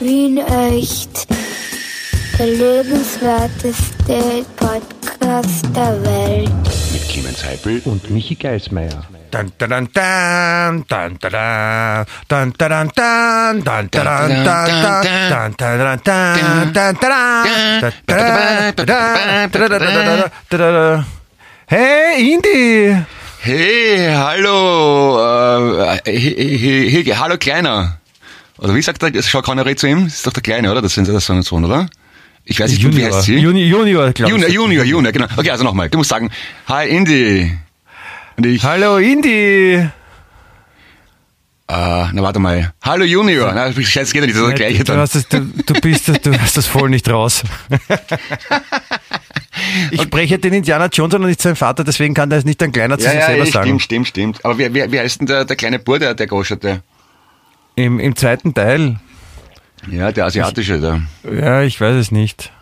Wien 0.00 0.38
echt. 0.38 1.26
Der 2.38 2.46
lebenswerteste 2.46 4.46
Podcast 4.56 5.66
der 5.76 6.02
Welt. 6.02 6.50
Mit 6.92 7.06
Clemens 7.06 7.44
Heipel 7.44 7.82
und 7.84 8.10
Michi 8.10 8.34
Geismeier. 8.34 9.04
Hey, 21.66 22.34
Indy! 22.34 22.96
Hey, 23.42 24.12
hallo, 24.12 25.80
äh, 26.04 27.14
hallo 27.14 27.38
Kleiner. 27.38 27.99
Oder 28.60 28.74
wie 28.74 28.82
sagt 28.82 29.02
er, 29.02 29.22
schau 29.22 29.40
keiner 29.40 29.64
zu 29.76 29.86
ihm? 29.86 30.04
Das 30.04 30.16
ist 30.16 30.26
doch 30.26 30.32
der 30.32 30.42
Kleine, 30.42 30.70
oder? 30.70 30.82
Das 30.82 30.92
sind 30.92 31.08
das 31.08 31.24
so 31.24 31.40
Sohn, 31.40 31.64
oder? 31.64 31.88
Ich 32.44 32.60
weiß 32.60 32.70
nicht, 32.70 32.96
wie 32.96 33.04
heißt 33.04 33.22
sie? 33.22 33.36
Junior, 33.36 33.66
Junior, 33.66 34.12
glaube 34.12 34.30
Junior, 34.30 34.50
Junior, 34.50 34.84
Junior, 34.84 35.12
genau. 35.12 35.26
Okay, 35.36 35.50
also 35.50 35.64
nochmal. 35.64 35.88
Du 35.88 35.98
musst 35.98 36.10
sagen, 36.10 36.30
hi 36.68 36.88
Indy. 36.88 37.56
Und 38.36 38.46
ich, 38.46 38.62
Hallo 38.62 38.98
Indy. 38.98 39.74
Äh, 39.74 39.88
na 41.68 42.12
warte 42.16 42.38
mal. 42.38 42.72
Hallo 42.82 43.04
Junior. 43.04 43.52
Na, 43.54 43.72
scheiße, 43.72 44.12
geht 44.12 44.22
ja 44.22 44.26
nicht, 44.26 44.36
das 44.36 44.42
ist 44.42 44.48
der 44.48 44.56
gleiche 44.56 44.84
dann. 44.84 44.96
Du, 44.96 45.02
hast 45.02 45.14
das, 45.14 45.28
du, 45.28 45.40
du, 45.40 45.74
bist, 45.80 46.08
du 46.08 46.38
hast 46.38 46.56
das 46.56 46.66
voll 46.66 46.90
nicht 46.90 47.08
raus. 47.08 47.42
ich 49.90 50.02
spreche 50.02 50.38
den 50.38 50.52
Indiana 50.52 50.88
Jones 50.92 51.14
und 51.14 51.26
nicht 51.26 51.40
sein 51.40 51.56
Vater, 51.56 51.84
deswegen 51.84 52.12
kann 52.12 52.28
der 52.28 52.40
es 52.40 52.44
nicht 52.44 52.62
ein 52.62 52.72
kleiner 52.72 52.98
zu 52.98 53.04
ja, 53.04 53.12
sich 53.12 53.20
ja, 53.20 53.26
selber 53.26 53.44
ja, 53.44 53.52
sagen. 53.52 53.66
Stimmt, 53.66 53.82
stimmt, 53.82 54.08
stimmt. 54.08 54.44
Aber 54.44 54.58
wie, 54.58 54.74
wie, 54.74 54.92
wie 54.92 54.98
heißt 54.98 55.20
denn 55.20 55.28
der, 55.28 55.44
der 55.44 55.56
kleine 55.56 55.78
Bur, 55.78 55.98
der, 55.98 56.14
der 56.14 56.26
Goscherte? 56.26 56.82
Im, 57.76 57.98
Im 57.98 58.16
zweiten 58.16 58.54
Teil. 58.54 58.98
Ja, 59.90 60.12
der 60.12 60.26
asiatische 60.26 60.80
da. 60.80 61.00
Ja, 61.30 61.62
ich 61.62 61.80
weiß 61.80 61.96
es 61.96 62.10
nicht. 62.10 62.52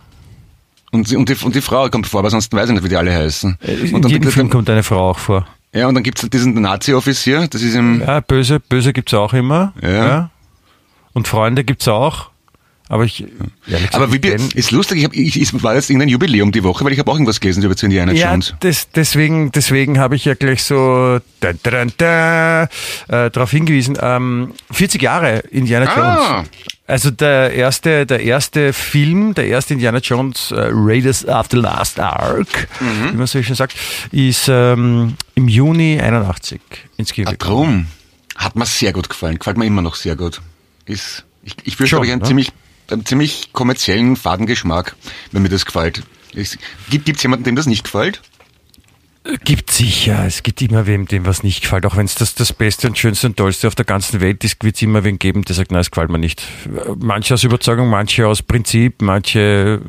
Und, 0.90 1.12
und, 1.12 1.28
die, 1.28 1.34
und 1.44 1.54
die 1.54 1.60
Frau 1.60 1.88
kommt 1.90 2.06
vor, 2.06 2.20
aber 2.20 2.30
sonst 2.30 2.52
weiß 2.52 2.68
ich 2.68 2.74
nicht, 2.74 2.84
wie 2.84 2.88
die 2.88 2.96
alle 2.96 3.12
heißen. 3.12 3.58
In 3.60 3.94
und 3.94 4.02
dann, 4.04 4.10
jedem 4.10 4.30
Film 4.30 4.48
kommt 4.48 4.70
eine 4.70 4.82
Frau 4.82 5.10
auch 5.10 5.18
vor. 5.18 5.46
Ja, 5.72 5.86
und 5.86 5.94
dann 5.94 6.02
gibt 6.02 6.22
es 6.22 6.30
diesen 6.30 6.54
Nazi-Offizier, 6.54 7.46
das 7.48 7.60
ist 7.60 7.74
im... 7.74 8.00
Ja, 8.00 8.20
böse, 8.20 8.58
böse 8.58 8.92
gibt's 8.92 9.12
auch 9.12 9.34
immer. 9.34 9.74
Ja. 9.82 9.90
ja. 9.90 10.30
Und 11.12 11.28
Freunde 11.28 11.64
gibt's 11.64 11.88
auch. 11.88 12.30
Aber 12.90 13.04
ich, 13.04 13.24
gesagt, 13.66 13.94
aber 13.94 14.12
wie, 14.12 14.18
ist 14.54 14.70
lustig, 14.70 14.98
ich, 14.98 15.04
hab, 15.04 15.14
ich, 15.14 15.36
es 15.36 15.62
war 15.62 15.74
jetzt 15.74 15.90
irgendein 15.90 16.08
Jubiläum 16.08 16.52
die 16.52 16.64
Woche, 16.64 16.84
weil 16.84 16.92
ich 16.92 16.98
habe 16.98 17.10
auch 17.10 17.16
irgendwas 17.16 17.38
gelesen 17.38 17.62
über 17.62 17.76
zu 17.76 17.84
Indiana 17.84 18.12
ja, 18.12 18.30
Jones. 18.30 18.54
Das, 18.60 18.90
deswegen, 18.90 19.52
deswegen 19.52 19.98
habe 19.98 20.16
ich 20.16 20.24
ja 20.24 20.34
gleich 20.34 20.64
so 20.64 21.20
da, 21.40 21.52
da, 21.62 21.84
da, 21.96 22.62
äh, 22.62 22.68
darauf 23.30 23.50
hingewiesen. 23.50 23.98
Ähm, 24.00 24.54
40 24.70 25.02
Jahre 25.02 25.40
Indiana 25.50 25.84
Jones. 25.84 25.98
Ah. 25.98 26.44
Also 26.86 27.10
der 27.10 27.52
erste, 27.52 28.06
der 28.06 28.20
erste 28.20 28.72
Film, 28.72 29.34
der 29.34 29.46
erste 29.46 29.74
Indiana 29.74 29.98
Jones 29.98 30.50
äh, 30.52 30.70
Raiders 30.72 31.26
of 31.26 31.48
the 31.50 31.58
Last 31.58 32.00
Ark, 32.00 32.68
mhm. 32.80 33.12
wie 33.12 33.16
man 33.16 33.26
so 33.26 33.42
schön 33.42 33.54
sagt, 33.54 33.76
ist 34.10 34.48
ähm, 34.48 35.14
im 35.34 35.48
Juni 35.48 36.00
81 36.00 36.60
ins 36.96 37.12
Kino. 37.12 37.30
Ah, 37.30 37.34
drum. 37.36 37.86
Hat 38.36 38.56
mir 38.56 38.64
sehr 38.64 38.94
gut 38.94 39.10
gefallen. 39.10 39.38
Gefällt 39.38 39.58
mir 39.58 39.66
immer 39.66 39.82
noch 39.82 39.96
sehr 39.96 40.16
gut. 40.16 40.40
Ist, 40.86 41.26
ich, 41.42 41.56
ich 41.64 41.74
spüre, 41.74 41.90
glaube 41.90 42.06
ich, 42.06 42.12
einen, 42.12 42.22
ne? 42.22 42.26
ziemlich, 42.26 42.52
einen 42.92 43.04
ziemlich 43.04 43.52
kommerziellen 43.52 44.16
Fadengeschmack, 44.16 44.96
wenn 45.32 45.42
mir 45.42 45.48
das 45.48 45.66
gefällt. 45.66 46.02
Gibt 46.90 47.08
es 47.08 47.22
jemanden, 47.22 47.44
dem 47.44 47.56
das 47.56 47.66
nicht 47.66 47.84
gefällt? 47.84 48.20
Gibt 49.44 49.70
sicher. 49.70 50.24
Es 50.26 50.42
gibt 50.42 50.62
immer 50.62 50.86
wem, 50.86 51.06
dem 51.06 51.26
was 51.26 51.42
nicht 51.42 51.60
gefällt. 51.60 51.84
Auch 51.84 51.96
wenn 51.96 52.06
es 52.06 52.14
das, 52.14 52.34
das 52.34 52.52
Beste 52.52 52.88
und 52.88 52.96
Schönste 52.96 53.26
und 53.26 53.36
Tollste 53.36 53.68
auf 53.68 53.74
der 53.74 53.84
ganzen 53.84 54.20
Welt 54.20 54.42
ist, 54.42 54.62
wird 54.64 54.76
es 54.76 54.82
immer 54.82 55.04
wen 55.04 55.18
geben, 55.18 55.42
der 55.44 55.54
sagt, 55.54 55.70
nein, 55.70 55.82
es 55.82 55.90
gefällt 55.90 56.10
mir 56.10 56.18
nicht. 56.18 56.42
Manche 56.96 57.34
aus 57.34 57.44
Überzeugung, 57.44 57.90
manche 57.90 58.26
aus 58.26 58.42
Prinzip, 58.42 59.02
manche, 59.02 59.82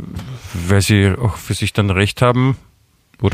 weil 0.53 0.81
sie 0.81 1.13
auch 1.17 1.37
für 1.37 1.53
sich 1.53 1.71
dann 1.71 1.89
recht 1.89 2.21
haben. 2.21 2.57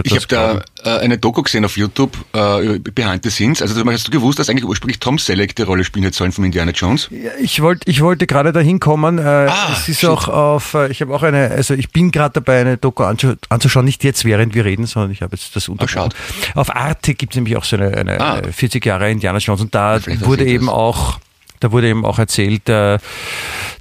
Ich 0.04 0.16
habe 0.16 0.26
da 0.28 0.64
äh, 0.84 1.00
eine 1.00 1.18
Doku 1.20 1.44
gesehen 1.44 1.64
auf 1.64 1.78
YouTube, 1.78 2.18
äh, 2.34 2.80
Behind 2.80 3.24
the 3.24 3.30
Scenes. 3.30 3.62
Also 3.62 3.86
hast 3.86 4.08
du 4.08 4.12
gewusst, 4.12 4.40
dass 4.40 4.50
eigentlich 4.50 4.66
ursprünglich 4.66 5.00
Tom 5.00 5.20
Selleck 5.20 5.56
die 5.56 5.62
Rolle 5.62 5.84
spielen 5.84 6.04
hätte 6.04 6.18
sollen 6.18 6.32
von 6.32 6.44
Indiana 6.44 6.72
Jones? 6.72 7.08
Ja, 7.12 7.32
ich 7.40 7.62
wollte 7.62 7.90
ich 7.90 8.02
wollte 8.02 8.26
gerade 8.26 8.52
dahin 8.52 8.80
kommen. 8.80 9.20
Äh, 9.20 9.22
ah, 9.22 9.70
es 9.74 9.88
ist 9.88 10.00
shit. 10.00 10.10
auch 10.10 10.28
auf, 10.28 10.74
äh, 10.74 10.90
ich 10.90 11.02
habe 11.02 11.14
auch 11.14 11.22
eine, 11.22 11.52
also 11.52 11.76
ich 11.76 11.92
bin 11.92 12.12
gerade 12.12 12.34
dabei, 12.34 12.62
eine 12.62 12.78
Doku 12.78 13.04
anzuschauen, 13.04 13.86
nicht 13.86 14.04
jetzt 14.04 14.26
während 14.26 14.56
wir 14.56 14.66
reden, 14.66 14.88
sondern 14.88 15.12
ich 15.12 15.22
habe 15.22 15.36
jetzt 15.36 15.56
das 15.56 15.70
unterschaut. 15.70 16.16
Auf 16.56 16.76
Arte 16.76 17.14
gibt 17.14 17.34
es 17.34 17.36
nämlich 17.36 17.56
auch 17.56 17.64
so 17.64 17.76
eine, 17.76 17.96
eine 17.96 18.20
ah. 18.20 18.42
40 18.52 18.84
Jahre 18.84 19.12
Indiana 19.12 19.38
Jones 19.38 19.62
und 19.62 19.76
da 19.76 20.00
wurde 20.22 20.46
eben 20.46 20.66
das. 20.66 20.76
auch 20.76 21.20
da 21.60 21.72
wurde 21.72 21.90
eben 21.90 22.06
auch 22.06 22.20
erzählt, 22.20 22.68
äh, 22.70 22.98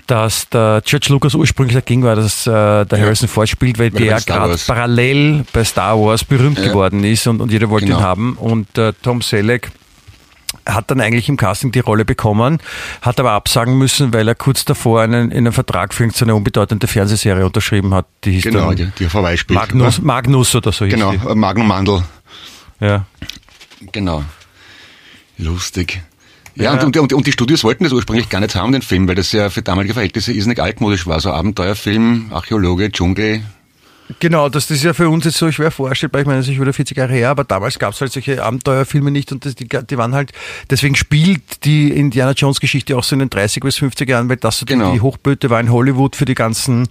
dass 0.06 0.48
der 0.50 0.82
George 0.84 1.06
Lucas 1.10 1.34
ursprünglich 1.34 1.74
dagegen 1.74 2.02
war, 2.02 2.16
dass 2.16 2.46
äh, 2.46 2.84
der. 2.84 3.00
Harrison 3.00 3.28
Ford 3.28 3.48
spielt, 3.48 3.78
weil, 3.78 3.92
weil 3.94 4.02
der 4.02 4.20
gerade 4.20 4.56
parallel 4.66 5.44
bei 5.52 5.64
Star 5.64 5.98
Wars 5.98 6.24
berühmt 6.24 6.58
ja. 6.58 6.68
geworden 6.68 7.04
ist 7.04 7.26
und, 7.26 7.40
und 7.40 7.50
jeder 7.50 7.70
wollte 7.70 7.86
genau. 7.86 7.98
ihn 7.98 8.02
haben. 8.02 8.32
Und 8.34 8.76
äh, 8.76 8.92
Tom 9.02 9.22
Selleck 9.22 9.70
hat 10.66 10.90
dann 10.90 11.00
eigentlich 11.00 11.28
im 11.28 11.36
Casting 11.36 11.72
die 11.72 11.80
Rolle 11.80 12.04
bekommen, 12.04 12.58
hat 13.02 13.20
aber 13.20 13.32
absagen 13.32 13.76
müssen, 13.76 14.12
weil 14.12 14.26
er 14.28 14.34
kurz 14.34 14.64
davor 14.64 15.02
einen, 15.02 15.32
einen 15.32 15.52
Vertrag 15.52 15.92
für 15.92 16.08
eine 16.20 16.34
unbedeutende 16.34 16.86
Fernsehserie 16.86 17.44
unterschrieben 17.44 17.92
hat. 17.94 18.06
Die 18.24 18.32
hieß 18.32 18.44
genau, 18.44 18.72
die, 18.72 18.86
die 18.98 19.08
vorbei 19.08 19.36
spielt. 19.36 19.58
Magnus, 19.58 20.00
Magnus 20.00 20.54
oder 20.54 20.72
so 20.72 20.84
hieß 20.84 20.94
Genau. 20.94 21.12
Magnum 21.34 21.68
Mandel. 21.68 22.02
Ja. 22.80 23.04
Genau. 23.92 24.24
Lustig. 25.36 26.02
Ja, 26.56 26.74
ja. 26.76 26.84
Und, 26.84 26.96
und, 26.96 27.12
und, 27.12 27.26
die 27.26 27.32
Studios 27.32 27.64
wollten 27.64 27.84
das 27.84 27.92
ursprünglich 27.92 28.28
gar 28.28 28.40
nicht 28.40 28.54
haben, 28.54 28.72
den 28.72 28.82
Film, 28.82 29.08
weil 29.08 29.16
das 29.16 29.32
ja 29.32 29.50
für 29.50 29.62
damalige 29.62 29.94
Verhältnisse 29.94 30.32
irrsinnig 30.32 30.60
altmodisch 30.60 31.06
war. 31.06 31.18
So 31.20 31.32
Abenteuerfilm, 31.32 32.30
Archäologe, 32.30 32.92
Dschungel, 32.92 33.42
Genau, 34.20 34.50
das, 34.50 34.66
das 34.66 34.78
ist 34.78 34.84
ja 34.84 34.92
für 34.92 35.08
uns 35.08 35.24
jetzt 35.24 35.38
so 35.38 35.50
schwer 35.50 35.70
vorstellbar. 35.70 36.20
Ich 36.20 36.26
meine, 36.26 36.40
das 36.40 36.48
ist 36.48 36.60
wieder 36.60 36.72
40 36.72 36.96
Jahre 36.96 37.12
her, 37.14 37.30
aber 37.30 37.44
damals 37.44 37.78
gab 37.78 37.94
es 37.94 38.00
halt 38.00 38.12
solche 38.12 38.42
Abenteuerfilme 38.42 39.10
nicht 39.10 39.32
und 39.32 39.46
das, 39.46 39.54
die, 39.54 39.66
die 39.66 39.98
waren 39.98 40.14
halt, 40.14 40.32
deswegen 40.68 40.94
spielt 40.94 41.64
die 41.64 41.90
Indiana 41.90 42.32
Jones 42.32 42.60
Geschichte 42.60 42.96
auch 42.98 43.04
so 43.04 43.14
in 43.14 43.20
den 43.20 43.30
30 43.30 43.62
bis 43.62 43.76
50 43.76 44.08
Jahren, 44.08 44.28
weil 44.28 44.36
das 44.36 44.58
so 44.58 44.66
genau. 44.66 44.92
die, 44.92 45.00
Hochböte 45.00 45.48
war 45.48 45.58
in 45.58 45.72
Hollywood 45.72 46.16
für 46.16 46.26
die 46.26 46.34
ganzen, 46.34 46.88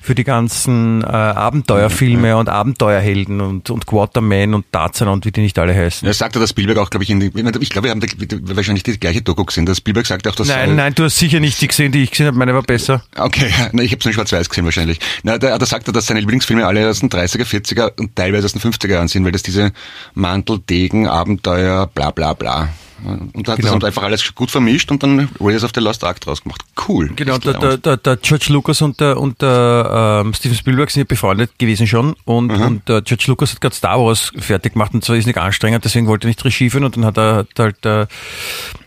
für 0.00 0.14
die 0.14 0.24
ganzen 0.24 1.02
äh, 1.02 1.06
Abenteuerfilme 1.06 2.28
ja. 2.28 2.36
und 2.36 2.48
Abenteuerhelden 2.48 3.40
und, 3.42 3.68
und 3.68 3.86
Quarterman 3.86 4.54
und 4.54 4.72
Tarzan 4.72 5.08
und 5.08 5.26
wie 5.26 5.32
die 5.32 5.42
nicht 5.42 5.58
alle 5.58 5.74
heißen. 5.74 6.06
Ja, 6.06 6.14
sagte 6.14 6.38
das 6.38 6.50
Spielberg 6.50 6.78
auch, 6.78 6.88
glaube 6.88 7.04
ich, 7.04 7.10
in 7.10 7.20
die, 7.20 7.26
ich 7.60 7.70
glaube, 7.70 7.84
wir 7.84 7.90
haben 7.90 8.00
die, 8.00 8.56
wahrscheinlich 8.56 8.82
die 8.82 8.98
gleiche 8.98 9.20
Doku 9.20 9.44
gesehen. 9.44 9.66
Das 9.66 9.78
Spielberg 9.78 10.06
sagt 10.06 10.26
auch, 10.26 10.34
dass... 10.34 10.48
Nein, 10.48 10.76
nein, 10.76 10.94
du 10.94 11.04
hast 11.04 11.18
sicher 11.18 11.38
nicht 11.38 11.60
die 11.60 11.68
gesehen, 11.68 11.92
die 11.92 12.02
ich 12.02 12.12
gesehen 12.12 12.26
habe, 12.26 12.38
meine 12.38 12.54
war 12.54 12.62
besser. 12.62 13.02
Okay, 13.14 13.50
na, 13.72 13.82
ich 13.82 13.92
habe 13.92 14.00
es 14.00 14.06
in 14.06 14.12
schwarz-weiß 14.14 14.48
gesehen 14.48 14.64
wahrscheinlich. 14.64 15.00
Na, 15.22 15.36
da, 15.36 15.58
da 15.58 15.66
sagt 15.66 15.86
er, 15.88 15.92
dass 15.92 16.06
seine 16.06 16.20
Lieblings 16.20 16.45
Filme 16.46 16.66
alle 16.66 16.88
aus 16.88 17.00
den 17.00 17.10
30er, 17.10 17.44
40er 17.44 17.98
und 17.98 18.16
teilweise 18.16 18.46
aus 18.46 18.52
den 18.52 18.62
50er 18.62 18.90
Jahren 18.90 19.08
sind, 19.08 19.24
weil 19.24 19.32
das 19.32 19.42
diese 19.42 19.72
Mantel, 20.14 20.58
Degen, 20.58 21.06
Abenteuer, 21.08 21.86
bla 21.86 22.10
bla 22.10 22.32
bla. 22.34 22.68
Und 23.04 23.46
da 23.46 23.52
hat 23.52 23.58
genau. 23.58 23.74
das 23.74 23.84
einfach 23.84 24.04
alles 24.04 24.34
gut 24.34 24.50
vermischt 24.50 24.90
und 24.90 25.02
dann 25.02 25.28
Raiders 25.38 25.64
of 25.64 25.72
the 25.74 25.80
Lost 25.80 26.02
Ark 26.02 26.20
draus 26.20 26.42
gemacht. 26.42 26.62
Cool. 26.88 27.10
Genau, 27.14 27.36
der, 27.36 27.54
der, 27.54 27.76
der, 27.76 27.96
der, 27.98 28.16
George 28.16 28.46
Lucas 28.48 28.80
und 28.80 29.00
der, 29.00 29.18
und 29.18 29.42
der 29.42 30.22
ähm, 30.24 30.32
Steven 30.32 30.56
Spielberg 30.56 30.90
sind 30.90 31.00
ja 31.00 31.04
befreundet 31.04 31.58
gewesen 31.58 31.86
schon 31.86 32.16
und, 32.24 32.52
mhm. 32.52 32.62
und 32.62 32.88
der 32.88 33.02
George 33.02 33.24
Lucas 33.26 33.52
hat 33.52 33.60
gerade 33.60 33.74
Star 33.74 34.00
Wars 34.00 34.32
fertig 34.38 34.72
gemacht 34.72 34.94
und 34.94 35.04
zwar 35.04 35.16
ist 35.16 35.26
nicht 35.26 35.38
anstrengend, 35.38 35.84
deswegen 35.84 36.06
wollte 36.06 36.26
er 36.26 36.28
nicht 36.28 36.44
Regie 36.44 36.70
führen 36.70 36.84
und 36.84 36.96
dann 36.96 37.04
hat 37.04 37.18
er 37.18 37.36
hat 37.36 37.48
halt 37.58 37.84
der, 37.84 38.08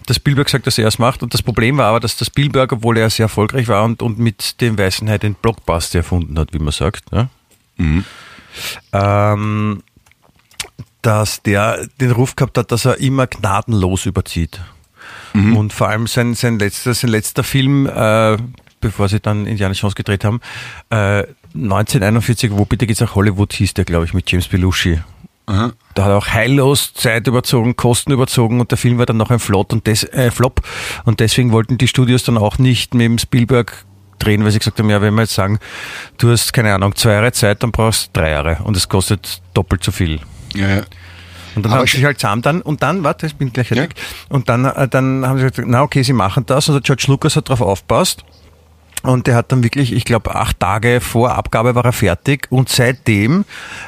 der 0.08 0.14
Spielberg 0.16 0.48
gesagt, 0.48 0.66
dass 0.66 0.78
er 0.80 0.88
es 0.88 0.98
macht 0.98 1.22
und 1.22 1.34
das 1.36 1.44
Problem 1.44 1.78
war 1.78 1.86
aber, 1.86 2.00
dass 2.00 2.18
der 2.18 2.26
Spielberg, 2.26 2.72
obwohl 2.72 2.98
er 2.98 3.12
sehr 3.12 3.26
erfolgreich 3.26 3.68
war 3.68 3.84
und, 3.84 4.02
und 4.02 4.18
mit 4.18 4.60
dem 4.60 4.78
Weißen 4.78 5.08
Hai 5.08 5.20
den 5.20 5.36
Blockbuster 5.36 6.00
erfunden 6.00 6.40
hat, 6.40 6.52
wie 6.52 6.60
man 6.60 6.72
sagt, 6.72 7.04
ja? 7.12 7.30
Mhm. 7.80 8.06
Ähm, 8.94 9.84
dass 11.02 11.42
der 11.42 11.88
den 12.00 12.12
Ruf 12.12 12.36
gehabt 12.36 12.58
hat, 12.58 12.72
dass 12.72 12.86
er 12.86 12.98
immer 12.98 13.28
gnadenlos 13.28 14.06
überzieht. 14.06 14.60
Mhm. 15.34 15.56
Und 15.58 15.74
vor 15.74 15.88
allem 15.88 16.08
sein, 16.08 16.34
sein, 16.36 16.60
letzter, 16.60 16.94
sein 16.94 17.10
letzter 17.10 17.44
Film, 17.44 17.88
äh, 17.88 18.38
bevor 18.82 19.10
sie 19.10 19.20
dann 19.20 19.46
Indiana 19.46 19.74
Jones 19.74 19.96
gedreht 19.96 20.24
haben, 20.26 20.42
äh, 20.90 21.24
1941, 21.54 22.52
wo 22.52 22.66
bitte 22.66 22.86
geht's 22.86 23.00
nach 23.00 23.16
Hollywood, 23.16 23.54
hieß 23.54 23.74
der, 23.74 23.86
glaube 23.86 24.06
ich, 24.06 24.14
mit 24.14 24.30
James 24.32 24.48
Belushi. 24.48 25.00
Aha. 25.46 25.72
Da 25.96 26.04
hat 26.04 26.12
er 26.12 26.18
auch 26.18 26.28
heillos 26.28 26.94
Zeit 26.94 27.26
überzogen, 27.26 27.76
Kosten 27.76 28.12
überzogen 28.12 28.60
und 28.60 28.70
der 28.70 28.78
Film 28.78 29.00
war 29.00 29.08
dann 29.08 29.18
noch 29.18 29.32
ein 29.32 29.40
Flop 29.40 29.74
und, 29.74 29.88
des, 29.88 30.04
äh, 30.04 30.30
Flop. 30.30 30.62
und 31.06 31.20
deswegen 31.20 31.52
wollten 31.52 31.80
die 31.80 31.88
Studios 31.88 32.24
dann 32.24 32.38
auch 32.38 32.60
nicht 32.60 32.94
mit 32.94 33.06
dem 33.06 33.18
Spielberg 33.18 33.86
drehen, 34.20 34.44
weil 34.44 34.52
sie 34.52 34.60
gesagt 34.60 34.80
haben, 34.80 34.90
ja, 34.90 35.02
wenn 35.02 35.14
wir 35.16 35.22
jetzt 35.22 35.36
sagen, 35.36 35.60
du 36.18 36.30
hast, 36.30 36.54
keine 36.54 36.74
Ahnung, 36.74 36.96
zwei 36.96 37.14
Jahre 37.14 37.32
Zeit, 37.32 37.64
dann 37.64 37.72
brauchst 37.72 38.08
du 38.08 38.20
drei 38.20 38.32
Jahre 38.32 38.60
und 38.64 38.78
es 38.78 38.88
kostet 38.88 39.42
doppelt 39.54 39.84
so 39.84 39.92
viel. 39.92 40.20
Ja, 40.54 40.68
ja. 40.68 40.82
Und 41.56 41.64
dann 41.64 41.72
Aber 41.72 41.82
haben 41.82 41.88
sie 41.88 41.98
sich 41.98 42.06
halt 42.06 42.20
zusammen 42.20 42.42
dann, 42.42 42.62
und 42.62 42.84
dann, 42.84 43.04
warte, 43.04 43.26
ich 43.26 43.36
bin 43.36 43.52
gleich 43.52 43.70
fertig, 43.70 43.98
ja. 43.98 44.36
und 44.36 44.50
dann, 44.50 44.66
äh, 44.66 44.88
dann 44.88 45.26
haben 45.26 45.40
sie 45.40 45.46
gesagt, 45.46 45.68
na 45.68 45.82
okay, 45.82 46.04
sie 46.04 46.14
machen 46.14 46.46
das, 46.46 46.70
und 46.70 46.76
der 46.76 46.82
George 46.82 47.06
Lucas 47.08 47.36
hat 47.36 47.50
darauf 47.50 47.62
aufpasst, 47.62 48.24
Und 49.04 49.28
der 49.28 49.36
hat 49.36 49.52
dann 49.52 49.64
wirklich, 49.64 49.94
ich 49.94 50.04
glaube, 50.04 50.36
acht 50.36 50.60
Tage 50.60 51.00
vor 51.00 51.34
Abgabe 51.36 51.76
war 51.76 51.86
er 51.86 51.94
fertig. 51.94 52.48
Und 52.50 52.70
seitdem 52.70 53.46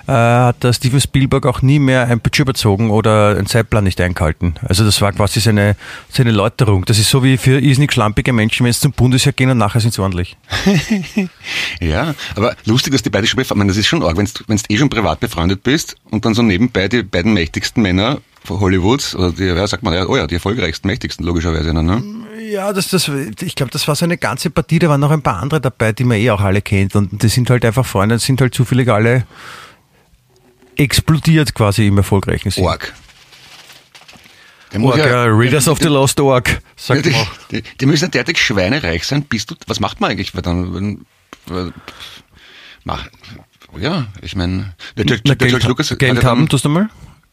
äh, 0.08 0.12
hat 0.12 0.64
der 0.64 0.74
Steven 0.74 1.02
Spielberg 1.02 1.46
auch 1.46 1.62
nie 1.62 1.80
mehr 1.80 2.08
ein 2.08 2.20
Budget 2.20 2.42
überzogen 2.42 2.90
oder 2.90 3.36
einen 3.36 3.46
Zeitplan 3.46 3.84
nicht 3.84 4.00
eingehalten. 4.00 4.56
Also 4.64 4.86
das 4.86 5.02
war 5.02 5.12
quasi 5.12 5.40
seine, 5.40 5.76
seine 6.10 6.32
Läuterung. 6.32 6.86
Das 6.86 6.98
ist 6.98 7.10
so 7.10 7.24
wie 7.24 7.38
für 7.38 7.60
irrsinnig 7.60 7.92
schlampige 7.92 8.32
Menschen, 8.32 8.66
wenn 8.66 8.74
sie 8.74 8.80
zum 8.80 8.94
Bundesheer 8.94 9.34
gehen 9.34 9.50
und 9.50 9.58
nachher 9.58 9.82
sind 9.82 9.94
sie 9.94 10.02
ordentlich. 10.02 10.38
ja, 11.82 12.14
aber 12.36 12.56
lustig, 12.66 12.94
dass 12.94 13.02
die 13.02 13.10
beide 13.10 13.28
schon 13.28 13.38
befreundet 13.38 13.70
Das 13.70 13.78
ist 13.78 13.88
schon 13.88 14.04
arg, 14.04 14.18
wenn 14.18 14.26
du 14.26 14.56
eh 14.70 14.78
schon 14.78 14.90
privat 14.90 15.20
befreundet 15.20 15.64
bist 15.64 15.96
und 16.10 16.26
dann 16.26 16.34
so 16.34 16.42
nebenbei 16.42 16.88
die 16.88 17.04
beiden 17.04 17.34
mächtigsten 17.34 17.84
Männer 17.84 18.20
Hollywoods, 18.50 19.16
oder 19.16 19.32
die, 19.32 19.46
ja, 19.46 19.68
sagt 19.68 19.84
man, 19.84 19.94
ja, 19.94 20.08
oh 20.08 20.18
ja, 20.18 20.28
die 20.28 20.36
erfolgreichsten, 20.36 20.88
mächtigsten 20.88 21.26
logischerweise. 21.26 21.74
Ne? 21.74 22.04
Ja, 22.40 22.72
das, 22.72 22.90
das, 22.90 23.10
ich 23.42 23.56
glaube, 23.56 23.72
das 23.72 23.88
war 23.88 23.96
so 23.96 24.06
eine 24.06 24.18
ganze 24.18 24.50
Partie, 24.50 24.80
da 24.80 24.90
waren 24.90 25.02
noch 25.02 25.12
ein 25.12 25.22
paar 25.22 25.42
andere 25.42 25.60
dabei, 25.60 25.92
die 25.92 26.04
man 26.04 26.18
eh 26.18 26.30
auch 26.30 26.42
alle 26.42 26.62
kennt 26.62 26.96
und 26.96 27.22
die 27.22 27.28
sind 27.28 27.50
halt 27.50 27.66
einfach 27.66 27.86
Freunde, 27.86 28.20
sind 28.20 28.40
halt 28.42 28.54
zufällig 28.54 28.90
alle 28.90 29.26
explodiert 30.78 31.54
quasi 31.54 31.88
im 31.88 31.98
erfolgreichen 31.98 32.52
Sinn. 32.52 32.64
Org. 32.64 32.94
Org, 34.80 34.98
ja, 34.98 35.26
Readers 35.26 35.68
of 35.68 35.80
the 35.80 35.88
Lost 35.88 36.20
Org, 36.22 36.62
sagt 36.78 37.06
ja, 37.06 37.28
die, 37.52 37.62
die, 37.62 37.70
die, 37.80 37.86
müssen 37.86 38.06
ja 38.06 38.10
derartig 38.10 38.38
schweinereich 38.38 39.06
sein. 39.06 39.24
Bist 39.24 39.52
du, 39.52 39.56
was 39.68 39.82
macht 39.82 40.00
man 40.00 40.12
eigentlich 40.12 40.32
dann, 40.32 40.74
wenn, 40.74 41.06
wenn, 41.48 41.74
mach, 42.86 43.06
ja, 43.78 44.08
ich 44.22 44.36
meine, 44.38 44.74
der, 44.96 45.06
der, 45.06 45.18
der, 45.18 45.36
Geld, 45.36 45.64
Lucas, 45.66 45.98
Geld 45.98 46.24
haben, 46.24 46.48
tust 46.48 46.64
du 46.64 46.70
mal? 46.70 46.90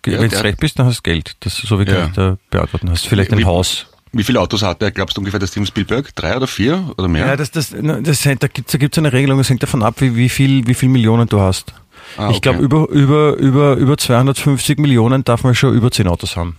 Ja, 0.07 0.21
Wenn 0.21 0.31
du 0.31 0.43
recht 0.43 0.59
bist, 0.59 0.79
dann 0.79 0.87
hast 0.87 0.99
du 0.99 1.03
Geld. 1.03 1.37
Das 1.41 1.57
so 1.57 1.79
wie 1.79 1.85
ja. 1.85 2.07
du 2.09 2.39
beantworten 2.51 2.89
hast. 2.91 3.07
Vielleicht 3.07 3.33
ein 3.33 3.39
wie, 3.39 3.45
Haus. 3.45 3.87
Wie 4.13 4.25
viele 4.25 4.41
Autos 4.41 4.63
hat 4.63 4.83
er, 4.83 4.91
glaubst 4.91 5.17
du 5.17 5.21
ungefähr, 5.21 5.41
der 5.41 5.47
Steven 5.47 5.67
Spielberg? 5.67 6.15
Drei 6.15 6.37
oder 6.37 6.47
vier 6.47 6.93
oder 6.97 7.09
mehr? 7.09 7.27
Ja, 7.27 7.37
das, 7.37 7.51
das, 7.51 7.71
das, 7.71 8.23
da 8.23 8.49
gibt 8.49 8.75
es 8.75 8.91
da 8.91 9.01
eine 9.01 9.13
Regelung, 9.13 9.39
es 9.39 9.51
hängt 9.51 9.63
davon 9.63 9.83
ab, 9.83 9.97
wie, 10.01 10.17
wie, 10.17 10.29
viel, 10.29 10.67
wie 10.67 10.75
viel 10.75 10.89
Millionen 10.89 11.29
du 11.29 11.41
hast. 11.41 11.75
Ah, 12.17 12.27
okay. 12.27 12.37
Ich 12.37 12.43
glaube, 12.43 12.61
über, 12.61 12.89
über, 12.89 13.35
über, 13.35 13.77
über 13.77 13.99
250 13.99 14.79
Millionen 14.79 15.25
darf 15.25 15.45
man 15.45 15.55
schon 15.55 15.75
über 15.75 15.91
zehn 15.91 16.09
Autos 16.09 16.37
haben. 16.37 16.57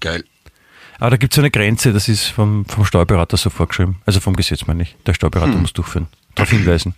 Geil. 0.00 0.24
Aber 0.98 1.10
da 1.10 1.16
gibt 1.16 1.34
es 1.34 1.38
eine 1.38 1.50
Grenze, 1.50 1.92
das 1.92 2.08
ist 2.08 2.26
vom, 2.28 2.64
vom 2.64 2.84
Steuerberater 2.84 3.36
so 3.36 3.50
vorgeschrieben. 3.50 3.96
Also 4.06 4.20
vom 4.20 4.34
Gesetz 4.34 4.66
meine 4.66 4.84
ich. 4.84 4.96
Der 5.04 5.12
Steuerberater 5.12 5.52
hm. 5.52 5.60
muss 5.60 5.74
durchführen. 5.74 6.08
Darauf 6.34 6.50
hinweisen. 6.50 6.94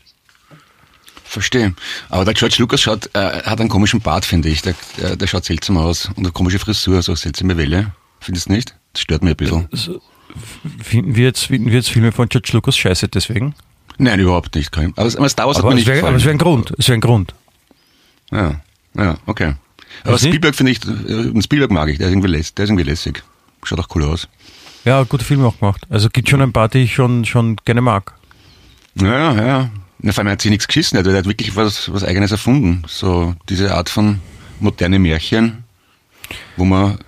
Verstehe. 1.24 1.74
Aber 2.08 2.24
der 2.24 2.34
George 2.34 2.56
Lucas 2.58 2.80
schaut, 2.80 3.10
äh, 3.14 3.42
hat 3.42 3.60
einen 3.60 3.68
komischen 3.68 4.00
Bart, 4.00 4.24
finde 4.24 4.48
ich. 4.48 4.62
Der, 4.62 4.74
der, 4.96 5.16
der, 5.16 5.26
schaut 5.26 5.44
seltsam 5.44 5.76
aus. 5.76 6.06
Und 6.06 6.18
eine 6.18 6.30
komische 6.30 6.58
Frisur, 6.58 7.02
so 7.02 7.14
seltsame 7.14 7.56
Welle. 7.56 7.92
Findest 8.20 8.48
du 8.48 8.52
nicht? 8.52 8.74
Das 8.98 9.04
stört 9.04 9.22
mich 9.22 9.34
ein 9.34 9.36
bisschen. 9.36 9.68
Also, 9.70 10.02
finden, 10.82 11.14
wir 11.14 11.26
jetzt, 11.26 11.44
finden 11.44 11.68
wir 11.68 11.76
jetzt 11.76 11.88
Filme 11.88 12.10
von 12.10 12.28
George 12.28 12.50
Lucas 12.52 12.76
scheiße 12.76 13.06
deswegen? 13.06 13.54
Nein, 13.96 14.18
überhaupt 14.18 14.56
nicht. 14.56 14.76
Aber, 14.76 14.90
aber 14.96 15.28
Star 15.28 15.46
Wars 15.46 15.58
aber 15.58 15.68
hat 15.68 15.74
mir 15.74 15.74
nicht 15.76 15.86
wär, 15.86 16.04
Aber 16.04 16.16
es 16.16 16.24
wäre 16.24 16.34
ein 16.34 16.38
Grund. 16.38 16.74
Es 16.78 16.88
wäre 16.88 16.98
ein 16.98 17.00
Grund. 17.00 17.32
Ja, 18.32 18.60
ja, 18.96 19.16
okay. 19.26 19.54
Aber 20.02 20.14
Was 20.14 20.22
Spielberg 20.22 20.56
finde 20.56 20.72
ich, 20.72 20.84
äh, 20.84 21.42
Spielberg 21.42 21.70
mag 21.70 21.88
ich, 21.90 21.98
der 21.98 22.08
ist, 22.08 22.12
irgendwie 22.12 22.28
lässig, 22.28 22.54
der 22.56 22.64
ist 22.64 22.70
irgendwie 22.70 22.90
lässig. 22.90 23.22
Schaut 23.62 23.78
auch 23.78 23.88
cool 23.94 24.02
aus. 24.02 24.26
Ja, 24.84 25.04
gute 25.04 25.24
Filme 25.24 25.46
auch 25.46 25.58
gemacht. 25.60 25.86
Also 25.90 26.08
gibt 26.10 26.28
schon 26.28 26.42
ein 26.42 26.52
paar, 26.52 26.68
die 26.68 26.78
ich 26.78 26.94
schon, 26.94 27.24
schon 27.24 27.54
gerne 27.64 27.80
mag. 27.80 28.14
Ja, 28.96 29.32
ja. 29.32 29.70
Na, 30.00 30.12
vor 30.12 30.22
allem 30.24 30.32
hat 30.32 30.42
sich 30.42 30.50
nichts 30.50 30.66
geschissen, 30.66 30.98
er 30.98 31.16
hat 31.16 31.26
wirklich 31.26 31.54
was, 31.54 31.92
was 31.92 32.02
Eigenes 32.02 32.32
erfunden. 32.32 32.82
So 32.88 33.36
diese 33.48 33.74
Art 33.74 33.90
von 33.90 34.18
moderne 34.58 34.98
Märchen, 34.98 35.64
wo 36.56 36.64
man 36.64 36.98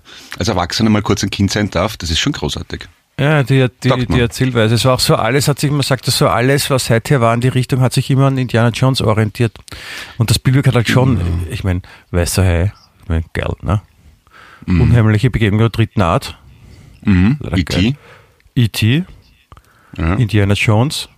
als 0.40 0.48
Erwachsener 0.48 0.88
mal 0.88 1.02
kurz 1.02 1.22
ein 1.22 1.30
Kind 1.30 1.50
sein 1.50 1.70
darf, 1.70 1.98
das 1.98 2.10
ist 2.10 2.18
schon 2.18 2.32
großartig. 2.32 2.88
Ja, 3.18 3.42
die, 3.42 3.68
die, 3.84 4.06
die 4.06 4.20
Erzählweise. 4.20 4.74
Es 4.74 4.86
war 4.86 4.94
auch 4.94 5.00
so 5.00 5.14
alles, 5.14 5.48
hat 5.48 5.58
sich, 5.58 5.70
man 5.70 5.82
sagt 5.82 6.06
das 6.06 6.16
so, 6.16 6.28
alles, 6.28 6.70
was 6.70 6.86
seither 6.86 7.20
war 7.20 7.34
in 7.34 7.42
die 7.42 7.48
Richtung, 7.48 7.82
hat 7.82 7.92
sich 7.92 8.10
immer 8.10 8.28
an 8.28 8.38
Indiana 8.38 8.70
Jones 8.70 9.02
orientiert. 9.02 9.52
Und 10.16 10.30
das 10.30 10.38
Spielberg 10.38 10.66
hat 10.68 10.74
halt 10.76 10.88
schon, 10.88 11.16
mhm. 11.16 11.46
ich 11.50 11.62
meine, 11.62 11.82
weißer 12.10 12.42
Hai, 12.42 12.72
ich 13.02 13.08
meine, 13.10 13.24
geil, 13.34 13.52
ne? 13.60 13.82
Mhm. 14.64 14.80
Unheimliche 14.80 15.28
Begegnung 15.28 15.58
der 15.58 15.68
dritten 15.68 16.00
Art. 16.00 16.38
Mhm. 17.02 17.38
E.T. 17.54 17.96
E.T. 18.54 19.04
Ja. 19.98 20.14
Indiana 20.14 20.54
Jones. 20.54 21.10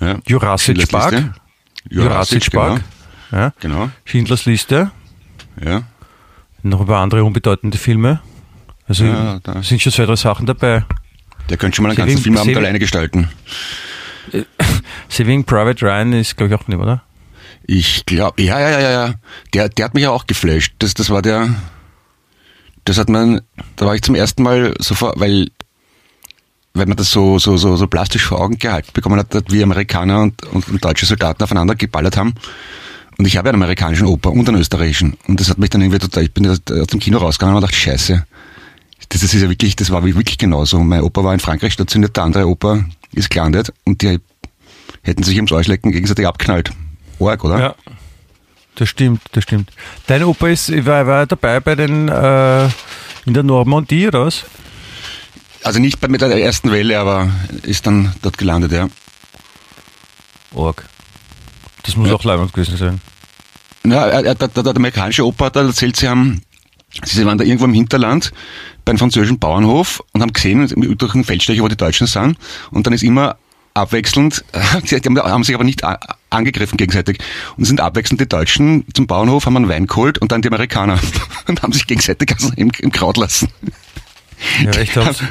Ja. 0.00 0.18
Jurassic 0.26 0.88
Park. 0.88 1.12
Jurassic, 1.12 1.34
Jurassic 1.90 2.52
Park. 2.52 2.82
Genau. 3.30 3.42
Ja. 3.42 3.52
genau. 3.60 3.90
Schindlers 4.06 4.46
Liste. 4.46 4.90
Ja. 5.62 5.82
Noch 6.62 6.80
ein 6.80 6.86
paar 6.86 7.02
andere 7.02 7.24
unbedeutende 7.24 7.76
Filme. 7.76 8.20
Also 8.90 9.04
ja, 9.04 9.40
sind 9.62 9.80
schon 9.80 9.92
zwei, 9.92 10.04
drei 10.04 10.16
Sachen 10.16 10.46
dabei. 10.46 10.84
Der 11.48 11.56
könnte 11.56 11.76
schon 11.76 11.84
mal 11.84 11.90
einen 11.90 11.96
Saving, 11.96 12.14
ganzen 12.14 12.24
Filmabend 12.24 12.56
alleine 12.56 12.80
gestalten. 12.80 13.28
Saving 15.08 15.44
Private 15.46 15.86
Ryan 15.86 16.12
ist, 16.12 16.36
glaube 16.36 16.52
ich, 16.52 16.60
auch 16.60 16.66
nicht, 16.66 16.76
oder? 16.76 17.00
Ich 17.68 18.04
glaube, 18.04 18.42
ja, 18.42 18.58
ja, 18.58 18.80
ja, 18.80 18.90
ja. 18.90 19.14
Der, 19.54 19.68
der 19.68 19.84
hat 19.84 19.94
mich 19.94 20.02
ja 20.02 20.10
auch 20.10 20.26
geflasht. 20.26 20.74
Das, 20.80 20.94
das 20.94 21.08
war 21.08 21.22
der, 21.22 21.54
das 22.84 22.98
hat 22.98 23.08
man, 23.08 23.42
da 23.76 23.86
war 23.86 23.94
ich 23.94 24.02
zum 24.02 24.16
ersten 24.16 24.42
Mal 24.42 24.74
so 24.80 24.96
vor, 24.96 25.14
weil 25.16 25.46
weil 26.74 26.86
man 26.86 26.96
das 26.96 27.12
so, 27.12 27.38
so, 27.38 27.56
so, 27.56 27.76
so 27.76 27.86
plastisch 27.86 28.24
vor 28.24 28.40
Augen 28.40 28.58
gehalten 28.58 28.90
bekommen 28.92 29.20
hat, 29.20 29.52
wie 29.52 29.62
Amerikaner 29.62 30.22
und, 30.22 30.44
und, 30.46 30.68
und 30.68 30.84
deutsche 30.84 31.06
Soldaten 31.06 31.42
aufeinander 31.44 31.76
geballert 31.76 32.16
haben. 32.16 32.34
Und 33.18 33.26
ich 33.26 33.36
habe 33.36 33.50
einen 33.50 33.62
amerikanischen 33.62 34.06
Oper 34.06 34.32
und 34.32 34.48
einen 34.48 34.60
österreichischen. 34.60 35.16
Und 35.28 35.40
das 35.40 35.48
hat 35.48 35.58
mich 35.58 35.70
dann 35.70 35.80
irgendwie 35.80 35.98
total, 35.98 36.24
ich 36.24 36.32
bin 36.32 36.48
aus 36.48 36.60
dem 36.64 37.00
Kino 37.00 37.18
rausgegangen 37.18 37.56
und 37.56 37.62
dachte, 37.62 37.76
scheiße. 37.76 38.24
Das, 39.10 39.20
das 39.20 39.34
ist 39.34 39.42
ja 39.42 39.48
wirklich, 39.48 39.76
das 39.76 39.90
war 39.90 40.04
wirklich 40.04 40.38
genauso. 40.38 40.78
Mein 40.80 41.02
Opa 41.02 41.22
war 41.22 41.34
in 41.34 41.40
Frankreich 41.40 41.74
stationiert, 41.74 42.16
der 42.16 42.24
andere 42.24 42.48
Opa 42.48 42.84
ist 43.12 43.28
gelandet 43.28 43.72
und 43.84 44.02
die 44.02 44.20
hätten 45.02 45.22
sich 45.22 45.36
ums 45.36 45.52
Arschlecken 45.52 45.92
gegenseitig 45.92 46.26
abknallt. 46.26 46.70
Org, 47.18 47.44
oder? 47.44 47.58
Ja. 47.58 47.74
Das 48.76 48.88
stimmt, 48.88 49.20
das 49.32 49.44
stimmt. 49.44 49.70
Dein 50.06 50.22
Opa 50.24 50.48
ist, 50.48 50.70
war, 50.86 51.06
war 51.06 51.26
dabei 51.26 51.60
bei 51.60 51.74
den, 51.74 52.08
äh, 52.08 52.64
in 53.26 53.34
der 53.34 53.42
Normandie, 53.42 54.08
oder 54.08 54.26
was? 54.26 54.44
Also 55.62 55.80
nicht 55.80 56.06
mit 56.08 56.20
der 56.20 56.30
ersten 56.30 56.70
Welle, 56.70 56.98
aber 56.98 57.30
ist 57.62 57.86
dann 57.86 58.14
dort 58.22 58.38
gelandet, 58.38 58.72
ja. 58.72 58.88
Org. 60.54 60.88
Das 61.82 61.96
muss 61.96 62.08
ja. 62.08 62.14
auch 62.14 62.24
leibend 62.24 62.52
gewesen 62.52 62.76
sein. 62.76 63.00
Ja, 63.84 64.22
der, 64.22 64.34
der, 64.34 64.48
der, 64.48 64.76
amerikanische 64.76 65.26
Opa 65.26 65.46
hat 65.46 65.56
erzählt, 65.56 65.96
sie 65.96 66.08
haben, 66.08 66.42
sie 67.04 67.24
waren 67.24 67.38
da 67.38 67.44
irgendwo 67.44 67.64
im 67.64 67.74
Hinterland 67.74 68.32
bei 68.84 68.90
einem 68.90 68.98
französischen 68.98 69.38
Bauernhof 69.38 70.02
und 70.12 70.22
haben 70.22 70.32
gesehen, 70.32 70.66
durch 70.96 71.14
einen 71.14 71.24
Feldstecher, 71.24 71.62
wo 71.62 71.68
die 71.68 71.76
Deutschen 71.76 72.06
sind, 72.06 72.36
und 72.70 72.86
dann 72.86 72.92
ist 72.92 73.02
immer 73.02 73.36
abwechselnd, 73.74 74.44
die 74.90 74.96
haben 74.96 75.44
sich 75.44 75.54
aber 75.54 75.64
nicht 75.64 75.82
angegriffen 76.30 76.76
gegenseitig 76.76 77.18
und 77.56 77.64
sind 77.64 77.80
abwechselnd 77.80 78.20
die 78.20 78.28
Deutschen 78.28 78.84
zum 78.94 79.06
Bauernhof, 79.06 79.46
haben 79.46 79.56
einen 79.56 79.68
Wein 79.68 79.86
geholt 79.86 80.18
und 80.18 80.32
dann 80.32 80.42
die 80.42 80.48
Amerikaner 80.48 80.98
und 81.46 81.62
haben 81.62 81.72
sich 81.72 81.86
gegenseitig 81.86 82.32
also 82.32 82.52
im, 82.56 82.70
im 82.78 82.90
Kraut 82.90 83.16
lassen. 83.16 83.48
Ja, 84.64 84.80
ich 84.80 84.92
glaub's. 84.92 85.22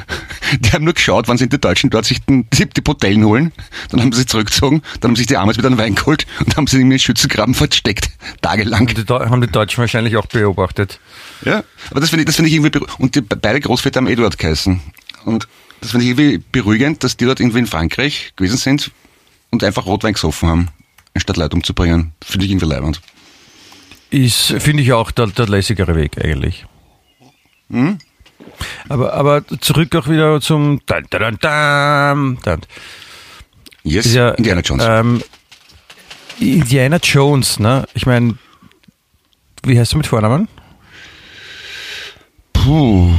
Die, 0.58 0.72
haben, 0.72 0.84
nur 0.84 0.94
geschaut, 0.94 1.28
wann 1.28 1.38
sind 1.38 1.52
die 1.52 1.60
Deutschen 1.60 1.90
dort 1.90 2.04
sich 2.04 2.20
den, 2.22 2.48
die, 2.50 2.66
die 2.66 2.80
Botellen 2.80 3.24
holen. 3.24 3.52
Dann 3.90 4.00
haben 4.00 4.12
sie 4.12 4.26
zurückgezogen, 4.26 4.82
dann 5.00 5.10
haben 5.10 5.16
sich 5.16 5.26
die 5.26 5.36
Amis 5.36 5.56
wieder 5.56 5.68
einen 5.68 5.78
Wein 5.78 5.94
geholt 5.94 6.26
und 6.44 6.56
haben 6.56 6.66
sie 6.66 6.80
in 6.80 6.90
den 6.90 6.98
Schützengraben 6.98 7.54
versteckt. 7.54 8.10
Tagelang. 8.40 8.88
Haben 8.88 9.06
die, 9.06 9.12
haben 9.12 9.40
die 9.40 9.46
Deutschen 9.46 9.78
wahrscheinlich 9.78 10.16
auch 10.16 10.26
beobachtet. 10.26 11.00
Ja, 11.44 11.64
aber 11.90 12.00
das 12.00 12.10
finde 12.10 12.22
ich, 12.22 12.26
das 12.26 12.36
finde 12.36 12.48
ich 12.48 12.54
irgendwie, 12.54 12.80
und 12.98 13.14
die, 13.14 13.20
beide 13.20 13.60
Großväter 13.60 13.98
haben 13.98 14.06
Eduard 14.06 14.38
geheißen. 14.38 14.80
Und 15.24 15.48
das 15.80 15.92
finde 15.92 16.04
ich 16.04 16.10
irgendwie 16.10 16.44
beruhigend, 16.52 17.04
dass 17.04 17.16
die 17.16 17.24
dort 17.24 17.40
irgendwie 17.40 17.60
in 17.60 17.66
Frankreich 17.66 18.32
gewesen 18.36 18.58
sind 18.58 18.90
und 19.50 19.64
einfach 19.64 19.86
Rotwein 19.86 20.14
gesoffen 20.14 20.48
haben, 20.48 20.68
anstatt 21.14 21.36
Leute 21.36 21.56
umzubringen. 21.56 22.12
Finde 22.24 22.46
ich 22.46 22.52
irgendwie 22.52 22.66
leibend. 22.66 23.00
Ist, 24.10 24.54
finde 24.58 24.82
ich 24.82 24.92
auch 24.92 25.10
der, 25.10 25.28
der 25.28 25.48
lässigere 25.48 25.94
Weg 25.94 26.22
eigentlich. 26.22 26.66
Hm? 27.70 27.98
Aber, 28.88 29.12
aber 29.12 29.42
zurück 29.60 29.94
auch 29.96 30.08
wieder 30.08 30.40
zum 30.40 30.80
dan, 30.86 31.06
dan, 31.10 31.38
dan, 31.40 32.38
dan. 32.42 32.60
Yes, 33.82 34.12
ja, 34.12 34.30
Indiana 34.30 34.60
Jones. 34.60 34.84
Ähm, 34.86 35.22
Indiana 36.38 36.98
Jones, 37.02 37.58
ne? 37.58 37.86
Ich 37.94 38.06
meine, 38.06 38.36
wie 39.64 39.78
heißt 39.78 39.92
du 39.92 39.98
mit 39.98 40.06
Vornamen? 40.06 40.48
Puh. 42.52 43.10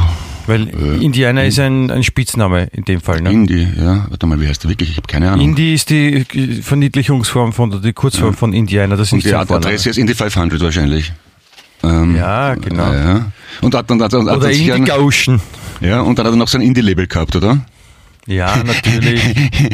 Weil 0.48 0.70
äh, 0.70 1.04
Indiana 1.04 1.44
ist 1.44 1.60
ein, 1.60 1.92
ein 1.92 2.04
Spitzname 2.04 2.68
in 2.74 2.84
dem 2.84 3.00
Fall, 3.00 3.22
ne? 3.22 3.32
Indy, 3.32 3.68
ja. 3.78 4.08
Warte 4.10 4.26
mal, 4.26 4.40
wie 4.42 4.48
heißt 4.48 4.64
der 4.64 4.70
wirklich? 4.70 4.90
Ich 4.90 4.98
habe 4.98 5.08
keine 5.08 5.32
Ahnung. 5.32 5.46
Indy 5.46 5.74
ist 5.74 5.90
die 5.90 6.26
Verniedlichungsform 6.62 7.54
von, 7.54 7.82
die 7.82 7.94
Kurzform 7.94 8.32
ja. 8.32 8.38
von 8.38 8.54
Indiana. 8.54 8.96
Das 8.96 9.10
ist 9.10 9.14
Und 9.14 9.24
die 9.24 9.34
Adresse 9.34 9.90
ist 9.92 9.98
Indy 9.98 10.16
500 10.16 10.60
wahrscheinlich. 10.62 11.14
Ähm, 11.84 12.16
ja, 12.16 12.56
genau. 12.56 12.94
Ja. 12.94 13.32
Und 13.62 13.76
hat, 13.76 13.92
und 13.92 14.02
hat, 14.02 14.14
und 14.14 14.30
oder 14.30 14.52
Indie 14.52 14.82
Gauschen. 14.82 15.42
Ja, 15.80 16.02
und 16.02 16.20
dann 16.20 16.26
hat 16.26 16.34
er 16.34 16.38
noch 16.38 16.48
so 16.48 16.58
ein 16.58 16.62
Indie-Label 16.62 17.08
gehabt, 17.08 17.36
oder? 17.36 17.60
Ja, 18.28 18.62
natürlich. 18.64 19.22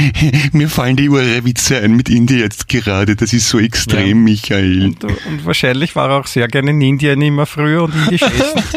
Mir 0.53 0.69
fallen 0.69 0.95
die 0.95 1.11
Witze 1.11 1.79
ein 1.79 1.95
mit 1.95 2.09
Indie 2.09 2.39
jetzt 2.39 2.69
gerade. 2.69 3.15
Das 3.15 3.33
ist 3.33 3.49
so 3.49 3.59
extrem, 3.59 4.07
ja. 4.07 4.15
Michael. 4.15 4.85
Und, 4.85 5.03
und, 5.03 5.45
wahrscheinlich 5.45 5.95
war 5.97 6.09
er 6.09 6.21
auch 6.21 6.27
sehr 6.27 6.47
gerne 6.47 6.71
in 6.71 6.81
Indien 6.81 7.21
immer 7.21 7.45
früher 7.45 7.83
und 7.83 7.93
indisch 7.93 8.21
essen. 8.21 8.63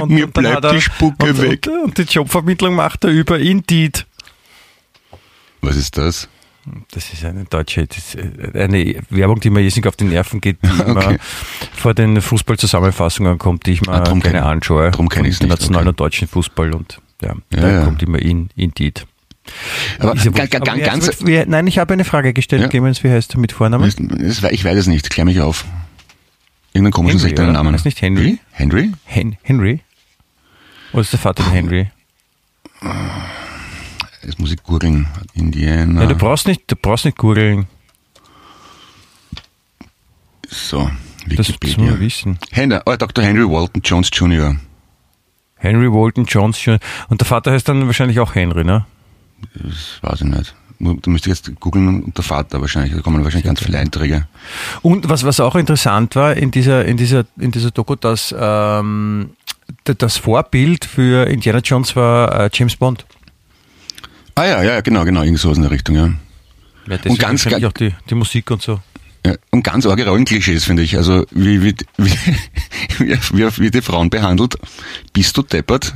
Und, 0.00 0.10
Mir 0.10 0.26
bleibt 0.26 0.64
er, 0.64 0.72
die 0.72 0.80
Spucke 0.80 1.26
und, 1.26 1.40
weg. 1.40 1.68
Und, 1.68 1.84
und, 1.84 1.98
die 1.98 2.02
Jobvermittlung 2.02 2.74
macht 2.74 3.04
er 3.04 3.10
über 3.10 3.38
Indeed. 3.38 4.04
Was 5.60 5.76
ist 5.76 5.96
das? 5.96 6.28
Das 6.92 7.12
ist 7.12 7.24
eine 7.24 7.44
deutsche, 7.44 7.82
ist 7.82 8.16
eine 8.54 8.96
Werbung, 9.10 9.40
die 9.40 9.50
mir 9.50 9.60
jetzt 9.60 9.86
auf 9.86 9.96
die 9.96 10.04
Nerven 10.04 10.40
geht, 10.40 10.58
die 10.62 10.68
okay. 10.80 10.90
immer 10.90 11.16
vor 11.74 11.94
den 11.94 12.20
Fußballzusammenfassungen 12.20 13.38
kommt, 13.38 13.66
die 13.66 13.72
ich 13.72 13.82
mir 13.82 13.92
ah, 13.92 14.00
gerne 14.02 14.20
kenn, 14.20 14.36
anschaue. 14.36 14.90
Darum 14.90 15.08
kenne 15.08 15.28
ich 15.28 15.34
es 15.34 15.40
Internationalen 15.40 15.88
okay. 15.88 15.90
und 15.90 16.00
deutschen 16.00 16.28
Fußball 16.28 16.74
und 16.74 17.00
ja, 17.20 17.34
ja 17.52 17.60
da 17.60 17.70
ja. 17.70 17.84
kommt 17.84 18.02
immer 18.02 18.18
in, 18.18 18.48
Indeed. 18.56 19.06
Aber, 19.98 20.14
ja 20.16 20.30
ganz, 20.30 20.54
aber 20.54 20.78
ganz, 20.78 21.20
mit, 21.20 21.48
nein, 21.48 21.66
ich 21.66 21.78
habe 21.78 21.92
eine 21.92 22.04
Frage 22.04 22.32
gestellt, 22.32 22.62
ja. 22.62 22.68
Clemens, 22.68 23.04
wie 23.04 23.10
heißt 23.10 23.34
du 23.34 23.38
mit 23.38 23.52
Vornamen? 23.52 23.86
Ich 24.50 24.64
weiß 24.64 24.78
es 24.78 24.86
nicht, 24.86 25.10
klär 25.10 25.26
mich 25.26 25.40
auf. 25.40 25.66
Irgendeinen 26.72 26.92
komischen 26.92 27.20
seltenen 27.20 27.52
Namen. 27.52 27.74
Ist 27.74 27.84
nicht 27.84 28.00
Henry? 28.00 28.38
Henry? 28.50 28.92
Hen 29.04 29.36
Henry? 29.42 29.80
Oder 30.92 31.02
ist 31.02 31.12
der 31.12 31.20
Vater 31.20 31.48
Henry? 31.50 31.90
Jetzt 34.24 34.38
muss 34.38 34.52
ich 34.52 34.62
googeln. 34.62 35.06
Indiana. 35.34 36.02
Ja, 36.02 36.08
du 36.08 36.14
brauchst 36.14 36.46
nicht, 36.46 36.62
du 36.66 36.76
brauchst 36.76 37.04
nicht 37.04 37.18
googeln. 37.18 37.66
So, 40.48 40.90
Wikipedia. 41.26 41.36
Das, 41.36 41.58
das 41.60 41.76
muss 41.76 41.90
man 41.90 42.00
wissen. 42.00 42.38
Henry, 42.50 42.80
oh, 42.86 42.96
Dr. 42.96 43.24
Henry 43.24 43.48
Walton 43.48 43.82
Jones 43.82 44.10
Jr. 44.12 44.56
Henry 45.56 45.90
Walton 45.90 46.24
Jones 46.24 46.64
Jr. 46.64 46.78
Und 47.08 47.20
der 47.20 47.26
Vater 47.26 47.52
heißt 47.52 47.68
dann 47.68 47.86
wahrscheinlich 47.86 48.20
auch 48.20 48.34
Henry, 48.34 48.64
ne? 48.64 48.86
Das 49.54 49.98
weiß 50.02 50.20
ich 50.22 50.26
nicht. 50.26 50.54
Du 50.78 51.10
müsstest 51.10 51.46
jetzt 51.46 51.60
googeln 51.60 52.02
und 52.02 52.16
der 52.16 52.24
Vater 52.24 52.60
wahrscheinlich, 52.60 52.94
da 52.94 53.00
kommen 53.00 53.22
wahrscheinlich 53.24 53.46
ganz 53.46 53.62
viele 53.62 53.78
Einträge. 53.78 54.26
Und 54.82 55.08
was, 55.08 55.24
was 55.24 55.40
auch 55.40 55.54
interessant 55.54 56.16
war 56.16 56.34
in 56.34 56.50
dieser, 56.50 56.84
in 56.84 56.96
dieser, 56.96 57.24
in 57.38 57.52
dieser 57.52 57.70
Doku, 57.70 57.94
dass 57.94 58.34
ähm, 58.38 59.30
das 59.84 60.16
Vorbild 60.16 60.84
für 60.84 61.26
Indiana 61.26 61.60
Jones 61.60 61.96
war 61.96 62.40
äh, 62.40 62.50
James 62.52 62.76
Bond. 62.76 63.06
Ah 64.34 64.46
ja, 64.46 64.62
ja, 64.62 64.80
genau, 64.80 65.04
genau, 65.04 65.22
irgend 65.22 65.38
so 65.38 65.52
in 65.52 65.62
der 65.62 65.70
Richtung, 65.70 65.96
ja. 65.96 66.12
ja 66.88 66.98
und 67.04 67.18
ganz, 67.18 67.44
ganz 67.44 67.64
auch 67.64 67.72
die, 67.72 67.94
die 68.10 68.14
Musik 68.14 68.50
und 68.50 68.62
so. 68.62 68.80
Ja, 69.26 69.34
und 69.50 69.62
ganz 69.62 69.86
arge 69.86 70.06
Rollenklischees, 70.06 70.64
finde 70.64 70.82
ich. 70.82 70.96
Also 70.96 71.24
wie, 71.30 71.62
wie, 71.62 71.74
wie, 71.96 72.10
wie, 72.98 73.18
wie, 73.32 73.58
wie 73.58 73.70
die 73.70 73.80
Frauen 73.80 74.10
behandelt. 74.10 74.56
Bist 75.12 75.36
du 75.36 75.42
deppert? 75.42 75.94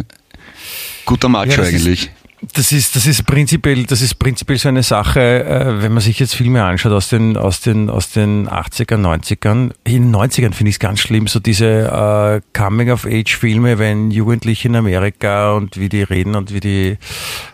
Guter 1.04 1.28
Macho 1.28 1.50
ja, 1.50 1.62
eigentlich. 1.62 2.06
Ist, 2.06 2.10
das 2.40 2.72
ist, 2.72 2.94
das 2.94 3.06
ist 3.06 3.26
prinzipiell, 3.26 3.84
das 3.84 4.00
ist 4.00 4.14
prinzipiell 4.14 4.58
so 4.58 4.68
eine 4.68 4.82
Sache, 4.82 5.44
äh, 5.44 5.82
wenn 5.82 5.92
man 5.92 6.00
sich 6.00 6.18
jetzt 6.18 6.34
Filme 6.34 6.62
anschaut 6.62 6.92
aus 6.92 7.08
den, 7.08 7.36
aus 7.36 7.60
den, 7.60 7.90
aus 7.90 8.10
den 8.10 8.48
80ern, 8.48 9.00
90ern. 9.00 9.72
In 9.84 10.12
den 10.12 10.14
90ern 10.14 10.52
finde 10.52 10.70
ich 10.70 10.76
es 10.76 10.78
ganz 10.78 11.00
schlimm, 11.00 11.26
so 11.26 11.40
diese 11.40 11.66
äh, 11.66 12.40
Coming-of-Age-Filme, 12.56 13.78
wenn 13.78 14.10
Jugendliche 14.10 14.68
in 14.68 14.76
Amerika 14.76 15.54
und 15.54 15.78
wie 15.78 15.88
die 15.88 16.02
reden 16.02 16.36
und 16.36 16.52
wie 16.52 16.60
die 16.60 16.98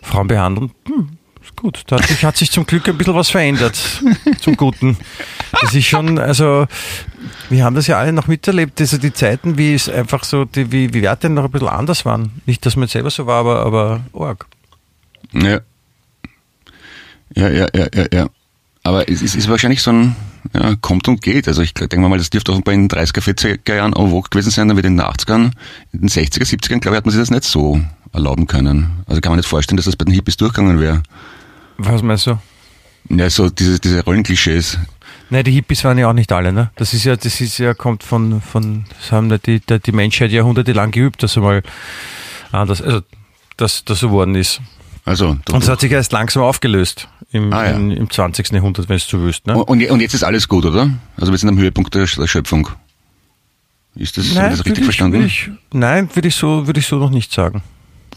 Frauen 0.03 0.27
behandeln. 0.27 0.71
Hm, 0.87 1.09
ist 1.41 1.55
gut. 1.55 1.83
Da 1.87 1.97
hat 1.97 2.07
sich, 2.07 2.23
hat 2.23 2.37
sich 2.37 2.51
zum 2.51 2.67
Glück 2.67 2.87
ein 2.87 2.97
bisschen 2.97 3.15
was 3.15 3.29
verändert. 3.29 3.75
zum 4.39 4.55
Guten. 4.55 4.97
Das 5.61 5.73
ist 5.73 5.85
schon, 5.85 6.19
also, 6.19 6.67
wir 7.49 7.63
haben 7.63 7.75
das 7.75 7.87
ja 7.87 7.97
alle 7.97 8.13
noch 8.13 8.27
miterlebt, 8.27 8.79
also 8.79 8.97
die 8.97 9.13
Zeiten, 9.13 9.57
wie 9.57 9.73
es 9.73 9.89
einfach 9.89 10.23
so, 10.23 10.45
die, 10.45 10.71
wie, 10.71 10.93
wie 10.93 11.01
Werte 11.01 11.29
noch 11.29 11.45
ein 11.45 11.51
bisschen 11.51 11.69
anders 11.69 12.05
waren. 12.05 12.41
Nicht, 12.45 12.65
dass 12.67 12.75
man 12.75 12.87
selber 12.87 13.09
so 13.09 13.25
war, 13.25 13.39
aber, 13.39 13.65
aber 13.65 14.01
arg. 14.13 14.45
Ja. 15.35 15.59
Ja, 17.35 17.49
ja, 17.49 17.67
ja, 17.73 17.87
ja, 17.93 18.05
ja. 18.11 18.29
Aber 18.83 19.09
es 19.09 19.21
ist, 19.21 19.49
wahrscheinlich 19.49 19.81
so 19.81 19.91
ein, 19.91 20.15
ja, 20.53 20.75
kommt 20.75 21.07
und 21.07 21.21
geht. 21.21 21.47
Also 21.47 21.63
ich 21.63 21.73
denke 21.73 21.97
mal, 21.97 22.17
das 22.17 22.29
dürfte 22.29 22.51
auch 22.51 22.61
bei 22.61 22.71
den 22.71 22.87
30er, 22.87 23.19
40er 23.19 23.75
Jahren 23.75 23.93
en 23.93 24.09
vogue 24.11 24.29
gewesen 24.29 24.51
sein, 24.51 24.67
dann 24.67 24.77
wird 24.77 24.85
in 24.85 24.97
den 24.97 25.05
80ern, 25.05 25.51
in 25.91 26.01
den 26.01 26.09
60er, 26.09 26.43
70ern, 26.43 26.79
glaube 26.79 26.95
ich, 26.95 26.97
hat 26.97 27.05
man 27.05 27.11
sich 27.11 27.21
das 27.21 27.31
nicht 27.31 27.43
so 27.45 27.81
erlauben 28.13 28.47
können. 28.47 29.03
Also 29.07 29.21
kann 29.21 29.31
man 29.31 29.37
nicht 29.37 29.49
vorstellen, 29.49 29.77
dass 29.77 29.85
das 29.85 29.95
bei 29.95 30.05
den 30.05 30.13
Hippies 30.13 30.37
durchgegangen 30.37 30.79
wäre. 30.79 31.01
Was 31.77 32.01
meinst 32.01 32.27
du? 32.27 32.37
Ja, 33.09 33.29
so 33.29 33.49
diese, 33.49 33.79
diese 33.79 34.03
Rollenklischees. 34.03 34.77
Nein, 35.29 35.43
die 35.43 35.51
Hippies 35.51 35.83
waren 35.83 35.97
ja 35.97 36.07
auch 36.07 36.13
nicht 36.13 36.31
alle, 36.31 36.53
ne? 36.53 36.69
Das 36.75 36.93
ist 36.93 37.03
ja, 37.03 37.15
das 37.15 37.41
ist 37.41 37.57
ja, 37.57 37.73
kommt 37.73 38.03
von, 38.03 38.41
von, 38.41 38.85
das 38.99 39.11
haben 39.11 39.29
die, 39.43 39.59
die, 39.59 39.79
die 39.79 39.91
Menschheit 39.91 40.31
jahrhundertelang 40.31 40.91
geübt, 40.91 41.23
dass 41.23 41.35
einmal 41.35 41.63
anders, 42.51 42.81
also, 42.81 43.01
dass 43.57 43.83
das 43.83 43.99
so 43.99 44.11
worden 44.11 44.35
ist. 44.35 44.61
Also, 45.05 45.37
und 45.51 45.63
es 45.63 45.69
hat 45.69 45.79
sich 45.79 45.91
erst 45.91 46.11
langsam 46.11 46.41
aufgelöst 46.41 47.07
im, 47.31 47.53
ah, 47.53 47.65
ja. 47.65 47.71
im, 47.71 47.91
im 47.91 48.09
20. 48.09 48.51
Jahrhundert, 48.51 48.89
wenn 48.89 48.95
es 48.95 49.07
so 49.07 49.21
wüsst. 49.21 49.45
Ne? 49.45 49.55
Und, 49.55 49.87
und, 49.87 49.99
jetzt 49.99 50.15
ist 50.15 50.23
alles 50.23 50.47
gut, 50.47 50.65
oder? 50.65 50.89
Also 51.15 51.31
wir 51.31 51.37
sind 51.37 51.49
am 51.49 51.59
Höhepunkt 51.59 51.93
der, 51.93 52.07
der 52.07 52.27
Schöpfung. 52.27 52.69
Ist 53.95 54.17
das, 54.17 54.33
nein, 54.33 54.49
das 54.49 54.65
richtig 54.65 54.79
ich, 54.79 54.83
verstanden? 54.83 55.17
Würde 55.17 55.27
ich, 55.27 55.49
nein, 55.71 56.09
würde 56.13 56.27
ich, 56.27 56.35
so, 56.35 56.65
würde 56.65 56.79
ich 56.79 56.87
so 56.87 56.97
noch 56.97 57.11
nicht 57.11 57.31
sagen. 57.31 57.61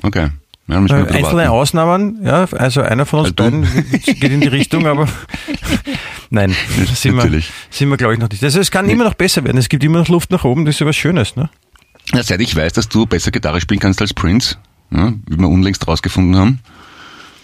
Okay. 0.02 0.30
Ja, 0.66 0.76
Einzelne 0.78 1.22
warten. 1.22 1.40
Ausnahmen, 1.48 2.18
ja, 2.24 2.44
also 2.52 2.82
einer 2.82 3.06
von 3.06 3.20
uns 3.20 3.28
also 3.28 3.36
beiden 3.36 3.66
geht 4.04 4.22
in 4.22 4.42
die 4.42 4.48
Richtung, 4.48 4.86
aber 4.86 5.08
nein, 6.30 6.54
sind 6.94 7.16
wir, 7.16 7.42
sind 7.70 7.88
wir 7.88 7.96
glaube 7.96 8.14
ich 8.14 8.20
noch 8.20 8.28
nicht. 8.28 8.44
Also 8.44 8.60
es 8.60 8.70
kann 8.70 8.84
nee. 8.84 8.92
immer 8.92 9.04
noch 9.04 9.14
besser 9.14 9.44
werden, 9.44 9.56
es 9.56 9.70
gibt 9.70 9.82
immer 9.82 9.98
noch 9.98 10.08
Luft 10.08 10.30
nach 10.30 10.44
oben, 10.44 10.66
das 10.66 10.74
ist 10.74 10.80
ja 10.80 10.86
was 10.86 10.96
Schönes. 10.96 11.36
Ne? 11.36 11.48
Ja, 12.12 12.22
seit 12.22 12.42
ich 12.42 12.54
weiß, 12.54 12.74
dass 12.74 12.86
du 12.86 13.06
besser 13.06 13.30
Gitarre 13.30 13.62
spielen 13.62 13.80
kannst 13.80 14.02
als 14.02 14.12
Prince, 14.12 14.56
ne, 14.90 15.18
wie 15.26 15.38
wir 15.38 15.48
unlängst 15.48 15.86
rausgefunden 15.86 16.36
haben, 16.36 16.60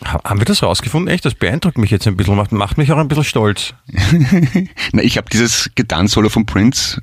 haben 0.04 0.40
wir 0.40 0.44
das 0.44 0.62
rausgefunden? 0.62 1.12
Echt? 1.12 1.24
Das 1.24 1.34
beeindruckt 1.34 1.78
mich 1.78 1.90
jetzt 1.90 2.06
ein 2.06 2.16
bisschen, 2.16 2.36
macht, 2.36 2.52
macht 2.52 2.78
mich 2.78 2.92
auch 2.92 2.98
ein 2.98 3.08
bisschen 3.08 3.24
stolz. 3.24 3.74
Na, 4.92 5.02
ich 5.02 5.16
habe 5.16 5.28
dieses 5.30 5.70
Gitarrensolo 5.74 6.28
von 6.28 6.46
Prince 6.46 7.02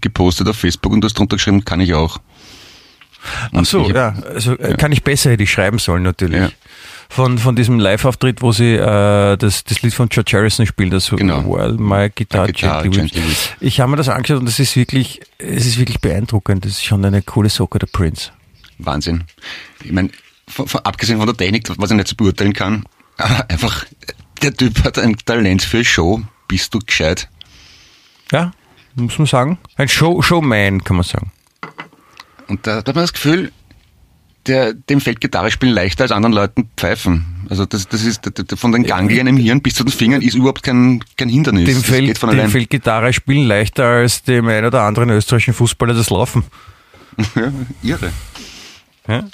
gepostet 0.00 0.48
auf 0.48 0.56
Facebook 0.56 0.92
und 0.92 1.02
das 1.02 1.14
drunter 1.14 1.36
geschrieben, 1.36 1.64
kann 1.64 1.80
ich 1.80 1.94
auch. 1.94 2.18
Und 3.52 3.60
Ach 3.60 3.64
so, 3.64 3.88
ja. 3.90 4.14
Also 4.34 4.58
äh, 4.58 4.70
ja. 4.70 4.76
kann 4.76 4.92
ich 4.92 5.02
besser 5.02 5.30
hätte 5.30 5.44
ich 5.44 5.50
schreiben 5.50 5.78
sollen 5.78 6.02
natürlich. 6.02 6.40
Ja. 6.40 6.50
Von, 7.08 7.38
von 7.38 7.54
diesem 7.54 7.78
Live-Auftritt, 7.78 8.42
wo 8.42 8.50
sie 8.50 8.74
äh, 8.74 9.36
das, 9.36 9.62
das 9.64 9.82
Lied 9.82 9.94
von 9.94 10.08
George 10.08 10.32
Harrison 10.34 10.66
spielt, 10.66 10.92
das 10.92 11.10
genau. 11.10 11.44
While 11.44 11.74
My 11.74 12.10
Guitar, 12.10 12.46
Guitar 12.46 12.82
Gently 12.82 13.22
Weeps. 13.22 13.50
Ich 13.60 13.78
habe 13.78 13.90
mir 13.90 13.96
das 13.96 14.08
angeschaut 14.08 14.40
und 14.40 14.46
das 14.46 14.58
ist 14.58 14.74
wirklich, 14.74 15.20
es 15.38 15.64
ist 15.64 15.78
wirklich 15.78 16.00
beeindruckend. 16.00 16.64
Das 16.64 16.72
ist 16.72 16.84
schon 16.84 17.04
eine 17.04 17.22
coole 17.22 17.50
Socke, 17.50 17.78
der 17.78 17.86
Prince. 17.86 18.32
Wahnsinn. 18.78 19.24
Ich 19.82 19.92
meine, 19.92 20.10
abgesehen 20.84 21.18
von 21.18 21.26
der 21.26 21.36
Technik, 21.36 21.68
was 21.76 21.90
ich 21.90 21.96
nicht 21.96 22.08
so 22.08 22.16
beurteilen 22.16 22.52
kann, 22.52 22.84
einfach, 23.48 23.84
der 24.42 24.54
Typ 24.54 24.84
hat 24.84 24.98
ein 24.98 25.16
Talent 25.24 25.62
für 25.62 25.84
Show. 25.84 26.22
Bist 26.48 26.74
du 26.74 26.78
gescheit? 26.78 27.28
Ja, 28.30 28.52
muss 28.94 29.18
man 29.18 29.26
sagen. 29.26 29.58
Ein 29.76 29.88
Show, 29.88 30.20
Showman, 30.22 30.84
kann 30.84 30.96
man 30.96 31.04
sagen. 31.04 31.32
Und 32.48 32.66
da, 32.66 32.82
da 32.82 32.88
hat 32.90 32.94
man 32.94 33.04
das 33.04 33.12
Gefühl, 33.12 33.52
der, 34.46 34.74
dem 34.74 35.00
fällt 35.00 35.20
Gitarre 35.20 35.50
spielen 35.50 35.72
leichter 35.72 36.04
als 36.04 36.12
anderen 36.12 36.34
Leuten 36.34 36.68
pfeifen. 36.76 37.46
Also 37.48 37.64
das, 37.66 37.88
das 37.88 38.02
ist 38.04 38.20
von 38.56 38.72
den 38.72 38.84
Ganglien 38.84 39.26
im 39.26 39.36
Hirn 39.36 39.62
bis 39.62 39.74
zu 39.74 39.84
den 39.84 39.92
Fingern 39.92 40.22
ist 40.22 40.34
überhaupt 40.34 40.62
kein, 40.62 41.02
kein 41.16 41.28
Hindernis. 41.28 41.66
Dem, 41.66 41.82
fällt, 41.82 42.22
dem 42.22 42.50
fällt 42.50 42.70
Gitarre 42.70 43.12
spielen 43.12 43.46
leichter 43.46 43.84
als 43.84 44.22
dem 44.22 44.46
einen 44.48 44.66
oder 44.66 44.82
anderen 44.82 45.10
österreichischen 45.10 45.54
Fußballer 45.54 45.94
das 45.94 46.10
Laufen. 46.10 46.44
ja, 47.34 47.52
irre. 47.82 48.12
Ja? 49.08 49.24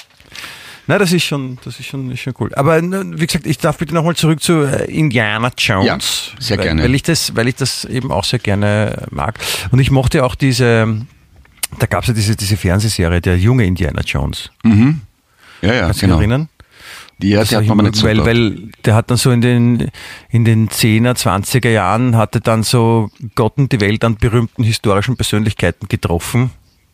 Na, 0.86 0.98
das 0.98 1.12
ist 1.12 1.22
schon, 1.22 1.56
das 1.64 1.78
ist 1.78 1.86
schon, 1.86 2.10
ist 2.10 2.20
schon 2.20 2.34
cool. 2.40 2.52
Aber 2.54 2.82
wie 2.82 3.26
gesagt, 3.26 3.46
ich 3.46 3.58
darf 3.58 3.78
bitte 3.78 3.94
nochmal 3.94 4.16
zurück 4.16 4.42
zu 4.42 4.64
äh, 4.64 4.90
Indiana 4.90 5.52
Jones. 5.56 5.86
Ja, 5.86 6.40
sehr 6.40 6.58
weil, 6.58 6.64
gerne. 6.64 6.82
Weil 6.82 6.94
ich 6.96 7.04
das, 7.04 7.36
weil 7.36 7.46
ich 7.46 7.54
das 7.54 7.84
eben 7.84 8.10
auch 8.10 8.24
sehr 8.24 8.40
gerne 8.40 9.06
mag. 9.10 9.38
Und 9.70 9.78
ich 9.78 9.92
mochte 9.92 10.24
auch 10.24 10.34
diese, 10.34 11.06
da 11.78 11.86
gab 11.86 12.02
es 12.02 12.08
ja 12.08 12.14
diese, 12.14 12.34
diese 12.34 12.56
Fernsehserie, 12.56 13.20
der 13.20 13.38
junge 13.38 13.66
Indiana 13.66 14.02
Jones. 14.02 14.50
Mhm. 14.64 15.02
Ja, 15.62 15.74
ja, 15.74 15.80
Kannst 15.82 16.00
genau. 16.00 16.14
Du 16.14 16.20
erinnern? 16.20 16.48
Die, 17.18 17.28
ja, 17.28 17.44
die 17.44 17.54
hat 17.54 17.66
man 17.66 17.84
nicht 17.84 18.02
weil, 18.02 18.24
weil 18.24 18.70
der 18.84 18.94
hat 18.94 19.10
dann 19.10 19.18
so 19.18 19.30
in 19.30 19.42
den, 19.42 19.90
in 20.30 20.44
den 20.44 20.70
10er, 20.70 21.14
20er 21.14 21.68
Jahren 21.68 22.16
hatte 22.16 22.40
dann 22.40 22.62
so 22.64 23.10
Gott 23.34 23.58
und 23.58 23.70
die 23.70 23.80
Welt 23.80 24.02
an 24.04 24.16
berühmten 24.16 24.64
historischen 24.64 25.16
Persönlichkeiten 25.16 25.86
getroffen 25.86 26.50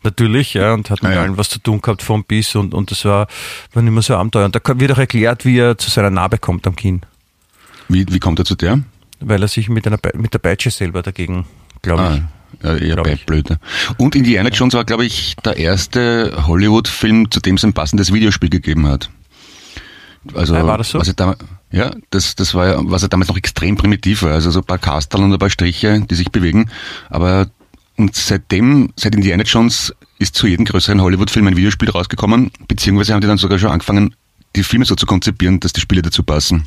natürlich, 0.07 0.55
ja, 0.55 0.73
und 0.73 0.89
hat 0.89 1.03
mit 1.03 1.13
ja, 1.13 1.19
ja. 1.19 1.23
allen 1.25 1.37
was 1.37 1.51
zu 1.51 1.59
tun 1.59 1.83
gehabt 1.83 2.03
vom 2.03 2.25
Biss 2.25 2.55
und, 2.55 2.73
und 2.73 2.91
das 2.91 3.05
war, 3.05 3.27
war 3.75 3.83
nicht 3.83 3.93
mehr 3.93 4.03
so 4.03 4.17
Abenteuer. 4.17 4.47
Und 4.47 4.57
da 4.57 4.61
wird 4.81 4.93
auch 4.93 4.99
erklärt, 4.99 5.45
wie 5.45 5.59
er 5.59 5.77
zu 5.77 5.91
seiner 5.91 6.11
Narbe 6.11 6.39
kommt 6.39 6.67
am 6.67 6.75
Kinn. 6.75 7.03
Wie, 7.89 8.07
wie 8.09 8.19
kommt 8.19 8.39
er 8.39 8.47
zu 8.47 8.55
der? 8.55 8.81
Weil 9.21 9.43
er 9.43 9.49
sich 9.49 9.69
mit, 9.69 9.87
einer, 9.87 9.99
mit 10.15 10.33
der 10.33 10.39
Peitsche 10.39 10.71
selber 10.71 11.03
dagegen, 11.03 11.45
glaube 11.83 12.03
ah. 12.03 12.15
ich. 12.15 12.23
Ja, 12.63 12.77
eher 12.77 12.97
Beitblöde. 13.03 13.59
Und 13.99 14.15
Indiana 14.15 14.49
Jones 14.49 14.73
war, 14.75 14.85
glaube 14.85 15.05
ich, 15.05 15.37
der 15.45 15.59
erste 15.59 16.33
Hollywood-Film, 16.47 17.31
zu 17.31 17.41
dem 17.41 17.57
es 17.57 17.65
ein 17.65 17.75
passendes 17.75 18.13
Videospiel 18.15 18.49
gegeben 18.49 18.87
hat. 18.87 19.11
Also, 20.33 20.55
ja, 20.55 20.67
war 20.67 20.79
das 20.79 20.91
so? 20.91 20.99
Was 20.99 21.15
da, 21.15 21.37
ja, 21.71 21.91
das, 22.11 22.35
das 22.35 22.55
war 22.55 22.67
ja, 22.67 22.81
was 22.83 23.03
ja 23.03 23.09
damals 23.09 23.29
noch 23.29 23.37
extrem 23.37 23.77
primitiv 23.77 24.23
war. 24.23 24.33
Also 24.33 24.51
so 24.51 24.61
ein 24.61 24.65
paar 24.65 24.79
Kasteln 24.79 25.25
und 25.25 25.33
ein 25.33 25.39
paar 25.39 25.51
Striche, 25.51 26.01
die 26.01 26.15
sich 26.15 26.31
bewegen. 26.31 26.71
Aber 27.11 27.49
und 27.97 28.15
seitdem, 28.15 28.93
seit 28.97 29.15
Indiana 29.15 29.43
Jones 29.43 29.95
ist 30.19 30.35
zu 30.35 30.47
jedem 30.47 30.65
größeren 30.65 31.01
Hollywood-Film 31.01 31.47
ein 31.47 31.57
Videospiel 31.57 31.91
rausgekommen, 31.91 32.51
beziehungsweise 32.69 33.15
haben 33.15 33.21
die 33.21 33.27
dann 33.27 33.39
sogar 33.39 33.59
schon 33.59 33.71
angefangen, 33.71 34.15
die 34.55 34.63
Filme 34.63 34.85
so 34.85 34.95
zu 34.95 35.07
konzipieren, 35.07 35.61
dass 35.61 35.73
die 35.73 35.81
Spiele 35.81 36.03
dazu 36.03 36.23
passen. 36.23 36.67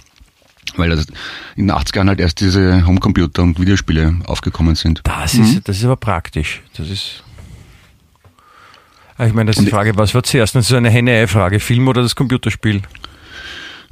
Weil 0.76 0.92
also 0.92 1.04
in 1.56 1.68
den 1.68 1.76
80ern 1.76 2.08
halt 2.08 2.20
erst 2.20 2.40
diese 2.42 2.86
Homecomputer 2.86 3.42
und 3.42 3.60
Videospiele 3.60 4.20
aufgekommen 4.26 4.76
sind. 4.76 5.02
Das 5.04 5.34
ist, 5.34 5.56
mhm. 5.56 5.62
das 5.64 5.78
ist 5.78 5.86
aber 5.86 5.96
praktisch. 5.96 6.62
Das 6.76 6.90
ist. 6.90 7.24
Ah, 9.18 9.26
ich 9.26 9.34
meine, 9.34 9.50
das 9.50 9.58
ist 9.58 9.66
die 9.66 9.72
Frage, 9.72 9.98
was 9.98 10.14
wird 10.14 10.28
zuerst? 10.28 10.56
Das 10.56 10.70
ist 10.70 10.74
eine 10.74 10.90
Henne-Ei-Frage, 10.90 11.60
Film 11.60 11.88
oder 11.88 12.02
das 12.02 12.16
Computerspiel? 12.16 12.82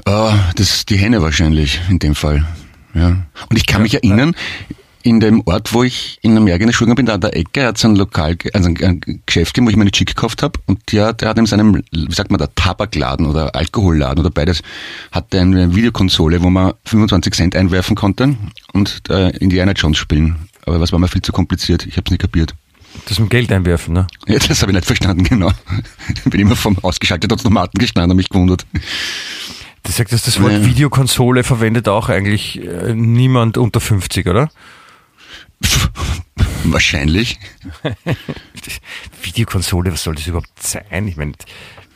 Uh, 0.08 0.32
das 0.56 0.86
die 0.86 0.98
Henne 0.98 1.22
wahrscheinlich 1.22 1.82
in 1.90 2.00
dem 2.00 2.16
Fall. 2.16 2.46
Ja. 2.94 3.26
Und 3.50 3.58
ich 3.58 3.66
kann 3.66 3.82
ja, 3.82 3.84
mich 3.84 3.94
erinnern, 3.96 4.36
in 5.04 5.20
dem 5.20 5.42
Ort, 5.46 5.74
wo 5.74 5.84
ich 5.84 6.20
in 6.22 6.36
Amerika 6.38 6.62
in 6.62 6.68
der 6.68 6.74
Schule 6.74 6.96
bin, 6.96 7.06
da 7.06 7.14
an 7.14 7.22
der 7.22 7.36
Ecke, 7.36 7.66
hat 7.66 7.78
es 7.78 7.86
ein 7.86 7.96
Lokal, 7.96 8.38
also 8.54 8.70
ein 8.70 9.02
Geschäft 9.26 9.54
gegeben, 9.54 9.68
wo 9.68 9.70
ich 9.70 9.78
meine 9.78 9.92
Chick 9.92 10.08
gekauft 10.10 10.44
habe 10.44 10.60
und 10.66 10.92
der, 10.92 11.14
der 11.14 11.30
hat 11.30 11.38
in 11.38 11.46
seinem, 11.46 11.82
wie 11.92 12.14
sagt 12.14 12.32
man 12.32 12.40
da, 12.40 12.48
Tabakladen 12.48 13.26
oder 13.26 13.56
Alkoholladen 13.56 14.20
oder 14.20 14.30
beides, 14.30 14.62
hatte 15.12 15.40
eine 15.40 15.76
Videokonsole, 15.76 16.42
wo 16.44 16.50
man 16.50 16.74
25 16.86 17.34
Cent 17.34 17.56
einwerfen 17.56 17.96
konnte 17.96 18.36
und 18.74 19.02
äh, 19.10 19.30
Indiana 19.38 19.72
Jones 19.74 19.98
spielen. 19.98 20.50
Aber 20.66 20.82
was 20.82 20.92
war 20.92 21.00
mir 21.00 21.08
viel 21.08 21.22
zu 21.22 21.32
kompliziert, 21.32 21.86
ich 21.86 21.98
habe 21.98 22.04
es 22.06 22.12
nicht 22.12 22.22
kapiert. 22.22 22.54
Das 23.08 23.20
mit 23.20 23.30
Geld 23.30 23.52
einwerfen, 23.52 23.94
ne? 23.94 24.08
Ja, 24.28 24.40
das 24.40 24.62
habe 24.62 24.72
ich 24.72 24.76
nicht 24.76 24.86
verstanden, 24.86 25.24
genau. 25.30 25.52
bin 26.26 26.42
immer 26.42 26.56
vom 26.56 26.78
ausgeschaltet 26.80 27.32
Automaten 27.32 27.78
gestanden 27.78 28.12
und 28.12 28.18
mich 28.18 28.30
gewundert. 28.30 28.66
Sagt, 29.88 30.12
dass 30.12 30.24
das 30.24 30.42
Wort. 30.42 30.66
Videokonsole 30.66 31.44
verwendet 31.44 31.88
auch 31.88 32.10
eigentlich 32.10 32.62
äh, 32.62 32.94
niemand 32.94 33.58
unter 33.58 33.80
50, 33.80 34.28
oder? 34.28 34.50
Wahrscheinlich. 36.64 37.40
Videokonsole, 39.22 39.92
was 39.92 40.04
soll 40.04 40.16
das 40.16 40.28
überhaupt 40.28 40.62
sein? 40.62 41.08
Ich 41.08 41.18
meine, 41.18 41.34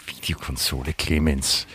Videokonsole, 0.08 0.94
Clemens. 0.94 1.68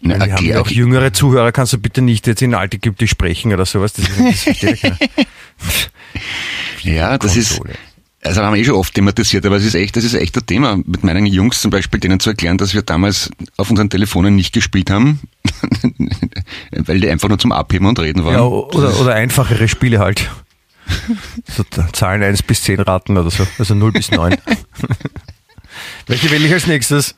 Na, 0.00 0.24
wir 0.24 0.34
haben 0.34 0.46
ja 0.46 0.60
auch 0.60 0.68
jüngere 0.68 1.12
Zuhörer, 1.12 1.50
kannst 1.50 1.72
du 1.72 1.78
bitte 1.78 2.02
nicht 2.02 2.26
jetzt 2.26 2.42
in 2.42 2.54
alte 2.54 2.76
Ägyptisch 2.76 3.10
sprechen 3.10 3.52
oder 3.52 3.64
sowas? 3.64 3.94
Das, 3.94 4.04
das 4.44 4.80
Ja, 6.82 7.16
das 7.16 7.36
ist, 7.36 7.60
also 8.22 8.42
haben 8.42 8.54
wir 8.54 8.60
eh 8.60 8.64
schon 8.64 8.74
oft 8.74 8.94
thematisiert, 8.94 9.44
aber 9.46 9.56
es 9.56 9.64
ist 9.64 9.74
echt, 9.74 9.96
das 9.96 10.04
ist 10.04 10.14
echt 10.14 10.36
ein 10.36 10.46
Thema. 10.46 10.76
Mit 10.76 11.04
meinen 11.04 11.26
Jungs 11.26 11.60
zum 11.60 11.70
Beispiel, 11.70 12.00
denen 12.00 12.20
zu 12.20 12.30
erklären, 12.30 12.58
dass 12.58 12.74
wir 12.74 12.82
damals 12.82 13.30
auf 13.56 13.70
unseren 13.70 13.90
Telefonen 13.90 14.34
nicht 14.34 14.52
gespielt 14.52 14.90
haben, 14.90 15.20
weil 16.72 17.00
die 17.00 17.08
einfach 17.08 17.28
nur 17.28 17.38
zum 17.38 17.52
Abheben 17.52 17.86
und 17.86 17.98
Reden 17.98 18.24
waren. 18.24 18.34
Ja, 18.34 18.42
oder, 18.42 18.98
oder 19.00 19.14
einfachere 19.14 19.68
Spiele 19.68 19.98
halt. 19.98 20.30
So 21.48 21.64
Zahlen 21.92 22.22
1 22.22 22.42
bis 22.42 22.62
10 22.62 22.80
raten 22.80 23.16
oder 23.16 23.30
so, 23.30 23.46
also 23.58 23.74
0 23.74 23.92
bis 23.92 24.10
9. 24.10 24.36
Welche 26.06 26.30
wähle 26.30 26.46
ich 26.46 26.52
als 26.52 26.66
nächstes? 26.66 27.14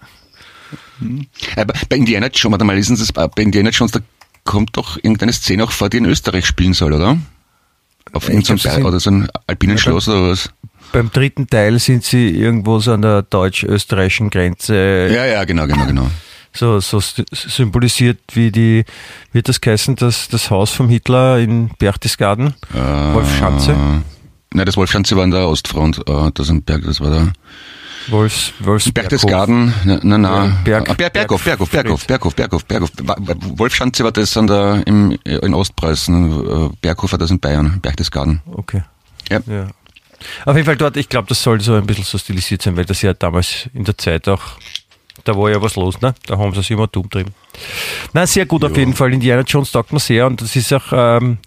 Aber 1.56 1.74
bei 1.88 1.96
Indiana 1.96 2.28
Jones, 2.28 2.52
warte 2.52 2.64
mal, 2.64 2.76
lesen 2.76 2.96
Sie 2.96 3.12
bei 3.12 3.28
Indiana 3.36 3.70
Jones, 3.70 3.92
da 3.92 4.00
kommt 4.44 4.76
doch 4.76 4.96
irgendeine 4.96 5.32
Szene 5.32 5.64
auch 5.64 5.72
vor, 5.72 5.88
die 5.90 5.98
in 5.98 6.06
Österreich 6.06 6.46
spielen 6.46 6.72
soll, 6.72 6.92
oder? 6.92 7.18
Auf 8.12 8.28
irgendeinem 8.28 8.58
Berg 8.58 8.84
oder 8.84 9.00
so 9.00 9.10
ein 9.10 9.28
alpinen 9.46 9.76
ja, 9.76 9.82
Schloss 9.82 10.08
oder 10.08 10.30
was? 10.30 10.50
Beim 10.92 11.10
dritten 11.10 11.48
Teil 11.48 11.78
sind 11.80 12.04
sie 12.04 12.28
irgendwo 12.28 12.78
so 12.78 12.92
an 12.92 13.02
der 13.02 13.22
deutsch-österreichischen 13.22 14.30
Grenze. 14.30 15.10
Ja, 15.12 15.26
ja, 15.26 15.44
genau, 15.44 15.66
genau, 15.66 15.86
genau 15.86 16.10
so, 16.56 16.80
so 16.80 17.00
symbolisiert 17.30 18.18
wie 18.32 18.50
die, 18.50 18.84
wird 19.32 19.48
das 19.48 19.60
geheißen, 19.60 19.96
das, 19.96 20.28
das 20.28 20.50
Haus 20.50 20.70
vom 20.70 20.88
Hitler 20.88 21.38
in 21.38 21.70
Berchtesgaden? 21.78 22.54
Äh, 22.74 23.14
Wolfschanze? 23.14 23.76
Nein, 24.52 24.66
das 24.66 24.76
Wolfschanze 24.76 25.16
war 25.16 25.24
in 25.24 25.30
der 25.30 25.48
Ostfront, 25.48 26.08
uh, 26.08 26.30
das, 26.30 26.52
Berg, 26.64 26.84
das 26.84 27.00
war 27.00 27.10
da. 27.10 27.32
Wolfs, 28.08 28.52
Wolfs 28.60 28.92
Berchtesgaden, 28.92 29.74
na, 29.84 29.98
na, 30.02 30.18
na. 30.18 30.58
Berg, 30.64 30.88
ah, 30.88 30.94
Berg, 30.94 31.12
Berghof, 31.12 31.44
Berghof, 31.44 31.70
Berghof, 31.70 32.06
Berghof, 32.06 32.34
Berghof, 32.34 32.64
Berghof. 32.64 32.90
Wolfschanze 33.58 34.04
war 34.04 34.12
das 34.12 34.36
an 34.36 34.46
der, 34.46 34.82
im, 34.86 35.18
in 35.24 35.54
Ostpreußen, 35.54 36.70
Berghof 36.80 37.12
war 37.12 37.18
das 37.18 37.30
in 37.30 37.40
Bayern, 37.40 37.80
Berchtesgaden. 37.80 38.42
Okay. 38.46 38.82
Ja. 39.28 39.40
ja. 39.46 39.68
Auf 40.44 40.54
jeden 40.54 40.66
Fall 40.66 40.76
dort, 40.76 40.96
ich 40.96 41.08
glaube, 41.08 41.28
das 41.28 41.42
soll 41.42 41.60
so 41.60 41.74
ein 41.74 41.86
bisschen 41.86 42.04
so 42.04 42.18
stilisiert 42.18 42.62
sein, 42.62 42.76
weil 42.76 42.84
das 42.84 43.02
ja 43.02 43.12
damals 43.12 43.68
in 43.74 43.84
der 43.84 43.98
Zeit 43.98 44.28
auch 44.28 44.42
da 45.24 45.36
war 45.36 45.50
ja 45.50 45.60
was 45.60 45.76
los, 45.76 46.00
ne? 46.00 46.14
Da 46.26 46.38
haben 46.38 46.52
sie 46.52 46.60
sich 46.60 46.70
immer 46.70 46.86
dumm 46.86 47.08
drin. 47.08 47.26
Na, 48.12 48.26
sehr 48.26 48.46
gut 48.46 48.62
ja. 48.62 48.68
auf 48.68 48.76
jeden 48.76 48.94
Fall. 48.94 49.12
Indiana 49.12 49.42
Jones 49.42 49.72
taugt 49.72 49.92
mir 49.92 50.00
sehr 50.00 50.26
und 50.26 50.40
das 50.40 50.54
ist 50.56 50.72
auch, 50.72 50.92
ähm, 50.92 51.38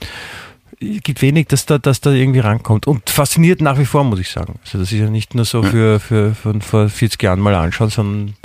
gibt 0.80 1.22
wenig, 1.22 1.48
dass 1.48 1.66
da, 1.66 1.78
dass 1.78 2.02
da 2.02 2.12
irgendwie 2.12 2.40
rankommt. 2.40 2.88
Und 2.88 3.10
fasziniert 3.10 3.62
nach 3.62 3.78
wie 3.78 3.86
vor, 3.86 4.04
muss 4.04 4.20
ich 4.20 4.30
sagen. 4.30 4.60
Also 4.64 4.80
das 4.80 4.92
ist 4.92 5.00
ja 5.00 5.10
nicht 5.10 5.36
nur 5.36 5.46
so 5.46 5.62
für, 5.64 6.00
für, 6.00 6.34
von 6.36 6.62
vor 6.62 6.90
40 6.90 7.22
Jahren 7.22 7.40
mal 7.40 7.56
anschauen, 7.56 7.90
sondern 7.90 8.36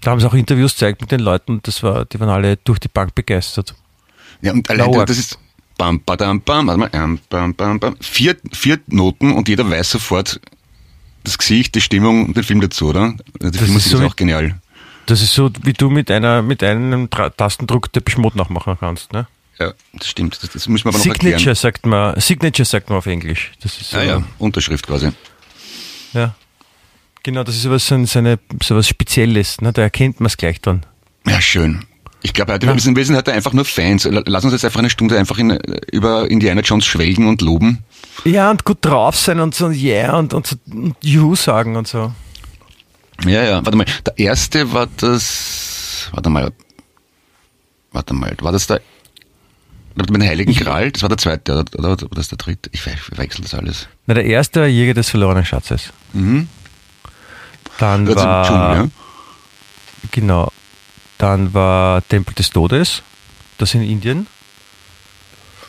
da 0.00 0.10
haben 0.10 0.20
sie 0.20 0.26
auch 0.26 0.34
Interviews 0.34 0.74
gezeigt 0.74 1.00
mit 1.00 1.10
den 1.10 1.20
Leuten 1.20 1.52
und 1.52 1.66
das 1.66 1.82
war, 1.82 2.04
die 2.04 2.20
waren 2.20 2.28
alle 2.28 2.56
durch 2.56 2.78
die 2.78 2.88
Bank 2.88 3.14
begeistert. 3.14 3.74
Ja, 4.42 4.52
und 4.52 4.68
allein, 4.70 4.92
das 5.06 5.18
ist 5.18 5.38
bam, 5.76 6.00
badam, 6.00 6.40
bam, 6.42 6.66
bam, 6.66 7.18
bam, 7.28 7.54
bam, 7.54 7.80
bam, 7.80 7.96
vier, 8.00 8.36
vier 8.52 8.78
Noten 8.88 9.32
und 9.32 9.48
jeder 9.48 9.68
weiß 9.68 9.90
sofort 9.90 10.40
das 11.24 11.38
Gesicht, 11.38 11.74
die 11.74 11.80
Stimmung 11.80 12.26
und 12.26 12.36
den 12.36 12.44
Film 12.44 12.60
dazu, 12.60 12.88
oder? 12.88 13.14
Die 13.40 13.58
Filmmusik 13.58 13.86
ist, 13.86 13.90
so 13.90 13.98
ist 13.98 14.04
auch 14.04 14.16
genial. 14.16 14.59
Das 15.06 15.22
ist 15.22 15.34
so, 15.34 15.50
wie 15.62 15.72
du 15.72 15.90
mit 15.90 16.10
einer 16.10 16.42
mit 16.42 16.62
einem 16.62 17.08
Tastendruck 17.10 17.92
der 17.92 18.02
Mode 18.16 18.38
nachmachen 18.38 18.76
kannst, 18.78 19.12
ne? 19.12 19.26
Ja, 19.58 19.74
das 19.92 20.08
stimmt. 20.08 20.42
Das, 20.42 20.50
das 20.50 20.68
muss 20.68 20.84
man 20.84 20.94
aber 20.94 20.98
noch 20.98 21.04
Signature 21.04 21.32
erklären. 21.32 21.54
sagt 21.54 21.84
man, 21.84 22.18
Signature 22.18 22.64
sagt 22.64 22.88
man 22.88 22.98
auf 22.98 23.06
Englisch. 23.06 23.52
Das 23.62 23.78
ist 23.78 23.90
so, 23.90 23.98
ah, 23.98 24.02
ja, 24.02 24.22
Unterschrift 24.38 24.86
quasi. 24.86 25.10
Ja. 26.14 26.34
Genau, 27.22 27.44
das 27.44 27.56
ist 27.56 27.62
sowas, 27.62 27.86
so, 27.86 27.94
eine, 27.94 28.38
so 28.62 28.76
was 28.76 28.88
Spezielles, 28.88 29.60
ne? 29.60 29.72
da 29.74 29.82
erkennt 29.82 30.20
man 30.20 30.28
es 30.28 30.38
gleich 30.38 30.62
dann. 30.62 30.86
Ja, 31.26 31.40
schön. 31.42 31.84
Ich 32.22 32.32
glaube, 32.32 32.52
heute, 32.52 32.66
ja. 32.66 32.74
wir 32.74 33.04
sind 33.04 33.16
heute 33.16 33.32
einfach 33.32 33.52
nur 33.52 33.64
Fans. 33.66 34.08
Lass 34.10 34.44
uns 34.44 34.52
jetzt 34.52 34.64
einfach 34.64 34.80
eine 34.80 34.90
Stunde 34.90 35.18
einfach 35.18 35.38
in, 35.38 35.50
über 35.92 36.30
Indiana 36.30 36.62
Jones 36.62 36.86
schwelgen 36.86 37.26
und 37.28 37.42
loben. 37.42 37.84
Ja, 38.24 38.50
und 38.50 38.64
gut 38.64 38.78
drauf 38.82 39.16
sein 39.16 39.40
und 39.40 39.54
so, 39.54 39.68
yeah, 39.68 40.18
und, 40.18 40.34
und 40.34 40.46
so, 40.46 40.56
und 40.70 40.96
Juhu 41.02 41.34
sagen 41.36 41.76
und 41.76 41.88
so. 41.88 42.12
Ja, 43.24 43.42
ja, 43.44 43.64
warte 43.64 43.76
mal. 43.76 43.86
Der 44.06 44.18
erste 44.18 44.72
war 44.72 44.88
das, 44.96 46.08
warte 46.12 46.30
mal, 46.30 46.52
warte 47.92 48.14
mal, 48.14 48.36
war 48.40 48.52
das 48.52 48.66
der, 48.66 48.80
mit 49.94 50.08
dem 50.08 50.22
Heiligen 50.22 50.54
Gral? 50.54 50.90
Das 50.92 51.02
war 51.02 51.08
der 51.08 51.18
zweite, 51.18 51.52
oder, 51.52 51.78
oder, 51.78 51.90
oder 51.92 52.08
das 52.14 52.28
der 52.28 52.38
dritte? 52.38 52.70
Ich 52.72 52.80
verwechsel 52.82 53.42
das 53.42 53.54
alles. 53.54 53.88
Na, 54.06 54.14
der 54.14 54.24
erste 54.24 54.60
war 54.60 54.66
Jäger 54.66 54.94
des 54.94 55.10
verlorenen 55.10 55.44
Schatzes. 55.44 55.92
Mhm. 56.12 56.48
Dann 57.78 58.06
das 58.06 58.16
war, 58.16 58.46
Dschungel, 58.46 58.84
ja? 58.84 58.88
genau, 60.10 60.52
dann 61.18 61.52
war 61.54 62.06
Tempel 62.08 62.34
des 62.34 62.50
Todes, 62.50 63.02
das 63.58 63.74
in 63.74 63.82
Indien. 63.82 64.26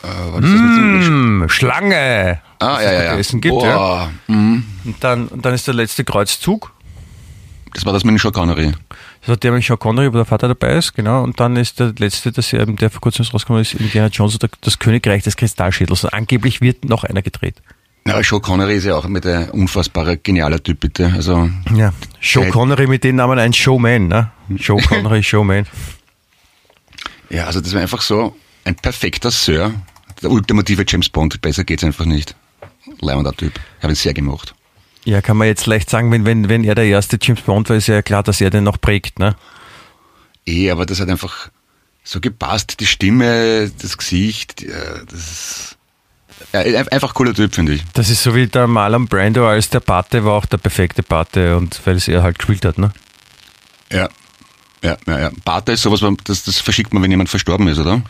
Äh, 0.02 0.06
was 0.06 0.44
ist 0.44 0.52
das 0.52 1.08
mmh, 1.08 1.48
Schlange! 1.48 2.40
Ah, 2.58 2.80
ja, 2.80 2.92
ja, 2.92 3.02
ja. 3.02 3.16
Gibt, 3.16 3.48
Boah. 3.48 3.66
ja. 3.66 4.10
Mhm. 4.34 4.64
Und, 4.84 5.04
dann, 5.04 5.28
und 5.28 5.44
dann 5.44 5.54
ist 5.54 5.66
der 5.66 5.74
letzte 5.74 6.04
Kreuzzug. 6.04 6.71
Das 7.74 7.86
war 7.86 7.92
das 7.92 8.04
mit 8.04 8.12
dem 8.12 8.18
Sean 8.18 8.32
Connery. 8.32 8.72
Das 9.20 9.28
war 9.28 9.36
der 9.36 9.52
mit 9.52 9.64
Sean 9.64 9.78
Connery, 9.78 10.12
wo 10.12 10.16
der 10.16 10.24
Vater 10.24 10.48
dabei 10.48 10.76
ist, 10.76 10.94
genau. 10.94 11.22
Und 11.22 11.40
dann 11.40 11.56
ist 11.56 11.80
der 11.80 11.94
letzte, 11.98 12.32
das, 12.32 12.50
der 12.50 12.90
vor 12.90 13.00
kurzem 13.00 13.24
rausgekommen 13.24 13.62
ist, 13.62 13.74
Indiana 13.74 14.08
Jones, 14.08 14.38
das 14.60 14.78
Königreich 14.78 15.22
des 15.22 15.36
Kristallschädels. 15.36 16.04
Und 16.04 16.12
angeblich 16.12 16.60
wird 16.60 16.84
noch 16.84 17.04
einer 17.04 17.22
gedreht. 17.22 17.56
Ja, 18.06 18.22
Sean 18.22 18.42
Connery 18.42 18.76
ist 18.76 18.84
ja 18.84 18.96
auch 18.96 19.06
mit 19.06 19.24
ein 19.26 19.50
unfassbarer 19.50 20.16
genialer 20.16 20.62
Typ, 20.62 20.80
bitte. 20.80 21.12
Also, 21.14 21.48
ja, 21.74 21.92
Sean 22.20 22.50
Connery 22.50 22.86
mit 22.86 23.04
dem 23.04 23.16
Namen 23.16 23.38
ein 23.38 23.52
Showman, 23.52 24.08
ne? 24.08 24.30
Sean 24.58 24.80
Connery, 24.88 25.22
Showman. 25.22 25.66
Ja, 27.30 27.46
also 27.46 27.60
das 27.60 27.72
war 27.72 27.80
einfach 27.80 28.02
so 28.02 28.36
ein 28.64 28.74
perfekter 28.74 29.30
Sir. 29.30 29.72
Der 30.22 30.30
ultimative 30.30 30.84
James 30.86 31.08
Bond. 31.08 31.40
Besser 31.40 31.64
geht's 31.64 31.84
einfach 31.84 32.04
nicht. 32.04 32.36
Leibender 33.00 33.32
Typ. 33.32 33.52
Ich 33.78 33.82
habe 33.82 33.92
ihn 33.92 33.96
sehr 33.96 34.14
gemocht. 34.14 34.54
Ja, 35.04 35.20
kann 35.20 35.36
man 35.36 35.48
jetzt 35.48 35.66
leicht 35.66 35.90
sagen, 35.90 36.10
wenn, 36.12 36.24
wenn, 36.24 36.48
wenn 36.48 36.64
er 36.64 36.74
der 36.74 36.84
erste 36.84 37.18
James 37.20 37.42
Bond 37.42 37.68
war, 37.68 37.76
ist 37.76 37.88
ja 37.88 38.02
klar, 38.02 38.22
dass 38.22 38.40
er 38.40 38.50
den 38.50 38.64
noch 38.64 38.80
prägt, 38.80 39.18
ne? 39.18 39.34
Eh, 40.46 40.70
aber 40.70 40.86
das 40.86 41.00
hat 41.00 41.08
einfach 41.08 41.50
so 42.04 42.20
gepasst. 42.20 42.80
Die 42.80 42.86
Stimme, 42.86 43.70
das 43.80 43.98
Gesicht, 43.98 44.64
das 45.08 45.14
ist 45.14 45.78
ja, 46.52 46.60
einfach 46.60 47.14
cooler 47.14 47.34
Typ, 47.34 47.54
finde 47.54 47.72
ich. 47.74 47.82
Das 47.94 48.10
ist 48.10 48.22
so 48.22 48.34
wie 48.34 48.46
der 48.46 48.66
Marlon 48.66 49.06
Brando 49.06 49.48
als 49.48 49.70
der 49.70 49.80
Pate 49.80 50.24
war 50.24 50.34
auch 50.34 50.46
der 50.46 50.58
perfekte 50.58 51.02
Pate 51.02 51.56
und 51.56 51.80
weil 51.84 51.96
es 51.96 52.08
er 52.08 52.22
halt 52.22 52.38
gespielt 52.38 52.64
hat, 52.64 52.78
ne? 52.78 52.92
Ja. 53.90 54.08
Ja, 54.82 54.96
ja, 55.06 55.20
ja. 55.20 55.30
Pate 55.44 55.72
ist 55.72 55.82
sowas, 55.82 56.00
das, 56.24 56.42
das 56.42 56.58
verschickt 56.58 56.92
man, 56.92 57.02
wenn 57.02 57.10
jemand 57.10 57.28
verstorben 57.28 57.68
ist, 57.68 57.78
oder? 57.78 58.02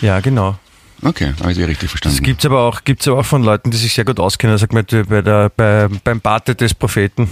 Ja, 0.00 0.20
genau. 0.20 0.58
Okay, 1.02 1.34
habe 1.40 1.50
ich 1.50 1.56
Sie 1.56 1.64
richtig 1.64 1.90
verstanden. 1.90 2.16
Das 2.16 2.24
gibt 2.24 2.40
es 2.40 2.46
aber, 2.46 2.62
auch, 2.62 2.84
gibt's 2.84 3.06
aber 3.08 3.18
auch 3.18 3.26
von 3.26 3.42
Leuten, 3.42 3.70
die 3.70 3.76
sich 3.76 3.94
sehr 3.94 4.04
gut 4.04 4.20
auskennen. 4.20 4.56
Sag 4.58 4.72
mal, 4.72 4.84
bei 4.84 5.22
der, 5.22 5.50
bei, 5.50 5.88
beim 6.02 6.20
Bate 6.20 6.54
des 6.54 6.74
Propheten. 6.74 7.28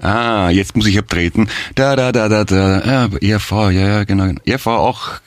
Ah, 0.00 0.48
jetzt 0.50 0.76
muss 0.76 0.86
ich 0.86 0.98
abtreten. 0.98 1.48
Da, 1.74 1.94
da, 1.96 2.12
da, 2.12 2.28
da, 2.28 2.44
da. 2.44 2.84
Ja, 2.84 3.08
ERV, 3.20 3.50
ja, 3.50 3.70
ja, 3.70 4.04
genau. 4.04 4.32
ERV 4.44 4.66
auch, 4.66 5.20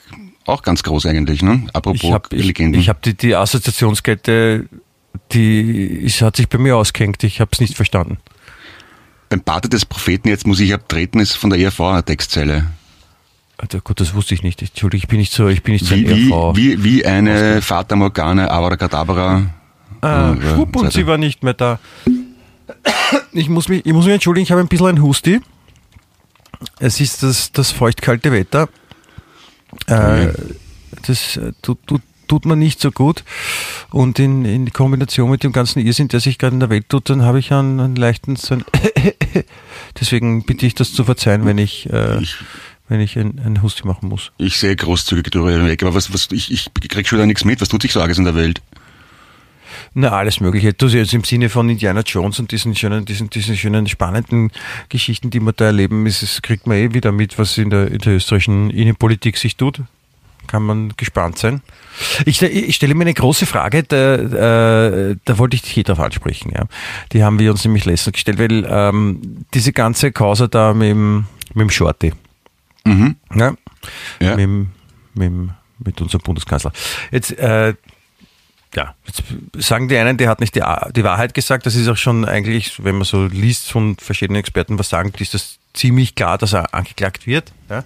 auch 0.46 0.62
ganz 0.62 0.82
groß 0.82 1.06
eigentlich, 1.06 1.42
ne? 1.42 1.66
Apropos 1.72 2.02
ich 2.02 2.12
hab, 2.12 2.32
Legenden. 2.32 2.80
Ich, 2.80 2.86
ich 2.86 2.88
habe 2.88 2.98
die, 3.04 3.14
die 3.14 3.36
Assoziationskette, 3.36 4.66
die 5.32 5.60
ist, 6.04 6.22
hat 6.22 6.36
sich 6.36 6.48
bei 6.48 6.58
mir 6.58 6.76
ausgehängt. 6.76 7.22
Ich 7.22 7.40
habe 7.40 7.50
es 7.52 7.60
nicht 7.60 7.76
verstanden. 7.76 8.18
Beim 9.28 9.42
Bate 9.42 9.68
des 9.68 9.86
Propheten, 9.86 10.28
jetzt 10.28 10.46
muss 10.46 10.60
ich 10.60 10.74
abtreten, 10.74 11.20
ist 11.20 11.36
von 11.36 11.50
der 11.50 11.58
ERV 11.60 11.80
eine 11.80 12.04
Textzeile. 12.04 12.66
Also 13.56 13.80
gut, 13.80 14.00
das 14.00 14.14
wusste 14.14 14.34
ich 14.34 14.42
nicht. 14.42 14.60
Entschuldigung, 14.62 15.02
ich 15.04 15.08
bin 15.08 15.18
nicht 15.18 15.32
so, 15.32 15.48
ich 15.48 15.62
bin 15.62 15.74
nicht 15.74 15.86
so 15.86 15.94
wie, 15.94 16.08
wie, 16.08 16.32
wie, 16.54 16.84
wie 16.84 17.06
eine 17.06 17.62
Fata 17.62 17.94
Morgana, 17.94 18.50
Avara 18.50 18.76
Kadabra. 18.76 19.46
Ah, 20.00 20.32
äh, 20.32 20.40
schwupp, 20.40 20.76
und 20.76 20.92
sie 20.92 21.06
war 21.06 21.18
nicht 21.18 21.42
mehr 21.42 21.54
da. 21.54 21.78
Ich 23.32 23.48
muss 23.48 23.68
mich, 23.68 23.86
ich 23.86 23.92
muss 23.92 24.04
mich 24.04 24.14
entschuldigen, 24.14 24.42
ich 24.42 24.50
habe 24.50 24.60
ein 24.60 24.68
bisschen 24.68 24.86
ein 24.86 25.02
Husti. 25.02 25.40
Es 26.78 27.00
ist 27.00 27.22
das, 27.22 27.52
das 27.52 27.70
feucht-kalte 27.70 28.32
Wetter. 28.32 28.68
Äh, 29.86 30.28
das 31.06 31.36
äh, 31.36 31.52
tut, 31.62 31.78
tut, 31.86 32.02
tut 32.26 32.46
man 32.46 32.58
nicht 32.58 32.80
so 32.80 32.90
gut. 32.90 33.24
Und 33.90 34.18
in, 34.18 34.44
in 34.44 34.72
Kombination 34.72 35.30
mit 35.30 35.42
dem 35.42 35.52
ganzen 35.52 35.80
Irrsinn, 35.80 36.08
der 36.08 36.20
sich 36.20 36.38
gerade 36.38 36.54
in 36.54 36.60
der 36.60 36.70
Welt 36.70 36.88
tut, 36.88 37.10
dann 37.10 37.22
habe 37.22 37.38
ich 37.38 37.52
einen, 37.52 37.80
einen 37.80 37.96
leichten 37.96 38.36
so 38.36 38.54
ein 38.54 38.64
Deswegen 40.00 40.44
bitte 40.44 40.66
ich 40.66 40.74
das 40.74 40.92
zu 40.92 41.04
verzeihen, 41.04 41.44
wenn 41.44 41.58
ich, 41.58 41.90
äh, 41.90 42.20
ich 42.20 42.36
wenn 42.88 43.00
ich 43.00 43.18
ein, 43.18 43.40
ein 43.44 43.62
Husti 43.62 43.86
machen 43.86 44.08
muss. 44.08 44.32
Ich 44.38 44.58
sehe 44.58 44.76
großzügig 44.76 45.24
drüber 45.30 45.50
hinweg, 45.50 45.82
aber 45.82 45.94
was, 45.94 46.12
was, 46.12 46.28
ich, 46.30 46.50
ich 46.52 46.72
krieg 46.88 47.08
schon 47.08 47.18
wieder 47.18 47.26
nichts 47.26 47.44
mit. 47.44 47.60
Was 47.60 47.68
tut 47.68 47.82
sich 47.82 47.92
so 47.92 48.00
arges 48.00 48.18
in 48.18 48.24
der 48.24 48.34
Welt? 48.34 48.60
Na, 49.94 50.10
alles 50.10 50.40
Mögliche. 50.40 50.72
Du 50.72 50.86
jetzt 50.88 51.14
im 51.14 51.24
Sinne 51.24 51.48
von 51.48 51.68
Indiana 51.68 52.00
Jones 52.00 52.38
und 52.38 52.50
diesen 52.50 52.74
schönen, 52.74 53.04
diesen, 53.04 53.30
diesen 53.30 53.56
schönen, 53.56 53.86
spannenden 53.86 54.50
Geschichten, 54.88 55.30
die 55.30 55.40
wir 55.40 55.52
da 55.52 55.66
erleben, 55.66 56.06
ist, 56.06 56.22
es 56.22 56.42
kriegt 56.42 56.66
man 56.66 56.76
eh 56.76 56.92
wieder 56.94 57.12
mit, 57.12 57.38
was 57.38 57.56
in 57.58 57.70
der, 57.70 57.90
in 57.90 57.98
der 57.98 58.14
österreichischen 58.14 58.70
Innenpolitik 58.70 59.36
sich 59.36 59.56
tut. 59.56 59.80
Kann 60.46 60.64
man 60.64 60.92
gespannt 60.96 61.38
sein. 61.38 61.62
Ich, 62.26 62.42
ich 62.42 62.76
stelle 62.76 62.94
mir 62.94 63.02
eine 63.02 63.14
große 63.14 63.46
Frage, 63.46 63.82
da, 63.82 64.14
äh, 64.16 65.16
da 65.24 65.38
wollte 65.38 65.54
ich 65.54 65.62
dich 65.62 65.72
hier 65.72 65.84
drauf 65.84 66.00
ansprechen. 66.00 66.52
Ja. 66.54 66.64
Die 67.12 67.24
haben 67.24 67.38
wir 67.38 67.50
uns 67.50 67.64
nämlich 67.64 67.86
letztens 67.86 68.14
gestellt, 68.14 68.38
weil 68.38 68.66
ähm, 68.68 69.46
diese 69.54 69.72
ganze 69.72 70.12
Causa 70.12 70.48
da 70.48 70.74
mit 70.74 70.90
dem, 70.90 71.26
mit 71.54 71.62
dem 71.62 71.70
Shorty. 71.70 72.12
Mhm. 72.84 73.16
Ja. 73.34 73.54
ja. 74.20 74.36
Mit, 74.36 74.68
mit, 75.14 75.50
mit 75.78 76.00
unserem 76.00 76.22
Bundeskanzler. 76.22 76.72
Jetzt, 77.10 77.36
äh, 77.38 77.74
ja, 78.74 78.94
jetzt 79.06 79.22
sagen 79.64 79.88
die 79.88 79.96
einen, 79.96 80.16
der 80.16 80.28
hat 80.28 80.40
nicht 80.40 80.54
die, 80.54 80.62
die 80.94 81.04
Wahrheit 81.04 81.34
gesagt. 81.34 81.66
Das 81.66 81.76
ist 81.76 81.88
auch 81.88 81.96
schon 81.96 82.24
eigentlich, 82.24 82.82
wenn 82.84 82.96
man 82.96 83.04
so 83.04 83.26
liest 83.26 83.70
von 83.70 83.96
verschiedenen 83.96 84.40
Experten, 84.40 84.78
was 84.78 84.88
sagen, 84.88 85.12
ist 85.18 85.34
das 85.34 85.58
ziemlich 85.74 86.14
klar, 86.14 86.38
dass 86.38 86.52
er 86.52 86.72
angeklagt 86.72 87.26
wird. 87.26 87.52
Ja. 87.68 87.82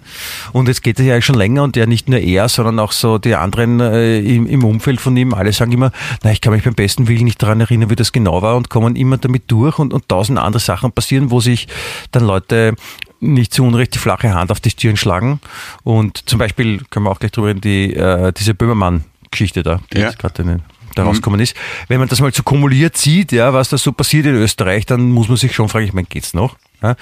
Und 0.53 0.67
jetzt 0.67 0.83
geht 0.83 0.99
es 0.99 1.05
ja 1.05 1.19
schon 1.21 1.35
länger 1.35 1.63
und 1.63 1.75
ja 1.75 1.85
nicht 1.85 2.07
nur 2.07 2.19
er, 2.19 2.47
sondern 2.47 2.79
auch 2.79 2.91
so 2.91 3.17
die 3.17 3.35
anderen 3.35 3.79
äh, 3.79 4.19
im, 4.19 4.45
im, 4.45 4.63
Umfeld 4.63 5.01
von 5.01 5.17
ihm, 5.17 5.33
alle 5.33 5.51
sagen 5.51 5.71
immer, 5.71 5.91
na, 6.23 6.31
ich 6.31 6.39
kann 6.39 6.53
mich 6.53 6.63
beim 6.63 6.75
besten 6.75 7.07
Willen 7.07 7.23
nicht 7.23 7.41
daran 7.41 7.59
erinnern, 7.59 7.89
wie 7.89 7.95
das 7.95 8.11
genau 8.11 8.41
war 8.41 8.55
und 8.55 8.69
kommen 8.69 8.95
immer 8.95 9.17
damit 9.17 9.43
durch 9.47 9.79
und, 9.79 9.93
und 9.93 10.07
tausend 10.07 10.37
andere 10.37 10.59
Sachen 10.59 10.91
passieren, 10.91 11.31
wo 11.31 11.39
sich 11.39 11.67
dann 12.11 12.25
Leute 12.25 12.75
nicht 13.19 13.53
zu 13.53 13.63
Unrecht 13.63 13.95
die 13.95 13.99
flache 13.99 14.33
Hand 14.33 14.51
auf 14.51 14.59
die 14.59 14.69
Stirn 14.69 14.97
schlagen. 14.97 15.39
Und 15.83 16.29
zum 16.29 16.39
Beispiel 16.39 16.81
können 16.89 17.05
wir 17.05 17.11
auch 17.11 17.19
gleich 17.19 17.31
drüber 17.31 17.49
reden, 17.49 17.61
die, 17.61 17.93
äh, 17.93 18.31
diese 18.33 18.53
Böhmermann-Geschichte 18.53 19.63
da, 19.63 19.81
die 19.93 19.99
ja. 19.99 20.07
jetzt 20.07 20.19
gerade 20.19 20.41
in 20.41 20.47
den 20.47 20.61
da 20.95 21.03
rausgekommen 21.03 21.39
ist. 21.39 21.55
Wenn 21.87 21.99
man 21.99 22.09
das 22.09 22.19
mal 22.19 22.33
so 22.33 22.43
kumuliert 22.43 22.97
sieht, 22.97 23.31
ja, 23.31 23.53
was 23.53 23.69
da 23.69 23.77
so 23.77 23.91
passiert 23.91 24.25
in 24.25 24.35
Österreich, 24.35 24.85
dann 24.85 25.11
muss 25.11 25.27
man 25.27 25.37
sich 25.37 25.53
schon 25.53 25.69
fragen, 25.69 25.85
ich 25.85 25.93
meine, 25.93 26.07
geht's 26.07 26.33
noch? 26.33 26.57
Ja? 26.81 26.95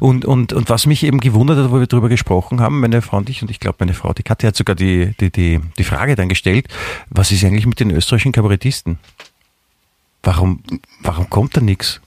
Und, 0.00 0.24
und, 0.24 0.52
und 0.52 0.70
was 0.70 0.86
mich 0.86 1.04
eben 1.04 1.20
gewundert 1.20 1.58
hat, 1.58 1.70
wo 1.70 1.78
wir 1.78 1.86
darüber 1.86 2.08
gesprochen 2.08 2.60
haben, 2.60 2.80
meine 2.80 3.02
Frau 3.02 3.18
und 3.18 3.28
ich, 3.28 3.42
und 3.42 3.50
ich 3.50 3.60
glaube, 3.60 3.76
meine 3.80 3.94
Frau, 3.94 4.12
die 4.12 4.22
Katja 4.22 4.48
hat 4.48 4.56
sogar 4.56 4.76
die, 4.76 5.14
die, 5.20 5.30
die, 5.30 5.60
die 5.78 5.84
Frage 5.84 6.16
dann 6.16 6.28
gestellt, 6.28 6.68
was 7.10 7.32
ist 7.32 7.44
eigentlich 7.44 7.66
mit 7.66 7.80
den 7.80 7.90
österreichischen 7.90 8.32
Kabarettisten? 8.32 8.98
Warum, 10.22 10.62
warum 11.02 11.28
kommt 11.28 11.56
da 11.56 11.60
nichts? 11.60 12.00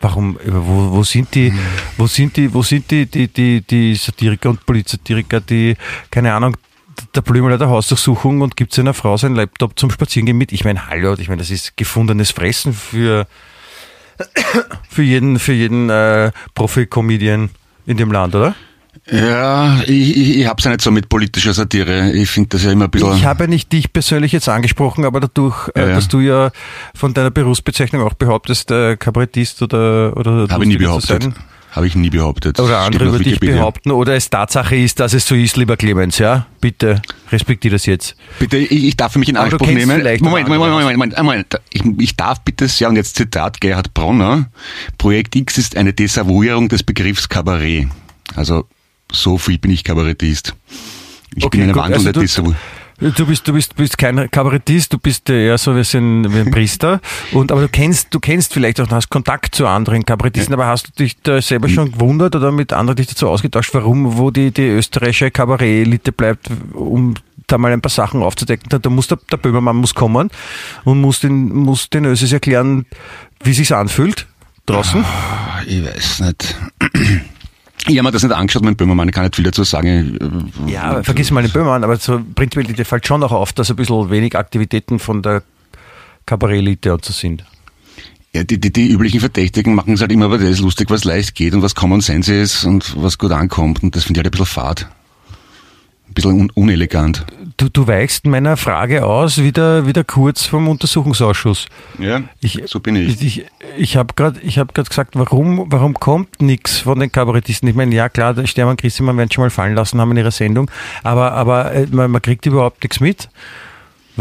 Warum, 0.00 0.38
wo, 0.44 0.92
wo 0.92 1.02
sind 1.02 1.34
die, 1.34 1.52
wo 1.96 2.06
sind 2.06 2.36
die, 2.36 2.52
wo 2.52 2.62
sind 2.62 2.90
die, 2.90 3.06
die, 3.06 3.28
die, 3.28 3.62
die 3.62 3.94
Satiriker 3.94 4.50
und 4.50 4.66
Polizatiriker, 4.66 5.40
die, 5.40 5.74
keine 6.10 6.34
Ahnung, 6.34 6.56
der 7.14 7.22
Blümel 7.22 7.56
der 7.56 7.68
Hausdurchsuchung 7.68 8.40
und 8.42 8.56
gibt 8.56 8.72
seiner 8.72 8.94
Frau 8.94 9.16
seinen 9.16 9.36
Laptop 9.36 9.78
zum 9.78 9.90
Spazierengehen 9.90 10.36
mit. 10.36 10.52
Ich 10.52 10.64
meine, 10.64 10.86
hallo, 10.88 11.14
ich 11.18 11.28
meine, 11.28 11.40
das 11.40 11.50
ist 11.50 11.76
gefundenes 11.76 12.30
Fressen 12.30 12.72
für, 12.72 13.26
für 14.88 15.02
jeden, 15.02 15.38
für 15.38 15.52
jeden 15.52 15.90
äh, 15.90 16.30
Profi-Comedian 16.54 17.50
in 17.86 17.96
dem 17.96 18.12
Land, 18.12 18.34
oder? 18.34 18.54
Ja, 19.10 19.80
ich, 19.82 20.16
ich, 20.16 20.38
ich 20.38 20.46
habe 20.46 20.58
es 20.58 20.64
ja 20.64 20.70
nicht 20.70 20.82
so 20.82 20.90
mit 20.90 21.08
politischer 21.08 21.52
Satire. 21.52 22.12
Ich 22.12 22.30
finde 22.30 22.50
das 22.50 22.64
ja 22.64 22.72
immer 22.72 22.84
ein 22.84 22.90
bisschen. 22.90 23.16
Ich 23.16 23.24
habe 23.24 23.48
nicht 23.48 23.72
dich 23.72 23.92
persönlich 23.92 24.32
jetzt 24.32 24.48
angesprochen, 24.48 25.04
aber 25.04 25.20
dadurch, 25.20 25.68
äh, 25.74 25.80
ja, 25.80 25.88
ja. 25.88 25.94
dass 25.94 26.08
du 26.08 26.20
ja 26.20 26.50
von 26.94 27.14
deiner 27.14 27.30
Berufsbezeichnung 27.30 28.02
auch 28.02 28.14
behauptest, 28.14 28.70
äh, 28.70 28.96
Kabarettist 28.96 29.62
oder 29.62 30.16
oder 30.16 30.46
Habe 30.48 30.64
ich 30.64 30.68
nie 30.68 30.76
behauptet. 30.76 31.28
Habe 31.76 31.86
ich 31.86 31.94
nie 31.94 32.08
behauptet. 32.08 32.58
Oder 32.58 32.78
andere 32.78 33.04
über 33.04 33.18
dich 33.18 33.38
behaupten. 33.38 33.90
Oder 33.90 34.14
es 34.14 34.30
Tatsache 34.30 34.76
ist, 34.76 34.98
dass 34.98 35.12
es 35.12 35.26
so 35.26 35.34
ist, 35.34 35.58
lieber 35.58 35.76
Clemens, 35.76 36.16
ja? 36.16 36.46
Bitte, 36.58 37.02
respektiere 37.30 37.74
das 37.74 37.84
jetzt. 37.84 38.16
Bitte, 38.38 38.56
ich, 38.56 38.86
ich 38.86 38.96
darf 38.96 39.14
mich 39.16 39.28
in 39.28 39.36
Anspruch 39.36 39.66
nehmen. 39.66 39.98
Moment, 39.98 40.22
Moment, 40.22 40.48
Moment, 40.48 40.96
Moment, 40.96 41.18
Moment. 41.18 41.60
Ich, 41.70 41.82
ich 41.98 42.16
darf 42.16 42.40
bitte 42.40 42.66
sehr, 42.66 42.88
und 42.88 42.96
jetzt 42.96 43.16
Zitat 43.16 43.60
Gerhard 43.60 43.92
Bronner, 43.92 44.48
Projekt 44.96 45.36
X 45.36 45.58
ist 45.58 45.76
eine 45.76 45.92
Desavouierung 45.92 46.70
des 46.70 46.82
Begriffs 46.82 47.28
Kabarett. 47.28 47.88
Also, 48.34 48.66
so 49.10 49.38
viel 49.38 49.58
bin 49.58 49.70
ich 49.70 49.84
Kabarettist. 49.84 50.54
Ich 51.34 51.44
okay, 51.44 51.58
bin 51.58 51.64
eine 51.64 51.74
wandelnde 51.74 52.18
also. 52.18 52.54
Du 52.98 53.26
bist, 53.26 53.46
du 53.46 53.52
bist, 53.52 53.76
bist 53.76 53.98
kein 53.98 54.30
Kabarettist, 54.30 54.90
du 54.90 54.98
bist 54.98 55.28
eher 55.28 55.58
so 55.58 55.76
wie 55.76 55.96
ein, 55.98 56.32
wie 56.32 56.38
ein 56.38 56.50
Priester. 56.50 57.02
Und, 57.32 57.52
aber 57.52 57.60
du 57.62 57.68
kennst, 57.68 58.14
du 58.14 58.20
kennst 58.20 58.54
vielleicht 58.54 58.80
auch, 58.80 58.88
hast 58.90 59.10
Kontakt 59.10 59.54
zu 59.54 59.66
anderen 59.66 60.06
Kabarettisten, 60.06 60.54
ja. 60.54 60.58
aber 60.58 60.66
hast 60.66 60.88
du 60.88 60.92
dich 60.92 61.20
da 61.22 61.42
selber 61.42 61.68
schon 61.68 61.92
gewundert 61.92 62.34
oder 62.34 62.52
mit 62.52 62.72
anderen 62.72 62.96
dich 62.96 63.08
dazu 63.08 63.28
ausgetauscht, 63.28 63.74
warum, 63.74 64.16
wo 64.16 64.30
die, 64.30 64.50
die 64.50 64.68
österreichische 64.68 65.30
Kabarett-Elite 65.30 66.10
bleibt, 66.10 66.48
um 66.72 67.14
da 67.46 67.58
mal 67.58 67.70
ein 67.70 67.82
paar 67.82 67.90
Sachen 67.90 68.22
aufzudecken. 68.22 68.70
Da, 68.70 68.78
da 68.78 68.88
muss 68.88 69.08
der, 69.08 69.18
der 69.30 69.36
Böhmermann 69.36 69.76
muss 69.76 69.94
kommen 69.94 70.30
und 70.84 71.00
muss 71.00 71.20
den, 71.20 71.52
muss 71.54 71.90
den 71.90 72.06
Ösis 72.06 72.32
erklären, 72.32 72.86
wie 73.44 73.52
sich's 73.52 73.72
anfühlt 73.72 74.26
draußen. 74.64 75.04
Ah, 75.04 75.60
ich 75.66 75.84
weiß 75.84 76.20
nicht. 76.20 76.56
Ich 77.88 77.98
habe 77.98 78.08
mir 78.08 78.12
das 78.12 78.22
nicht 78.22 78.32
angeschaut 78.34 78.64
mit 78.64 78.76
Böhmermann, 78.76 79.08
ich 79.08 79.14
kann 79.14 79.24
nicht 79.24 79.36
viel 79.36 79.44
dazu 79.44 79.62
sagen. 79.64 80.50
Ja, 80.66 81.02
vergiss 81.02 81.30
mal 81.30 81.42
den 81.42 81.52
Böhmermann, 81.52 81.84
aber 81.84 81.96
so 81.96 82.20
prinzipiell 82.34 82.74
dir 82.74 82.84
fällt 82.84 83.06
schon 83.06 83.20
noch 83.20 83.32
auf, 83.32 83.52
dass 83.52 83.70
ein 83.70 83.76
bisschen 83.76 84.10
wenig 84.10 84.36
Aktivitäten 84.36 84.98
von 84.98 85.22
der 85.22 85.42
Kabarett-Elite 86.26 86.92
und 86.94 87.04
so 87.04 87.12
sind. 87.12 87.44
Ja, 88.32 88.44
die, 88.44 88.60
die, 88.60 88.72
die 88.72 88.90
üblichen 88.90 89.20
Verdächtigen 89.20 89.74
machen 89.74 89.94
es 89.94 90.00
halt 90.00 90.12
immer 90.12 90.26
aber 90.26 90.38
das 90.38 90.58
lustig, 90.58 90.90
was 90.90 91.04
leicht 91.04 91.34
geht 91.34 91.54
und 91.54 91.62
was 91.62 91.74
Common 91.74 92.00
Sense 92.00 92.34
ist 92.34 92.64
und 92.64 92.94
was 93.00 93.18
gut 93.18 93.32
ankommt. 93.32 93.82
Und 93.82 93.96
das 93.96 94.04
finde 94.04 94.20
ich 94.20 94.24
halt 94.24 94.34
ein 94.34 94.38
bisschen 94.38 94.46
fad 94.46 94.88
bisschen 96.16 96.32
un 96.32 96.50
unelegant. 96.54 97.24
Du, 97.56 97.68
du 97.68 97.86
weichst 97.86 98.26
meiner 98.26 98.56
Frage 98.56 99.06
aus, 99.06 99.38
wieder, 99.38 99.86
wieder 99.86 100.02
kurz 100.02 100.44
vom 100.44 100.68
Untersuchungsausschuss. 100.68 101.66
Ja, 101.98 102.22
ich, 102.40 102.60
so 102.66 102.80
bin 102.80 102.96
ich. 102.96 103.22
Ich, 103.22 103.46
ich 103.78 103.96
habe 103.96 104.14
gerade 104.14 104.40
hab 104.40 104.74
gesagt, 104.74 105.14
warum, 105.14 105.66
warum 105.70 105.94
kommt 105.94 106.42
nichts 106.42 106.80
von 106.80 106.98
den 106.98 107.12
Kabarettisten? 107.12 107.68
Ich 107.68 107.76
meine, 107.76 107.94
ja 107.94 108.08
klar, 108.08 108.34
der 108.34 108.46
Stermann 108.46 108.72
und 108.72 108.80
Christimann 108.80 109.16
werden 109.16 109.30
schon 109.30 109.44
mal 109.44 109.50
fallen 109.50 109.74
lassen 109.74 110.00
haben 110.00 110.10
in 110.10 110.16
ihrer 110.16 110.32
Sendung, 110.32 110.70
aber, 111.02 111.32
aber 111.32 111.72
äh, 111.72 111.86
man, 111.90 112.10
man 112.10 112.20
kriegt 112.20 112.44
überhaupt 112.46 112.82
nichts 112.82 112.98
mit. 113.00 113.28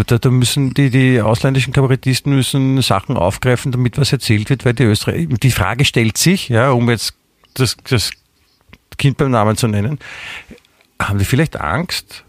Da, 0.08 0.18
da 0.18 0.30
müssen 0.30 0.74
die, 0.74 0.90
die 0.90 1.22
ausländischen 1.22 1.72
Kabarettisten 1.72 2.36
müssen 2.36 2.82
Sachen 2.82 3.16
aufgreifen, 3.16 3.72
damit 3.72 3.98
was 3.98 4.12
erzählt 4.12 4.50
wird, 4.50 4.66
weil 4.66 4.74
die 4.74 4.84
Österreich, 4.84 5.28
die 5.30 5.52
Frage 5.52 5.86
stellt 5.86 6.18
sich, 6.18 6.50
ja, 6.50 6.72
um 6.72 6.90
jetzt 6.90 7.14
das, 7.54 7.78
das 7.90 8.12
Kind 8.98 9.18
beim 9.18 9.32
Namen 9.32 9.56
zu 9.56 9.68
nennen, 9.68 10.00
haben 11.00 11.20
die 11.20 11.26
vielleicht 11.26 11.60
Angst, 11.60 12.24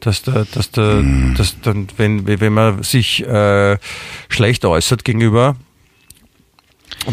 dass 0.00 0.22
da, 0.22 0.44
dass 0.52 0.70
da, 0.70 0.98
hm. 0.98 1.34
dass 1.36 1.60
dann, 1.60 1.88
wenn, 1.96 2.26
wenn 2.26 2.52
man 2.52 2.82
sich 2.82 3.24
äh, 3.26 3.78
schlecht 4.28 4.64
äußert 4.64 5.04
gegenüber 5.04 5.56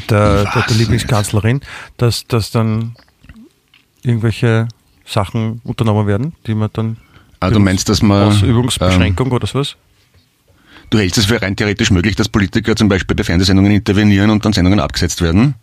der, 0.10 0.46
der, 0.46 0.65
der 0.68 0.78
Lieblingskanzlerin, 0.78 1.62
dass, 1.98 2.28
dass 2.28 2.52
dann 2.52 2.96
irgendwelche 4.04 4.68
Sachen 5.06 5.62
unternommen 5.63 6.08
werden, 6.08 6.34
die 6.46 6.56
man 6.56 6.70
dann 6.74 6.98
also 7.39 7.56
du 7.56 7.60
meinst, 7.62 7.88
dass 7.88 8.02
man 8.02 8.30
Ausübungsbeschränkung 8.30 9.28
ähm, 9.28 9.34
oder 9.34 9.48
sowas? 9.48 9.76
Du 10.89 10.98
hältst 10.98 11.18
es 11.18 11.26
für 11.26 11.42
rein 11.42 11.56
theoretisch 11.56 11.92
möglich, 11.92 12.15
dass 12.15 12.28
Politiker 12.28 12.76
zum 12.76 12.89
Beispiel 12.89 13.15
bei 13.15 13.24
Fernsehsendungen 13.24 13.72
intervenieren 13.72 14.30
und 14.30 14.44
dann 14.44 14.54
Sendungen 14.54 14.80
abgesetzt 14.80 15.22
werden? 15.22 15.56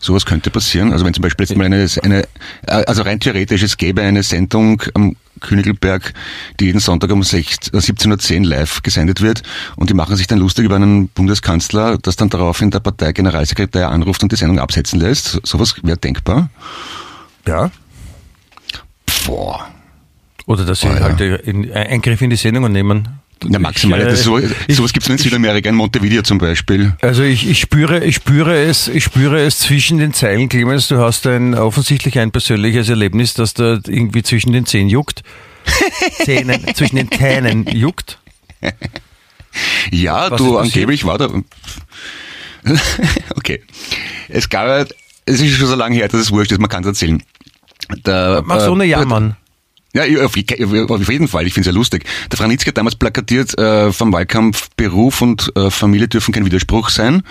Sowas 0.00 0.24
könnte 0.24 0.50
passieren. 0.50 0.92
Also 0.92 1.04
wenn 1.04 1.12
zum 1.12 1.22
Beispiel 1.22 1.44
jetzt 1.44 1.56
mal 1.56 1.64
eine, 1.64 1.86
eine 2.02 2.28
also 2.66 3.02
rein 3.02 3.18
theoretisch, 3.18 3.62
es 3.62 3.76
gäbe 3.76 4.02
eine 4.02 4.22
Sendung 4.22 4.82
am 4.94 5.16
Königelberg, 5.40 6.14
die 6.60 6.66
jeden 6.66 6.80
Sonntag 6.80 7.10
um 7.10 7.22
17.10 7.22 8.38
Uhr 8.38 8.46
live 8.46 8.82
gesendet 8.82 9.20
wird 9.20 9.42
und 9.76 9.90
die 9.90 9.94
machen 9.94 10.16
sich 10.16 10.26
dann 10.26 10.38
lustig 10.38 10.64
über 10.64 10.76
einen 10.76 11.08
Bundeskanzler, 11.08 11.98
dass 11.98 12.16
dann 12.16 12.28
daraufhin 12.28 12.70
der 12.70 12.80
Parteigeneralsekretär 12.80 13.90
anruft 13.90 14.22
und 14.22 14.30
die 14.32 14.36
Sendung 14.36 14.58
absetzen 14.60 15.00
lässt. 15.00 15.40
Sowas 15.44 15.74
wäre 15.82 15.98
denkbar. 15.98 16.48
Ja. 17.46 17.70
Boah. 19.26 19.68
Oder 20.46 20.64
dass 20.64 20.80
sie 20.80 20.88
oh, 20.88 20.94
ja. 20.94 21.00
halt 21.00 21.20
Eingriff 21.74 22.22
in 22.22 22.30
die 22.30 22.36
Sendung 22.36 22.70
nehmen. 22.70 23.08
Ja, 23.44 23.58
maximal. 23.58 24.00
Ich, 24.00 24.06
äh, 24.06 24.16
so, 24.16 24.40
sowas 24.68 24.92
gibt 24.92 25.04
es 25.04 25.10
in 25.10 25.18
Südamerika, 25.18 25.68
in 25.68 25.74
Montevideo 25.74 26.22
zum 26.22 26.38
Beispiel. 26.38 26.94
Also 27.00 27.22
ich, 27.22 27.48
ich, 27.48 27.60
spüre, 27.60 28.04
ich, 28.04 28.16
spüre 28.16 28.56
es, 28.58 28.88
ich 28.88 29.04
spüre 29.04 29.40
es 29.40 29.58
zwischen 29.58 29.98
den 29.98 30.12
Zeilen, 30.12 30.48
Clemens, 30.48 30.88
du 30.88 30.98
hast 30.98 31.26
ein 31.26 31.54
offensichtlich 31.54 32.18
ein 32.18 32.30
persönliches 32.30 32.88
Erlebnis, 32.88 33.34
dass 33.34 33.54
da 33.54 33.78
irgendwie 33.86 34.22
zwischen 34.22 34.52
den 34.52 34.66
Zähnen 34.66 34.88
juckt. 34.88 35.22
Zähnen, 36.24 36.64
zwischen 36.74 36.96
den 36.96 37.10
Zähnen 37.10 37.66
juckt. 37.66 38.18
Ja, 39.90 40.30
Was 40.30 40.38
du, 40.38 40.58
angeblich 40.58 41.04
war 41.04 41.18
da... 41.18 41.30
okay. 43.36 43.62
Es 44.28 44.48
gab, 44.48 44.88
es 45.24 45.40
ist 45.40 45.56
schon 45.56 45.68
so 45.68 45.74
lange 45.74 45.96
her, 45.96 46.08
dass 46.08 46.20
es 46.20 46.30
wurscht 46.30 46.52
ist, 46.52 46.60
man 46.60 46.68
kann 46.68 46.82
es 46.82 46.88
erzählen. 46.88 47.22
Der, 48.04 48.42
Mach 48.44 48.60
so 48.60 48.72
eine 48.72 48.84
äh, 48.84 48.88
Jammern. 48.88 49.36
Ja, 49.94 50.02
auf, 50.24 50.36
auf 50.36 51.10
jeden 51.10 51.28
Fall. 51.28 51.46
Ich 51.46 51.54
finde 51.54 51.68
es 51.68 51.74
ja 51.74 51.78
lustig. 51.78 52.04
Der 52.30 52.36
Franitzky 52.36 52.68
hat 52.68 52.76
damals 52.76 52.96
plakatiert, 52.96 53.58
äh, 53.58 53.90
vom 53.90 54.12
Wahlkampf 54.12 54.68
Beruf 54.76 55.22
und 55.22 55.50
äh, 55.56 55.70
Familie 55.70 56.08
dürfen 56.08 56.34
kein 56.34 56.44
Widerspruch 56.44 56.90
sein. 56.90 57.22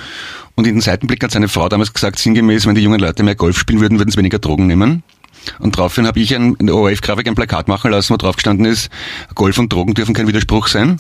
Und 0.56 0.66
in 0.66 0.76
den 0.76 0.82
Seitenblick 0.82 1.24
hat 1.24 1.32
seine 1.32 1.50
Frau 1.50 1.70
damals 1.70 1.94
gesagt, 1.94 2.18
sinngemäß, 2.18 2.66
wenn 2.66 2.74
die 2.74 2.82
jungen 2.82 3.00
Leute 3.00 3.22
mehr 3.22 3.36
Golf 3.36 3.60
spielen 3.60 3.80
würden, 3.80 4.00
würden 4.00 4.10
sie 4.10 4.18
weniger 4.18 4.40
Drogen 4.40 4.66
nehmen. 4.66 5.04
Und 5.60 5.78
daraufhin 5.78 6.08
habe 6.08 6.20
ich 6.20 6.36
ein, 6.36 6.56
in 6.56 6.66
der 6.66 6.76
ORF-Grafik 6.76 7.28
ein 7.28 7.36
Plakat 7.36 7.68
machen 7.68 7.92
lassen, 7.92 8.14
wo 8.14 8.18
drauf 8.18 8.36
gestanden 8.36 8.66
ist, 8.66 8.90
Golf 9.36 9.60
und 9.60 9.72
Drogen 9.72 9.94
dürfen 9.94 10.16
kein 10.16 10.28
Widerspruch 10.28 10.68
sein. 10.68 11.00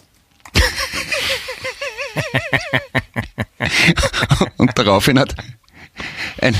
und 4.57 4.77
daraufhin 4.77 5.17
hat 5.19 5.35
ein, 6.41 6.55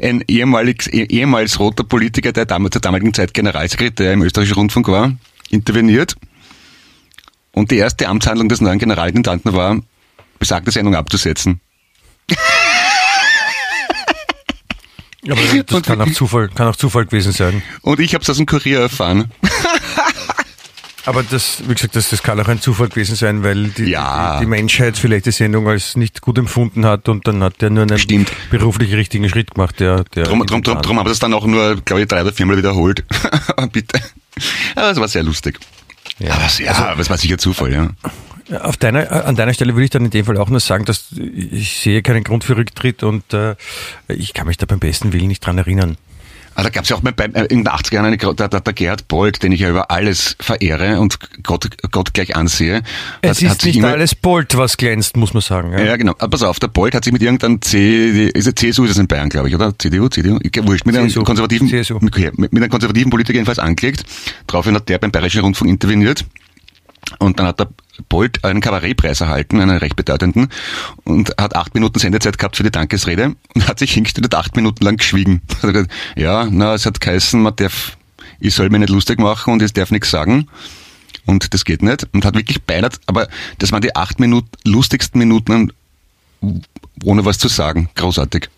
ein 0.00 0.24
ehemals, 0.28 0.86
ehemals 0.86 1.58
roter 1.58 1.84
Politiker, 1.84 2.32
der 2.32 2.46
damals, 2.46 2.72
zur 2.72 2.80
damaligen 2.80 3.14
Zeit 3.14 3.34
Generalsekretär 3.34 4.12
im 4.12 4.22
österreichischen 4.22 4.56
Rundfunk 4.56 4.88
war, 4.88 5.12
interveniert. 5.50 6.16
Und 7.52 7.70
die 7.70 7.76
erste 7.76 8.08
Amtshandlung 8.08 8.48
des 8.48 8.60
neuen 8.60 8.78
Generalintendanten 8.78 9.52
war, 9.52 9.80
besagte 10.38 10.70
Sendung 10.70 10.94
abzusetzen. 10.94 11.60
Aber 15.28 15.40
das 15.42 15.74
und 15.74 15.86
kann 15.86 16.00
auch, 16.00 16.12
Zufall, 16.12 16.48
kann 16.48 16.68
auch 16.68 16.76
Zufall 16.76 17.04
gewesen 17.04 17.32
sein. 17.32 17.62
Und 17.82 18.00
ich 18.00 18.14
habe 18.14 18.22
es 18.22 18.30
aus 18.30 18.38
dem 18.38 18.46
Kurier 18.46 18.80
erfahren. 18.80 19.30
Aber 21.10 21.24
das, 21.24 21.64
wie 21.66 21.74
gesagt, 21.74 21.96
das, 21.96 22.08
das 22.10 22.22
kann 22.22 22.38
auch 22.38 22.46
ein 22.46 22.60
Zufall 22.60 22.88
gewesen 22.88 23.16
sein, 23.16 23.42
weil 23.42 23.70
die, 23.70 23.86
ja. 23.86 24.36
die, 24.38 24.44
die, 24.44 24.46
Menschheit 24.48 24.96
vielleicht 24.96 25.26
die 25.26 25.32
Sendung 25.32 25.66
als 25.66 25.96
nicht 25.96 26.20
gut 26.20 26.38
empfunden 26.38 26.86
hat 26.86 27.08
und 27.08 27.26
dann 27.26 27.42
hat 27.42 27.60
der 27.60 27.70
nur 27.70 27.82
einen 27.82 27.98
Stimmt. 27.98 28.30
beruflich 28.48 28.94
richtigen 28.94 29.28
Schritt 29.28 29.52
gemacht. 29.52 29.80
Der, 29.80 30.04
der 30.14 30.22
drum, 30.22 30.46
drum, 30.46 30.62
drum, 30.62 30.80
drum 30.80 30.98
haben 31.00 31.06
wir 31.06 31.08
das 31.08 31.18
dann 31.18 31.34
auch 31.34 31.44
nur, 31.46 31.80
glaube 31.80 32.02
ich, 32.02 32.06
drei 32.06 32.22
oder 32.22 32.32
viermal 32.32 32.58
wiederholt. 32.58 33.04
Bitte. 33.72 34.00
Aber 34.76 34.92
es 34.92 35.00
war 35.00 35.08
sehr 35.08 35.24
lustig. 35.24 35.58
Ja, 36.20 36.34
aber, 36.34 36.44
ja, 36.58 36.70
also, 36.70 36.82
aber 36.84 37.00
es 37.00 37.10
war 37.10 37.18
sicher 37.18 37.38
Zufall, 37.38 37.72
ja. 37.72 37.90
Auf 38.62 38.76
deiner, 38.76 39.26
an 39.26 39.34
deiner 39.34 39.52
Stelle 39.52 39.74
würde 39.74 39.86
ich 39.86 39.90
dann 39.90 40.04
in 40.04 40.10
dem 40.10 40.24
Fall 40.24 40.36
auch 40.36 40.48
nur 40.48 40.60
sagen, 40.60 40.84
dass 40.84 41.06
ich 41.10 41.80
sehe 41.80 42.02
keinen 42.02 42.22
Grund 42.22 42.44
für 42.44 42.56
Rücktritt 42.56 43.02
und 43.02 43.34
äh, 43.34 43.56
ich 44.06 44.32
kann 44.32 44.46
mich 44.46 44.58
da 44.58 44.66
beim 44.66 44.78
besten 44.78 45.12
Willen 45.12 45.26
nicht 45.26 45.44
dran 45.44 45.58
erinnern. 45.58 45.96
Ah, 46.54 46.62
da 46.62 46.68
gab 46.68 46.84
es 46.84 46.90
ja 46.90 46.96
auch 46.96 47.00
bei, 47.00 47.24
äh, 47.24 47.46
in 47.46 47.64
den 47.64 47.68
80er 47.68 47.94
Jahren 47.94 48.06
eine, 48.06 48.16
der, 48.16 48.34
der, 48.34 48.60
der 48.60 48.72
Gerhard 48.72 49.08
Bolt, 49.08 49.42
den 49.42 49.52
ich 49.52 49.60
ja 49.60 49.70
über 49.70 49.90
alles 49.90 50.36
verehre 50.40 51.00
und 51.00 51.18
Gott, 51.42 51.68
Gott 51.90 52.12
gleich 52.12 52.36
ansehe. 52.36 52.82
Es 53.22 53.30
hat, 53.30 53.42
ist 53.42 53.50
hat 53.50 53.64
nicht 53.64 53.76
immer, 53.76 53.88
alles 53.88 54.14
Bolt, 54.14 54.56
was 54.56 54.76
glänzt, 54.76 55.16
muss 55.16 55.32
man 55.32 55.42
sagen. 55.42 55.72
Ja, 55.72 55.80
ja 55.80 55.96
genau. 55.96 56.12
Aber 56.18 56.28
pass 56.28 56.42
auf, 56.42 56.58
der 56.58 56.68
Bolt 56.68 56.94
hat 56.94 57.04
sich 57.04 57.12
mit 57.12 57.22
irgendeinem 57.22 57.62
C, 57.62 58.26
ist 58.28 58.58
CSU 58.58 58.84
ist 58.84 58.90
es 58.90 58.98
in 58.98 59.06
Bayern, 59.06 59.28
glaube 59.28 59.48
ich, 59.48 59.54
oder? 59.54 59.78
CDU, 59.78 60.08
CDU? 60.08 60.38
Wurscht, 60.62 60.86
mit 60.86 60.94
CSU, 60.94 61.20
einem 61.20 61.24
konservativen, 61.24 61.68
CSU. 61.68 61.98
Mit, 62.00 62.38
mit 62.38 62.54
einem 62.54 62.70
konservativen 62.70 63.10
Politiker 63.10 63.36
jedenfalls 63.36 63.58
angelegt. 63.58 64.04
Daraufhin 64.46 64.74
hat 64.74 64.88
der 64.88 64.98
beim 64.98 65.12
Bayerischen 65.12 65.42
Rundfunk 65.42 65.70
interveniert. 65.70 66.24
Und 67.18 67.38
dann 67.38 67.46
hat 67.46 67.60
der 67.60 67.68
Bolt 68.08 68.44
einen 68.44 68.60
Kabarettpreis 68.60 69.20
erhalten, 69.20 69.60
einen 69.60 69.76
recht 69.76 69.96
bedeutenden, 69.96 70.48
und 71.04 71.34
hat 71.38 71.54
acht 71.56 71.74
Minuten 71.74 71.98
Sendezeit 71.98 72.38
gehabt 72.38 72.56
für 72.56 72.62
die 72.62 72.70
Dankesrede 72.70 73.34
und 73.54 73.68
hat 73.68 73.78
sich 73.78 73.92
hingestellt 73.92 74.34
acht 74.34 74.56
Minuten 74.56 74.84
lang 74.84 74.96
geschwiegen. 74.96 75.42
ja, 76.16 76.48
na, 76.50 76.74
es 76.74 76.86
hat 76.86 77.00
geheißen, 77.00 77.40
man 77.42 77.56
darf, 77.56 77.96
ich 78.38 78.54
soll 78.54 78.70
mir 78.70 78.78
nicht 78.78 78.90
lustig 78.90 79.18
machen 79.18 79.52
und 79.52 79.62
ich 79.62 79.72
darf 79.72 79.90
nichts 79.90 80.10
sagen. 80.10 80.48
Und 81.26 81.52
das 81.52 81.64
geht 81.64 81.82
nicht. 81.82 82.06
Und 82.12 82.24
hat 82.24 82.34
wirklich 82.34 82.62
beinahe, 82.62 82.90
aber 83.06 83.28
das 83.58 83.72
waren 83.72 83.82
die 83.82 83.94
acht 83.94 84.18
Minuten, 84.18 84.48
lustigsten 84.64 85.18
Minuten, 85.18 85.72
ohne 87.04 87.24
was 87.24 87.38
zu 87.38 87.48
sagen. 87.48 87.90
Großartig. 87.94 88.48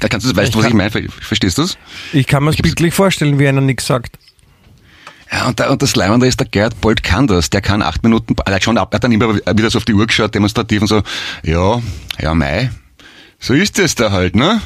Da 0.00 0.08
kannst 0.08 0.26
du, 0.26 0.36
weißt 0.36 0.54
du, 0.54 0.58
was 0.58 0.66
ich 0.66 0.74
meine? 0.74 0.90
Verstehst 0.90 1.58
du 1.58 1.62
das? 1.62 1.78
Ich 2.12 2.26
kann 2.26 2.44
mir 2.44 2.50
das 2.50 2.60
bildlich 2.60 2.94
vorstellen, 2.94 3.38
wie 3.38 3.48
einer 3.48 3.60
nichts 3.60 3.86
sagt. 3.86 4.18
Ja, 5.30 5.48
und, 5.48 5.58
da, 5.58 5.70
und 5.70 5.82
das 5.82 5.96
Leimende 5.96 6.26
ist, 6.26 6.38
der 6.38 6.46
Gerd 6.46 6.80
Bolt 6.80 7.02
kann 7.02 7.26
das. 7.26 7.50
Der 7.50 7.60
kann 7.60 7.82
acht 7.82 8.02
Minuten, 8.02 8.36
er 8.44 8.54
hat 8.54 8.62
schon 8.62 8.78
ab, 8.78 8.92
er 8.92 8.96
hat 8.96 9.04
dann 9.04 9.12
immer 9.12 9.34
wieder 9.34 9.70
so 9.70 9.78
auf 9.78 9.84
die 9.84 9.94
Uhr 9.94 10.06
geschaut, 10.06 10.34
demonstrativ 10.34 10.82
und 10.82 10.88
so, 10.88 11.02
ja, 11.42 11.80
ja, 12.20 12.34
Mai, 12.34 12.70
so 13.38 13.54
ist 13.54 13.78
es 13.78 13.94
da 13.94 14.12
halt, 14.12 14.36
ne? 14.36 14.60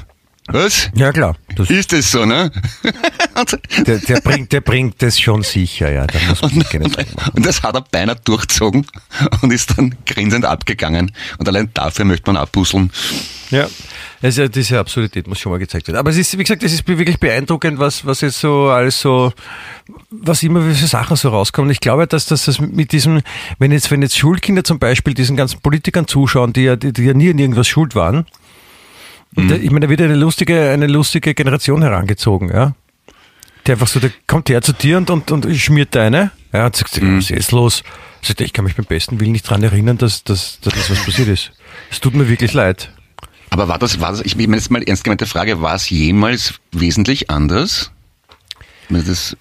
Was? 0.52 0.90
Ja, 0.94 1.12
klar. 1.12 1.36
Das 1.56 1.70
ist 1.70 1.92
es 1.92 2.10
so, 2.10 2.24
ne? 2.24 2.50
der, 3.86 3.98
der, 3.98 4.20
bringt, 4.20 4.52
der 4.52 4.60
bringt 4.60 5.00
das 5.02 5.20
schon 5.20 5.42
sicher, 5.42 5.90
ja. 5.90 6.06
Da 6.06 6.18
muss 6.28 6.42
man 6.42 6.52
und, 6.52 6.74
und, 6.74 7.06
und 7.34 7.46
das 7.46 7.62
hat 7.62 7.74
er 7.74 7.82
beinahe 7.82 8.16
durchzogen 8.24 8.86
und 9.42 9.52
ist 9.52 9.76
dann 9.76 9.94
grinsend 10.06 10.44
abgegangen. 10.44 11.12
Und 11.38 11.48
allein 11.48 11.70
dafür 11.74 12.04
möchte 12.04 12.32
man 12.32 12.40
abbusseln. 12.40 12.90
Ja, 13.50 13.68
also 14.22 14.46
diese 14.48 14.78
Absurdität 14.78 15.26
muss 15.26 15.40
schon 15.40 15.50
mal 15.50 15.58
gezeigt 15.58 15.88
werden. 15.88 15.98
Aber 15.98 16.10
es 16.10 16.16
ist, 16.16 16.36
wie 16.38 16.44
gesagt, 16.44 16.62
es 16.62 16.72
ist 16.72 16.86
wirklich 16.86 17.18
beeindruckend, 17.18 17.78
was, 17.78 18.06
was 18.06 18.20
jetzt 18.20 18.38
so 18.38 18.68
alles 18.68 19.00
so, 19.00 19.32
was 20.10 20.42
immer 20.42 20.62
für 20.62 20.74
Sachen 20.74 21.16
so 21.16 21.30
rauskommen. 21.30 21.70
Ich 21.70 21.80
glaube, 21.80 22.06
dass, 22.06 22.26
dass 22.26 22.44
das 22.44 22.60
mit 22.60 22.92
diesem, 22.92 23.22
wenn 23.58 23.72
jetzt, 23.72 23.90
wenn 23.90 24.02
jetzt 24.02 24.16
Schulkinder 24.16 24.62
zum 24.62 24.78
Beispiel 24.78 25.14
diesen 25.14 25.36
ganzen 25.36 25.60
Politikern 25.60 26.06
zuschauen, 26.06 26.52
die 26.52 26.62
ja, 26.62 26.76
die, 26.76 26.92
die 26.92 27.02
ja 27.02 27.14
nie 27.14 27.28
in 27.28 27.38
irgendwas 27.38 27.66
schuld 27.66 27.94
waren, 27.94 28.26
mhm. 29.34 29.48
da, 29.48 29.54
ich 29.56 29.70
meine, 29.70 29.86
da 29.86 29.90
wird 29.90 30.00
eine 30.00 30.14
lustige, 30.14 30.70
eine 30.70 30.86
lustige 30.86 31.34
Generation 31.34 31.82
herangezogen, 31.82 32.50
ja. 32.50 32.74
Der 33.66 33.74
einfach 33.74 33.88
so, 33.88 34.00
der 34.00 34.10
kommt 34.26 34.48
her 34.48 34.62
zu 34.62 34.72
dir 34.72 34.96
und, 34.96 35.10
und, 35.10 35.30
und 35.30 35.54
schmiert 35.56 35.94
deine, 35.94 36.30
ja, 36.52 36.66
und 36.66 36.76
sagt, 36.76 37.00
mhm. 37.00 37.18
was 37.18 37.30
ist 37.30 37.52
los? 37.52 37.82
Sagt, 38.22 38.40
ich 38.40 38.52
kann 38.52 38.64
mich 38.64 38.76
beim 38.76 38.86
besten 38.86 39.20
Willen 39.20 39.32
nicht 39.32 39.48
dran 39.48 39.62
erinnern, 39.62 39.98
dass, 39.98 40.24
dass, 40.24 40.60
dass 40.60 40.74
das 40.74 40.90
was 40.90 41.04
passiert 41.04 41.28
ist. 41.28 41.52
Es 41.90 42.00
tut 42.00 42.14
mir 42.14 42.28
wirklich 42.28 42.52
leid. 42.52 42.92
Aber 43.50 43.68
war 43.68 43.78
das, 43.78 44.00
war 44.00 44.12
das, 44.12 44.20
ich 44.22 44.36
meine 44.36 44.56
jetzt 44.56 44.70
mal 44.70 44.82
ernst 44.82 45.04
gemeinte 45.04 45.26
Frage, 45.26 45.60
war 45.60 45.74
es 45.74 45.90
jemals 45.90 46.54
wesentlich 46.72 47.30
anders? 47.30 47.90
Das 48.88 49.36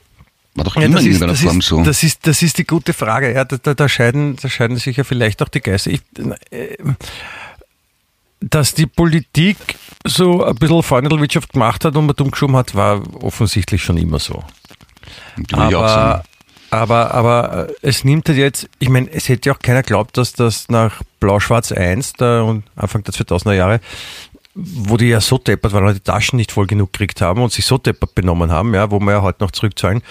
war 0.55 0.65
doch 0.65 0.75
immer 0.75 0.85
ja, 0.85 0.99
in 0.99 1.05
irgendeiner 1.05 1.35
Form 1.35 1.59
ist, 1.59 1.67
so. 1.67 1.83
Das 1.83 2.03
ist, 2.03 2.25
das 2.27 2.41
ist 2.41 2.57
die 2.57 2.65
gute 2.65 2.93
Frage. 2.93 3.33
Ja, 3.33 3.45
da, 3.45 3.57
da, 3.57 3.73
da, 3.73 3.87
scheiden, 3.87 4.35
da 4.41 4.49
scheiden 4.49 4.77
sich 4.77 4.97
ja 4.97 5.03
vielleicht 5.03 5.41
auch 5.41 5.47
die 5.47 5.61
Geister. 5.61 5.91
Ich, 5.91 6.01
äh, 6.49 6.75
dass 8.41 8.73
die 8.73 8.85
Politik 8.85 9.57
so 10.05 10.43
ein 10.43 10.55
bisschen 10.55 10.83
Freundelwirtschaft 10.83 11.53
gemacht 11.53 11.83
hat 11.85 11.95
und 11.95 12.05
man 12.05 12.15
dumm 12.15 12.31
geschoben 12.31 12.55
hat, 12.55 12.75
war 12.75 13.01
offensichtlich 13.23 13.83
schon 13.83 13.97
immer 13.97 14.19
so. 14.19 14.43
Aber, 15.51 16.23
aber, 16.71 17.13
aber 17.13 17.69
äh, 17.69 17.73
es 17.81 18.03
nimmt 18.03 18.29
halt 18.29 18.37
jetzt, 18.37 18.69
ich 18.79 18.89
meine, 18.89 19.11
es 19.11 19.27
hätte 19.27 19.49
ja 19.49 19.55
auch 19.55 19.59
keiner 19.59 19.83
glaubt, 19.83 20.17
dass 20.17 20.33
das 20.33 20.69
nach 20.69 21.01
Blau-Schwarz 21.19 21.71
1, 21.71 22.13
da 22.13 22.41
und 22.43 22.63
Anfang 22.75 23.03
der 23.03 23.13
2000er 23.13 23.53
Jahre, 23.53 23.81
wo 24.55 24.97
die 24.97 25.07
ja 25.07 25.21
so 25.21 25.37
deppert 25.37 25.73
waren, 25.73 25.93
die 25.93 25.99
Taschen 25.99 26.37
nicht 26.37 26.51
voll 26.51 26.67
genug 26.67 26.93
gekriegt 26.93 27.21
haben 27.21 27.41
und 27.41 27.51
sich 27.51 27.65
so 27.65 27.77
deppert 27.77 28.15
benommen 28.15 28.51
haben, 28.51 28.73
ja, 28.73 28.91
wo 28.91 28.99
wir 28.99 29.11
ja 29.11 29.21
heute 29.21 29.43
noch 29.43 29.51
zurückzahlen, 29.51 30.01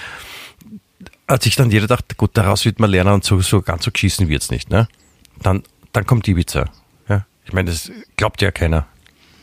hat 1.26 1.42
sich 1.42 1.56
dann 1.56 1.70
jeder 1.70 1.82
gedacht, 1.82 2.16
gut, 2.16 2.30
daraus 2.34 2.64
wird 2.64 2.80
man 2.80 2.90
lernen 2.90 3.14
und 3.14 3.24
so, 3.24 3.40
so 3.40 3.62
ganz 3.62 3.84
so 3.84 3.90
geschissen 3.90 4.28
wird's 4.28 4.50
nicht, 4.50 4.70
ne? 4.70 4.88
Dann, 5.42 5.62
dann 5.92 6.06
kommt 6.06 6.26
Ibiza, 6.26 6.60
ja. 6.60 6.66
Ich 7.48 7.54
meine, 7.54 7.70
das 7.70 7.90
glaubt 8.16 8.42
ja 8.42 8.50
keiner, 8.50 8.86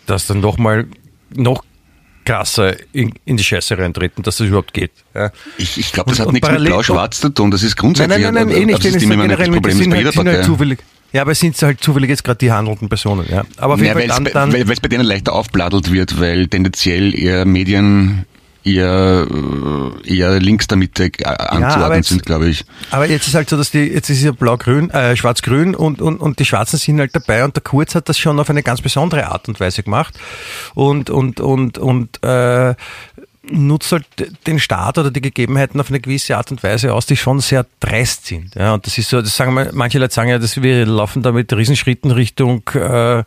dass 0.06 0.28
dann 0.28 0.40
noch 0.40 0.58
mal 0.58 0.86
noch 1.36 1.64
krasser 2.24 2.76
in, 2.94 3.14
in, 3.26 3.38
die 3.38 3.44
Scheiße 3.44 3.78
reintreten, 3.78 4.24
dass 4.24 4.38
das 4.38 4.48
überhaupt 4.48 4.74
geht. 4.74 4.92
Ja. 5.14 5.32
Ich, 5.58 5.78
ich 5.80 5.92
glaube, 5.92 6.12
das 6.12 6.20
und, 6.20 6.28
hat 6.28 6.34
nichts 6.34 6.50
mit 6.50 6.66
Blau-Schwarz 6.66 7.20
zu 7.20 7.30
tun. 7.30 7.50
Das 7.50 7.64
ist 7.64 7.76
grundsätzlich 7.76 8.24
nein, 8.24 8.34
nein, 8.34 8.48
nein, 8.48 8.54
nein, 8.54 8.62
eh 8.62 8.66
nicht. 8.66 8.86
Das 8.86 8.94
ist 8.94 9.10
generell 9.10 9.50
mit, 9.50 9.54
Problem 9.54 9.78
sind 9.78 9.94
halt, 9.94 10.14
sind 10.14 10.28
halt 10.28 10.46
zufällig. 10.46 10.80
Ja, 11.14 11.22
aber 11.22 11.32
es 11.32 11.40
sind 11.40 11.60
halt 11.62 11.82
zufällig 11.82 12.10
jetzt 12.10 12.24
gerade 12.24 12.38
die 12.38 12.52
handelnden 12.52 12.90
Personen. 12.90 13.26
Ja. 13.30 13.44
Aber 13.58 13.76
auf 13.76 13.80
jeden 13.80 13.88
ja, 13.88 13.94
Fall 13.94 14.08
dann, 14.08 14.26
dann 14.26 14.54
weil 14.54 14.70
es 14.70 14.80
bei 14.80 14.88
denen 14.88 15.06
leichter 15.06 15.34
aufbladelt 15.34 15.92
wird, 15.92 16.20
weil 16.20 16.48
tendenziell 16.48 17.18
eher 17.18 17.46
Medien 17.46 18.26
eher, 18.66 19.28
äh, 19.30 20.18
eher 20.18 20.40
links 20.40 20.68
der 20.68 20.78
Mitte 20.78 21.06
äh, 21.06 21.24
anzuordnen 21.24 22.00
ja, 22.00 22.04
sind, 22.04 22.26
glaube 22.26 22.50
ich. 22.50 22.66
Aber 22.92 23.08
jetzt 23.08 23.28
ist 23.28 23.36
halt 23.36 23.50
so, 23.50 23.58
dass 23.58 23.72
die, 23.72 23.84
jetzt 23.84 24.10
ist 24.10 24.24
ja 24.24 24.32
blau-grün, 24.32 24.90
äh, 24.90 25.16
schwarz-grün 25.16 25.76
und, 25.76 26.02
und, 26.02 26.20
und 26.20 26.40
die 26.40 26.46
Schwarzen 26.46 26.78
sind 26.78 27.00
halt 27.00 27.16
dabei 27.16 27.44
und 27.44 27.56
der 27.56 27.64
Kurz 27.64 27.96
hat 27.96 28.10
das 28.10 28.18
schon 28.18 28.40
auf 28.40 28.50
eine 28.50 28.64
ganz 28.64 28.82
besondere 28.82 29.28
Art 29.28 29.48
und 29.48 29.60
Weise 29.60 29.84
gemacht 29.84 30.16
und, 30.74 31.10
und, 31.10 31.40
und, 31.40 31.78
und, 31.78 32.24
äh, 32.24 32.76
nutzt 33.52 33.92
halt 33.92 34.06
den 34.48 34.60
Staat 34.60 34.98
oder 34.98 35.12
die 35.12 35.22
Gegebenheiten 35.22 35.80
auf 35.80 35.90
eine 35.90 36.00
gewisse 36.00 36.36
Art 36.36 36.50
und 36.50 36.64
Weise 36.64 36.94
aus, 36.94 37.06
die 37.06 37.16
schon 37.16 37.42
sehr 37.42 37.66
dreist 37.80 38.26
sind. 38.26 38.56
Ja, 38.56 38.74
und 38.74 38.88
das 38.88 38.98
ist 38.98 39.10
so, 39.10 39.22
das 39.22 39.38
sagen 39.38 39.54
wir, 39.54 39.70
manche 39.72 40.00
Leute 40.00 40.16
sagen 40.16 40.30
ja, 40.30 40.40
dass 40.40 40.60
wir 40.62 40.86
laufen 40.88 41.22
da 41.22 41.32
mit 41.32 41.54
Riesenschritten 41.54 42.10
Richtung 42.10 42.64
äh, 42.74 43.24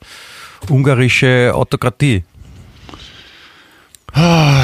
ungarische 0.68 1.52
Autokratie. 1.54 2.24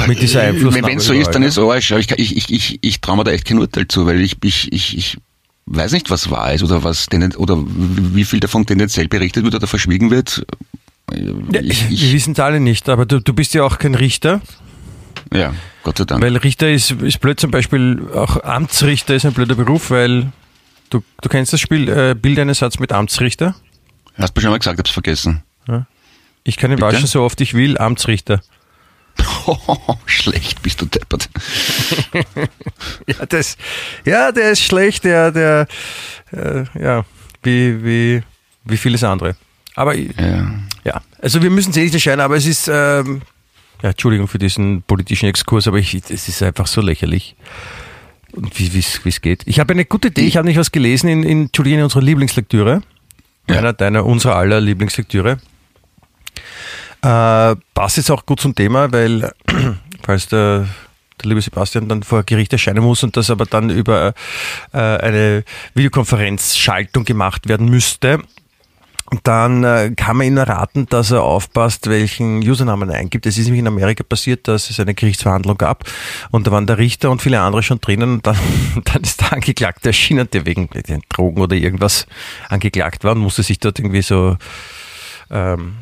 Mit 0.07 0.21
dieser 0.21 0.41
Einflussnahme. 0.41 0.87
Wenn 0.87 0.97
es 0.97 1.05
so 1.05 1.13
ist, 1.13 1.31
dann 1.31 1.43
ist 1.43 1.57
es 1.57 1.63
Arsch. 1.63 1.91
Ich, 1.91 2.11
ich, 2.11 2.35
ich, 2.35 2.51
ich, 2.51 2.79
ich 2.81 3.01
traue 3.01 3.17
mir 3.17 3.23
da 3.23 3.31
echt 3.31 3.45
kein 3.45 3.59
Urteil 3.59 3.87
zu, 3.87 4.05
weil 4.05 4.19
ich, 4.21 4.37
ich, 4.43 4.71
ich, 4.73 4.97
ich 4.97 5.17
weiß 5.65 5.91
nicht, 5.91 6.09
was 6.09 6.29
wahr 6.29 6.53
ist 6.53 6.63
oder 6.63 6.83
was 6.83 7.07
oder 7.37 7.63
wie 7.65 8.23
viel 8.25 8.39
davon 8.39 8.65
tendenziell 8.65 9.07
berichtet 9.07 9.43
wird 9.43 9.55
oder 9.55 9.67
verschwiegen 9.67 10.11
wird. 10.11 10.45
Ich, 11.11 11.89
ich, 11.89 12.01
wir 12.01 12.13
wissen 12.13 12.33
es 12.33 12.39
alle 12.39 12.59
nicht, 12.59 12.89
aber 12.89 13.05
du, 13.05 13.19
du 13.19 13.33
bist 13.33 13.53
ja 13.53 13.63
auch 13.63 13.77
kein 13.77 13.95
Richter. 13.95 14.41
Ja, 15.31 15.53
Gott 15.83 15.97
sei 15.97 16.05
Dank. 16.05 16.23
Weil 16.23 16.37
Richter 16.37 16.71
ist, 16.71 16.91
ist 16.91 17.19
blöd 17.19 17.39
zum 17.39 17.51
Beispiel, 17.51 18.07
auch 18.13 18.43
Amtsrichter 18.43 19.15
ist 19.15 19.25
ein 19.25 19.33
blöder 19.33 19.55
Beruf, 19.55 19.91
weil 19.91 20.31
du, 20.89 21.03
du 21.21 21.29
kennst 21.29 21.53
das 21.53 21.61
Spiel, 21.61 21.89
äh, 21.89 22.15
Bild 22.15 22.39
einen 22.39 22.53
Satz 22.53 22.79
mit 22.79 22.91
Amtsrichter. 22.91 23.55
Hast 24.17 24.35
du 24.35 24.41
schon 24.41 24.51
mal 24.51 24.57
gesagt, 24.57 24.79
hab's 24.79 24.91
vergessen. 24.91 25.43
Ja. 25.67 25.85
Ich 26.43 26.57
kann 26.57 26.71
ihn 26.71 26.79
waschen 26.79 27.07
so 27.07 27.21
oft 27.21 27.39
ich 27.41 27.53
will, 27.53 27.77
Amtsrichter. 27.77 28.41
Schlecht 30.05 30.61
bist 30.61 30.81
du 30.81 30.85
deppert. 30.85 31.29
ja, 33.07 33.25
das, 33.27 33.57
ja, 34.05 34.31
der 34.31 34.51
ist 34.51 34.63
schlecht, 34.63 35.03
der, 35.03 35.31
der, 35.31 35.67
äh, 36.31 36.63
ja, 36.79 37.05
wie, 37.43 37.83
wie, 37.83 38.23
wie 38.65 38.77
vieles 38.77 39.03
andere. 39.03 39.35
Aber 39.75 39.95
ja. 39.95 40.49
ja, 40.83 41.01
also 41.21 41.41
wir 41.41 41.49
müssen 41.49 41.71
es 41.71 41.77
eh 41.77 41.83
nicht 41.83 41.93
entscheiden, 41.93 42.21
aber 42.21 42.35
es 42.35 42.45
ist, 42.45 42.67
ähm, 42.67 43.21
ja, 43.81 43.89
Entschuldigung 43.89 44.27
für 44.27 44.39
diesen 44.39 44.83
politischen 44.83 45.27
Exkurs, 45.27 45.67
aber 45.67 45.77
ich, 45.77 45.93
es 45.93 46.27
ist 46.27 46.41
einfach 46.41 46.67
so 46.67 46.81
lächerlich. 46.81 47.35
Und 48.31 48.59
wie 48.59 48.79
es 48.79 49.21
geht. 49.21 49.43
Ich 49.45 49.59
habe 49.59 49.73
eine 49.73 49.85
gute 49.85 50.09
Idee, 50.09 50.25
ich 50.25 50.35
habe 50.35 50.47
nicht 50.47 50.59
was 50.59 50.71
gelesen 50.71 51.07
in, 51.07 51.23
in, 51.23 51.49
in 51.53 51.83
unserer 51.83 52.01
Lieblingslektüre. 52.01 52.81
Ja. 53.47 53.57
Einer 53.57 53.73
deiner, 53.73 54.05
unserer 54.05 54.35
aller 54.35 54.59
Lieblingslektüre. 54.59 55.37
Äh, 57.05 57.55
passt 57.75 57.97
jetzt 57.97 58.09
auch 58.09 58.25
gut 58.25 58.39
zum 58.39 58.55
Thema, 58.55 58.91
weil 58.91 59.31
falls 60.03 60.27
der, 60.27 60.65
der 61.21 61.29
liebe 61.29 61.39
Sebastian 61.39 61.87
dann 61.87 62.01
vor 62.01 62.23
Gericht 62.23 62.51
erscheinen 62.51 62.83
muss 62.83 63.03
und 63.03 63.15
das 63.15 63.29
aber 63.29 63.45
dann 63.45 63.69
über 63.69 64.15
äh, 64.73 64.79
eine 64.79 65.43
Videokonferenzschaltung 65.75 67.05
gemacht 67.05 67.47
werden 67.47 67.69
müsste, 67.69 68.23
dann 69.21 69.63
äh, 69.63 69.91
kann 69.95 70.17
man 70.17 70.25
ihn 70.25 70.39
raten, 70.39 70.87
dass 70.87 71.11
er 71.11 71.21
aufpasst, 71.21 71.87
welchen 71.91 72.39
Usernamen 72.39 72.89
er 72.89 72.97
eingibt. 72.97 73.27
Es 73.27 73.37
ist 73.37 73.45
nämlich 73.45 73.59
in 73.59 73.67
Amerika 73.67 74.03
passiert, 74.03 74.47
dass 74.47 74.71
es 74.71 74.79
eine 74.79 74.95
Gerichtsverhandlung 74.95 75.59
gab 75.59 75.83
und 76.31 76.47
da 76.47 76.51
waren 76.51 76.65
der 76.65 76.79
Richter 76.79 77.11
und 77.11 77.21
viele 77.21 77.39
andere 77.39 77.61
schon 77.61 77.79
drinnen 77.81 78.13
und 78.13 78.25
dann, 78.25 78.37
dann 78.83 79.03
ist 79.03 79.21
der 79.21 79.33
Angeklagte 79.33 79.89
erschienen, 79.89 80.27
der 80.33 80.47
wegen 80.47 80.69
Drogen 81.09 81.39
oder 81.39 81.55
irgendwas 81.55 82.07
angeklagt 82.49 83.03
war 83.03 83.11
und 83.11 83.19
musste 83.19 83.43
sich 83.43 83.59
dort 83.59 83.77
irgendwie 83.77 84.01
so 84.01 84.37
ähm, 85.29 85.75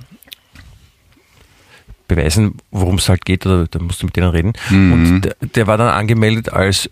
beweisen, 2.08 2.56
worum 2.72 2.96
es 2.96 3.10
halt 3.10 3.26
geht, 3.26 3.46
oder 3.46 3.68
da 3.68 3.80
musst 3.80 4.02
du 4.02 4.08
mit 4.08 4.16
denen 4.16 4.30
reden. 4.30 4.54
Mhm. 4.70 4.94
Und 4.94 5.22
der, 5.22 5.36
der, 5.42 5.68
war 5.68 5.78
dann 5.78 5.90
angemeldet 5.90 6.50
als 6.50 6.90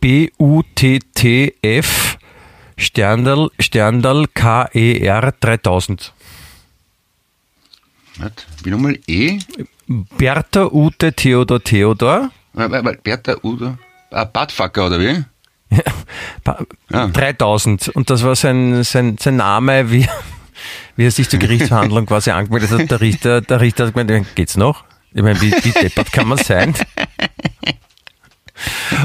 BUTTF 0.00 1.38
Sterndal, 2.76 3.50
Sterndal 3.58 4.26
KER 4.34 5.32
3000. 5.40 6.12
Was? 8.18 8.32
Wie 8.62 8.70
nochmal 8.70 8.98
E? 9.06 9.38
Bertha 9.86 10.66
Ute 10.66 11.12
Theodor 11.12 11.62
Theodor. 11.62 12.30
Bertha 13.02 13.36
Ute, 13.42 13.78
ah, 14.10 14.24
Badfucker 14.24 14.86
oder 14.86 15.00
wie? 15.00 15.24
Ja, 16.90 17.08
3000. 17.08 17.88
Und 17.88 18.08
das 18.08 18.22
war 18.22 18.34
sein, 18.34 18.82
sein, 18.84 19.18
sein 19.20 19.36
Name, 19.36 19.90
wie, 19.90 20.08
wie 20.98 21.06
er 21.06 21.12
sich 21.12 21.28
zur 21.28 21.38
Gerichtsverhandlung 21.38 22.06
quasi 22.06 22.32
angemeldet 22.32 22.72
hat. 22.72 22.90
Der 22.90 23.00
Richter, 23.00 23.40
der 23.40 23.60
Richter 23.60 23.86
hat 23.86 23.94
gemeint, 23.94 24.34
geht's 24.34 24.56
noch? 24.56 24.82
Ich 25.14 25.22
meine, 25.22 25.40
wie, 25.40 25.52
wie 25.52 25.70
deppert 25.70 26.12
kann 26.12 26.26
man 26.26 26.38
sein? 26.38 26.74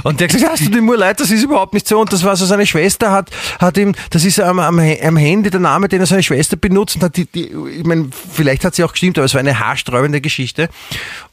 Und 0.03 0.19
der 0.19 0.27
hat 0.27 0.33
gesagt, 0.33 0.53
hast 0.53 0.65
du 0.65 0.71
dir 0.71 0.81
nur 0.81 0.97
leid, 0.97 1.19
das 1.19 1.29
ist 1.29 1.43
überhaupt 1.43 1.75
nicht 1.75 1.87
so. 1.87 1.99
Und 1.99 2.11
das 2.11 2.23
war 2.23 2.35
so, 2.35 2.47
seine 2.47 2.65
Schwester 2.65 3.11
hat, 3.11 3.29
hat 3.59 3.77
ihm, 3.77 3.93
das 4.09 4.25
ist 4.25 4.39
am, 4.39 4.57
am, 4.57 4.79
am 4.79 5.17
Handy 5.17 5.51
der 5.51 5.59
Name, 5.59 5.87
den 5.87 5.99
er 5.99 6.07
seine 6.07 6.23
Schwester 6.23 6.57
benutzt 6.57 6.95
und 6.95 7.03
hat 7.03 7.15
die, 7.15 7.27
die 7.27 7.53
ich 7.77 7.85
meine, 7.85 8.09
vielleicht 8.11 8.65
hat 8.65 8.73
sie 8.73 8.83
auch 8.83 8.93
gestimmt, 8.93 9.19
aber 9.19 9.25
es 9.25 9.35
war 9.35 9.39
eine 9.39 9.59
haarsträubende 9.59 10.19
Geschichte. 10.19 10.69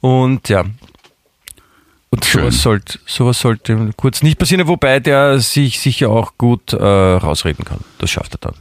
Und 0.03 0.51
ja, 0.51 0.67
und 2.11 2.25
sowas 2.25 2.61
sollte, 2.61 2.99
sowas 3.07 3.41
sollte 3.41 3.93
kurz 3.97 4.23
nicht 4.23 4.39
passieren, 4.39 4.69
wobei 4.69 5.01
der 5.01 5.39
sich 5.39 5.81
sicher 5.81 6.11
auch 6.11 6.33
gut 6.37 6.75
äh, 6.75 6.77
rausreden 6.85 7.65
kann. 7.65 7.79
Das 7.97 8.11
schafft 8.11 8.35
er 8.35 8.39
dann. 8.43 8.55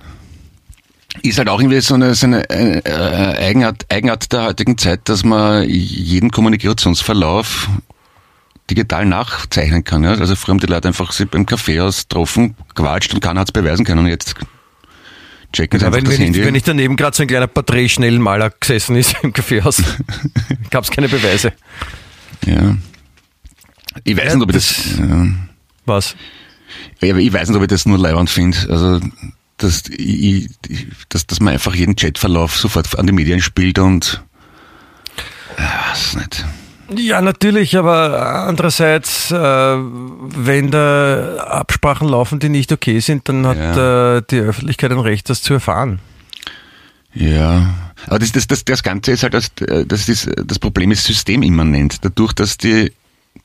Ist 1.22 1.38
halt 1.38 1.50
auch 1.50 1.60
irgendwie 1.60 1.82
so 1.82 1.96
eine, 1.96 2.16
so 2.16 2.28
eine 2.28 2.50
äh, 2.50 3.46
Eigenart, 3.48 3.86
Eigenart 3.92 4.32
der 4.32 4.44
heutigen 4.44 4.78
Zeit, 4.78 5.02
dass 5.06 5.24
man 5.24 5.68
jeden 5.68 6.32
Kommunikationsverlauf 6.32 7.70
digital 8.70 9.06
nachzeichnen 9.06 9.84
kann. 9.84 10.04
Ja? 10.04 10.12
Also 10.12 10.36
früher 10.36 10.54
haben 10.54 10.60
die 10.60 10.68
Leute 10.68 10.88
einfach 10.88 11.12
sich 11.12 11.28
beim 11.28 11.44
Café 11.44 11.82
ausgetroffen, 11.82 12.56
gewatscht 12.76 13.14
und 13.14 13.22
keiner 13.22 13.42
hat 13.42 13.50
es 13.50 13.52
beweisen 13.52 13.86
können. 13.86 14.00
Und 14.00 14.08
jetzt 14.08 14.36
checken 15.52 15.80
sie 15.80 15.84
ja, 15.84 15.88
einfach 15.88 15.98
wenn, 15.98 16.06
das 16.06 16.14
wenn 16.14 16.26
Handy. 16.26 16.40
Ich, 16.40 16.46
wenn 16.46 16.56
ich 16.56 16.64
daneben 16.64 16.96
gerade 16.96 17.16
so 17.16 17.24
ein 17.24 17.28
kleiner 17.28 17.48
Porträtschnellmaler 17.48 18.52
gesessen 18.60 18.96
ist 18.96 19.16
im 19.22 19.34
Kaffeehaus, 19.34 19.82
gab 20.70 20.84
es 20.84 20.92
keine 20.92 21.10
Beweise. 21.10 21.54
Ja. 22.46 22.76
Ich 24.04 24.16
weiß 24.16 24.26
ja, 24.26 24.36
nicht, 24.36 24.44
ob 24.44 24.50
ich 24.50 24.56
das... 24.56 24.76
das 24.76 24.98
ja. 25.00 25.28
Was? 25.86 26.16
Ich 27.02 27.34
weiß 27.34 27.50
nicht, 27.50 27.58
ob 27.58 27.64
ich 27.64 27.68
das 27.68 27.86
nur 27.86 27.98
leibend 27.98 28.30
finde. 28.30 28.58
Also, 28.70 29.00
dass, 29.60 29.84
ich, 29.90 30.50
dass, 31.10 31.28
dass 31.28 31.40
man 31.40 31.54
einfach 31.54 31.76
jeden 31.76 31.96
Chatverlauf 31.96 32.58
sofort 32.58 32.98
an 32.98 33.08
die 33.08 33.14
Medien 33.14 33.42
spielt 33.42 33.80
und... 33.80 34.24
Ja, 35.58 35.92
weiß 35.92 36.16
nicht. 36.16 36.46
Ja, 36.96 37.22
natürlich, 37.22 37.78
aber 37.78 38.48
andererseits, 38.48 39.30
äh, 39.30 39.36
wenn 39.38 40.72
da 40.72 41.36
Absprachen 41.38 42.10
laufen, 42.10 42.40
die 42.40 42.50
nicht 42.50 42.72
okay 42.72 43.00
sind, 43.00 43.30
dann 43.30 43.46
hat 43.46 43.58
ja. 43.58 44.18
äh, 44.18 44.24
die 44.28 44.40
Öffentlichkeit 44.40 44.92
ein 44.92 45.00
Recht, 45.00 45.30
das 45.30 45.44
zu 45.44 45.54
erfahren. 45.54 46.00
Ja, 47.14 47.74
aber 48.08 48.20
das, 48.20 48.32
das, 48.32 48.48
das, 48.48 48.66
das 48.66 48.82
Ganze 48.82 49.12
ist 49.12 49.24
halt, 49.24 49.34
das, 49.34 49.52
das, 49.56 50.10
ist, 50.10 50.30
das 50.46 50.58
Problem 50.58 50.92
ist 50.92 51.04
systemimmanent. 51.04 52.04
Dadurch, 52.04 52.34
dass 52.34 52.58
die, 52.58 52.92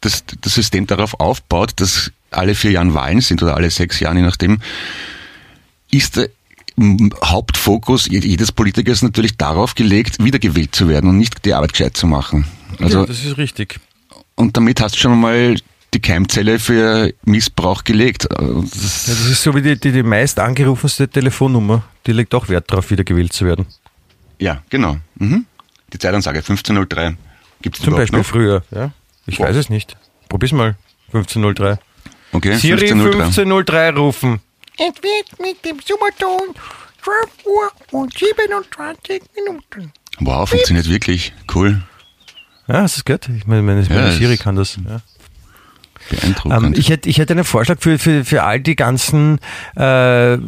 das, 0.01 0.25
das 0.41 0.55
System 0.55 0.87
darauf 0.87 1.19
aufbaut, 1.21 1.73
dass 1.77 2.13
alle 2.31 2.55
vier 2.55 2.73
Jahre 2.73 2.95
Wahlen 2.95 3.21
sind 3.21 3.43
oder 3.43 3.57
alle 3.57 3.71
sechs 3.71 4.01
Jahre, 4.01 4.17
je 4.17 4.23
nachdem, 4.23 4.59
ist 5.97 6.17
der 6.17 6.29
Hauptfokus 7.25 8.07
jedes 8.07 8.51
Politikers 8.51 9.03
natürlich 9.03 9.37
darauf 9.37 9.75
gelegt, 9.75 10.23
wiedergewählt 10.23 10.75
zu 10.75 10.89
werden 10.89 11.11
und 11.11 11.19
nicht 11.19 11.45
die 11.45 11.55
Arbeit 11.55 11.73
gescheit 11.73 11.97
zu 11.97 12.07
machen. 12.07 12.47
Also, 12.81 13.01
ja, 13.01 13.07
das 13.07 13.25
ist 13.25 13.39
richtig. 13.39 13.79
Und 14.35 14.57
damit 14.57 14.81
hast 14.81 14.97
du 14.97 14.99
schon 14.99 15.21
mal 15.21 15.55
die 15.95 16.01
Keimzelle 16.01 16.59
für 16.59 17.15
Missbrauch 17.25 17.85
gelegt. 17.85 18.27
Das, 18.29 19.07
ja, 19.07 19.15
das 19.15 19.27
ist 19.27 19.43
so 19.43 19.55
wie 19.55 19.63
die, 19.63 19.79
die, 19.79 19.93
die 19.93 20.03
meist 20.03 20.41
angerufenste 20.41 21.09
Telefonnummer. 21.09 21.85
Die 22.07 22.13
legt 22.13 22.35
auch 22.35 22.49
Wert 22.49 22.71
darauf, 22.71 22.91
wiedergewählt 22.91 23.33
zu 23.33 23.45
werden. 23.47 23.67
Ja, 24.41 24.63
genau. 24.69 24.97
Mhm. 25.17 25.47
Die 25.93 25.99
Zeitansage 25.99 26.39
1503. 26.39 27.17
Gibt 27.63 27.79
es 27.79 27.85
Zum 27.85 27.95
Beispiel 27.95 28.19
noch? 28.19 28.27
früher. 28.27 28.65
Ja? 28.73 28.91
Ich 29.27 29.39
Boah. 29.39 29.47
weiß 29.47 29.57
es 29.57 29.71
nicht. 29.71 29.97
Probier's 30.29 30.53
mal. 30.53 30.75
1503. 31.13 31.79
Okay, 32.33 32.57
Siri 32.57 32.91
1503, 32.91 33.23
1503 33.23 33.91
rufen. 33.91 34.41
Es 34.77 34.95
wird 35.03 35.41
mit 35.41 35.65
dem 35.65 35.79
Superton 35.79 36.55
12 37.03 37.47
Uhr 37.47 37.73
und 37.93 38.19
27 38.19 39.23
Minuten. 39.37 39.93
Wow, 40.21 40.49
funktioniert 40.49 40.89
wirklich. 40.89 41.33
Cool. 41.55 41.83
Ja, 42.67 42.85
es 42.85 43.05
gehört? 43.05 43.29
Ich 43.29 43.47
meine, 43.47 43.63
meine, 43.63 43.87
meine 43.89 44.13
Siri 44.13 44.37
kann 44.37 44.57
das. 44.57 44.77
Ja. 44.77 45.01
Beeindruckend. 46.11 46.65
Ähm, 46.65 46.75
ich, 46.77 46.89
hätte, 46.89 47.09
ich 47.09 47.19
hätte 47.19 47.35
einen 47.35 47.45
Vorschlag 47.45 47.79
für, 47.81 47.99
für, 47.99 48.25
für 48.25 48.43
all 48.43 48.61
die 48.61 48.77
ganzen 48.77 49.39
äh, 49.77 50.39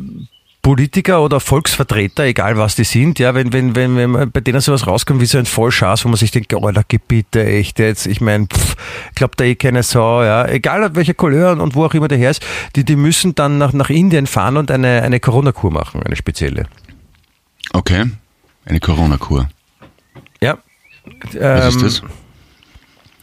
Politiker 0.67 1.23
oder 1.23 1.39
Volksvertreter, 1.39 2.25
egal 2.25 2.57
was 2.57 2.75
die 2.75 2.83
sind, 2.83 3.21
ja, 3.21 3.37
wenn, 3.37 3.53
wenn, 3.53 3.77
wenn, 3.77 3.97
wenn 3.97 4.33
bei 4.33 4.41
denen 4.41 4.61
sowas 4.61 4.85
rauskommt 4.85 5.21
wie 5.21 5.27
so 5.27 5.39
ein 5.39 5.47
Vollschaß, 5.47 6.05
wo 6.05 6.09
man 6.09 6.17
sich 6.17 6.33
denkt, 6.33 6.53
oh, 6.55 6.71
da 6.73 6.83
Gebiete, 6.89 7.47
echt 7.47 7.79
jetzt, 7.79 8.09
ich 8.09 8.21
meine, 8.21 8.49
glaubt 9.15 9.39
da 9.39 9.45
eh 9.45 9.55
keine 9.55 9.85
Sau, 9.85 10.25
ja, 10.25 10.45
egal 10.49 10.97
welche 10.97 11.15
Couleur 11.15 11.57
und 11.61 11.77
wo 11.77 11.85
auch 11.85 11.95
immer 11.95 12.09
der 12.09 12.19
her 12.19 12.33
ist, 12.33 12.45
die, 12.75 12.83
die 12.83 12.97
müssen 12.97 13.37
dann 13.37 13.59
nach, 13.59 13.75
nach 13.75 13.91
Indien 13.91 14.27
fahren 14.27 14.57
und 14.57 14.73
eine, 14.73 15.03
eine 15.03 15.21
Corona-Kur 15.21 15.71
machen, 15.71 16.03
eine 16.03 16.17
spezielle. 16.17 16.67
Okay, 17.73 18.07
eine 18.65 18.81
Corona-Kur. 18.81 19.49
Ja, 20.41 20.59
was 21.33 21.77
ist 21.77 21.83
das? 21.83 22.03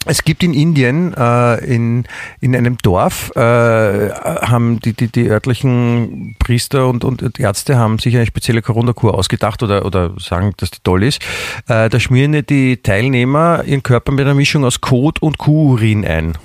Es 0.05 0.23
gibt 0.23 0.43
in 0.43 0.53
Indien, 0.53 1.13
äh, 1.13 1.63
in, 1.63 2.05
in 2.41 2.55
einem 2.55 2.77
Dorf, 2.77 3.31
äh, 3.35 3.39
haben 3.39 4.79
die, 4.79 4.93
die, 4.93 5.07
die 5.07 5.29
örtlichen 5.29 6.35
Priester 6.39 6.87
und, 6.87 7.05
und 7.05 7.39
Ärzte 7.39 7.77
haben 7.77 7.99
sich 7.99 8.15
eine 8.15 8.25
spezielle 8.25 8.61
Corona-Kur 8.61 9.15
ausgedacht 9.15 9.63
oder, 9.63 9.85
oder 9.85 10.13
sagen, 10.19 10.53
dass 10.57 10.71
die 10.71 10.79
toll 10.83 11.03
ist. 11.03 11.21
Äh, 11.67 11.89
da 11.89 11.99
schmieren 11.99 12.45
die 12.45 12.77
Teilnehmer 12.77 13.63
ihren 13.65 13.83
Körper 13.83 14.11
mit 14.11 14.21
einer 14.21 14.33
Mischung 14.33 14.65
aus 14.65 14.81
Kot 14.81 15.21
und 15.21 15.37
Kuhurin 15.37 16.05
ein 16.05 16.37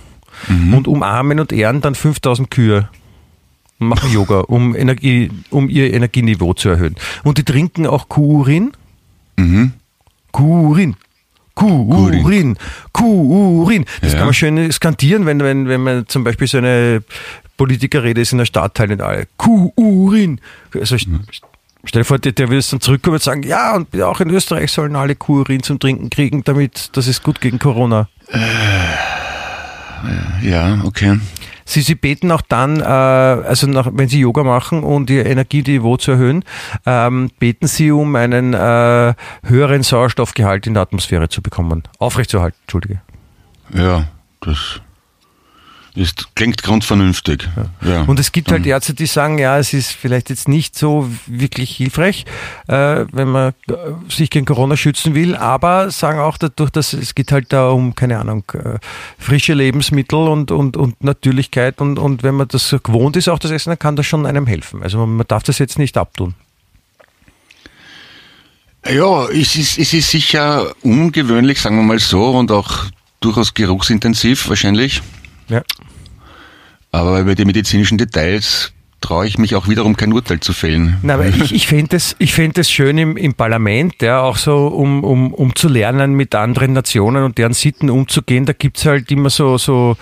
mhm. 0.49 0.75
und 0.75 0.89
umarmen 0.89 1.41
und 1.41 1.53
ehren 1.53 1.81
dann 1.81 1.95
5000 1.95 2.51
Kühe 2.51 2.89
machen 3.79 4.13
Yoga, 4.13 4.41
um, 4.41 4.75
Energie, 4.75 5.31
um 5.51 5.69
ihr 5.69 5.93
Energieniveau 5.93 6.55
zu 6.55 6.69
erhöhen. 6.69 6.97
Und 7.25 7.39
die 7.39 7.45
trinken 7.45 7.87
auch 7.87 8.09
Kuhurin. 8.09 8.73
Mhm. 9.37 9.73
Kuhurin. 10.33 10.97
Kurin, 11.59 12.57
Kurin. 12.93 13.85
Das 14.01 14.13
ja. 14.13 14.19
kann 14.19 14.29
man 14.29 14.35
schön 14.35 14.71
skandieren, 14.71 15.27
wenn, 15.27 15.41
wenn, 15.41 15.69
wenn 15.69 15.81
man 15.81 16.07
zum 16.07 16.23
Beispiel 16.25 16.47
so 16.47 16.59
eine 16.59 17.03
Politikerrede 17.57 18.21
ist 18.21 18.33
in 18.33 18.39
der 18.39 18.45
Stadtteil 18.45 18.93
und 18.93 19.03
alle 19.03 19.27
Kurin. 19.37 20.41
Also 20.75 20.97
mhm. 20.97 21.21
Stell 21.85 22.03
dir 22.03 22.07
vor, 22.07 22.19
der, 22.19 22.33
der 22.33 22.51
es 22.51 22.71
dann 22.71 22.81
zurückkommen 22.81 23.15
und 23.15 23.23
sagen, 23.23 23.43
ja, 23.43 23.75
und 23.75 24.01
auch 24.03 24.21
in 24.21 24.31
Österreich 24.31 24.71
sollen 24.71 24.97
alle 24.97 25.17
Kurin 25.17 25.63
zum 25.63 25.79
Trinken 25.79 26.11
kriegen, 26.11 26.45
damit 26.45 26.91
das 26.97 27.07
ist 27.07 27.23
gut 27.23 27.41
gegen 27.41 27.59
Corona. 27.59 28.09
Äh, 28.29 28.39
ja, 30.49 30.83
okay. 30.85 31.19
Sie, 31.69 31.83
sie 31.83 31.97
beten 31.97 32.33
auch 32.33 32.41
dann, 32.41 32.81
äh, 32.81 32.85
also 32.85 33.67
nach, 33.67 33.91
wenn 33.93 34.09
Sie 34.09 34.21
Yoga 34.21 34.43
machen 34.43 34.83
und 34.83 35.11
Ihr 35.11 35.27
Energieniveau 35.27 35.99
zu 35.99 36.13
erhöhen, 36.13 36.43
ähm, 36.87 37.31
beten 37.39 37.67
Sie 37.67 37.91
um 37.91 38.17
einen 38.17 38.55
äh, 38.55 39.13
höheren 39.45 39.83
Sauerstoffgehalt 39.83 40.67
in 40.67 40.73
der 40.73 40.85
Atmosphäre 40.85 41.29
zu 41.29 41.43
bekommen. 41.43 41.83
Aufrechtzuerhalten, 41.99 42.57
Entschuldige. 42.63 43.03
Ja, 43.75 44.09
das 44.41 44.81
ist, 45.99 46.35
klingt 46.35 46.63
grundvernünftig. 46.63 47.49
Ja. 47.83 47.91
ja. 47.91 48.03
Und 48.03 48.19
es 48.21 48.33
gibt 48.33 48.51
halt 48.51 48.67
Ärzte, 48.67 48.95
die 48.95 49.07
sagen, 49.07 49.39
ja, 49.39 49.59
es 49.59 49.73
ist 49.73 49.93
vielleicht 49.93 50.31
jetzt 50.31 50.49
nicht 50.49 50.77
so 50.79 51.11
wirklich 51.27 51.77
hilfreich, 51.77 52.25
äh, 52.69 53.05
wenn 53.13 53.29
man 53.29 53.53
äh, 53.69 53.75
sich 54.09 54.31
gegen 54.31 54.47
Corona 54.47 54.77
schützen 54.77 55.15
will, 55.15 55.35
aber 55.37 55.91
sagen 55.91 56.21
auch 56.21 56.39
dadurch, 56.39 56.71
dass 56.71 56.93
es 56.93 57.15
geht 57.15 57.33
halt 57.33 57.53
da 57.53 57.71
um, 57.71 57.95
keine 57.95 58.19
Ahnung, 58.19 58.45
äh, 58.55 58.79
frische 59.19 59.55
Lebensmittel 59.55 60.19
und, 60.19 60.51
und, 60.51 60.77
und 60.77 61.03
Natürlichkeit 61.03 61.81
und, 61.81 61.99
und 61.99 62.23
wenn 62.23 62.35
man 62.35 62.49
das 62.49 62.75
gewohnt 62.83 63.17
ist, 63.17 63.29
auch 63.29 63.39
das 63.39 63.51
Essen, 63.51 63.71
dann 63.71 63.79
kann 63.79 63.97
das 63.97 64.07
schon 64.07 64.27
einem 64.27 64.47
helfen. 64.47 64.83
Also 64.83 65.05
man 65.07 65.27
darf 65.27 65.43
das 65.43 65.59
jetzt 65.59 65.79
nicht 65.79 65.97
abtun. 65.97 66.35
Ja, 68.87 69.27
es 69.29 69.57
ist, 69.57 69.79
es 69.79 69.93
ist 69.93 70.11
sicher 70.11 70.73
ungewöhnlich, 70.83 71.61
sagen 71.61 71.77
wir 71.77 71.83
mal 71.83 71.99
so, 71.99 72.31
und 72.31 72.51
auch 72.51 72.87
durchaus 73.21 73.53
geruchsintensiv 73.53 74.49
wahrscheinlich. 74.49 75.03
Ja. 75.49 75.63
Aber 76.91 77.25
bei 77.25 77.35
den 77.35 77.47
medizinischen 77.47 77.99
Details 77.99 78.73
traue 79.01 79.27
ich 79.27 79.39
mich 79.39 79.55
auch 79.55 79.69
wiederum 79.69 79.97
kein 79.97 80.13
Urteil 80.13 80.41
zu 80.41 80.53
fällen. 80.53 80.99
Na, 81.03 81.15
aber 81.15 81.27
ich, 81.27 81.55
ich 81.55 81.69
fände 81.69 81.97
es 81.97 82.17
fänd 82.21 82.59
schön 82.67 82.99
im, 82.99 83.17
im 83.17 83.35
Parlament, 83.35 84.03
ja, 84.03 84.21
auch 84.21 84.37
so, 84.37 84.67
um, 84.67 85.05
um, 85.05 85.33
um 85.33 85.55
zu 85.55 85.69
lernen, 85.69 86.15
mit 86.15 86.35
anderen 86.35 86.73
Nationen 86.73 87.23
und 87.23 87.39
deren 87.39 87.53
Sitten 87.53 87.91
umzugehen. 87.91 88.45
Da 88.45 88.53
gibt 88.53 88.79
es 88.79 88.87
halt 88.87 89.11
immer 89.11 89.31
so, 89.31 89.57
so 89.59 89.97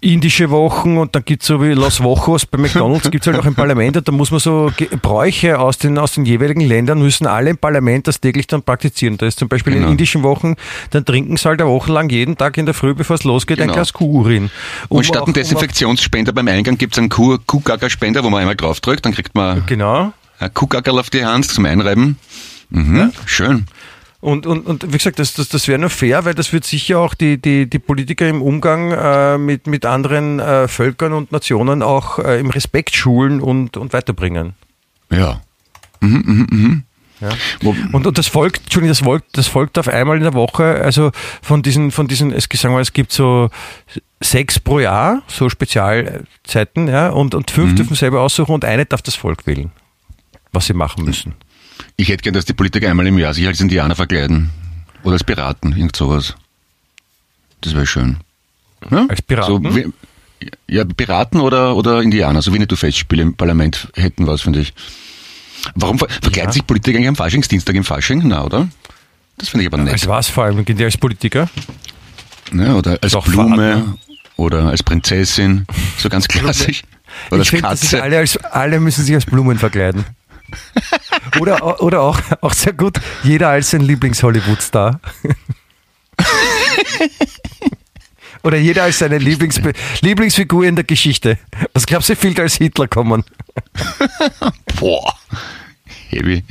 indische 0.00 0.50
Wochen 0.50 0.96
und 0.96 1.14
dann 1.14 1.24
gibt 1.24 1.42
es 1.42 1.48
so 1.48 1.60
wie 1.60 1.72
Los 1.72 2.02
Wochos 2.02 2.46
bei 2.46 2.58
McDonalds, 2.58 3.10
gibt 3.10 3.26
es 3.26 3.32
halt 3.32 3.42
auch 3.42 3.46
im 3.46 3.54
Parlament 3.54 3.96
und 3.96 4.06
da 4.06 4.12
muss 4.12 4.30
man 4.30 4.40
so 4.40 4.70
Bräuche 5.02 5.58
aus 5.58 5.78
den, 5.78 5.98
aus 5.98 6.12
den 6.12 6.24
jeweiligen 6.24 6.60
Ländern, 6.60 7.00
müssen 7.00 7.26
alle 7.26 7.50
im 7.50 7.58
Parlament 7.58 8.06
das 8.06 8.20
täglich 8.20 8.46
dann 8.46 8.62
praktizieren. 8.62 9.18
Da 9.18 9.26
ist 9.26 9.38
zum 9.38 9.48
Beispiel 9.48 9.74
genau. 9.74 9.86
in 9.86 9.92
indischen 9.92 10.22
Wochen, 10.22 10.54
dann 10.90 11.04
trinken 11.04 11.36
sie 11.36 11.48
halt 11.48 11.60
eine 11.60 11.70
Woche 11.70 11.92
lang 11.92 12.10
jeden 12.10 12.36
Tag 12.36 12.56
in 12.58 12.66
der 12.66 12.74
Früh, 12.74 12.94
bevor 12.94 13.16
es 13.16 13.24
losgeht, 13.24 13.58
genau. 13.58 13.72
ein 13.72 13.74
Glas 13.74 13.92
Kuhurin. 13.92 14.50
Um 14.88 14.98
und 14.98 15.04
statt 15.04 15.24
einem 15.24 15.34
Desinfektionsspender 15.34 16.32
beim 16.32 16.48
Eingang 16.48 16.78
gibt 16.78 16.94
es 16.94 16.98
einen 16.98 17.08
Kuhgaggerspender, 17.08 18.22
wo 18.22 18.30
man 18.30 18.40
einmal 18.40 18.56
draufdrückt, 18.56 19.04
dann 19.04 19.12
kriegt 19.12 19.34
man 19.34 19.64
genau. 19.66 20.12
ein 20.38 20.54
Kuhgaggerl 20.54 20.98
auf 20.98 21.10
die 21.10 21.24
Hand 21.24 21.46
zum 21.46 21.64
Einreiben. 21.64 22.16
Mhm, 22.70 22.96
ja. 22.96 23.10
Schön. 23.26 23.66
Und, 24.20 24.46
und, 24.46 24.66
und 24.66 24.92
wie 24.92 24.96
gesagt, 24.96 25.20
das, 25.20 25.34
das, 25.34 25.48
das 25.48 25.68
wäre 25.68 25.78
nur 25.78 25.90
fair, 25.90 26.24
weil 26.24 26.34
das 26.34 26.52
wird 26.52 26.64
sicher 26.64 26.98
auch 26.98 27.14
die, 27.14 27.40
die, 27.40 27.70
die 27.70 27.78
Politiker 27.78 28.28
im 28.28 28.42
Umgang 28.42 28.90
äh, 28.90 29.38
mit, 29.38 29.68
mit 29.68 29.86
anderen 29.86 30.40
äh, 30.40 30.66
Völkern 30.66 31.12
und 31.12 31.30
Nationen 31.30 31.82
auch 31.82 32.18
äh, 32.18 32.40
im 32.40 32.50
Respekt 32.50 32.96
schulen 32.96 33.40
und, 33.40 33.76
und 33.76 33.92
weiterbringen. 33.92 34.54
Ja. 35.10 35.40
Mhm, 36.00 36.22
mhm, 36.26 36.46
mhm. 36.50 36.84
Ja. 37.20 37.30
Und, 37.92 38.06
und 38.06 38.18
das 38.18 38.28
folgt, 38.28 38.62
Entschuldigung, 38.64 38.90
das 38.90 39.00
folgt, 39.00 39.36
das 39.36 39.46
folgt 39.48 39.78
auf 39.78 39.88
einmal 39.88 40.16
in 40.16 40.22
der 40.22 40.34
Woche, 40.34 40.64
also 40.64 41.10
von 41.42 41.62
diesen, 41.62 41.90
von 41.90 42.06
diesen, 42.06 42.32
es, 42.32 42.48
sagen 42.52 42.74
wir, 42.74 42.80
es 42.80 42.92
gibt 42.92 43.12
so 43.12 43.50
sechs 44.20 44.60
pro 44.60 44.78
Jahr, 44.78 45.22
so 45.26 45.48
Spezialzeiten, 45.48 46.86
ja, 46.88 47.08
und, 47.08 47.34
und 47.34 47.50
fünf 47.50 47.72
mhm. 47.72 47.76
dürfen 47.76 47.96
selber 47.96 48.20
aussuchen 48.20 48.52
und 48.52 48.64
eine 48.64 48.86
darf 48.86 49.02
das 49.02 49.16
Volk 49.16 49.46
wählen, 49.46 49.72
was 50.52 50.66
sie 50.66 50.74
machen 50.74 51.04
müssen. 51.04 51.34
Ich 52.00 52.08
hätte 52.08 52.22
gern, 52.22 52.34
dass 52.34 52.44
die 52.44 52.52
Politiker 52.52 52.88
einmal 52.88 53.08
im 53.08 53.18
Jahr 53.18 53.34
sich 53.34 53.44
als 53.44 53.60
Indianer 53.60 53.96
verkleiden. 53.96 54.50
Oder 55.02 55.14
als 55.14 55.24
Piraten, 55.24 55.76
irgend 55.76 55.96
sowas. 55.96 56.36
Das 57.60 57.74
wäre 57.74 57.88
schön. 57.88 58.18
Ja? 58.88 59.06
Als 59.08 59.20
Piraten? 59.20 59.64
So, 59.64 59.76
wie, 59.76 59.92
ja, 60.68 60.84
Piraten 60.84 61.40
oder, 61.40 61.74
oder 61.74 62.00
Indianer, 62.00 62.40
so 62.40 62.54
wie 62.54 62.64
du 62.64 62.76
Festspiele 62.76 63.22
im 63.22 63.34
Parlament 63.34 63.88
hätten 63.96 64.28
was, 64.28 64.42
finde 64.42 64.60
ich. 64.60 64.74
Warum 65.74 65.98
ver 65.98 66.08
verkleiden 66.08 66.50
ja. 66.50 66.52
sich 66.52 66.64
Politiker 66.64 66.98
eigentlich 66.98 67.08
am 67.08 67.16
Faschingsdienstag 67.16 67.74
im 67.74 67.82
Fasching? 67.82 68.22
Na, 68.24 68.44
oder? 68.44 68.68
Das 69.36 69.48
finde 69.48 69.64
ich 69.64 69.72
aber 69.72 69.82
nett. 69.82 69.94
Als 69.94 70.06
was 70.06 70.28
vor 70.28 70.44
allem? 70.44 70.64
Als 70.78 70.96
Politiker? 70.96 71.50
Ja, 72.54 72.74
oder 72.74 72.96
als 73.02 73.12
Blume 73.24 73.56
Fahrrad, 73.56 73.98
oder 74.36 74.66
als 74.66 74.84
Prinzessin, 74.84 75.66
so 75.98 76.08
ganz 76.08 76.28
klassisch. 76.28 76.82
Oder 77.32 77.42
ich 77.42 77.52
als 77.52 77.80
Katze. 77.80 78.02
Alle, 78.04 78.18
als, 78.18 78.36
alle 78.36 78.78
müssen 78.78 79.04
sich 79.04 79.16
als 79.16 79.26
Blumen 79.26 79.58
verkleiden 79.58 80.04
oder, 81.40 81.82
oder 81.82 82.00
auch, 82.00 82.20
auch 82.40 82.52
sehr 82.52 82.72
gut, 82.72 82.98
jeder 83.22 83.48
als 83.48 83.70
sein 83.70 83.80
Lieblings-Hollywood-Star. 83.80 85.00
Oder 88.44 88.56
jeder 88.58 88.84
als 88.84 88.98
seine 88.98 89.18
Lieblings 89.18 89.60
Lieblingsfigur 90.00 90.64
in 90.64 90.76
der 90.76 90.84
Geschichte. 90.84 91.38
Was 91.72 91.86
glaubst 91.86 92.08
du, 92.08 92.16
viel 92.16 92.40
als 92.40 92.54
Hitler 92.56 92.86
kommen? 92.86 93.24
Boah, 94.78 95.12
heavy. 96.08 96.44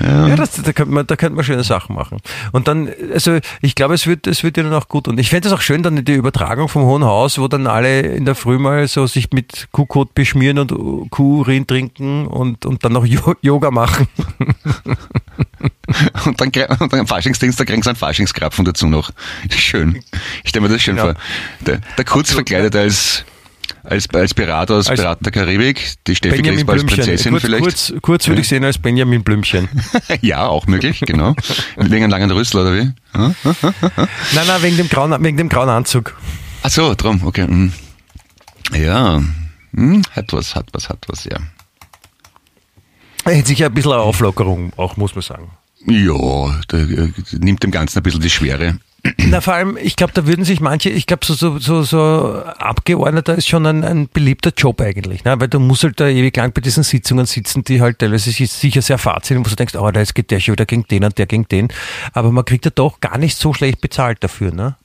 Ja, 0.00 0.28
ja 0.28 0.36
das, 0.36 0.52
da, 0.52 0.72
könnte 0.72 0.92
man, 0.92 1.06
da 1.06 1.16
könnte 1.16 1.34
man 1.34 1.44
schöne 1.44 1.64
Sachen 1.64 1.94
machen. 1.94 2.18
Und 2.52 2.68
dann, 2.68 2.88
also 3.12 3.38
ich 3.60 3.74
glaube, 3.74 3.94
es 3.94 4.06
wird, 4.06 4.26
es 4.26 4.42
wird 4.42 4.56
ja 4.56 4.62
dann 4.62 4.74
auch 4.74 4.88
gut. 4.88 5.08
Und 5.08 5.18
ich 5.18 5.30
fände 5.30 5.48
es 5.48 5.54
auch 5.54 5.60
schön, 5.60 5.82
dann 5.82 6.04
die 6.04 6.14
Übertragung 6.14 6.68
vom 6.68 6.82
Hohen 6.82 7.04
Haus, 7.04 7.38
wo 7.38 7.48
dann 7.48 7.66
alle 7.66 8.00
in 8.00 8.24
der 8.24 8.34
Früh 8.34 8.58
mal 8.58 8.86
so 8.88 9.06
sich 9.06 9.32
mit 9.32 9.68
Kuhkot 9.72 10.14
beschmieren 10.14 10.58
und 10.58 11.10
Kuhurin 11.10 11.66
trinken 11.66 12.26
und, 12.26 12.66
und 12.66 12.84
dann 12.84 12.92
noch 12.92 13.04
Yoga 13.06 13.70
machen. 13.70 14.08
und 16.24 16.40
dann, 16.40 16.48
und 16.48 16.92
dann 16.92 17.00
am 17.00 17.06
Faschingsdienstag 17.06 17.66
kriegen 17.66 17.82
sie 17.82 17.90
einen 17.90 17.96
Faschingskrapfen 17.96 18.64
dazu 18.64 18.86
noch. 18.86 19.10
Schön. 19.50 20.02
Ich 20.44 20.50
stelle 20.50 20.66
mir 20.66 20.72
das 20.72 20.82
schön 20.82 20.96
genau. 20.96 21.12
vor. 21.12 21.22
Der, 21.60 21.80
der 21.96 22.04
Kurz 22.04 22.32
verkleidet 22.32 22.76
als 22.76 23.24
als, 23.88 24.08
als 24.10 24.34
Berater 24.34 24.74
aus 24.74 24.88
als 24.88 25.00
Piraten 25.00 25.24
der 25.24 25.32
Karibik, 25.32 25.94
die 26.06 26.14
Steffi 26.14 26.42
Grisba 26.42 26.74
als 26.74 26.84
Prinzessin 26.84 27.32
kurz, 27.32 27.42
vielleicht. 27.42 27.62
Kurz, 27.62 27.92
kurz 28.02 28.28
würde 28.28 28.42
ich 28.42 28.48
sehen 28.48 28.64
als 28.64 28.78
Benjamin 28.78 29.24
Blümchen. 29.24 29.68
ja, 30.20 30.46
auch 30.46 30.66
möglich, 30.66 31.00
genau. 31.06 31.34
wegen 31.76 32.04
einem 32.04 32.10
langen 32.10 32.30
Rüssel 32.30 32.60
oder 32.60 32.74
wie? 32.74 32.92
nein, 33.14 33.34
nein, 34.34 34.62
wegen 34.62 34.76
dem 34.76 34.88
grauen, 34.88 35.22
wegen 35.24 35.36
dem 35.36 35.48
grauen 35.48 35.68
Anzug. 35.68 36.14
Ach 36.62 36.70
so, 36.70 36.94
drum, 36.94 37.24
okay. 37.24 37.46
Ja, 38.76 39.22
hm, 39.74 40.02
hat 40.10 40.32
was, 40.32 40.54
hat 40.54 40.66
was, 40.72 40.88
hat 40.88 41.06
was, 41.08 41.24
ja. 41.24 41.38
Hätte 43.24 43.48
sicher 43.48 43.66
ein 43.66 43.74
bisschen 43.74 43.92
eine 43.92 44.02
Auflockerung, 44.02 44.72
auch 44.76 44.96
muss 44.96 45.14
man 45.14 45.22
sagen. 45.22 45.50
Ja, 45.86 46.60
der 46.70 47.10
nimmt 47.38 47.62
dem 47.62 47.70
Ganzen 47.70 47.98
ein 47.98 48.02
bisschen 48.02 48.20
die 48.20 48.30
Schwere. 48.30 48.78
Na, 49.16 49.40
vor 49.40 49.54
allem, 49.54 49.78
ich 49.80 49.96
glaube, 49.96 50.12
da 50.12 50.26
würden 50.26 50.44
sich 50.44 50.60
manche, 50.60 50.90
ich 50.90 51.06
glaube, 51.06 51.24
so, 51.24 51.34
so, 51.34 51.58
so, 51.58 51.82
so 51.82 52.42
Abgeordneter 52.58 53.34
ist 53.34 53.48
schon 53.48 53.66
ein, 53.66 53.84
ein 53.84 54.08
beliebter 54.08 54.52
Job 54.56 54.80
eigentlich, 54.80 55.24
ne? 55.24 55.40
weil 55.40 55.48
du 55.48 55.60
musst 55.60 55.84
halt 55.84 56.00
da 56.00 56.08
ewig 56.08 56.36
lang 56.36 56.52
bei 56.52 56.60
diesen 56.60 56.82
Sitzungen 56.82 57.26
sitzen, 57.26 57.64
die 57.64 57.80
halt 57.80 57.98
teilweise 57.98 58.30
sicher 58.30 58.82
sehr 58.82 58.98
fad 58.98 59.24
sind, 59.24 59.38
wo 59.38 59.48
du 59.48 59.56
denkst, 59.56 59.74
oh, 59.76 59.90
da 59.90 60.02
geht 60.02 60.30
der 60.30 60.40
schon 60.40 60.52
wieder 60.52 60.66
gegen 60.66 60.84
den 60.84 61.04
und 61.04 61.18
der 61.18 61.26
gegen 61.26 61.46
den. 61.48 61.68
Aber 62.12 62.32
man 62.32 62.44
kriegt 62.44 62.64
ja 62.64 62.70
doch 62.74 63.00
gar 63.00 63.18
nicht 63.18 63.36
so 63.36 63.54
schlecht 63.54 63.80
bezahlt 63.80 64.22
dafür, 64.22 64.52
ne? 64.52 64.76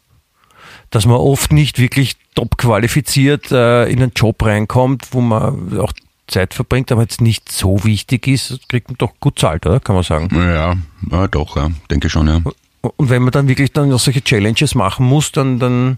Dass 0.89 1.05
man 1.05 1.17
oft 1.17 1.51
nicht 1.51 1.80
wirklich 1.80 2.17
top 2.36 2.57
qualifiziert 2.57 3.51
äh, 3.51 3.86
in 3.86 4.01
einen 4.01 4.11
Job 4.15 4.43
reinkommt, 4.45 5.07
wo 5.11 5.21
man 5.21 5.80
auch 5.80 5.93
Zeit 6.28 6.53
verbringt, 6.53 6.91
aber 6.91 7.01
jetzt 7.01 7.21
nicht 7.21 7.51
so 7.51 7.84
wichtig 7.84 8.28
ist, 8.28 8.69
kriegt 8.69 8.89
man 8.89 8.97
doch 8.97 9.13
gut 9.19 9.39
zahlt, 9.39 9.65
oder? 9.65 9.80
Kann 9.80 9.95
man 9.95 10.03
sagen. 10.03 10.30
Ja, 10.34 10.76
ja 11.11 11.28
doch, 11.28 11.55
ja. 11.55 11.69
denke 11.89 12.09
schon, 12.09 12.28
ja. 12.28 12.41
Und 12.84 13.09
wenn 13.09 13.21
man 13.21 13.31
dann 13.31 13.47
wirklich 13.47 13.71
dann 13.71 13.89
noch 13.89 13.99
solche 13.99 14.21
Challenges 14.21 14.75
machen 14.75 15.05
muss, 15.05 15.31
dann, 15.31 15.57
dann, 15.57 15.97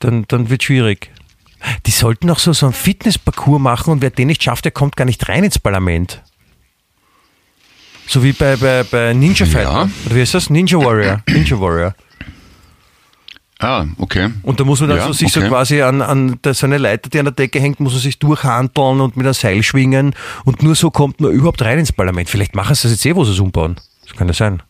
dann, 0.00 0.24
dann 0.26 0.50
wird 0.50 0.64
schwierig. 0.64 1.12
Die 1.86 1.92
sollten 1.92 2.28
auch 2.30 2.40
so, 2.40 2.52
so 2.52 2.66
einen 2.66 2.72
Fitnessparcours 2.72 3.60
machen 3.60 3.92
und 3.92 4.02
wer 4.02 4.10
den 4.10 4.26
nicht 4.26 4.42
schafft, 4.42 4.64
der 4.64 4.72
kommt 4.72 4.96
gar 4.96 5.04
nicht 5.04 5.28
rein 5.28 5.44
ins 5.44 5.58
Parlament. 5.58 6.22
So 8.08 8.24
wie 8.24 8.32
bei, 8.32 8.56
bei, 8.56 8.82
bei 8.84 9.12
Ninja 9.12 9.46
Fighter. 9.46 9.62
Ja. 9.62 9.88
Oder 10.06 10.14
wie 10.14 10.20
heißt 10.20 10.34
das? 10.34 10.50
Ninja 10.50 10.78
Warrior. 10.78 11.22
Ninja 11.28 11.60
Warrior. 11.60 11.94
Ah, 13.60 13.86
okay. 13.98 14.30
Und 14.42 14.60
da 14.60 14.64
muss 14.64 14.80
man 14.80 14.90
dann 14.90 14.98
ja, 14.98 15.06
so 15.06 15.12
sich 15.12 15.28
okay. 15.28 15.42
so 15.42 15.48
quasi 15.48 15.82
an, 15.82 16.00
an 16.00 16.40
der, 16.42 16.54
so 16.54 16.66
eine 16.66 16.78
Leiter, 16.78 17.10
die 17.10 17.18
an 17.18 17.24
der 17.26 17.34
Decke 17.34 17.60
hängt, 17.60 17.80
muss 17.80 17.92
man 17.92 18.02
sich 18.02 18.18
durchhandeln 18.18 19.00
und 19.00 19.16
mit 19.16 19.26
einem 19.26 19.34
Seil 19.34 19.62
schwingen. 19.62 20.14
Und 20.44 20.62
nur 20.62 20.74
so 20.74 20.90
kommt 20.90 21.20
man 21.20 21.32
überhaupt 21.32 21.62
rein 21.62 21.78
ins 21.78 21.92
Parlament. 21.92 22.28
Vielleicht 22.28 22.54
machen 22.54 22.74
sie 22.74 22.82
das 22.82 22.92
jetzt 22.92 23.06
eh, 23.06 23.14
wo 23.14 23.24
sie 23.24 23.32
es 23.32 23.40
umbauen. 23.40 23.76
Das 24.06 24.16
kann 24.16 24.28
ja 24.28 24.34
sein. 24.34 24.62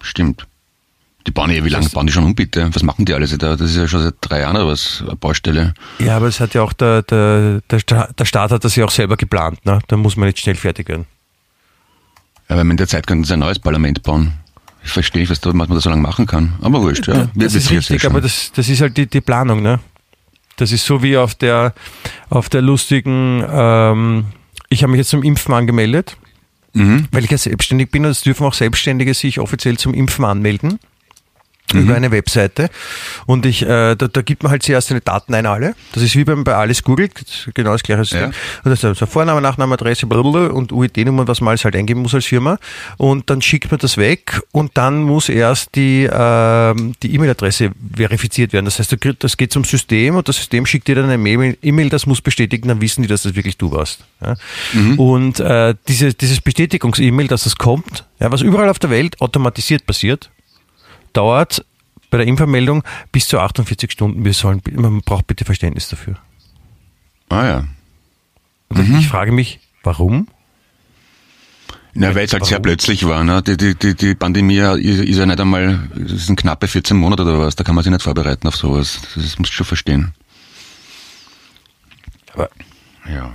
Stimmt. 0.00 0.46
Die 1.26 1.32
bauen 1.32 1.50
ja, 1.50 1.64
wie 1.64 1.68
lange 1.68 1.88
bauen 1.88 2.06
die 2.06 2.12
schon 2.12 2.24
um, 2.24 2.34
bitte? 2.34 2.70
Was 2.72 2.84
machen 2.84 3.04
die 3.04 3.12
alles 3.12 3.36
da? 3.36 3.56
Das 3.56 3.70
ist 3.70 3.76
ja 3.76 3.88
schon 3.88 4.02
seit 4.02 4.14
drei 4.20 4.40
Jahren 4.40 4.56
oder 4.56 4.68
was, 4.68 5.02
eine 5.04 5.16
Baustelle. 5.16 5.74
Ja, 5.98 6.16
aber 6.16 6.26
es 6.28 6.38
hat 6.38 6.54
ja 6.54 6.62
auch 6.62 6.72
der, 6.72 7.02
der, 7.02 7.62
der, 7.68 8.12
der 8.12 8.24
Staat 8.24 8.52
hat 8.52 8.64
das 8.64 8.76
ja 8.76 8.84
auch 8.84 8.90
selber 8.90 9.16
geplant, 9.16 9.64
ne? 9.66 9.80
Da 9.88 9.96
muss 9.96 10.16
man 10.16 10.28
nicht 10.28 10.38
schnell 10.38 10.54
fertig 10.54 10.88
werden. 10.88 11.06
Ja, 12.48 12.56
weil 12.56 12.70
in 12.70 12.76
der 12.76 12.86
Zeit 12.86 13.08
könnten 13.08 13.24
sie 13.24 13.32
ein 13.32 13.40
neues 13.40 13.58
Parlament 13.58 14.04
bauen. 14.04 14.34
Ich 14.84 14.92
verstehe 14.92 15.22
nicht, 15.22 15.30
was, 15.30 15.40
da, 15.40 15.48
was 15.48 15.54
man 15.54 15.70
da 15.70 15.80
so 15.80 15.90
lange 15.90 16.02
machen 16.02 16.26
kann. 16.26 16.52
Aber 16.62 16.80
wurscht, 16.80 17.08
ja. 17.08 17.28
Das 17.34 17.54
ist 17.54 17.72
richtig, 17.72 18.06
aber 18.06 18.20
das, 18.20 18.52
das 18.54 18.68
ist 18.68 18.80
halt 18.80 18.96
die, 18.96 19.08
die 19.08 19.20
Planung, 19.20 19.62
ne? 19.62 19.80
Das 20.58 20.70
ist 20.70 20.86
so 20.86 21.02
wie 21.02 21.16
auf 21.16 21.34
der, 21.34 21.74
auf 22.30 22.48
der 22.48 22.62
lustigen, 22.62 23.44
ähm, 23.50 24.26
ich 24.68 24.84
habe 24.84 24.92
mich 24.92 24.98
jetzt 24.98 25.10
zum 25.10 25.24
Impfen 25.24 25.52
angemeldet 25.54 26.16
mhm. 26.76 27.08
weil 27.10 27.24
ich 27.24 27.30
ja 27.30 27.38
selbstständig 27.38 27.90
bin 27.90 28.04
und 28.04 28.10
es 28.10 28.22
dürfen 28.22 28.46
auch 28.46 28.54
Selbstständige 28.54 29.14
sich 29.14 29.40
offiziell 29.40 29.78
zum 29.78 29.94
Impfen 29.94 30.24
anmelden. 30.24 30.78
Mhm. 31.72 31.80
über 31.80 31.94
eine 31.94 32.10
Webseite 32.10 32.70
und 33.26 33.46
ich, 33.46 33.62
äh, 33.62 33.94
da, 33.94 34.08
da 34.08 34.22
gibt 34.22 34.42
man 34.42 34.52
halt 34.52 34.62
zuerst 34.62 34.88
seine 34.88 35.00
Daten 35.00 35.34
ein 35.34 35.46
alle. 35.46 35.74
Das 35.92 36.02
ist 36.02 36.16
wie 36.16 36.24
beim, 36.24 36.44
bei 36.44 36.54
alles 36.54 36.82
Google, 36.82 37.08
genau 37.54 37.72
das 37.72 37.82
gleiche 37.82 38.04
System. 38.04 38.20
Ja. 38.20 38.26
Und 38.64 38.70
das 38.70 38.80
ist 38.80 38.84
also 38.84 39.06
Vorname, 39.06 39.40
Nachname, 39.40 39.74
Adresse, 39.74 40.06
blablabla 40.06 40.48
und 40.48 40.72
UID-Nummer, 40.72 41.26
was 41.28 41.40
man 41.40 41.50
alles 41.50 41.64
halt 41.64 41.76
eingeben 41.76 42.02
muss 42.02 42.14
als 42.14 42.26
Firma. 42.26 42.58
Und 42.96 43.30
dann 43.30 43.42
schickt 43.42 43.70
man 43.70 43.78
das 43.78 43.96
weg 43.96 44.40
und 44.52 44.76
dann 44.76 45.02
muss 45.02 45.28
erst 45.28 45.74
die 45.74 46.04
äh, 46.04 46.74
die 47.02 47.14
E-Mail-Adresse 47.14 47.70
verifiziert 47.94 48.52
werden. 48.52 48.64
Das 48.64 48.78
heißt, 48.78 48.96
das 49.18 49.36
geht 49.36 49.52
zum 49.52 49.64
System 49.64 50.16
und 50.16 50.28
das 50.28 50.36
System 50.36 50.66
schickt 50.66 50.88
dir 50.88 50.94
dann 50.94 51.10
eine 51.10 51.56
E-Mail, 51.62 51.88
das 51.88 52.06
muss 52.06 52.20
bestätigen, 52.20 52.68
dann 52.68 52.80
wissen 52.80 53.02
die, 53.02 53.08
dass 53.08 53.22
das 53.22 53.34
wirklich 53.34 53.56
du 53.56 53.70
warst. 53.72 54.04
Ja? 54.20 54.34
Mhm. 54.72 54.98
Und 54.98 55.40
äh, 55.40 55.74
diese, 55.88 56.14
dieses 56.14 56.40
Bestätigungs-E-Mail, 56.40 57.28
dass 57.28 57.44
das 57.44 57.56
kommt, 57.56 58.04
ja, 58.18 58.30
was 58.32 58.40
überall 58.42 58.68
auf 58.68 58.78
der 58.78 58.90
Welt 58.90 59.20
automatisiert 59.20 59.86
passiert, 59.86 60.30
dauert 61.16 61.64
bei 62.10 62.18
der 62.18 62.26
Infomeldung 62.26 62.84
bis 63.12 63.28
zu 63.28 63.38
48 63.38 63.90
Stunden. 63.90 64.24
Wir 64.24 64.32
sollen, 64.32 64.62
man 64.72 65.00
braucht 65.00 65.26
bitte 65.26 65.44
Verständnis 65.44 65.88
dafür. 65.88 66.16
Ah 67.28 67.46
ja. 67.46 67.64
Mhm. 68.70 68.98
Ich 68.98 69.08
frage 69.08 69.32
mich, 69.32 69.60
warum? 69.82 70.28
Na, 71.94 72.14
weil 72.14 72.26
es 72.26 72.32
halt 72.32 72.44
sehr 72.44 72.60
plötzlich 72.60 73.06
war. 73.06 73.24
Ne? 73.24 73.42
Die, 73.42 73.56
die, 73.56 73.74
die, 73.74 73.94
die 73.94 74.14
Pandemie 74.14 74.58
ist 74.58 75.16
ja 75.18 75.24
nicht 75.24 75.40
einmal, 75.40 75.88
es 75.96 76.26
sind 76.26 76.38
knappe 76.38 76.68
14 76.68 76.96
Monate 76.96 77.22
oder 77.22 77.38
was, 77.38 77.56
da 77.56 77.64
kann 77.64 77.74
man 77.74 77.84
sich 77.84 77.90
nicht 77.90 78.02
vorbereiten 78.02 78.46
auf 78.46 78.56
sowas. 78.56 79.00
Das 79.14 79.38
musst 79.38 79.52
du 79.52 79.56
schon 79.56 79.66
verstehen. 79.66 80.12
Aber, 82.34 82.50
ja. 83.10 83.34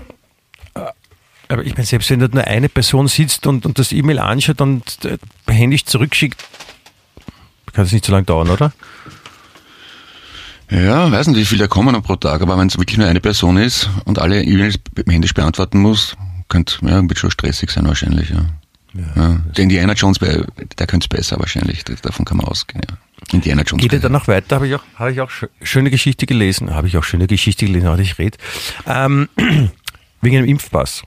Aber 1.47 1.65
ich 1.65 1.73
meine, 1.73 1.85
selbst 1.85 2.09
wenn 2.11 2.19
da 2.19 2.27
nur 2.27 2.45
eine 2.45 2.69
Person 2.69 3.07
sitzt 3.07 3.47
und, 3.47 3.65
und 3.65 3.79
das 3.79 3.91
E-Mail 3.91 4.19
anschaut 4.19 4.61
und 4.61 5.03
äh, 5.05 5.17
händisch 5.47 5.85
zurückschickt, 5.85 6.41
kann 7.73 7.85
es 7.85 7.91
nicht 7.91 8.05
so 8.05 8.11
lange 8.11 8.25
dauern, 8.25 8.49
oder? 8.49 8.71
Ja, 10.69 11.11
weiß 11.11 11.27
nicht, 11.27 11.37
wie 11.37 11.45
viele 11.45 11.63
da 11.63 11.67
kommen 11.67 12.01
pro 12.01 12.15
Tag, 12.15 12.41
aber 12.41 12.57
wenn 12.57 12.67
es 12.67 12.77
wirklich 12.77 12.97
nur 12.97 13.07
eine 13.07 13.19
Person 13.19 13.57
ist 13.57 13.89
und 14.05 14.19
alle 14.19 14.41
E-Mails 14.41 14.79
händisch 15.07 15.33
beantworten 15.33 15.79
muss, 15.79 16.15
könnte 16.47 16.77
ja, 16.83 17.01
wird 17.01 17.19
schon 17.19 17.31
stressig 17.31 17.71
sein 17.71 17.85
wahrscheinlich, 17.87 18.29
ja. 18.29 18.45
Ja, 18.93 19.03
ja. 19.15 19.41
Der 19.55 19.63
Indiana 19.63 19.93
Jones, 19.93 20.19
der 20.19 20.87
könnte 20.87 21.05
es 21.05 21.07
besser 21.07 21.39
wahrscheinlich, 21.39 21.83
davon 21.83 22.25
kann 22.25 22.37
man 22.37 22.47
ausgehen. 22.47 22.81
Ja. 22.89 22.97
Indiana 23.33 23.63
Jones. 23.63 23.81
Geht 23.81 23.93
er 23.93 23.99
dann 23.99 24.11
noch 24.11 24.27
weiter? 24.27 24.55
Habe 24.55 24.67
ich 24.67 24.75
auch, 24.75 24.83
habe 24.95 25.11
ich 25.11 25.21
auch 25.21 25.29
schöne 25.61 25.91
Geschichte 25.91 26.25
gelesen. 26.25 26.73
Habe 26.73 26.87
ich 26.87 26.97
auch 26.97 27.03
schöne 27.03 27.27
Geschichte 27.27 27.65
gelesen, 27.65 27.87
aber 27.87 27.99
ich 27.99 28.17
rede. 28.17 28.37
Ähm, 28.85 29.29
wegen 30.21 30.37
einem 30.37 30.47
Impfpass. 30.47 31.03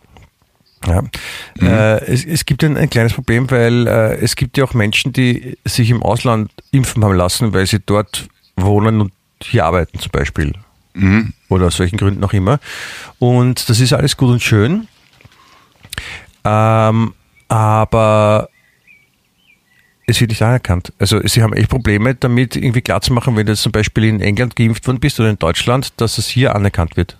Ja. 0.86 1.02
Mhm. 1.02 1.66
Äh, 1.66 1.96
es, 2.04 2.24
es, 2.24 2.44
gibt 2.44 2.62
ein, 2.64 2.76
ein, 2.76 2.90
kleines 2.90 3.14
Problem, 3.14 3.50
weil 3.50 3.86
äh, 3.86 4.16
es 4.16 4.36
gibt 4.36 4.56
ja 4.58 4.64
auch 4.64 4.74
Menschen, 4.74 5.12
die 5.12 5.56
sich 5.64 5.90
im 5.90 6.02
Ausland 6.02 6.50
impfen 6.72 7.04
haben 7.04 7.14
lassen, 7.14 7.52
weil 7.54 7.66
sie 7.66 7.80
dort 7.84 8.28
wohnen 8.56 9.00
und 9.00 9.12
hier 9.42 9.64
arbeiten 9.64 9.98
zum 9.98 10.10
Beispiel. 10.10 10.52
Mhm. 10.94 11.32
Oder 11.48 11.66
aus 11.66 11.78
welchen 11.78 11.96
Gründen 11.96 12.22
auch 12.24 12.32
immer. 12.32 12.60
Und 13.18 13.68
das 13.68 13.80
ist 13.80 13.92
alles 13.92 14.16
gut 14.16 14.30
und 14.30 14.42
schön. 14.42 14.88
Ähm, 16.44 17.14
aber 17.48 18.48
es 20.06 20.20
wird 20.20 20.30
nicht 20.30 20.42
anerkannt. 20.42 20.92
Also 20.98 21.20
sie 21.26 21.42
haben 21.42 21.52
echt 21.52 21.70
Probleme 21.70 22.14
damit, 22.14 22.56
irgendwie 22.56 22.82
klarzumachen, 22.82 23.36
wenn 23.36 23.46
du 23.46 23.52
jetzt 23.52 23.62
zum 23.62 23.72
Beispiel 23.72 24.04
in 24.04 24.20
England 24.20 24.54
geimpft 24.56 24.86
worden 24.86 25.00
bist 25.00 25.18
oder 25.18 25.30
in 25.30 25.38
Deutschland, 25.38 25.92
dass 25.96 26.18
es 26.18 26.28
hier 26.28 26.54
anerkannt 26.54 26.96
wird. 26.96 27.16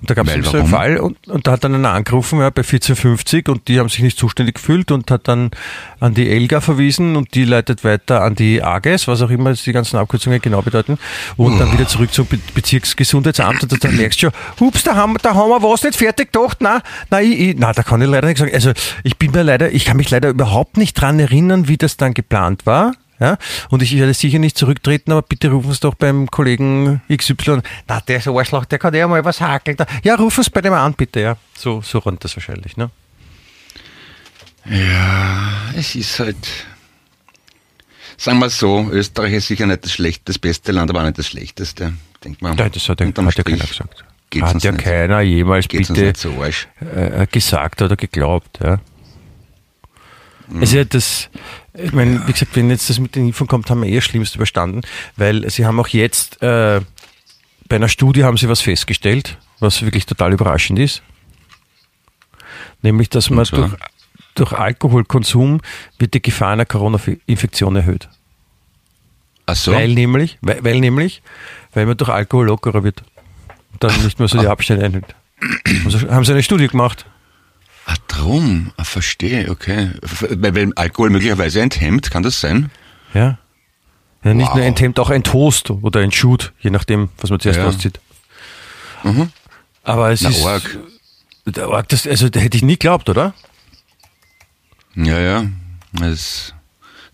Und 0.00 0.10
da 0.10 0.14
gab 0.14 0.26
es 0.26 0.54
einen 0.54 0.66
Fall 0.66 0.98
und, 0.98 1.26
und 1.26 1.46
da 1.46 1.52
hat 1.52 1.64
dann 1.64 1.74
einer 1.74 1.92
angerufen 1.92 2.38
ja, 2.38 2.50
bei 2.50 2.60
1450 2.60 3.48
und 3.48 3.66
die 3.66 3.80
haben 3.80 3.88
sich 3.88 4.00
nicht 4.00 4.18
zuständig 4.18 4.56
gefühlt 4.56 4.90
und 4.90 5.10
hat 5.10 5.26
dann 5.26 5.50
an 6.00 6.12
die 6.12 6.28
ELGA 6.28 6.60
verwiesen 6.60 7.16
und 7.16 7.34
die 7.34 7.44
leitet 7.44 7.82
weiter 7.82 8.22
an 8.22 8.34
die 8.34 8.62
AGES, 8.62 9.08
was 9.08 9.22
auch 9.22 9.30
immer 9.30 9.54
die 9.54 9.72
ganzen 9.72 9.96
Abkürzungen 9.96 10.42
genau 10.42 10.60
bedeuten, 10.60 10.98
und 11.38 11.54
oh. 11.54 11.58
dann 11.58 11.72
wieder 11.72 11.88
zurück 11.88 12.12
zum 12.12 12.26
Be 12.26 12.38
Bezirksgesundheitsamt 12.54 13.62
und 13.62 13.82
dann 13.82 13.96
merkst 13.96 14.22
du 14.22 14.26
schon, 14.26 14.32
hups, 14.60 14.84
da 14.84 14.96
haben, 14.96 15.16
da 15.22 15.34
haben 15.34 15.48
wir 15.48 15.62
was 15.62 15.82
nicht 15.82 15.96
fertig 15.96 16.30
gedacht, 16.30 16.58
na, 16.60 16.82
na, 17.10 17.22
ich, 17.22 17.40
ich, 17.40 17.56
na, 17.58 17.72
da 17.72 17.82
kann 17.82 18.02
ich 18.02 18.08
leider 18.08 18.28
nicht 18.28 18.38
sagen. 18.38 18.52
Also 18.52 18.72
ich 19.02 19.16
bin 19.16 19.30
mir 19.30 19.44
leider, 19.44 19.72
ich 19.72 19.86
kann 19.86 19.96
mich 19.96 20.10
leider 20.10 20.28
überhaupt 20.28 20.76
nicht 20.76 21.00
dran 21.00 21.18
erinnern, 21.18 21.68
wie 21.68 21.78
das 21.78 21.96
dann 21.96 22.12
geplant 22.12 22.66
war. 22.66 22.92
Ja? 23.18 23.38
Und 23.70 23.82
ich 23.82 23.96
werde 23.96 24.14
sicher 24.14 24.38
nicht 24.38 24.58
zurücktreten, 24.58 25.12
aber 25.12 25.22
bitte 25.22 25.50
rufen 25.50 25.72
Sie 25.72 25.80
doch 25.80 25.94
beim 25.94 26.30
Kollegen 26.30 27.00
XY. 27.14 27.60
Na, 27.88 28.00
der 28.00 28.18
ist 28.18 28.28
ein 28.28 28.36
Arschloch, 28.36 28.64
der 28.64 28.78
kann 28.78 28.94
ja 28.94 29.08
mal 29.08 29.24
was 29.24 29.40
hakeln. 29.40 29.76
Ja, 30.02 30.16
rufen 30.16 30.44
Sie 30.44 30.50
bei 30.50 30.60
dem 30.60 30.72
an, 30.72 30.94
bitte. 30.94 31.20
Ja, 31.20 31.36
so, 31.56 31.80
so 31.80 31.98
rennt 31.98 32.24
das 32.24 32.36
wahrscheinlich. 32.36 32.76
Ne? 32.76 32.90
Ja, 34.68 35.52
es 35.76 35.94
ist 35.94 36.18
halt. 36.18 36.36
Sagen 38.18 38.38
wir 38.38 38.48
so, 38.48 38.88
Österreich 38.90 39.34
ist 39.34 39.48
sicher 39.48 39.66
nicht 39.66 39.84
das 39.84 39.92
schlechte, 39.92 40.22
das 40.24 40.38
beste 40.38 40.72
Land, 40.72 40.90
aber 40.90 41.00
auch 41.00 41.04
nicht 41.04 41.18
das 41.18 41.26
schlechteste. 41.28 41.92
Denk 42.24 42.40
mal. 42.40 42.54
Nein, 42.54 42.70
das 42.72 42.88
hat, 42.88 43.00
hat 43.00 43.36
ja 43.36 43.42
keiner 43.42 43.64
gesagt. 43.64 44.04
Hat 44.40 44.62
ja 44.62 44.72
keiner 44.72 45.20
jemals 45.20 45.68
bitte 45.68 46.12
so 46.16 46.42
äh, 46.42 47.26
gesagt 47.30 47.82
oder 47.82 47.96
geglaubt. 47.96 48.58
Ja. 48.62 48.80
Mhm. 50.48 50.60
Also 50.60 50.84
das, 50.84 51.28
ich 51.74 51.92
meine, 51.92 52.26
wie 52.26 52.32
gesagt, 52.32 52.54
wenn 52.56 52.70
jetzt 52.70 52.88
das 52.90 52.98
mit 52.98 53.14
den 53.14 53.26
Impfungen 53.26 53.48
kommt, 53.48 53.70
haben 53.70 53.82
wir 53.82 53.88
eh 53.88 53.96
das 53.96 54.04
Schlimmste 54.04 54.38
überstanden, 54.38 54.82
weil 55.16 55.48
sie 55.50 55.66
haben 55.66 55.78
auch 55.80 55.88
jetzt, 55.88 56.42
äh, 56.42 56.80
bei 57.68 57.76
einer 57.76 57.88
Studie 57.88 58.24
haben 58.24 58.36
sie 58.36 58.48
was 58.48 58.60
festgestellt, 58.60 59.38
was 59.58 59.82
wirklich 59.82 60.06
total 60.06 60.32
überraschend 60.32 60.78
ist. 60.78 61.02
Nämlich, 62.82 63.08
dass 63.10 63.30
man 63.30 63.44
durch, 63.44 63.72
durch 64.34 64.52
Alkoholkonsum 64.52 65.60
wird 65.98 66.14
die 66.14 66.22
Gefahr 66.22 66.52
einer 66.52 66.66
Corona-Infektion 66.66 67.74
erhöht. 67.74 68.08
Ach 69.46 69.56
so. 69.56 69.72
Weil 69.72 69.94
nämlich, 69.94 70.38
weil, 70.42 70.62
weil 70.62 70.80
nämlich, 70.80 71.22
weil 71.72 71.86
man 71.86 71.96
durch 71.96 72.10
Alkohol 72.10 72.46
lockerer 72.46 72.84
wird. 72.84 73.02
Und 73.72 73.82
dann 73.82 74.04
nicht 74.04 74.18
mehr 74.18 74.28
so 74.28 74.38
die 74.38 74.46
Abstände 74.46 74.84
einhält. 74.84 75.14
Also 75.84 76.00
haben 76.08 76.24
sie 76.24 76.32
eine 76.32 76.42
Studie 76.42 76.68
gemacht. 76.68 77.06
Ah, 77.86 77.94
drum. 78.08 78.72
Ah, 78.76 78.84
verstehe, 78.84 79.48
okay. 79.48 79.90
Weil, 80.02 80.72
Alkohol 80.74 81.10
möglicherweise 81.10 81.60
enthemmt, 81.60 82.10
kann 82.10 82.24
das 82.24 82.40
sein? 82.40 82.70
Ja. 83.14 83.38
ja 84.24 84.34
nicht 84.34 84.48
wow. 84.48 84.56
nur 84.56 84.64
enthemmt, 84.64 84.98
auch 84.98 85.08
ein 85.08 85.22
Toast 85.22 85.70
oder 85.70 86.00
ein 86.00 86.10
Shoot, 86.10 86.52
je 86.58 86.70
nachdem, 86.70 87.10
was 87.18 87.30
man 87.30 87.38
zuerst 87.38 87.60
ja. 87.60 87.66
auszieht. 87.66 88.00
Mhm. 89.04 89.30
Aber 89.84 90.10
es 90.10 90.22
Na, 90.22 90.30
ist. 90.30 90.42
Org. 90.42 90.78
Der 91.46 91.68
Org, 91.68 91.88
das, 91.88 92.08
also, 92.08 92.28
da 92.28 92.40
hätte 92.40 92.56
ich 92.56 92.64
nie 92.64 92.72
geglaubt, 92.72 93.08
oder? 93.08 93.34
Ja, 94.96 95.20
ja. 95.20 95.44
Es 96.00 96.12
ist 96.12 96.54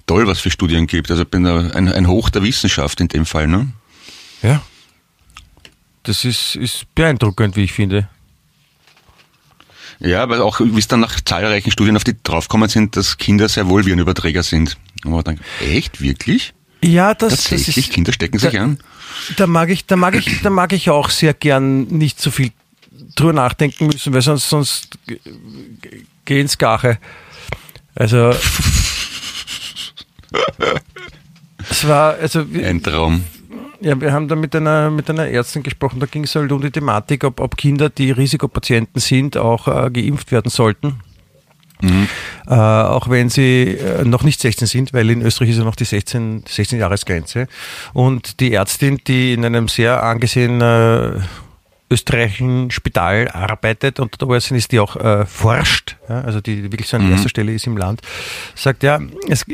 toll, 0.07 0.27
was 0.27 0.41
für 0.41 0.51
Studien 0.51 0.87
gibt. 0.87 1.11
Also, 1.11 1.25
ich 1.25 1.29
bin 1.29 1.47
ein, 1.47 1.89
ein 1.93 2.09
Hoch 2.09 2.31
der 2.31 2.43
Wissenschaft 2.43 2.99
in 3.03 3.09
dem 3.09 3.27
Fall, 3.27 3.47
ne? 3.47 3.69
Ja. 4.41 4.63
Das 6.05 6.25
ist, 6.25 6.57
ist 6.57 6.87
beeindruckend, 6.95 7.57
wie 7.57 7.65
ich 7.65 7.75
finde. 7.75 8.09
Ja, 10.01 10.29
weil 10.29 10.41
auch, 10.41 10.61
wie 10.61 10.79
es 10.79 10.89
dann 10.89 11.01
nach 11.01 11.21
zahlreichen 11.21 11.71
Studien 11.71 11.97
auf 11.97 12.05
die 12.05 12.15
draufgekommen 12.23 12.69
sind, 12.69 12.97
dass 12.97 13.19
Kinder 13.19 13.49
sehr 13.49 13.69
wohl 13.69 13.87
wie 13.87 13.93
ein 13.93 13.99
Überträger 13.99 14.43
sind. 14.43 14.77
Und 15.05 15.13
man 15.13 15.25
denkt, 15.25 15.43
echt, 15.61 16.01
wirklich? 16.01 16.55
Ja, 16.83 17.15
das, 17.15 17.35
Tatsächlich, 17.35 17.67
das 17.67 17.77
ist, 17.77 17.93
Kinder 17.93 18.13
stecken 18.13 18.39
sich 18.39 18.53
da, 18.53 18.63
an. 18.63 18.79
Da 19.37 19.47
mag 19.47 19.71
ich, 19.71 19.87
da 19.87 19.97
mag 19.97 20.15
ich, 20.17 20.43
da 20.43 20.51
mag 20.51 20.73
ich 20.73 20.91
auch 20.91 21.11
sehr 21.11 21.35
gern 21.35 21.85
nicht 21.85 22.21
so 22.21 22.31
viel 22.31 22.51
drüber 23.15 23.33
nachdenken 23.33 23.87
müssen, 23.87 24.13
weil 24.13 24.23
sonst, 24.23 24.49
sonst 24.49 24.99
geh 26.25 26.41
ins 26.41 26.59
Gache. 26.59 26.99
Also, 27.95 28.31
es 31.71 31.87
war, 31.87 32.15
also, 32.15 32.41
ein 32.41 32.83
Traum. 32.83 33.25
Ja, 33.83 34.01
wir 34.01 34.13
haben 34.13 34.29
da 34.29 34.37
mit 34.37 34.55
einer, 34.55 34.91
mit 34.91 35.11
einer 35.11 35.27
Ärztin 35.27 35.65
gesprochen, 35.65 35.99
da 35.99 36.07
ging 36.07 36.23
es 36.23 36.35
halt 36.37 36.53
um 36.53 36.63
die 36.63 36.71
Thematik, 36.71 37.25
ob, 37.25 37.41
ob 37.41 37.57
Kinder, 37.57 37.91
die 37.91 38.13
Risikopatienten 38.13 39.01
sind, 39.01 39.37
auch 39.37 39.67
äh, 39.67 39.91
geimpft 39.91 40.31
werden 40.31 40.51
sollten. 40.51 41.01
Mhm. 41.81 42.09
Äh, 42.47 42.55
auch 42.55 43.11
wenn 43.11 43.29
sie 43.29 43.77
äh, 43.77 44.05
noch 44.05 44.23
nicht 44.23 44.41
16 44.41 44.69
sind, 44.69 44.93
weil 44.93 45.11
in 45.11 45.21
Österreich 45.23 45.51
ist 45.51 45.59
ja 45.59 45.65
noch 45.65 45.75
die 45.75 45.85
16, 45.85 46.45
16 46.47 46.79
Jahresgrenze. 46.79 47.49
Und 47.93 48.39
die 48.39 48.55
Ärztin, 48.55 49.01
die 49.05 49.33
in 49.33 49.45
einem 49.45 49.67
sehr 49.67 50.01
angesehenen 50.01 50.61
äh, 50.61 51.21
österreichischen 51.91 52.71
Spital 52.71 53.29
arbeitet 53.29 53.99
und 53.99 54.23
da 54.23 54.37
ist, 54.37 54.73
die 54.73 54.79
auch 54.79 54.95
äh, 54.95 55.27
forscht, 55.27 55.97
ja, 56.09 56.21
also 56.23 56.41
die 56.41 56.63
wirklich 56.63 56.89
so 56.89 56.97
an 56.97 57.07
mhm. 57.07 57.13
erster 57.13 57.29
Stelle 57.29 57.53
ist 57.53 57.67
im 57.67 57.77
Land, 57.77 58.01
sagt 58.55 58.85
ja, 58.85 59.01
es, 59.29 59.45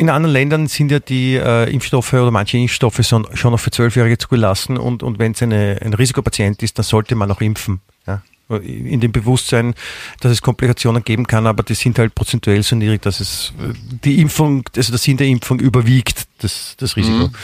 in 0.00 0.08
anderen 0.08 0.32
Ländern 0.32 0.66
sind 0.66 0.90
ja 0.90 0.98
die 0.98 1.34
äh, 1.34 1.70
Impfstoffe 1.70 2.14
oder 2.14 2.30
manche 2.30 2.56
Impfstoffe 2.56 3.06
schon, 3.06 3.26
schon 3.34 3.52
noch 3.52 3.60
für 3.60 3.70
Zwölfjährige 3.70 4.16
zugelassen 4.16 4.78
und, 4.78 5.02
und 5.02 5.18
wenn 5.18 5.32
es 5.32 5.42
ein 5.42 5.52
Risikopatient 5.52 6.62
ist, 6.62 6.78
dann 6.78 6.84
sollte 6.84 7.14
man 7.14 7.30
auch 7.30 7.42
impfen. 7.42 7.82
Ja? 8.06 8.22
In 8.48 9.00
dem 9.00 9.12
Bewusstsein, 9.12 9.74
dass 10.20 10.32
es 10.32 10.40
Komplikationen 10.40 11.04
geben 11.04 11.26
kann, 11.26 11.46
aber 11.46 11.62
die 11.62 11.74
sind 11.74 11.98
halt 11.98 12.14
prozentuell 12.14 12.62
so 12.62 12.76
niedrig, 12.76 13.02
dass 13.02 13.20
es 13.20 13.52
äh, 13.60 13.74
die 14.02 14.22
Impfung, 14.22 14.64
also 14.74 14.90
der 14.90 14.98
Sinn 14.98 15.18
der 15.18 15.26
Impfung 15.26 15.60
überwiegt, 15.60 16.24
das, 16.38 16.76
das 16.78 16.96
Risiko. 16.96 17.26
Mhm. 17.26 17.34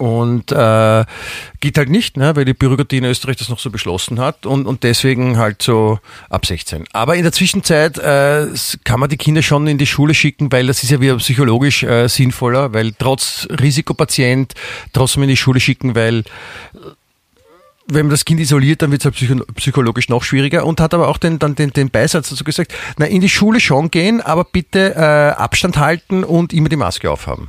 Und 0.00 0.50
äh, 0.50 1.04
geht 1.60 1.76
halt 1.76 1.90
nicht, 1.90 2.16
ne, 2.16 2.34
weil 2.34 2.46
die 2.46 2.54
Bürokratie 2.54 2.96
in 2.96 3.04
Österreich 3.04 3.36
das 3.36 3.50
noch 3.50 3.58
so 3.58 3.68
beschlossen 3.68 4.18
hat 4.18 4.46
und, 4.46 4.64
und 4.64 4.82
deswegen 4.82 5.36
halt 5.36 5.60
so 5.60 5.98
ab 6.30 6.46
16. 6.46 6.86
Aber 6.94 7.16
in 7.16 7.22
der 7.22 7.32
Zwischenzeit 7.32 7.98
äh, 7.98 8.46
kann 8.84 8.98
man 8.98 9.10
die 9.10 9.18
Kinder 9.18 9.42
schon 9.42 9.66
in 9.66 9.76
die 9.76 9.84
Schule 9.84 10.14
schicken, 10.14 10.50
weil 10.52 10.68
das 10.68 10.82
ist 10.82 10.88
ja 10.88 11.02
wieder 11.02 11.18
psychologisch 11.18 11.82
äh, 11.82 12.08
sinnvoller, 12.08 12.72
weil 12.72 12.92
trotz 12.98 13.46
Risikopatient 13.50 14.54
trotzdem 14.94 15.24
in 15.24 15.28
die 15.28 15.36
Schule 15.36 15.60
schicken, 15.60 15.94
weil 15.94 16.24
wenn 17.86 18.06
man 18.06 18.10
das 18.10 18.24
Kind 18.24 18.40
isoliert, 18.40 18.80
dann 18.80 18.92
wird 18.92 19.04
es 19.04 19.04
halt 19.04 19.54
psychologisch 19.56 20.08
noch 20.08 20.22
schwieriger 20.22 20.64
und 20.64 20.80
hat 20.80 20.94
aber 20.94 21.08
auch 21.08 21.18
den, 21.18 21.38
dann 21.38 21.56
den, 21.56 21.74
den 21.74 21.90
Beisatz 21.90 22.30
dazu 22.30 22.44
gesagt, 22.44 22.72
na, 22.96 23.04
in 23.04 23.20
die 23.20 23.28
Schule 23.28 23.60
schon 23.60 23.90
gehen, 23.90 24.22
aber 24.22 24.44
bitte 24.44 24.94
äh, 24.94 25.38
Abstand 25.38 25.76
halten 25.76 26.24
und 26.24 26.54
immer 26.54 26.70
die 26.70 26.76
Maske 26.76 27.10
aufhaben. 27.10 27.48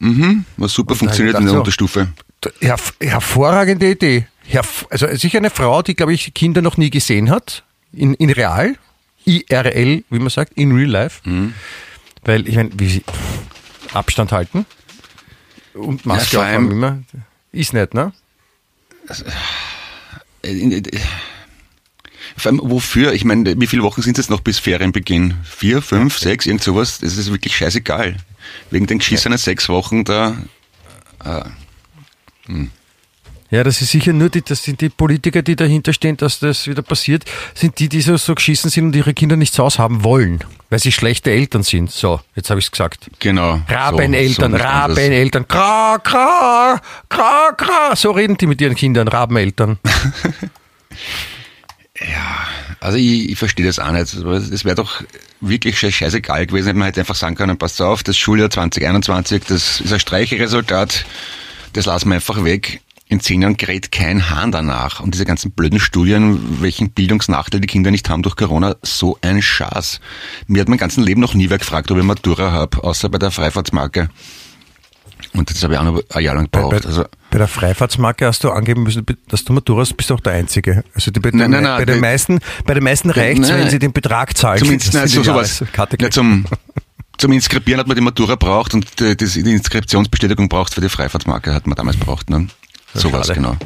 Mhm, 0.00 0.46
was 0.56 0.72
super 0.72 0.94
funktioniert 0.94 1.38
in 1.38 1.44
der 1.44 1.52
so, 1.52 1.58
Unterstufe. 1.58 2.08
Her 2.60 2.76
hervorragende 3.00 3.90
Idee. 3.90 4.26
Herv 4.44 4.86
also 4.90 5.06
sicher 5.14 5.38
eine 5.38 5.50
Frau, 5.50 5.82
die, 5.82 5.94
glaube 5.94 6.14
ich, 6.14 6.32
Kinder 6.34 6.62
noch 6.62 6.78
nie 6.78 6.90
gesehen 6.90 7.30
hat, 7.30 7.64
in, 7.92 8.14
in 8.14 8.30
real, 8.30 8.76
IRL, 9.26 10.04
wie 10.08 10.18
man 10.18 10.30
sagt, 10.30 10.54
in 10.54 10.74
real 10.74 10.90
life. 10.90 11.20
Mhm. 11.28 11.52
Weil, 12.24 12.48
ich 12.48 12.56
meine, 12.56 12.70
wie 12.78 13.02
Abstand 13.92 14.32
halten 14.32 14.64
und 15.74 16.06
Maske 16.06 16.36
ja, 16.36 16.42
aufhaben 16.42 16.70
immer, 16.70 16.98
ist 17.52 17.74
nicht, 17.74 17.92
ne? 17.92 18.12
Also, 19.06 19.24
äh, 20.42 20.80
vor 22.36 22.52
allem 22.52 22.60
wofür? 22.62 23.12
Ich 23.12 23.24
meine, 23.24 23.60
wie 23.60 23.66
viele 23.66 23.82
Wochen 23.82 24.00
sind 24.00 24.18
es 24.18 24.30
noch 24.30 24.40
bis 24.40 24.58
Ferienbeginn? 24.58 25.34
Vier, 25.44 25.82
fünf, 25.82 26.18
sechs, 26.18 26.46
irgend 26.46 26.62
sowas? 26.62 26.98
Das 27.00 27.18
ist 27.18 27.30
wirklich 27.30 27.56
scheißegal. 27.56 28.16
Wegen 28.70 28.86
den 28.86 28.98
geschissenen 28.98 29.38
sechs 29.38 29.68
Wochen 29.68 30.04
da. 30.04 30.36
Äh, 31.24 31.42
hm. 32.46 32.70
Ja, 33.50 33.64
das 33.64 33.82
ist 33.82 33.90
sicher 33.90 34.12
nur 34.12 34.28
die, 34.28 34.42
das 34.42 34.62
sind 34.62 34.80
die 34.80 34.90
Politiker, 34.90 35.42
die 35.42 35.56
dahinter 35.56 35.92
stehen, 35.92 36.16
dass 36.16 36.38
das 36.38 36.68
wieder 36.68 36.82
passiert, 36.82 37.24
sind 37.54 37.80
die, 37.80 37.88
die 37.88 38.00
so, 38.00 38.16
so 38.16 38.36
geschissen 38.36 38.70
sind 38.70 38.84
und 38.84 38.96
ihre 38.96 39.12
Kinder 39.12 39.34
nicht 39.34 39.54
zu 39.54 39.64
Hause 39.64 39.78
haben 39.78 40.04
wollen, 40.04 40.38
weil 40.70 40.78
sie 40.78 40.92
schlechte 40.92 41.32
Eltern 41.32 41.64
sind. 41.64 41.90
So, 41.90 42.20
jetzt 42.36 42.48
habe 42.50 42.60
ich 42.60 42.66
es 42.66 42.70
gesagt. 42.70 43.10
Genau. 43.18 43.60
Rabeneltern, 43.68 44.52
so, 44.52 44.58
so 44.58 44.64
Rabeneltern, 44.64 45.48
kra, 45.48 45.98
kra, 45.98 46.80
kra, 47.08 47.52
kra. 47.56 47.96
So 47.96 48.12
reden 48.12 48.36
die 48.36 48.46
mit 48.46 48.60
ihren 48.60 48.76
Kindern, 48.76 49.08
Rabeneltern. 49.08 49.78
ja, 52.00 52.46
also 52.80 52.96
ich, 52.96 53.30
ich 53.30 53.38
verstehe 53.38 53.66
das 53.66 53.78
auch 53.78 53.92
nicht. 53.92 54.14
Es 54.14 54.64
wäre 54.64 54.74
doch 54.74 55.02
wirklich 55.40 55.78
scheißegal 55.78 56.46
gewesen, 56.46 56.68
wenn 56.68 56.78
man 56.78 56.86
hätte 56.86 57.00
einfach 57.00 57.14
sagen 57.14 57.34
können, 57.34 57.58
passt 57.58 57.80
auf, 57.82 58.02
das 58.02 58.16
Schuljahr 58.16 58.50
2021, 58.50 59.44
das 59.44 59.80
ist 59.80 59.92
ein 59.92 60.00
Streichresultat, 60.00 61.04
das 61.72 61.86
lassen 61.86 62.08
wir 62.08 62.16
einfach 62.16 62.44
weg 62.44 62.80
in 63.10 63.18
zehn 63.18 63.42
Jahren 63.42 63.56
gerät 63.56 63.90
kein 63.90 64.30
Hahn 64.30 64.52
danach. 64.52 65.00
Und 65.00 65.14
diese 65.14 65.24
ganzen 65.24 65.50
blöden 65.50 65.80
Studien, 65.80 66.62
welchen 66.62 66.90
Bildungsnachteil 66.92 67.60
die 67.60 67.66
Kinder 67.66 67.90
nicht 67.90 68.08
haben 68.08 68.22
durch 68.22 68.36
Corona, 68.36 68.76
so 68.82 69.18
ein 69.20 69.42
Schatz. 69.42 70.00
Mir 70.46 70.60
hat 70.60 70.68
mein 70.68 70.78
ganzes 70.78 71.04
Leben 71.04 71.20
noch 71.20 71.34
nie 71.34 71.50
wer 71.50 71.58
gefragt, 71.58 71.90
ob 71.90 71.98
ich 71.98 72.04
Matura 72.04 72.52
habe, 72.52 72.84
außer 72.84 73.08
bei 73.08 73.18
der 73.18 73.32
Freifahrtsmarke. 73.32 74.10
Und 75.34 75.50
das 75.50 75.62
habe 75.62 75.74
ich 75.74 75.78
auch 75.78 75.84
noch 75.84 76.02
ein 76.10 76.22
Jahr 76.22 76.34
lang 76.34 76.44
gebraucht. 76.50 76.82
Bei, 76.82 76.88
also, 76.88 77.04
bei 77.30 77.38
der 77.38 77.48
Freifahrtsmarke 77.48 78.26
hast 78.26 78.44
du 78.44 78.50
angeben 78.50 78.82
müssen, 78.82 79.04
dass 79.28 79.44
du 79.44 79.52
Matura 79.52 79.80
hast, 79.80 79.96
bist 79.96 80.10
du 80.10 80.14
auch 80.14 80.20
der 80.20 80.34
Einzige. 80.34 80.84
Also 80.94 81.10
die, 81.10 81.20
bei, 81.20 81.30
nein, 81.32 81.50
nein, 81.50 81.62
nein, 81.62 81.78
bei, 81.78 81.84
den 81.84 82.00
meisten, 82.00 82.40
bei 82.64 82.74
den 82.74 82.84
meisten 82.84 83.10
reicht 83.10 83.42
es, 83.42 83.50
wenn 83.50 83.70
sie 83.70 83.78
den 83.78 83.92
Betrag 83.92 84.36
zahlen. 84.36 84.58
Zumindest 84.58 84.94
nein, 84.94 85.08
so 85.08 85.22
sowas. 85.22 85.64
Ja, 86.00 86.10
zum, 86.10 86.44
zum 87.18 87.32
Inskribieren 87.32 87.80
hat 87.80 87.86
man 87.86 87.96
die 87.96 88.02
Matura 88.02 88.36
braucht 88.36 88.74
und 88.74 89.00
die, 89.00 89.16
die 89.16 89.52
Inskriptionsbestätigung 89.52 90.48
braucht 90.48 90.74
für 90.74 90.80
die 90.80 90.88
Freifahrtsmarke, 90.88 91.54
hat 91.54 91.66
man 91.66 91.76
damals 91.76 91.96
braucht. 91.96 92.30
Ne? 92.30 92.48
Sowas, 92.94 93.28
genau. 93.28 93.56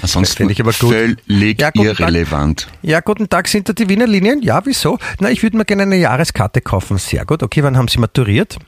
Ansonsten 0.00 0.48
ich 0.48 0.60
aber 0.60 0.72
gut. 0.72 0.90
völlig 0.90 1.60
ja, 1.60 1.70
irrelevant. 1.74 2.62
Tag. 2.62 2.72
Ja, 2.82 3.00
guten 3.00 3.28
Tag, 3.28 3.48
sind 3.48 3.68
da 3.68 3.72
die 3.72 3.88
Wiener 3.88 4.06
Linien? 4.06 4.40
Ja, 4.40 4.62
wieso? 4.64 4.98
Na, 5.20 5.30
ich 5.30 5.42
würde 5.42 5.58
mir 5.58 5.64
gerne 5.64 5.82
eine 5.82 5.96
Jahreskarte 5.96 6.62
kaufen. 6.62 6.96
Sehr 6.96 7.26
gut. 7.26 7.42
Okay, 7.42 7.62
wann 7.62 7.76
haben 7.76 7.88
Sie 7.88 7.98
maturiert? 7.98 8.58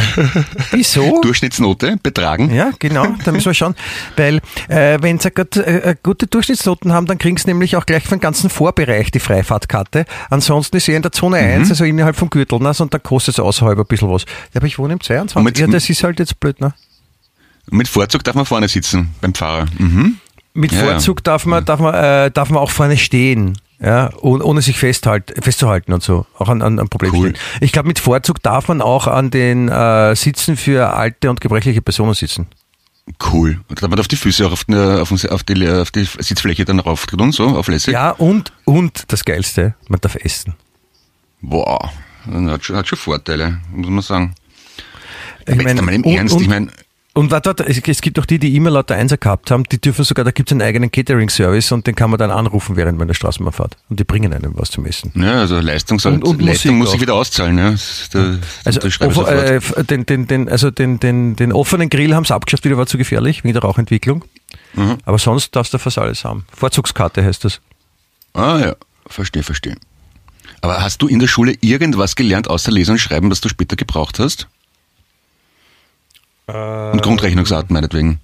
Wieso? 0.70 1.20
Durchschnittsnote 1.20 1.96
betragen. 2.02 2.54
Ja, 2.54 2.70
genau, 2.78 3.06
da 3.24 3.32
müssen 3.32 3.46
wir 3.46 3.54
schauen. 3.54 3.74
Weil, 4.16 4.40
äh, 4.68 4.98
wenn 5.00 5.18
Sie 5.18 5.28
äh, 5.28 5.96
gute 6.02 6.26
Durchschnittsnoten 6.26 6.92
haben, 6.92 7.06
dann 7.06 7.18
kriegen 7.18 7.36
Sie 7.36 7.46
nämlich 7.46 7.76
auch 7.76 7.86
gleich 7.86 8.04
für 8.04 8.16
den 8.16 8.20
ganzen 8.20 8.50
Vorbereich 8.50 9.10
die 9.10 9.20
Freifahrtkarte. 9.20 10.04
Ansonsten 10.30 10.76
ist 10.76 10.88
er 10.88 10.96
in 10.96 11.02
der 11.02 11.12
Zone 11.12 11.40
mhm. 11.40 11.62
1, 11.62 11.70
also 11.70 11.84
innerhalb 11.84 12.16
vom 12.16 12.30
Gürtel, 12.30 12.58
ne? 12.58 12.72
und 12.78 12.94
da 12.94 12.98
kostet 12.98 13.34
es 13.34 13.40
außerhalb 13.40 13.78
ein 13.78 13.86
bisschen 13.86 14.10
was. 14.10 14.24
Ja, 14.52 14.60
aber 14.60 14.66
ich 14.66 14.78
wohne 14.78 14.94
im 14.94 15.00
22. 15.00 15.58
Ja, 15.58 15.66
das 15.66 15.88
ist 15.88 16.02
halt 16.04 16.18
jetzt 16.18 16.40
blöd, 16.40 16.60
ne? 16.60 16.74
Mit 17.70 17.88
Vorzug 17.88 18.24
darf 18.24 18.34
man 18.34 18.44
vorne 18.44 18.68
sitzen 18.68 19.14
beim 19.20 19.34
Fahrer. 19.34 19.66
Mhm. 19.78 20.18
Mit 20.54 20.74
Vorzug 20.74 21.20
ja. 21.20 21.22
darf 21.22 21.46
man, 21.46 21.64
darf 21.64 21.80
man, 21.80 21.94
äh, 21.94 22.30
darf 22.30 22.50
man 22.50 22.60
auch 22.60 22.70
vorne 22.70 22.98
stehen. 22.98 23.58
Ja, 23.84 24.10
ohne 24.20 24.62
sich 24.62 24.78
festhalt, 24.78 25.34
festzuhalten 25.42 25.92
und 25.92 26.04
so, 26.04 26.24
auch 26.38 26.48
an, 26.48 26.62
an, 26.62 26.78
an 26.78 26.88
Problemen 26.88 27.16
cool. 27.16 27.32
Ich 27.60 27.72
glaube, 27.72 27.88
mit 27.88 27.98
Vorzug 27.98 28.40
darf 28.40 28.68
man 28.68 28.80
auch 28.80 29.08
an 29.08 29.30
den 29.30 29.68
äh, 29.68 30.14
Sitzen 30.14 30.56
für 30.56 30.94
alte 30.94 31.28
und 31.30 31.40
gebrechliche 31.40 31.82
Personen 31.82 32.14
sitzen. 32.14 32.46
Cool. 33.32 33.60
Und 33.68 33.82
dann 33.82 33.90
man 33.90 33.98
auf 33.98 34.06
die 34.06 34.14
Füße 34.14 34.46
auch 34.46 34.52
auf, 34.52 34.66
eine, 34.68 35.02
auf, 35.02 35.10
auf, 35.10 35.42
die, 35.42 35.68
auf 35.68 35.90
die 35.90 36.04
Sitzfläche 36.04 36.64
dann 36.64 36.78
rauf 36.78 37.06
und 37.12 37.32
so, 37.32 37.48
auf 37.48 37.66
lässig. 37.66 37.94
Ja, 37.94 38.10
und, 38.10 38.52
und 38.64 39.04
das 39.08 39.24
Geilste, 39.24 39.74
man 39.88 40.00
darf 40.00 40.14
essen. 40.14 40.54
Boah, 41.40 41.90
hat 42.30 42.64
schon, 42.64 42.76
hat 42.76 42.86
schon 42.86 42.98
Vorteile, 42.98 43.58
muss 43.72 43.90
man 43.90 44.02
sagen. 44.02 44.34
Ich 45.44 45.56
meine, 45.56 45.80
im 45.92 46.04
Ernst, 46.04 46.36
und, 46.36 46.42
ich 46.42 46.48
meine, 46.48 46.68
und 47.14 47.30
warte, 47.30 47.50
warte, 47.50 47.66
es 47.66 48.00
gibt 48.00 48.18
auch 48.18 48.24
die, 48.24 48.38
die 48.38 48.56
immer 48.56 48.70
lauter 48.70 48.94
Einser 48.94 49.18
gehabt 49.18 49.50
haben, 49.50 49.64
die 49.64 49.78
dürfen 49.78 50.04
sogar, 50.04 50.24
da 50.24 50.30
gibt 50.30 50.48
es 50.48 50.52
einen 50.52 50.62
eigenen 50.62 50.90
Catering-Service 50.90 51.70
und 51.72 51.86
den 51.86 51.94
kann 51.94 52.08
man 52.08 52.18
dann 52.18 52.30
anrufen, 52.30 52.76
während 52.76 52.96
man 52.96 53.04
in 53.04 53.08
der 53.08 53.14
Straßenbahn 53.14 53.52
fährt. 53.52 53.76
Und 53.90 54.00
die 54.00 54.04
bringen 54.04 54.32
einem 54.32 54.52
was 54.56 54.70
zum 54.70 54.86
Essen. 54.86 55.12
Ja, 55.14 55.40
also 55.40 55.60
Leistung, 55.60 55.98
soll, 55.98 56.14
und, 56.14 56.24
und 56.24 56.40
Leistung 56.40 56.78
muss 56.78 56.92
sich 56.92 57.00
wieder 57.02 57.14
auszahlen. 57.14 57.58
Ja. 57.58 57.74
Da, 58.12 58.38
also, 58.64 58.80
offen, 58.80 59.26
äh, 59.26 59.84
den, 59.84 60.06
den, 60.06 60.26
den, 60.26 60.48
also 60.48 60.70
den, 60.70 61.00
den, 61.00 61.36
den 61.36 61.52
offenen 61.52 61.90
Grill 61.90 62.14
haben 62.14 62.24
sie 62.24 62.34
abgeschafft, 62.34 62.64
wieder 62.64 62.78
war 62.78 62.86
zu 62.86 62.96
gefährlich, 62.96 63.44
wegen 63.44 63.52
der 63.52 63.62
Rauchentwicklung. 63.62 64.24
Mhm. 64.74 64.96
Aber 65.04 65.18
sonst 65.18 65.54
darfst 65.54 65.74
du 65.74 65.78
fast 65.78 65.98
alles 65.98 66.24
haben. 66.24 66.46
Vorzugskarte 66.56 67.22
heißt 67.22 67.44
das. 67.44 67.60
Ah 68.32 68.58
ja, 68.58 68.76
verstehe, 69.06 69.42
verstehe. 69.42 69.76
Aber 70.62 70.80
hast 70.80 71.02
du 71.02 71.08
in 71.08 71.18
der 71.18 71.26
Schule 71.26 71.54
irgendwas 71.60 72.16
gelernt, 72.16 72.48
außer 72.48 72.70
Lesen 72.70 72.92
und 72.92 72.98
Schreiben, 72.98 73.30
was 73.30 73.40
du 73.40 73.50
später 73.50 73.76
gebraucht 73.76 74.18
hast? 74.18 74.48
Und 76.46 77.02
Grundrechnungsarten 77.02 77.72
meinetwegen. 77.72 78.20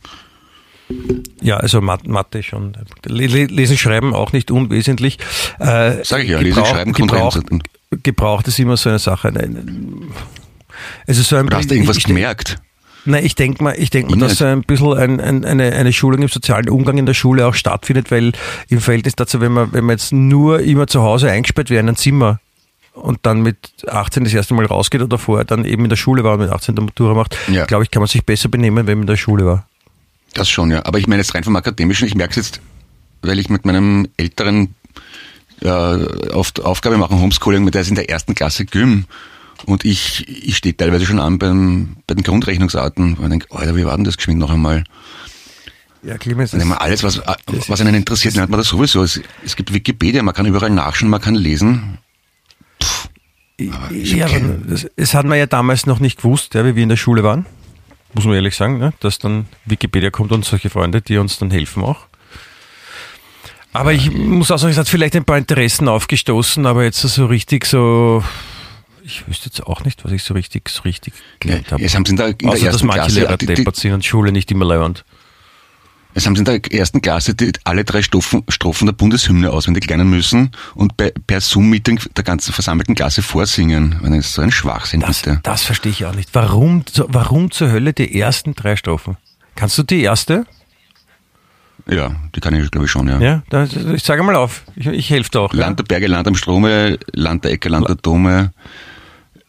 Ja, 1.40 1.58
also 1.58 1.80
Mathe 1.80 2.42
schon. 2.42 2.76
Lesen, 3.04 3.76
Schreiben 3.76 4.14
auch 4.14 4.32
nicht 4.32 4.50
unwesentlich. 4.50 5.18
Äh, 5.58 6.02
Sag 6.02 6.24
ich 6.24 6.30
ja, 6.30 6.40
Lesen, 6.40 6.64
Schreiben, 6.64 6.92
Grundrechnungsarten. 6.92 7.62
Gebraucht 8.02 8.48
ist 8.48 8.58
immer 8.58 8.76
so 8.76 8.90
eine 8.90 8.98
Sache. 8.98 9.32
Also 11.06 11.22
so 11.22 11.36
ein 11.36 11.46
du 11.46 11.56
hast 11.56 11.70
irgendwas 11.70 11.98
ich, 11.98 12.04
gemerkt? 12.04 12.58
Nein, 13.04 13.24
ich 13.24 13.34
denke 13.34 13.62
mal, 13.62 13.74
ich 13.78 13.90
denk 13.90 14.10
mal 14.10 14.18
dass 14.18 14.38
so 14.38 14.44
ein 14.44 14.62
bisschen 14.62 14.94
ein, 14.94 15.20
ein, 15.20 15.44
eine, 15.44 15.72
eine 15.72 15.92
Schulung 15.92 16.22
im 16.22 16.28
sozialen 16.28 16.68
Umgang 16.68 16.98
in 16.98 17.06
der 17.06 17.14
Schule 17.14 17.46
auch 17.46 17.54
stattfindet, 17.54 18.10
weil 18.10 18.32
im 18.68 18.80
Verhältnis 18.80 19.14
dazu, 19.16 19.40
wenn 19.40 19.52
man, 19.52 19.72
wenn 19.72 19.84
man 19.84 19.94
jetzt 19.94 20.12
nur 20.12 20.60
immer 20.60 20.86
zu 20.86 21.02
Hause 21.02 21.30
eingesperrt 21.30 21.70
wäre 21.70 21.80
in 21.80 21.88
ein 21.88 21.96
Zimmer, 21.96 22.40
und 23.02 23.20
dann 23.22 23.42
mit 23.42 23.56
18 23.86 24.24
das 24.24 24.34
erste 24.34 24.54
Mal 24.54 24.66
rausgeht 24.66 25.02
oder 25.02 25.18
vorher 25.18 25.44
dann 25.44 25.64
eben 25.64 25.84
in 25.84 25.88
der 25.88 25.96
Schule 25.96 26.24
war 26.24 26.34
und 26.34 26.40
mit 26.40 26.50
18 26.50 26.74
der 26.74 26.84
Matura 26.84 27.14
macht, 27.14 27.36
ja. 27.48 27.64
glaube 27.64 27.84
ich, 27.84 27.90
kann 27.90 28.00
man 28.00 28.08
sich 28.08 28.24
besser 28.24 28.48
benehmen, 28.48 28.86
wenn 28.86 28.98
man 28.98 29.02
in 29.02 29.06
der 29.06 29.16
Schule 29.16 29.46
war. 29.46 29.66
Das 30.34 30.48
schon, 30.48 30.70
ja. 30.70 30.84
Aber 30.84 30.98
ich 30.98 31.06
meine 31.06 31.22
jetzt 31.22 31.34
rein 31.34 31.44
vom 31.44 31.56
Akademischen, 31.56 32.06
ich 32.06 32.14
merke 32.14 32.32
es 32.32 32.36
jetzt, 32.36 32.60
weil 33.22 33.38
ich 33.38 33.48
mit 33.48 33.64
meinem 33.64 34.08
älteren 34.16 34.74
äh, 35.62 35.68
oft 35.68 36.62
Aufgabe 36.62 36.98
mache, 36.98 37.14
Homeschooling, 37.14 37.64
mit 37.64 37.74
der 37.74 37.82
ist 37.82 37.88
in 37.88 37.94
der 37.94 38.10
ersten 38.10 38.34
Klasse 38.34 38.64
Gym. 38.64 39.06
Und 39.66 39.84
ich, 39.84 40.28
ich 40.28 40.56
stehe 40.56 40.76
teilweise 40.76 41.04
schon 41.04 41.18
an 41.18 41.38
beim, 41.38 41.96
bei 42.06 42.14
den 42.14 42.22
Grundrechnungsarten 42.22 43.14
und 43.14 43.30
denke, 43.30 43.46
Alter, 43.50 43.74
wie 43.74 43.84
war 43.84 43.96
denn 43.96 44.04
das 44.04 44.16
geschwind 44.16 44.38
noch 44.38 44.50
einmal? 44.50 44.84
Ja, 46.02 46.16
Clemens, 46.16 46.54
und 46.54 46.72
alles, 46.72 47.02
was, 47.02 47.20
was 47.66 47.80
einen 47.80 47.96
interessiert, 47.96 48.36
lernt 48.36 48.50
man 48.50 48.58
das 48.58 48.68
sowieso. 48.68 49.02
Es, 49.02 49.20
es 49.44 49.56
gibt 49.56 49.74
Wikipedia, 49.74 50.22
man 50.22 50.34
kann 50.34 50.46
überall 50.46 50.70
nachschauen, 50.70 51.10
man 51.10 51.20
kann 51.20 51.34
lesen. 51.34 51.98
Ja, 53.58 54.28
das, 54.66 54.88
das 54.96 55.14
hat 55.14 55.26
man 55.26 55.36
ja 55.36 55.46
damals 55.46 55.86
noch 55.86 55.98
nicht 55.98 56.18
gewusst, 56.18 56.54
ja, 56.54 56.64
wie 56.64 56.76
wir 56.76 56.82
in 56.82 56.88
der 56.88 56.96
Schule 56.96 57.24
waren. 57.24 57.44
Muss 58.14 58.24
man 58.24 58.34
ehrlich 58.34 58.56
sagen, 58.56 58.78
ne? 58.78 58.92
dass 59.00 59.18
dann 59.18 59.46
Wikipedia 59.66 60.10
kommt 60.10 60.32
und 60.32 60.44
solche 60.44 60.70
Freunde, 60.70 61.02
die 61.02 61.18
uns 61.18 61.38
dann 61.38 61.50
helfen 61.50 61.82
auch. 61.82 62.06
Aber 63.72 63.92
ich 63.92 64.10
muss 64.10 64.50
auch 64.50 64.58
sagen, 64.58 64.72
es 64.72 64.78
hat 64.78 64.88
vielleicht 64.88 65.14
ein 65.14 65.24
paar 65.24 65.38
Interessen 65.38 65.88
aufgestoßen, 65.88 66.64
aber 66.66 66.84
jetzt 66.84 67.00
so 67.00 67.26
richtig 67.26 67.66
so, 67.66 68.24
ich 69.04 69.28
wüsste 69.28 69.46
jetzt 69.46 69.66
auch 69.66 69.84
nicht, 69.84 70.04
was 70.04 70.12
ich 70.12 70.22
so 70.22 70.34
richtig, 70.34 70.68
so 70.68 70.82
richtig 70.82 71.12
gelernt 71.38 71.66
ja, 71.66 71.72
habe. 71.72 71.82
Jetzt 71.82 71.94
haben 71.94 72.04
sie 72.06 72.12
in 72.12 72.16
der, 72.16 72.28
in 72.28 72.38
der 72.38 72.50
Außer, 72.50 72.70
dass 72.70 72.82
manche 72.82 73.00
Klasse, 73.02 73.20
Lehrer 73.20 73.36
deppert 73.36 73.76
sind 73.76 73.92
und 73.92 74.04
Schule 74.04 74.32
nicht 74.32 74.50
immer 74.50 74.64
leibend. 74.64 75.04
Es 76.18 76.26
haben 76.26 76.34
sie 76.34 76.40
in 76.40 76.46
der 76.46 76.72
ersten 76.72 77.00
Klasse 77.00 77.36
die, 77.36 77.52
alle 77.62 77.84
drei 77.84 78.02
Strophen, 78.02 78.42
Strophen 78.48 78.86
der 78.86 78.92
Bundeshymne 78.92 79.52
auswendig 79.52 79.88
lernen 79.88 80.10
müssen 80.10 80.50
und 80.74 80.96
bei, 80.96 81.12
per 81.28 81.40
Zoom-Meeting 81.40 82.00
der 82.16 82.24
ganzen 82.24 82.52
versammelten 82.52 82.96
Klasse 82.96 83.22
vorsingen. 83.22 84.00
Das 84.02 84.12
ist 84.12 84.34
so 84.34 84.42
ein 84.42 84.50
Schwachsinn, 84.50 84.98
das, 84.98 85.22
bitte. 85.22 85.38
Das 85.44 85.62
verstehe 85.62 85.92
ich 85.92 86.04
auch 86.06 86.14
nicht. 86.16 86.30
Warum, 86.32 86.82
warum 87.06 87.52
zur 87.52 87.70
Hölle 87.70 87.92
die 87.92 88.18
ersten 88.20 88.56
drei 88.56 88.74
Strophen? 88.74 89.16
Kannst 89.54 89.78
du 89.78 89.84
die 89.84 90.02
erste? 90.02 90.44
Ja, 91.88 92.10
die 92.34 92.40
kann 92.40 92.52
ich, 92.52 92.68
glaube 92.68 92.86
ich, 92.86 92.90
schon, 92.90 93.06
ja. 93.06 93.20
Ja, 93.20 93.42
da, 93.48 93.68
ich 93.94 94.02
sage 94.02 94.24
mal 94.24 94.34
auf. 94.34 94.64
Ich, 94.74 94.88
ich 94.88 95.10
helfe 95.10 95.30
dir 95.30 95.40
auch. 95.42 95.54
Land 95.54 95.78
der 95.78 95.84
Berge, 95.84 96.08
Land 96.08 96.26
am 96.26 96.34
Strome, 96.34 96.98
Land 97.12 97.44
der 97.44 97.52
Ecke, 97.52 97.68
Land 97.68 97.88
der 97.88 97.94
Dome, 97.94 98.52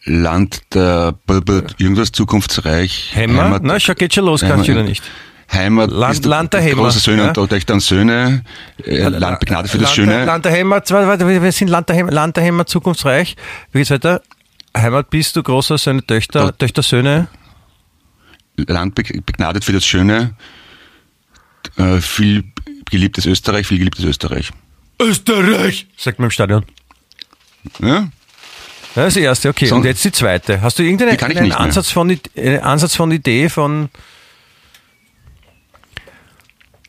Land 0.06 0.62
der 0.76 1.16
irgendwas 1.80 2.12
zukunftsreich. 2.12 3.10
Hämmer? 3.14 3.46
Heimat, 3.46 3.64
Na, 3.64 3.80
schau, 3.80 3.96
geht 3.96 4.14
schon 4.14 4.26
los, 4.26 4.42
kannst 4.42 4.68
du 4.68 4.74
wieder 4.74 4.84
nicht. 4.84 5.04
Heimat, 5.52 5.90
Land, 5.90 6.26
Land 6.26 6.54
der 6.54 6.62
Hämmer. 6.62 6.84
Große 6.84 7.00
Söhne 7.00 7.24
ja? 7.24 7.42
und 7.42 7.50
Töchter 7.50 7.74
und 7.74 7.80
Söhne, 7.80 8.44
äh, 8.86 9.08
Land 9.08 9.40
begnadet 9.40 9.72
für 9.72 9.78
das 9.80 9.96
Land, 9.96 9.96
Schöne. 9.96 10.26
Land 10.26 10.46
der 10.46 10.52
Hämmer, 10.52 10.82
wir 10.86 11.52
sind 11.52 11.70
Land 11.70 11.90
der 11.90 11.96
Hämmer, 11.96 12.12
Land 12.12 12.38
der 12.38 12.44
Hämmer 12.44 12.66
zukunftsreich. 12.66 13.36
Wie 13.72 13.80
geht's 13.80 13.90
weiter? 13.90 14.22
Heimat 14.78 15.10
bist 15.10 15.36
du, 15.36 15.44
großer 15.44 15.78
Söhne, 15.78 16.06
Töchter, 16.06 16.56
Töchter, 16.56 16.84
Söhne. 16.84 17.28
Land 18.58 18.96
begnadet 18.96 19.64
für 19.64 19.74
das 19.74 19.86
Schöne, 19.86 20.36
äh, 21.78 22.00
viel 22.00 22.44
geliebtes 22.90 23.26
Österreich, 23.26 23.68
viel 23.68 23.80
geliebtes 23.80 24.06
Österreich. 24.06 24.52
Österreich! 25.02 25.88
Sagt 25.98 26.20
man 26.20 26.28
im 26.28 26.32
Stadion. 26.32 26.66
Ja? 27.80 28.10
Das 28.96 29.10
ist 29.10 29.18
die 29.18 29.22
erste, 29.22 29.50
okay. 29.50 29.68
So, 29.68 29.76
und 29.76 29.86
jetzt 29.86 30.04
die 30.04 30.12
zweite. 30.12 30.62
Hast 30.62 30.80
du 30.80 30.84
irgendeinen 30.84 31.52
Ansatz 31.54 31.92
von, 31.92 32.20
Ansatz 32.62 32.96
von 32.96 33.12
Idee 33.12 33.50
von 33.50 33.90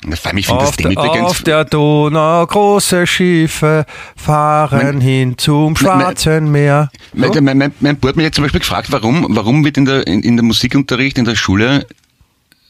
ich 0.02 0.48
auf, 0.48 0.76
das 0.76 0.76
der, 0.76 1.24
auf 1.24 1.42
der 1.42 1.64
Donau 1.64 2.46
große 2.46 3.06
Schiffe 3.06 3.84
fahren 4.16 4.80
mein, 4.82 5.00
hin 5.00 5.38
zum 5.38 5.76
Schwarzen 5.76 6.44
mein, 6.44 6.52
Meer. 6.52 6.90
Mein, 7.12 7.32
so? 7.32 7.40
mein, 7.42 7.58
mein, 7.58 7.72
mein 7.80 7.96
Bub 7.96 8.08
hat 8.08 8.16
mich 8.16 8.24
jetzt 8.24 8.36
zum 8.36 8.44
Beispiel 8.44 8.60
gefragt, 8.60 8.90
warum, 8.92 9.26
warum 9.28 9.64
wird 9.64 9.76
in 9.76 9.84
der, 9.84 10.06
in, 10.06 10.22
in 10.22 10.36
der 10.36 10.44
Musikunterricht 10.44 11.18
in 11.18 11.26
der 11.26 11.34
Schule 11.34 11.86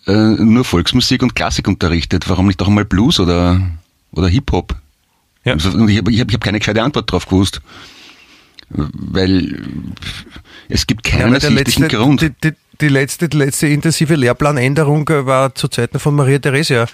äh, 0.07 0.13
nur 0.13 0.65
Volksmusik 0.65 1.23
und 1.23 1.37
Klassik 1.37 1.69
unterrichtet? 1.69 2.29
Warum 2.29 2.47
nicht 2.49 2.61
auch 2.63 2.69
mal 2.69 2.85
Blues 2.85 3.21
oder, 3.21 3.61
oder 4.13 4.29
Hip-Hop? 4.29 4.75
Ja. 5.45 5.53
Und 5.53 5.89
ich 5.89 5.99
habe 5.99 6.11
ich 6.11 6.21
hab, 6.21 6.29
ich 6.29 6.35
hab 6.35 6.41
keine 6.41 6.59
gescheite 6.59 6.83
Antwort 6.83 7.11
drauf 7.11 7.27
gewusst. 7.27 7.61
Weil 8.71 9.57
es 10.69 10.87
gibt 10.87 11.05
keinen 11.05 11.35
ja, 11.35 11.49
letzte, 11.49 11.89
Grund. 11.89 12.23
Die, 12.23 12.31
die, 12.31 12.53
die 12.81 12.89
letzte, 12.89 13.29
die 13.29 13.37
letzte 13.37 13.67
intensive 13.67 14.15
Lehrplanänderung 14.15 15.09
war 15.09 15.55
zu 15.55 15.69
Zeiten 15.69 15.99
von 15.99 16.15
Maria 16.15 16.39
Theresia. 16.39 16.87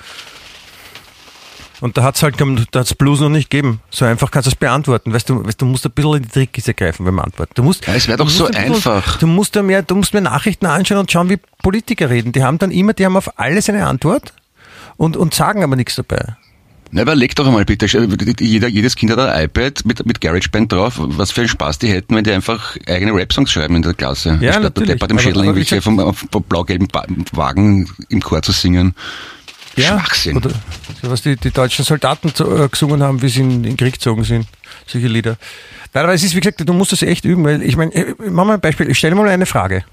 Und 1.81 1.99
da 1.99 2.03
hat 2.03 2.17
es 2.17 2.23
halt 2.23 2.37
da 2.41 2.81
hat's 2.81 2.95
Blues 2.95 3.21
noch 3.21 3.29
nicht 3.29 3.51
gegeben. 3.51 3.81
So 3.91 4.07
einfach 4.07 4.31
kannst 4.31 4.47
du 4.47 4.51
es 4.51 4.55
beantworten. 4.57 5.13
Weißt 5.13 5.29
du, 5.29 5.45
weißt, 5.45 5.61
du 5.61 5.67
musst 5.67 5.85
ein 5.85 5.93
bisschen 5.93 6.15
in 6.15 6.23
die 6.23 6.29
Trickkiste 6.29 6.73
greifen 6.73 7.05
beim 7.05 7.19
Antworten. 7.19 7.53
Du 7.55 7.63
musst, 7.63 7.87
ja, 7.87 7.95
es 7.95 8.09
wäre 8.09 8.17
doch 8.17 8.31
so 8.31 8.47
ein 8.47 8.55
einfach. 8.55 9.19
du 9.19 9.27
musst 9.27 9.55
da 9.57 9.63
mehr, 9.63 9.83
du 9.83 9.95
musst 9.95 10.15
mehr 10.15 10.23
Nachrichten 10.23 10.65
anschauen 10.65 11.01
und 11.01 11.13
schauen, 11.13 11.29
wie 11.29 11.39
Politiker 11.63 12.09
reden. 12.09 12.33
Die 12.33 12.43
haben 12.43 12.59
dann 12.59 12.71
immer, 12.71 12.95
die 12.95 13.05
haben 13.05 13.17
auf 13.17 13.39
alles 13.39 13.69
eine 13.69 13.87
Antwort 13.87 14.33
und, 14.97 15.19
und 15.19 15.35
sagen 15.35 15.63
aber 15.63 15.77
nichts 15.77 15.97
dabei. 15.97 16.37
Na, 16.93 17.03
überleg 17.03 17.35
doch 17.35 17.47
einmal 17.47 17.65
bitte, 17.65 17.87
jeder, 18.41 18.69
jedes 18.69 18.95
Kind 18.95 19.11
hat 19.11 19.19
ein 19.19 19.45
iPad 19.45 19.85
mit, 19.85 20.07
mit 20.07 20.21
GarageBand 20.21 20.73
drauf, 20.73 20.95
was 20.99 21.33
für 21.33 21.43
einen 21.43 21.49
Spaß 21.49 21.79
die 21.79 21.89
hätten, 21.89 22.15
wenn 22.15 22.25
die 22.25 22.33
einfach 22.33 22.77
eigene 22.87 23.13
Rap-Songs 23.13 23.51
schreiben 23.51 23.77
in 23.77 23.83
der 23.83 23.95
Klasse. 23.95 24.39
Ja, 24.41 24.53
statt 24.53 24.77
der 24.79 24.97
dem 24.97 25.19
Schädel 25.19 25.43
irgendwelche 25.43 25.83
vom, 25.83 26.15
vom 26.15 26.43
blau-gelben 26.45 26.89
Wagen 27.33 27.91
im 28.09 28.21
Chor 28.23 28.43
zu 28.43 28.53
singen. 28.53 28.95
Ja, 29.77 30.01
Schwachsinn. 30.01 30.37
Oder 30.39 30.53
was 31.03 31.23
die, 31.23 31.37
die 31.37 31.51
deutschen 31.51 31.85
Soldaten 31.85 32.35
zu, 32.35 32.45
äh, 32.57 32.69
gesungen 32.69 33.03
haben, 33.03 33.21
wie 33.21 33.29
sie 33.29 33.41
in, 33.41 33.51
in 33.51 33.63
den 33.63 33.77
Krieg 33.77 33.95
gezogen 33.95 34.25
sind. 34.25 34.47
Solche 34.87 35.09
Lieder. 35.09 35.37
Nein, 35.93 36.05
aber 36.05 36.15
es 36.15 36.23
ist, 36.23 36.35
wie 36.35 36.41
gesagt, 36.41 36.67
du 36.67 36.73
musst 36.73 36.93
das 36.93 37.03
echt 37.03 37.25
üben, 37.25 37.45
weil 37.45 37.63
ich 37.63 37.77
meine, 37.77 37.93
äh, 37.95 38.15
mach 38.31 38.47
mal 38.47 38.55
ein 38.55 38.61
Beispiel, 38.61 38.89
ich 38.89 38.97
stelle 38.97 39.15
mal 39.15 39.29
eine 39.29 39.45
Frage. 39.45 39.85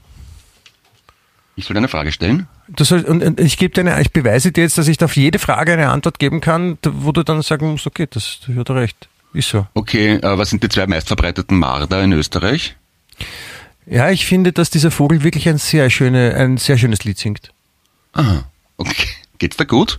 Ich 1.56 1.66
soll 1.66 1.76
eine 1.76 1.90
Frage 1.90 2.12
stellen? 2.12 2.48
Du 2.68 2.84
soll, 2.84 3.02
und, 3.02 3.24
und 3.24 3.40
ich 3.40 3.58
gebe 3.58 3.74
dir 3.74 3.82
eine, 3.82 4.02
ich 4.02 4.12
beweise 4.12 4.52
dir 4.52 4.62
jetzt, 4.62 4.78
dass 4.78 4.88
ich 4.88 5.04
auf 5.04 5.16
jede 5.16 5.38
Frage 5.38 5.74
eine 5.74 5.90
Antwort 5.90 6.20
geben 6.20 6.40
kann, 6.40 6.78
wo 6.84 7.12
du 7.12 7.24
dann 7.24 7.42
sagen 7.42 7.70
musst, 7.70 7.88
okay, 7.88 8.08
das 8.10 8.40
hat 8.56 8.70
er 8.70 8.76
recht. 8.76 9.10
Ist 9.34 9.50
so. 9.50 9.68
Okay, 9.74 10.16
äh, 10.16 10.38
was 10.38 10.52
sind 10.52 10.64
die 10.64 10.70
zwei 10.70 10.88
meistverbreiteten 10.88 11.58
Marder 11.58 12.04
in 12.04 12.14
Österreich? 12.14 12.76
Ja, 13.86 14.12
ich 14.12 14.26
finde, 14.26 14.54
dass 14.54 14.70
dieser 14.70 14.92
Vogel 14.92 15.24
wirklich 15.24 15.50
ein 15.50 15.58
sehr, 15.58 15.90
schöne, 15.90 16.36
ein 16.36 16.58
sehr 16.58 16.78
schönes 16.78 17.04
Lied 17.04 17.18
singt. 17.18 17.52
Aha, 18.14 18.46
okay. 18.78 19.08
Geht's 19.40 19.58
da 19.58 19.66
gut? 19.66 19.98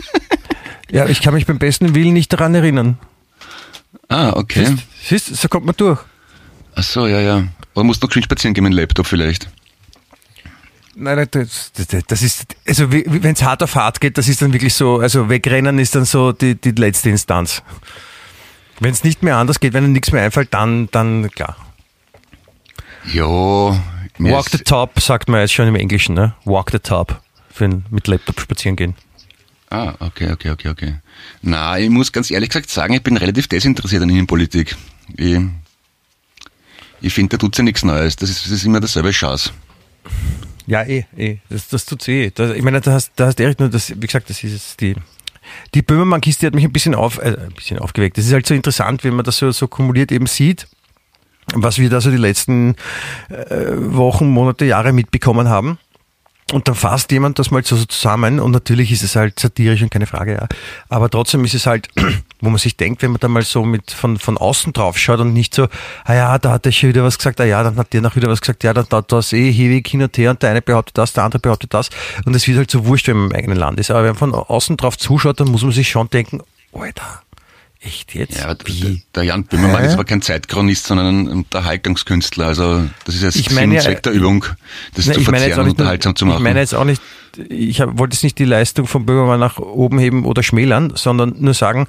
ja, 0.90 1.06
ich 1.06 1.22
kann 1.22 1.32
mich 1.32 1.46
beim 1.46 1.58
besten 1.58 1.94
Willen 1.94 2.12
nicht 2.12 2.32
daran 2.32 2.54
erinnern. 2.54 2.98
Ah, 4.08 4.32
okay. 4.34 4.66
Siehst, 4.66 5.28
siehst 5.28 5.36
so 5.36 5.48
kommt 5.48 5.64
man 5.64 5.76
durch. 5.76 6.00
Ach 6.74 6.82
so, 6.82 7.06
ja, 7.06 7.20
ja. 7.20 7.44
Oder 7.74 7.84
musst 7.84 8.02
du 8.02 8.06
noch 8.06 8.12
schön 8.12 8.22
spazieren 8.22 8.52
gehen 8.52 8.64
mit 8.64 8.72
dem 8.72 8.78
Laptop 8.78 9.06
vielleicht? 9.06 9.48
Nein, 11.00 11.26
das, 11.30 11.72
das 12.08 12.22
ist, 12.22 12.56
also 12.68 12.92
wenn 12.92 13.32
es 13.32 13.42
hart 13.42 13.62
auf 13.62 13.74
hart 13.74 14.02
geht, 14.02 14.18
das 14.18 14.28
ist 14.28 14.42
dann 14.42 14.52
wirklich 14.52 14.74
so, 14.74 14.98
also 14.98 15.30
wegrennen 15.30 15.78
ist 15.78 15.94
dann 15.94 16.04
so 16.04 16.32
die, 16.32 16.54
die 16.56 16.72
letzte 16.72 17.08
Instanz. 17.08 17.62
Wenn 18.80 18.92
es 18.92 19.02
nicht 19.02 19.22
mehr 19.22 19.38
anders 19.38 19.60
geht, 19.60 19.72
wenn 19.72 19.84
dir 19.84 19.90
nichts 19.90 20.12
mehr 20.12 20.22
einfällt, 20.22 20.52
dann, 20.52 20.88
dann 20.90 21.30
klar. 21.30 21.56
Jo. 23.04 23.80
Walk 24.18 24.50
the 24.50 24.58
top, 24.58 25.00
sagt 25.00 25.30
man 25.30 25.40
jetzt 25.40 25.54
schon 25.54 25.68
im 25.68 25.74
Englischen, 25.74 26.14
ne? 26.14 26.34
Walk 26.44 26.70
the 26.70 26.78
top. 26.78 27.22
Für 27.50 27.64
ein, 27.64 27.86
mit 27.90 28.06
Laptop 28.06 28.38
spazieren 28.38 28.76
gehen. 28.76 28.94
Ah, 29.70 29.94
okay, 30.00 30.30
okay, 30.32 30.50
okay, 30.50 30.68
okay. 30.68 30.94
Na, 31.40 31.78
ich 31.78 31.88
muss 31.88 32.12
ganz 32.12 32.30
ehrlich 32.30 32.50
gesagt 32.50 32.68
sagen, 32.68 32.92
ich 32.92 33.02
bin 33.02 33.16
relativ 33.16 33.48
desinteressiert 33.48 34.02
an 34.02 34.10
Innenpolitik. 34.10 34.76
Ich, 35.16 35.38
ich 37.00 37.14
finde, 37.14 37.30
da 37.30 37.38
tut 37.38 37.56
ja 37.56 37.64
nichts 37.64 37.84
Neues. 37.84 38.16
Das 38.16 38.28
ist, 38.28 38.44
das 38.44 38.52
ist 38.52 38.64
immer 38.64 38.80
dasselbe 38.80 39.12
Chance. 39.12 39.52
Ja, 40.70 40.84
eh, 40.84 41.04
eh. 41.16 41.38
Das, 41.48 41.66
das 41.66 41.84
tut 41.84 42.06
eh. 42.06 42.30
Das, 42.30 42.54
ich 42.54 42.62
meine, 42.62 42.80
da 42.80 42.92
hast, 42.92 43.10
da 43.16 43.26
hast 43.26 43.40
Erik 43.40 43.58
nur 43.58 43.68
das, 43.68 43.90
wie 43.90 44.06
gesagt, 44.06 44.30
das 44.30 44.44
ist 44.44 44.80
die, 44.80 44.94
die 45.74 45.82
Böhmermann-Kiste 45.82 46.46
hat 46.46 46.54
mich 46.54 46.62
ein 46.62 46.70
bisschen, 46.70 46.94
auf, 46.94 47.18
äh, 47.18 47.36
ein 47.36 47.54
bisschen 47.56 47.80
aufgeweckt. 47.80 48.16
Das 48.16 48.24
ist 48.24 48.32
halt 48.32 48.46
so 48.46 48.54
interessant, 48.54 49.02
wenn 49.02 49.14
man 49.14 49.24
das 49.24 49.38
so, 49.38 49.50
so 49.50 49.66
kumuliert 49.66 50.12
eben 50.12 50.26
sieht, 50.26 50.68
was 51.54 51.78
wir 51.78 51.90
da 51.90 52.00
so 52.00 52.12
die 52.12 52.16
letzten 52.16 52.76
äh, 53.30 53.66
Wochen, 53.74 54.28
Monate, 54.28 54.64
Jahre 54.64 54.92
mitbekommen 54.92 55.48
haben. 55.48 55.76
Und 56.52 56.66
dann 56.66 56.74
fasst 56.74 57.12
jemand 57.12 57.38
das 57.38 57.50
mal 57.50 57.64
so 57.64 57.76
zusammen 57.84 58.40
und 58.40 58.50
natürlich 58.50 58.90
ist 58.90 59.02
es 59.02 59.14
halt 59.14 59.38
satirisch 59.38 59.82
und 59.82 59.90
keine 59.90 60.06
Frage, 60.06 60.34
ja. 60.34 60.48
Aber 60.88 61.08
trotzdem 61.08 61.44
ist 61.44 61.54
es 61.54 61.66
halt, 61.66 61.88
wo 62.40 62.50
man 62.50 62.58
sich 62.58 62.76
denkt, 62.76 63.02
wenn 63.02 63.12
man 63.12 63.20
da 63.20 63.28
mal 63.28 63.42
so 63.42 63.64
mit 63.64 63.92
von, 63.92 64.18
von 64.18 64.36
außen 64.36 64.72
drauf 64.72 64.98
schaut 64.98 65.20
und 65.20 65.32
nicht 65.32 65.54
so, 65.54 65.68
ah 66.04 66.14
ja, 66.14 66.38
da 66.38 66.52
hat 66.52 66.64
der 66.64 66.72
schon 66.72 66.88
wieder 66.88 67.04
was 67.04 67.18
gesagt, 67.18 67.40
ah 67.40 67.44
ja, 67.44 67.62
dann 67.62 67.76
hat 67.76 67.92
der 67.92 68.00
noch 68.00 68.16
wieder 68.16 68.28
was 68.28 68.40
gesagt, 68.40 68.64
ja, 68.64 68.74
dann 68.74 68.86
hat 68.90 69.12
das 69.12 69.32
eh 69.32 69.50
ewig 69.50 69.86
hin 69.86 70.02
und 70.02 70.16
her 70.18 70.30
und 70.30 70.42
der 70.42 70.50
eine 70.50 70.62
behauptet 70.62 70.98
das, 70.98 71.12
der 71.12 71.24
andere 71.24 71.40
behauptet 71.40 71.72
das. 71.72 71.90
Und 72.24 72.34
es 72.34 72.48
wird 72.48 72.58
halt 72.58 72.70
so 72.70 72.84
wurscht, 72.84 73.06
wenn 73.06 73.16
man 73.16 73.30
im 73.30 73.36
eigenen 73.36 73.58
Land 73.58 73.78
ist. 73.78 73.90
Aber 73.90 74.00
wenn 74.00 74.10
man 74.10 74.16
von 74.16 74.34
außen 74.34 74.76
drauf 74.76 74.98
zuschaut, 74.98 75.38
dann 75.38 75.48
muss 75.48 75.62
man 75.62 75.72
sich 75.72 75.88
schon 75.88 76.10
denken, 76.10 76.42
Alter, 76.72 77.22
Echt 77.82 78.14
jetzt? 78.14 78.38
Ja, 78.38 78.54
Wie? 78.64 79.02
Der, 79.14 79.22
Jan 79.22 79.44
Böhmermann 79.44 79.84
ist 79.84 79.94
aber 79.94 80.04
kein 80.04 80.20
Zeitchronist, 80.20 80.84
sondern 80.84 81.06
ein 81.06 81.28
Unterhaltungskünstler. 81.28 82.46
Also 82.46 82.84
das 83.06 83.14
ist 83.14 83.52
meine, 83.52 83.80
Sinn 83.80 83.92
Zweck 83.92 84.02
der 84.02 84.12
Übung, 84.12 84.44
das 84.94 85.06
na, 85.06 85.14
zu 85.14 85.22
verzehren 85.22 85.60
und 85.60 85.70
unterhaltsam 85.70 86.14
zu 86.14 86.26
machen. 86.26 86.38
Ich 86.38 86.42
meine 86.42 86.60
jetzt 86.60 86.74
auch 86.74 86.84
nicht 86.84 87.00
ich 87.48 87.80
hab, 87.80 87.98
wollte 87.98 88.14
jetzt 88.14 88.22
nicht 88.22 88.38
die 88.38 88.44
Leistung 88.44 88.86
von 88.86 89.06
Böhmermann 89.06 89.40
nach 89.40 89.58
oben 89.58 89.98
heben 89.98 90.24
oder 90.24 90.42
schmälern, 90.42 90.92
sondern 90.94 91.34
nur 91.38 91.54
sagen, 91.54 91.86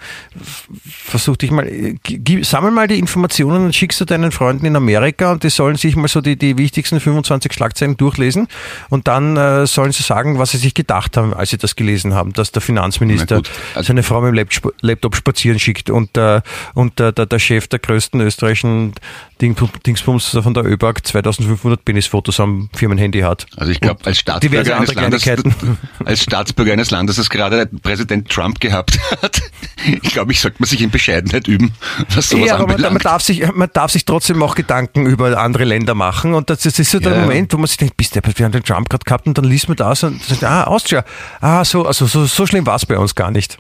versuch 0.84 1.38
dich 1.38 1.52
mal, 1.52 1.70
gib, 2.04 2.46
sammel 2.46 2.72
mal 2.72 2.88
die 2.88 3.00
Informationen 3.00 3.66
und 3.66 3.76
schickst 3.76 4.00
du 4.02 4.06
deinen 4.06 4.32
Freunden 4.32 4.66
in 4.66 4.76
Amerika 4.76 5.32
und 5.32 5.44
die 5.44 5.50
sollen 5.50 5.76
sich 5.76 5.96
mal 5.96 6.08
so 6.08 6.22
die, 6.22 6.36
die 6.36 6.58
wichtigsten 6.58 7.00
25 7.00 7.54
Schlagzeilen 7.54 7.98
durchlesen 7.98 8.48
und 8.90 9.08
dann 9.08 9.38
äh, 9.38 9.66
sollen 9.68 9.92
sie 9.92 10.04
sagen, 10.04 10.40
was 10.40 10.52
sie 10.52 10.58
sich 10.58 10.74
gedacht 10.74 11.18
haben, 11.18 11.34
als 11.34 11.50
sie 11.50 11.58
das 11.58 11.76
gelesen 11.76 12.14
haben, 12.14 12.34
dass 12.34 12.52
der 12.52 12.62
Finanzminister 12.62 13.42
also 13.76 13.88
seine 13.88 14.04
Frau 14.04 14.22
mit 14.22 14.38
dem 14.38 14.72
Laptop 14.82 15.16
spazieren 15.16 15.60
schickt 15.60 15.90
und, 15.90 16.18
äh, 16.18 16.42
und 16.74 17.00
äh, 17.00 17.14
der, 17.14 17.26
der 17.26 17.40
Chef 17.40 17.68
der 17.68 17.80
größten 17.80 18.22
österreichischen 18.22 18.94
Dingsbums 19.42 20.38
von 20.42 20.54
der 20.54 20.66
ÖBAG 20.66 21.06
2500 21.06 21.84
Penisfotos 21.84 22.40
am 22.40 22.70
Firmenhandy 22.74 23.22
hat. 23.22 23.48
Also 23.58 23.72
ich 23.72 23.80
glaube, 23.80 24.06
als 24.06 24.20
Staatsbürger 24.20 24.78
eines 24.78 24.94
Landes, 24.94 25.28
als 26.06 26.24
Staatsbürger 26.24 26.74
eines 26.74 26.92
Landes, 26.92 27.16
das 27.16 27.30
gerade 27.30 27.66
Präsident 27.82 28.30
Trump 28.30 28.60
gehabt 28.60 29.00
hat, 29.22 29.42
ich 30.04 30.12
glaube, 30.12 30.32
ich 30.32 30.40
sollte 30.40 30.58
man 30.60 30.68
sich 30.68 30.82
in 30.82 30.92
Bescheidenheit 30.92 31.48
üben, 31.48 31.74
was 32.14 32.30
sowas 32.30 32.48
ja, 32.48 32.56
aber 32.56 32.68
man, 32.68 32.82
man, 32.82 32.98
darf 32.98 33.22
sich, 33.22 33.44
man 33.54 33.70
darf 33.74 33.92
sich 33.92 34.06
trotzdem 34.06 34.42
auch 34.44 34.56
Gedanken 34.56 35.06
über 35.06 35.38
andere 35.38 35.66
Länder 35.66 35.96
machen 35.96 36.34
und 36.34 36.50
das, 36.50 36.62
das 36.62 36.78
ist 36.78 36.92
so 36.92 37.00
der 37.00 37.14
ja. 37.14 37.22
Moment, 37.22 37.52
wo 37.54 37.58
man 37.58 37.68
sich 37.68 37.78
denkt, 37.78 37.98
bist 37.98 38.16
du, 38.16 38.22
wir 38.24 38.46
haben 38.46 38.52
den 38.52 38.64
Trump 38.64 38.90
gerade 38.90 39.04
gehabt 39.04 39.28
und 39.28 39.38
dann 39.38 39.46
liest 39.46 39.68
man 39.68 39.78
das 39.78 40.04
und 40.04 40.24
sagt, 40.24 40.44
ah, 40.44 40.66
Austria, 40.66 41.04
ah, 41.42 41.66
so, 41.66 41.86
also 41.86 42.06
so, 42.06 42.26
so 42.26 42.46
schlimm 42.46 42.66
war 42.66 42.76
es 42.76 42.86
bei 42.86 42.98
uns 42.98 43.16
gar 43.16 43.32
nicht. 43.32 43.58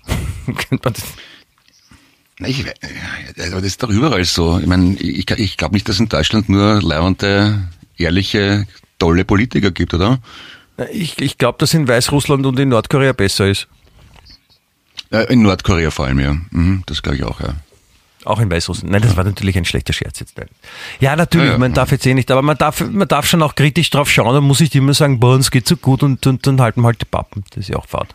Ich, 2.45 2.65
aber 3.37 3.57
das 3.57 3.63
ist 3.63 3.83
doch 3.83 3.89
überall 3.89 4.25
so. 4.25 4.59
Ich 4.59 4.67
meine, 4.67 4.95
ich, 4.95 5.29
ich 5.29 5.57
glaube 5.57 5.73
nicht, 5.73 5.87
dass 5.87 5.95
es 5.95 5.99
in 5.99 6.09
Deutschland 6.09 6.49
nur 6.49 6.81
leibende, 6.81 7.67
ehrliche, 7.97 8.65
tolle 8.99 9.25
Politiker 9.25 9.71
gibt, 9.71 9.93
oder? 9.93 10.19
Ich, 10.91 11.21
ich 11.21 11.37
glaube, 11.37 11.57
dass 11.59 11.73
in 11.73 11.87
Weißrussland 11.87 12.45
und 12.45 12.59
in 12.59 12.69
Nordkorea 12.69 13.13
besser 13.13 13.47
ist. 13.47 13.67
in 15.29 15.41
Nordkorea 15.41 15.91
vor 15.91 16.05
allem, 16.05 16.19
ja. 16.19 16.35
Mhm, 16.49 16.83
das 16.87 17.03
glaube 17.03 17.17
ich 17.17 17.23
auch, 17.23 17.41
ja. 17.41 17.55
Auch 18.23 18.39
in 18.39 18.51
Weißrussland. 18.51 18.91
Nein, 18.91 19.01
das 19.01 19.17
war 19.17 19.23
natürlich 19.23 19.57
ein 19.57 19.65
schlechter 19.65 19.93
Scherz 19.93 20.19
jetzt. 20.19 20.35
Ja, 20.99 21.15
natürlich, 21.15 21.47
ja, 21.47 21.53
ja. 21.53 21.57
man 21.57 21.73
darf 21.73 21.91
jetzt 21.91 22.05
eh 22.05 22.13
nicht, 22.13 22.29
aber 22.29 22.43
man 22.43 22.57
darf, 22.57 22.81
man 22.81 23.07
darf 23.07 23.25
schon 23.25 23.41
auch 23.41 23.55
kritisch 23.55 23.89
drauf 23.89 24.09
schauen, 24.11 24.33
dann 24.33 24.43
muss 24.43 24.61
ich 24.61 24.73
immer 24.75 24.93
sagen, 24.93 25.19
bei 25.19 25.27
uns 25.27 25.49
geht 25.49 25.67
so 25.67 25.75
gut 25.75 26.03
und, 26.03 26.25
und 26.27 26.45
dann 26.45 26.61
halten 26.61 26.81
wir 26.81 26.87
halt 26.87 27.01
die 27.01 27.05
Pappen. 27.05 27.43
Das 27.49 27.61
ist 27.61 27.69
ja 27.69 27.77
auch 27.77 27.87
Fahrt. 27.87 28.13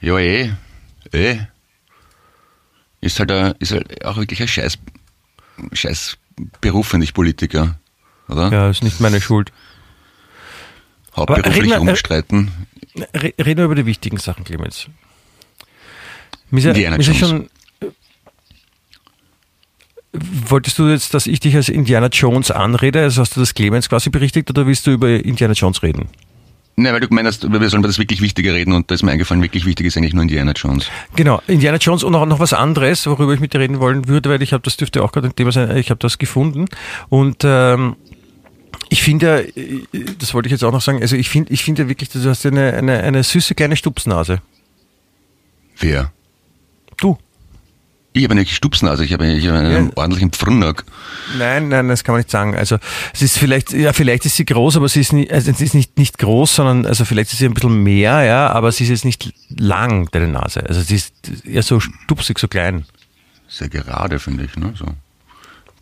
Ja, 0.00 0.18
eh. 0.18 0.52
Eh. 1.12 1.38
Ist 3.00 3.18
halt, 3.18 3.32
ein, 3.32 3.54
ist 3.58 3.72
halt 3.72 4.04
auch 4.04 4.16
wirklich 4.16 4.40
ein 4.42 4.48
Scheiß, 4.48 4.78
Scheiß 5.72 6.18
Beruf, 6.60 6.88
finde 6.88 7.04
ich, 7.04 7.14
Politiker. 7.14 7.78
Oder? 8.28 8.50
Ja, 8.50 8.70
ist 8.70 8.82
nicht 8.82 9.00
meine 9.00 9.20
Schuld. 9.20 9.52
Hauptberuflich 11.16 11.72
reden, 11.72 11.88
umstreiten. 11.88 12.50
Reden 13.14 13.58
wir 13.58 13.64
über 13.64 13.74
die 13.74 13.86
wichtigen 13.86 14.18
Sachen, 14.18 14.44
Clemens. 14.44 14.86
Mir 16.50 16.72
ja, 16.72 16.94
ist 16.96 17.16
schon, 17.16 17.48
Wolltest 20.12 20.78
du 20.78 20.88
jetzt, 20.88 21.14
dass 21.14 21.28
ich 21.28 21.38
dich 21.38 21.54
als 21.54 21.68
Indiana 21.68 22.08
Jones 22.08 22.50
anrede? 22.50 23.02
Also 23.02 23.20
hast 23.22 23.36
du 23.36 23.40
das 23.40 23.54
Clemens 23.54 23.88
quasi 23.88 24.10
berichtigt 24.10 24.50
oder 24.50 24.66
willst 24.66 24.86
du 24.86 24.90
über 24.90 25.08
Indiana 25.08 25.54
Jones 25.54 25.82
reden? 25.84 26.08
Nein, 26.76 26.94
weil 26.94 27.00
du 27.00 27.08
meinst, 27.10 27.42
wir 27.42 27.68
sollen 27.68 27.82
über 27.82 27.88
das 27.88 27.98
wirklich 27.98 28.22
Wichtige 28.22 28.54
reden 28.54 28.72
und 28.72 28.90
da 28.90 28.94
ist 28.94 29.02
mir 29.02 29.10
eingefallen, 29.10 29.42
wirklich 29.42 29.66
wichtig 29.66 29.86
ist 29.86 29.96
eigentlich 29.96 30.14
nur 30.14 30.22
Indiana 30.22 30.52
Jones. 30.52 30.86
Genau, 31.14 31.42
Indiana 31.46 31.76
Jones 31.76 32.04
und 32.04 32.14
auch 32.14 32.24
noch 32.24 32.40
was 32.40 32.52
anderes, 32.52 33.06
worüber 33.06 33.34
ich 33.34 33.40
mit 33.40 33.52
dir 33.52 33.60
reden 33.60 33.80
wollen 33.80 34.08
würde, 34.08 34.30
weil 34.30 34.40
ich 34.40 34.52
habe, 34.52 34.62
das 34.62 34.76
dürfte 34.76 35.02
auch 35.02 35.12
gerade 35.12 35.28
ein 35.28 35.36
Thema 35.36 35.52
sein, 35.52 35.76
ich 35.76 35.90
habe 35.90 35.98
das 35.98 36.16
gefunden 36.16 36.66
und 37.10 37.42
ähm, 37.44 37.96
ich 38.88 39.02
finde, 39.02 39.52
das 40.18 40.34
wollte 40.34 40.48
ich 40.48 40.52
jetzt 40.52 40.64
auch 40.64 40.72
noch 40.72 40.80
sagen, 40.80 41.00
also 41.00 41.16
ich 41.16 41.28
finde 41.28 41.52
ich 41.52 41.62
finde 41.62 41.88
wirklich, 41.88 42.08
du 42.08 42.24
hast 42.28 42.46
eine, 42.46 42.72
eine, 42.72 43.00
eine 43.00 43.22
süße 43.22 43.54
kleine 43.54 43.76
Stupsnase. 43.76 44.40
Wer? 45.78 46.12
Du. 46.98 47.18
Ich 48.12 48.24
habe 48.24 48.32
eine 48.32 48.44
Stupsnase, 48.44 49.04
ich 49.04 49.12
habe, 49.12 49.26
ich 49.26 49.46
habe 49.46 49.58
einen 49.58 49.86
ja. 49.86 49.92
ordentlichen 49.94 50.32
Pfrunnack. 50.32 50.84
Nein, 51.38 51.68
nein, 51.68 51.88
das 51.88 52.02
kann 52.02 52.14
man 52.14 52.20
nicht 52.20 52.30
sagen. 52.30 52.56
Also 52.56 52.78
es 53.14 53.22
ist 53.22 53.38
vielleicht, 53.38 53.72
ja, 53.72 53.92
vielleicht 53.92 54.26
ist 54.26 54.34
sie 54.34 54.44
groß, 54.44 54.76
aber 54.76 54.88
sie 54.88 55.00
ist 55.00 55.12
nicht, 55.12 55.32
also 55.32 55.52
sie 55.52 55.64
ist 55.64 55.74
nicht, 55.74 55.96
nicht 55.96 56.18
groß, 56.18 56.56
sondern 56.56 56.86
also 56.86 57.04
vielleicht 57.04 57.32
ist 57.32 57.38
sie 57.38 57.46
ein 57.46 57.54
bisschen 57.54 57.84
mehr, 57.84 58.24
ja, 58.24 58.48
aber 58.48 58.72
sie 58.72 58.82
ist 58.82 58.90
jetzt 58.90 59.04
nicht 59.04 59.32
lang, 59.56 60.08
deine 60.10 60.26
Nase. 60.26 60.64
Also 60.66 60.80
sie 60.80 60.96
ist 60.96 61.14
eher 61.44 61.62
so 61.62 61.78
stupsig, 61.78 62.40
so 62.40 62.48
klein. 62.48 62.84
Sehr 63.46 63.68
gerade, 63.68 64.18
finde 64.18 64.44
ich, 64.44 64.56
ne? 64.56 64.74
So 64.76 64.86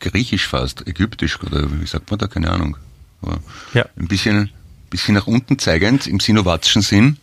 griechisch 0.01 0.47
fast, 0.47 0.87
ägyptisch 0.87 1.43
oder 1.43 1.67
wie 1.81 1.87
sagt 1.87 2.11
man 2.11 2.19
da, 2.19 2.27
keine 2.27 2.51
Ahnung. 2.51 2.77
Aber 3.23 3.39
ja. 3.73 3.87
Ein 3.99 4.07
bisschen, 4.09 4.51
bisschen 4.91 5.15
nach 5.15 5.27
unten 5.27 5.59
zeigend 5.59 6.07
im 6.07 6.21
sinowatschen 6.21 6.83
Sinn. 6.83 7.17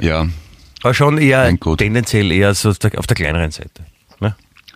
Ja. 0.00 0.28
Aber 0.82 0.94
schon 0.94 1.18
eher 1.18 1.54
tendenziell 1.76 2.30
eher 2.32 2.54
so 2.54 2.70
auf 2.70 2.78
der 2.78 3.16
kleineren 3.16 3.50
Seite. 3.50 3.84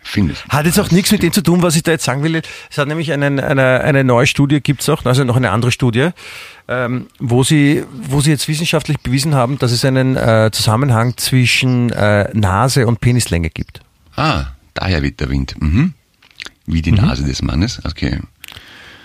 Finde 0.06 0.34
ich. 0.34 0.44
Hat 0.50 0.66
jetzt 0.66 0.78
auch 0.78 0.90
nichts 0.90 1.10
mit 1.10 1.22
dem 1.22 1.32
zu 1.32 1.42
tun, 1.42 1.62
was 1.62 1.76
ich 1.76 1.82
da 1.82 1.90
jetzt 1.90 2.04
sagen 2.04 2.22
will. 2.22 2.42
Es 2.70 2.76
hat 2.76 2.86
nämlich 2.86 3.10
einen, 3.10 3.40
eine, 3.40 3.80
eine 3.80 4.04
neue 4.04 4.26
Studie, 4.26 4.60
gibt's 4.60 4.88
auch, 4.90 5.04
also 5.04 5.24
noch 5.24 5.36
eine 5.36 5.50
andere 5.50 5.72
Studie, 5.72 6.10
ähm, 6.68 7.06
wo, 7.18 7.42
sie, 7.42 7.84
wo 7.90 8.20
sie 8.20 8.30
jetzt 8.30 8.46
wissenschaftlich 8.46 9.00
bewiesen 9.00 9.34
haben, 9.34 9.58
dass 9.58 9.72
es 9.72 9.82
einen 9.84 10.14
äh, 10.16 10.50
Zusammenhang 10.52 11.16
zwischen 11.16 11.90
äh, 11.90 12.28
Nase 12.34 12.86
und 12.86 13.00
Penislänge 13.00 13.48
gibt. 13.48 13.80
Ah, 14.14 14.44
daher 14.74 15.02
weht 15.02 15.20
der 15.20 15.30
Wind. 15.30 15.54
Mhm. 15.58 15.94
Wie 16.66 16.82
die 16.82 16.92
mhm. 16.92 16.98
Nase 16.98 17.24
des 17.24 17.40
Mannes, 17.40 17.80
okay. 17.84 18.20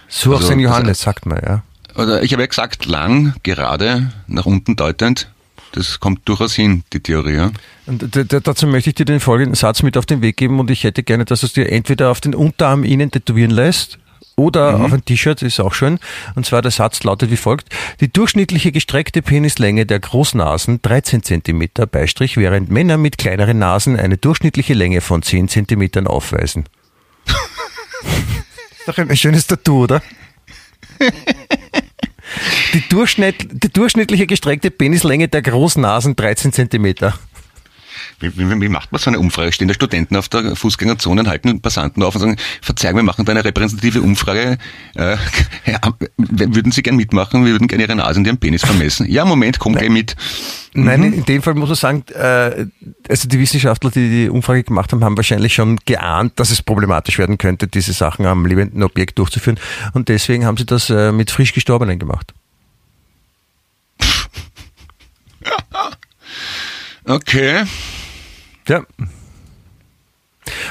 So 0.10 0.34
also, 0.34 0.48
auf 0.48 0.52
St. 0.54 0.60
Johannes, 0.60 1.00
sagt 1.00 1.26
man, 1.26 1.40
ja. 1.42 1.64
Oder 1.96 2.24
ich 2.24 2.34
habe 2.34 2.44
ja 2.44 2.48
gesagt, 2.48 2.86
lang, 2.86 3.36
gerade, 3.44 4.12
nach 4.28 4.46
unten 4.46 4.76
deutend. 4.76 5.30
Das 5.74 6.00
kommt 6.00 6.28
durchaus 6.28 6.56
hin, 6.56 6.84
die 6.94 7.00
Theorie. 7.00 7.36
Ja? 7.36 7.52
Und 7.86 8.10
dazu 8.14 8.68
möchte 8.68 8.90
ich 8.90 8.96
dir 8.96 9.06
den 9.06 9.20
folgenden 9.20 9.56
Satz 9.56 9.84
mit 9.84 9.98
auf 9.98 10.06
den 10.06 10.22
Weg 10.22 10.38
geben 10.38 10.60
und 10.60 10.72
ich 10.72 10.84
hätte 10.84 11.04
gerne, 11.04 11.26
dass 11.26 11.42
du 11.42 11.46
es 11.46 11.54
dir 11.54 11.72
entweder 11.72 12.10
auf 12.10 12.22
den 12.22 12.34
Unterarm 12.34 12.84
innen 12.84 13.12
tätowieren 13.12 13.52
lässt 13.52 14.00
oder 14.40 14.78
mhm. 14.78 14.86
auf 14.86 14.94
ein 14.94 15.06
T-Shirt, 15.06 15.42
ist 15.42 15.60
auch 15.60 15.74
schön. 15.74 16.00
Und 16.36 16.46
zwar 16.46 16.62
der 16.62 16.72
Satz 16.72 17.04
lautet 17.04 17.30
wie 17.30 17.38
folgt. 17.38 17.70
Die 18.00 18.12
durchschnittliche 18.12 18.72
gestreckte 18.72 19.22
Penislänge 19.22 19.86
der 19.86 20.00
Großnasen 20.00 20.82
13 20.82 21.24
cm 21.24 21.68
Beistrich, 21.92 22.38
während 22.38 22.72
Männer 22.72 22.98
mit 22.98 23.18
kleineren 23.18 23.60
Nasen 23.60 24.00
eine 24.00 24.18
durchschnittliche 24.18 24.74
Länge 24.74 25.02
von 25.02 25.22
10 25.22 25.50
cm 25.50 26.08
aufweisen. 26.08 26.66
doch 28.86 28.98
ein 28.98 29.16
schönes 29.18 29.46
Tattoo, 29.46 29.84
oder? 29.84 30.02
Die, 32.74 32.88
Durchschnitt, 32.90 33.48
die 33.52 33.70
durchschnittliche 33.70 34.28
gestreckte 34.28 34.72
Penislänge 34.72 35.28
der 35.28 35.42
Großnasen 35.42 36.16
13 36.16 36.54
Zentimeter. 36.54 37.18
Wie, 38.20 38.38
wie, 38.38 38.62
wie, 38.62 38.70
macht 38.70 38.92
man 38.92 39.00
so 39.00 39.10
eine 39.10 39.20
Umfrage? 39.20 39.52
Stehen 39.52 39.68
da 39.68 39.74
Studenten 39.74 40.16
auf 40.16 40.28
der 40.28 40.56
Fußgängerzone 40.56 41.22
und 41.22 41.28
halten 41.28 41.62
Passanten 41.62 42.04
auf 42.04 42.16
und 42.16 42.22
sagen, 42.22 42.38
verzeihung, 42.62 42.98
wir 42.98 43.04
machen 43.04 43.26
da 43.26 43.32
eine 43.32 43.46
repräsentative 43.46 44.02
Umfrage. 44.02 44.58
Äh, 44.96 45.18
würden 46.18 46.72
Sie 46.72 46.84
gern 46.84 46.98
mitmachen? 46.98 47.46
Wir 47.46 47.54
würden 47.54 47.68
gerne 47.68 47.84
Ihre 47.84 47.96
Nase 47.96 48.20
und 48.20 48.26
Ihren 48.26 48.38
Penis 48.38 48.62
vermessen. 48.62 49.10
Ja, 49.10 49.26
Moment, 49.26 49.60
komm 49.60 49.74
gleich 49.74 49.90
mit. 49.90 50.16
Mhm. 50.74 50.86
Nein, 50.86 51.04
in 51.04 51.26
dem 51.26 51.42
Fall 51.42 51.54
muss 51.54 51.70
man 51.70 51.76
sagen, 51.76 52.04
äh, 52.14 52.66
also 53.08 53.28
die 53.28 53.40
Wissenschaftler, 53.40 53.92
die 53.92 54.10
die 54.10 54.30
Umfrage 54.30 54.64
gemacht 54.64 54.92
haben, 54.92 55.04
haben 55.04 55.18
wahrscheinlich 55.18 55.54
schon 55.54 55.78
geahnt, 55.86 56.40
dass 56.40 56.52
es 56.52 56.62
problematisch 56.62 57.18
werden 57.18 57.38
könnte, 57.38 57.68
diese 57.68 57.94
Sachen 57.94 58.26
am 58.26 58.46
lebenden 58.46 58.84
Objekt 58.84 59.18
durchzuführen. 59.18 59.60
Und 59.94 60.10
deswegen 60.10 60.46
haben 60.46 60.58
sie 60.58 60.66
das 60.66 60.90
äh, 60.90 61.12
mit 61.12 61.32
frisch 61.32 61.54
Gestorbenen 61.54 62.00
gemacht. 62.00 62.34
Okay. 67.06 67.64
Ja. 68.70 68.84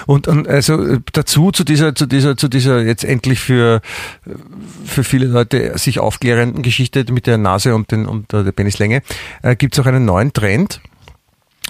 Und, 0.07 0.27
und 0.29 0.49
also 0.49 0.97
dazu 1.13 1.51
zu 1.53 1.65
dieser, 1.65 1.95
zu 1.95 2.07
dieser, 2.07 2.37
zu 2.37 2.49
dieser 2.49 2.83
jetzt 2.83 3.05
endlich 3.05 3.41
für, 3.41 3.81
für 4.85 5.05
viele 5.05 5.27
Leute 5.27 5.77
sich 5.79 5.99
aufklärenden 5.99 6.63
Geschichte 6.63 7.05
mit 7.13 7.27
der 7.27 7.39
Nase 7.39 7.75
und, 7.75 7.91
den, 7.93 8.07
und 8.07 8.33
der 8.33 8.53
Penislänge 8.53 9.03
äh, 9.43 9.57
gibt 9.57 9.75
es 9.75 9.81
auch 9.81 9.87
einen 9.87 10.05
neuen 10.05 10.33
Trend, 10.33 10.81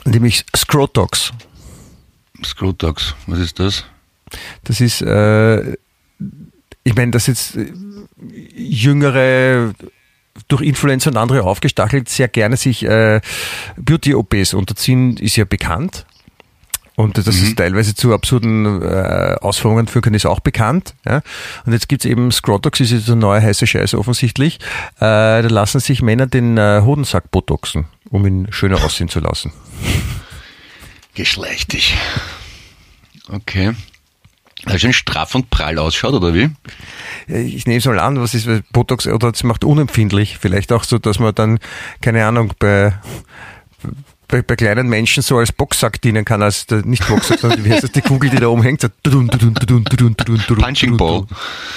nämlich 0.04 0.44
Scrotox. 0.56 1.32
Scrotox, 2.44 3.14
was 3.26 3.38
ist 3.40 3.58
das? 3.58 3.84
Das 4.64 4.80
ist, 4.80 5.02
äh, 5.02 5.72
ich 6.84 6.94
meine, 6.94 7.10
dass 7.10 7.26
jetzt 7.26 7.58
jüngere 8.56 9.74
durch 10.46 10.62
Influencer 10.62 11.10
und 11.10 11.16
andere 11.16 11.42
aufgestachelt 11.42 12.08
sehr 12.08 12.28
gerne 12.28 12.56
sich 12.56 12.84
äh, 12.84 13.20
Beauty-OPs 13.76 14.54
unterziehen, 14.54 15.16
ist 15.16 15.36
ja 15.36 15.44
bekannt. 15.44 16.06
Und 16.98 17.16
dass 17.16 17.26
mhm. 17.26 17.44
es 17.44 17.54
teilweise 17.54 17.94
zu 17.94 18.12
absurden 18.12 18.82
äh, 18.82 19.36
Ausführungen 19.40 19.86
führen 19.86 20.02
kann, 20.02 20.14
ist 20.14 20.26
auch 20.26 20.40
bekannt. 20.40 20.96
Ja? 21.06 21.22
Und 21.64 21.72
jetzt 21.72 21.88
gibt's 21.88 22.04
eben 22.04 22.32
Scrotox, 22.32 22.80
ist 22.80 22.90
jetzt 22.90 23.08
eine 23.08 23.20
neue 23.20 23.40
heiße 23.40 23.68
Scheiße 23.68 23.96
offensichtlich. 23.96 24.56
Äh, 24.96 24.98
da 24.98 25.46
lassen 25.46 25.78
sich 25.78 26.02
Männer 26.02 26.26
den 26.26 26.58
äh, 26.58 26.82
Hodensack 26.84 27.30
botoxen, 27.30 27.84
um 28.10 28.26
ihn 28.26 28.48
schöner 28.50 28.82
aussehen 28.82 29.08
zu 29.08 29.20
lassen. 29.20 29.52
Geschlechtig. 31.14 31.96
Okay. 33.28 33.76
Weil 34.64 34.80
schön 34.80 34.92
straff 34.92 35.36
und 35.36 35.50
prall 35.50 35.78
ausschaut, 35.78 36.14
oder 36.14 36.34
wie? 36.34 36.50
Ich 37.28 37.68
nehme 37.68 37.78
es 37.78 37.84
mal 37.84 38.00
an, 38.00 38.20
was 38.20 38.34
ist 38.34 38.48
Botox 38.72 39.06
oder 39.06 39.28
es 39.28 39.44
macht 39.44 39.62
unempfindlich. 39.62 40.36
Vielleicht 40.38 40.72
auch 40.72 40.82
so, 40.82 40.98
dass 40.98 41.20
man 41.20 41.32
dann, 41.32 41.60
keine 42.00 42.26
Ahnung, 42.26 42.54
bei, 42.58 42.92
bei, 44.28 44.42
bei 44.42 44.56
kleinen 44.56 44.88
Menschen 44.88 45.22
so 45.22 45.38
als 45.38 45.52
Boxsack 45.52 46.00
dienen 46.00 46.24
kann, 46.24 46.42
als 46.42 46.66
der, 46.66 46.84
nicht 46.84 47.06
Boxsack, 47.08 47.40
sondern 47.40 47.64
wie 47.64 47.72
heißt 47.72 47.82
das, 47.82 47.92
die 47.92 48.02
Kugel, 48.02 48.30
die 48.30 48.36
da 48.36 48.48
oben 48.48 48.62
hängt. 48.62 48.82
So, 48.82 48.88
Punching 50.54 50.96
Ball. 50.96 51.26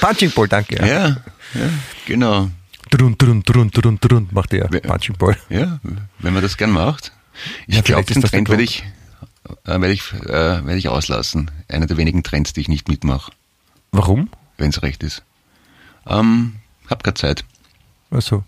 Punching 0.02 0.32
Ball, 0.32 0.48
danke. 0.48 0.76
Ja, 0.76 0.86
ja, 0.86 1.08
ja 1.08 1.70
genau. 2.06 2.50
Drun, 2.90 3.18
drun, 3.18 3.42
drun, 3.44 3.72
drun, 3.72 4.00
drun, 4.02 4.30
macht 4.32 4.52
der 4.52 4.66
Punching 4.66 5.18
Ball. 5.18 5.38
Ja, 5.50 5.80
wenn 6.20 6.34
man 6.34 6.44
das 6.44 6.58
gern 6.58 6.72
macht. 6.72 7.14
Ich 7.68 7.76
ja, 7.76 7.82
glaube, 7.82 8.04
den 8.04 8.22
Trend 8.22 8.50
werde 8.50 8.64
ich, 8.64 8.84
äh, 9.64 9.80
werde 9.80 9.92
ich, 9.92 10.14
äh, 10.14 10.28
werde 10.30 10.78
ich 10.78 10.90
auslassen. 10.90 11.50
Einer 11.70 11.88
der 11.88 11.98
wenigen 11.98 12.22
Trends, 12.22 12.52
die 12.54 12.62
ich 12.62 12.68
nicht 12.68 12.90
mitmache. 12.90 13.32
Warum? 13.92 14.30
Wenn 14.58 14.70
es 14.70 14.84
recht 14.84 15.04
ist. 15.04 15.24
Ähm, 16.06 16.58
hab 16.90 17.04
keine 17.04 17.14
Zeit. 17.14 17.46
Also, 18.10 18.44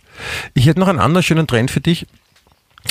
ich 0.53 0.65
hätte 0.65 0.81
noch 0.81 0.89
einen 0.89 0.99
anderen 0.99 1.23
schönen 1.23 1.47
Trend 1.47 1.71
für 1.71 1.79
dich. 1.79 2.05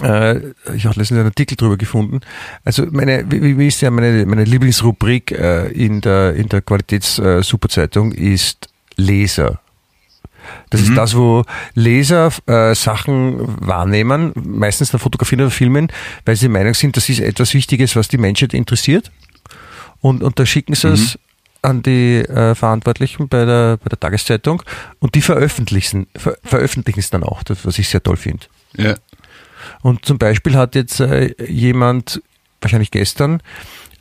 Äh, 0.00 0.38
ich 0.74 0.86
habe 0.86 0.98
letztens 0.98 1.12
einen 1.12 1.26
Artikel 1.26 1.56
drüber 1.56 1.76
gefunden. 1.76 2.20
Also 2.64 2.86
meine, 2.90 3.24
wie, 3.30 3.58
wie 3.58 3.66
ist 3.66 3.82
ja 3.82 3.90
meine, 3.90 4.24
meine 4.26 4.44
Lieblingsrubrik 4.44 5.32
äh, 5.32 5.68
in 5.68 6.00
der 6.00 6.34
in 6.34 6.48
der 6.48 6.62
Qualitäts-Superzeitung 6.62 8.12
äh, 8.12 8.32
ist 8.32 8.68
Leser. 8.96 9.60
Das 10.70 10.80
mhm. 10.80 10.88
ist 10.88 10.96
das, 10.96 11.16
wo 11.16 11.44
Leser 11.74 12.32
äh, 12.46 12.74
Sachen 12.74 13.36
wahrnehmen, 13.66 14.32
meistens 14.34 14.90
der 14.90 15.00
Fotografie 15.00 15.36
oder 15.36 15.50
Filmen, 15.50 15.88
weil 16.24 16.36
sie 16.36 16.46
der 16.46 16.50
Meinung 16.50 16.74
sind, 16.74 16.96
das 16.96 17.08
ist 17.08 17.20
etwas 17.20 17.54
Wichtiges, 17.54 17.94
was 17.94 18.08
die 18.08 18.18
Menschheit 18.18 18.54
interessiert. 18.54 19.10
Und, 20.00 20.22
und 20.22 20.38
da 20.38 20.46
schicken 20.46 20.74
sie 20.74 20.88
es 20.88 21.14
mhm. 21.14 21.20
an 21.62 21.82
die 21.82 22.18
äh, 22.18 22.54
Verantwortlichen 22.54 23.28
bei 23.28 23.44
der, 23.44 23.76
bei 23.76 23.88
der 23.88 24.00
Tageszeitung 24.00 24.62
und 24.98 25.14
die 25.14 25.22
veröffentlichen, 25.22 26.06
ver, 26.16 26.36
veröffentlichen 26.42 27.00
es 27.00 27.10
dann 27.10 27.22
auch, 27.22 27.42
das, 27.44 27.64
was 27.64 27.78
ich 27.78 27.88
sehr 27.88 28.02
toll 28.02 28.16
finde. 28.16 28.46
Ja. 28.76 28.96
Und 29.82 30.04
zum 30.04 30.18
Beispiel 30.18 30.56
hat 30.56 30.74
jetzt 30.74 31.00
äh, 31.00 31.34
jemand, 31.44 32.22
wahrscheinlich 32.60 32.90
gestern, 32.90 33.42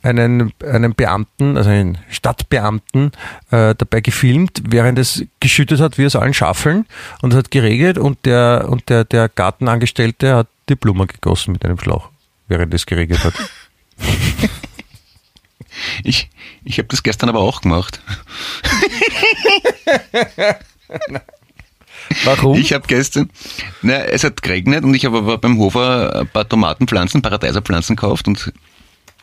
einen, 0.02 0.52
einen 0.64 0.94
Beamten, 0.94 1.56
also 1.56 1.70
einen 1.70 1.98
Stadtbeamten, 2.10 3.12
äh, 3.50 3.74
dabei 3.76 4.00
gefilmt, 4.00 4.62
während 4.68 4.98
es 4.98 5.24
geschüttet 5.40 5.80
hat, 5.80 5.96
wie 5.96 6.04
es 6.04 6.16
allen 6.16 6.34
schaffeln 6.34 6.86
und 7.20 7.32
es 7.32 7.38
hat 7.38 7.50
geregnet 7.50 7.98
und 7.98 8.26
der, 8.26 8.66
und 8.68 8.88
der, 8.88 9.04
der 9.04 9.28
Gartenangestellte 9.28 10.34
hat 10.34 10.48
die 10.68 10.74
Blumen 10.74 11.06
gegossen 11.06 11.52
mit 11.52 11.64
einem 11.64 11.78
Schlauch, 11.78 12.10
während 12.48 12.74
es 12.74 12.86
geregnet 12.86 13.24
hat. 13.24 13.34
Ich, 16.04 16.28
ich 16.64 16.78
habe 16.78 16.88
das 16.88 17.02
gestern 17.02 17.30
aber 17.30 17.40
auch 17.40 17.62
gemacht. 17.62 18.02
Warum? 22.24 22.58
Ich 22.58 22.72
habe 22.72 22.86
gestern, 22.86 23.30
na, 23.82 23.94
es 24.04 24.24
hat 24.24 24.42
geregnet 24.42 24.84
und 24.84 24.94
ich 24.94 25.04
habe 25.04 25.18
aber 25.18 25.38
beim 25.38 25.58
Hofer 25.58 26.20
ein 26.20 26.28
paar 26.28 26.48
Tomatenpflanzen, 26.48 27.22
Paradeiserpflanzen 27.22 27.96
gekauft 27.96 28.28
und 28.28 28.52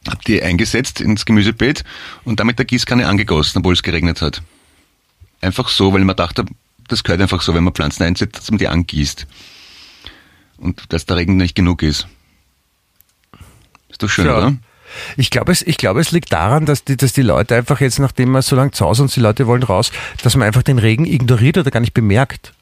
habe 0.07 0.19
die 0.27 0.41
eingesetzt 0.41 1.01
ins 1.01 1.25
Gemüsebeet 1.25 1.83
und 2.23 2.39
damit 2.39 2.57
der 2.57 2.65
Gießkanne 2.65 3.07
angegossen, 3.07 3.59
obwohl 3.59 3.73
es 3.73 3.83
geregnet 3.83 4.21
hat. 4.21 4.41
Einfach 5.41 5.69
so, 5.69 5.93
weil 5.93 6.03
man 6.03 6.15
dachte, 6.15 6.45
das 6.87 7.03
gehört 7.03 7.21
einfach 7.21 7.41
so, 7.41 7.53
wenn 7.53 7.63
man 7.63 7.73
Pflanzen 7.73 8.03
einsetzt, 8.03 8.37
dass 8.37 8.49
man 8.51 8.57
die 8.57 8.67
angießt. 8.67 9.27
Und 10.57 10.91
dass 10.91 11.05
der 11.05 11.17
Regen 11.17 11.37
nicht 11.37 11.55
genug 11.55 11.83
ist. 11.83 12.07
Ist 13.89 14.03
doch 14.03 14.09
schön, 14.09 14.25
Ja. 14.25 14.37
oder? 14.37 14.55
Ich 15.17 15.29
glaube, 15.29 15.51
es, 15.51 15.61
ich 15.61 15.77
glaube, 15.77 16.01
es 16.01 16.11
liegt 16.11 16.33
daran, 16.33 16.65
dass 16.65 16.83
die, 16.83 16.97
dass 16.97 17.13
die 17.13 17.21
Leute 17.21 17.55
einfach 17.55 17.79
jetzt, 17.79 17.99
nachdem 17.99 18.31
man 18.31 18.41
so 18.41 18.55
lange 18.55 18.71
zu 18.71 18.85
Hause 18.85 19.03
und 19.03 19.15
die 19.15 19.19
Leute 19.19 19.45
wollen 19.45 19.61
raus, 19.63 19.91
dass 20.23 20.35
man 20.35 20.47
einfach 20.47 20.63
den 20.63 20.79
Regen 20.79 21.05
ignoriert 21.05 21.57
oder 21.59 21.69
gar 21.69 21.79
nicht 21.79 21.93
bemerkt. 21.93 22.53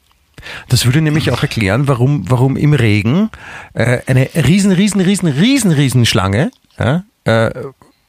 Das 0.68 0.84
würde 0.84 1.00
nämlich 1.00 1.30
auch 1.30 1.42
erklären, 1.42 1.88
warum, 1.88 2.30
warum 2.30 2.56
im 2.56 2.72
Regen 2.72 3.30
äh, 3.74 4.00
eine 4.06 4.28
riesen, 4.34 4.72
riesen, 4.72 5.00
riesen, 5.00 5.28
riesen, 5.28 5.72
riesen 5.72 6.06
Schlange, 6.06 6.50
ja, 6.78 7.04
äh, 7.24 7.50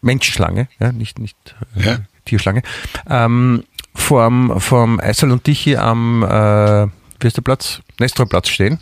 Menschenschlange, 0.01 0.67
ja, 0.80 0.91
nicht, 0.91 1.19
nicht 1.19 1.38
äh, 1.75 1.86
Ja. 1.86 1.97
Tierschlange, 2.25 2.61
ähm, 3.09 3.63
vorm, 3.95 4.59
vorm 4.59 4.99
Eisel 4.99 5.32
und 5.32 5.43
Tichy 5.43 5.75
am, 5.77 6.23
äh, 6.23 6.88
wie 7.19 7.27
ist 7.27 7.38
der 7.38 7.41
Platz? 7.41 7.82
Nestorplatz 7.99 8.49
stehen 8.49 8.80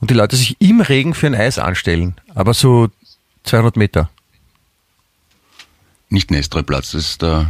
und 0.00 0.10
die 0.10 0.14
Leute 0.14 0.36
sich 0.36 0.60
im 0.60 0.80
Regen 0.80 1.14
für 1.14 1.26
ein 1.26 1.34
Eis 1.34 1.58
anstellen, 1.58 2.14
aber 2.34 2.54
so 2.54 2.88
200 3.44 3.76
Meter. 3.76 4.10
Nicht 6.08 6.30
Nestroy-Platz, 6.30 6.92
das 6.92 7.02
ist 7.02 7.22
der, 7.22 7.48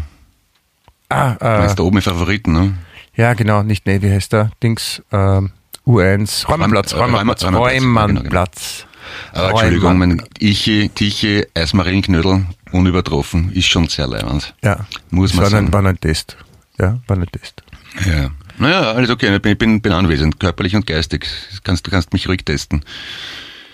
Ah, 1.10 1.32
äh, 1.40 1.74
da 1.74 1.82
oben 1.82 1.96
im 1.96 2.02
Favoriten, 2.02 2.52
ne? 2.52 2.74
Ja, 3.18 3.34
genau, 3.34 3.62
nicht, 3.62 3.84
nee, 3.86 4.00
wie 4.00 4.10
heißt 4.10 4.32
der? 4.32 4.50
Dings, 4.62 5.02
ähm, 5.12 5.50
U1, 5.86 6.46
Räumannplatz, 6.48 6.94
Räum- 6.94 7.14
Räumannplatz, 7.14 7.44
Räumannplatz. 7.44 8.84
Aber 9.32 9.50
Entschuldigung, 9.50 9.98
mein 9.98 10.22
Tiche, 10.38 10.88
Tiche 10.90 11.48
Eismarillenknödel, 11.54 12.46
unübertroffen, 12.72 13.52
ist 13.52 13.66
schon 13.66 13.88
sehr 13.88 14.06
leibend. 14.06 14.54
Ja, 14.62 14.86
Muss 15.10 15.34
man 15.34 15.44
war 15.44 15.50
sagen. 15.50 15.66
ein, 15.68 15.72
war 15.72 15.84
ein 15.84 15.98
Test. 16.00 16.36
Ja, 16.78 16.98
war 17.06 17.16
ein 17.16 17.26
Test. 17.26 17.62
Ja. 18.06 18.30
Naja, 18.58 18.92
alles 18.92 19.08
okay, 19.10 19.34
ich 19.34 19.40
bin, 19.42 19.56
bin, 19.56 19.80
bin 19.80 19.92
anwesend, 19.92 20.38
körperlich 20.40 20.74
und 20.76 20.86
geistig. 20.86 21.26
Du 21.52 21.58
kannst, 21.64 21.88
kannst 21.90 22.12
mich 22.12 22.28
ruhig 22.28 22.44
testen. 22.44 22.84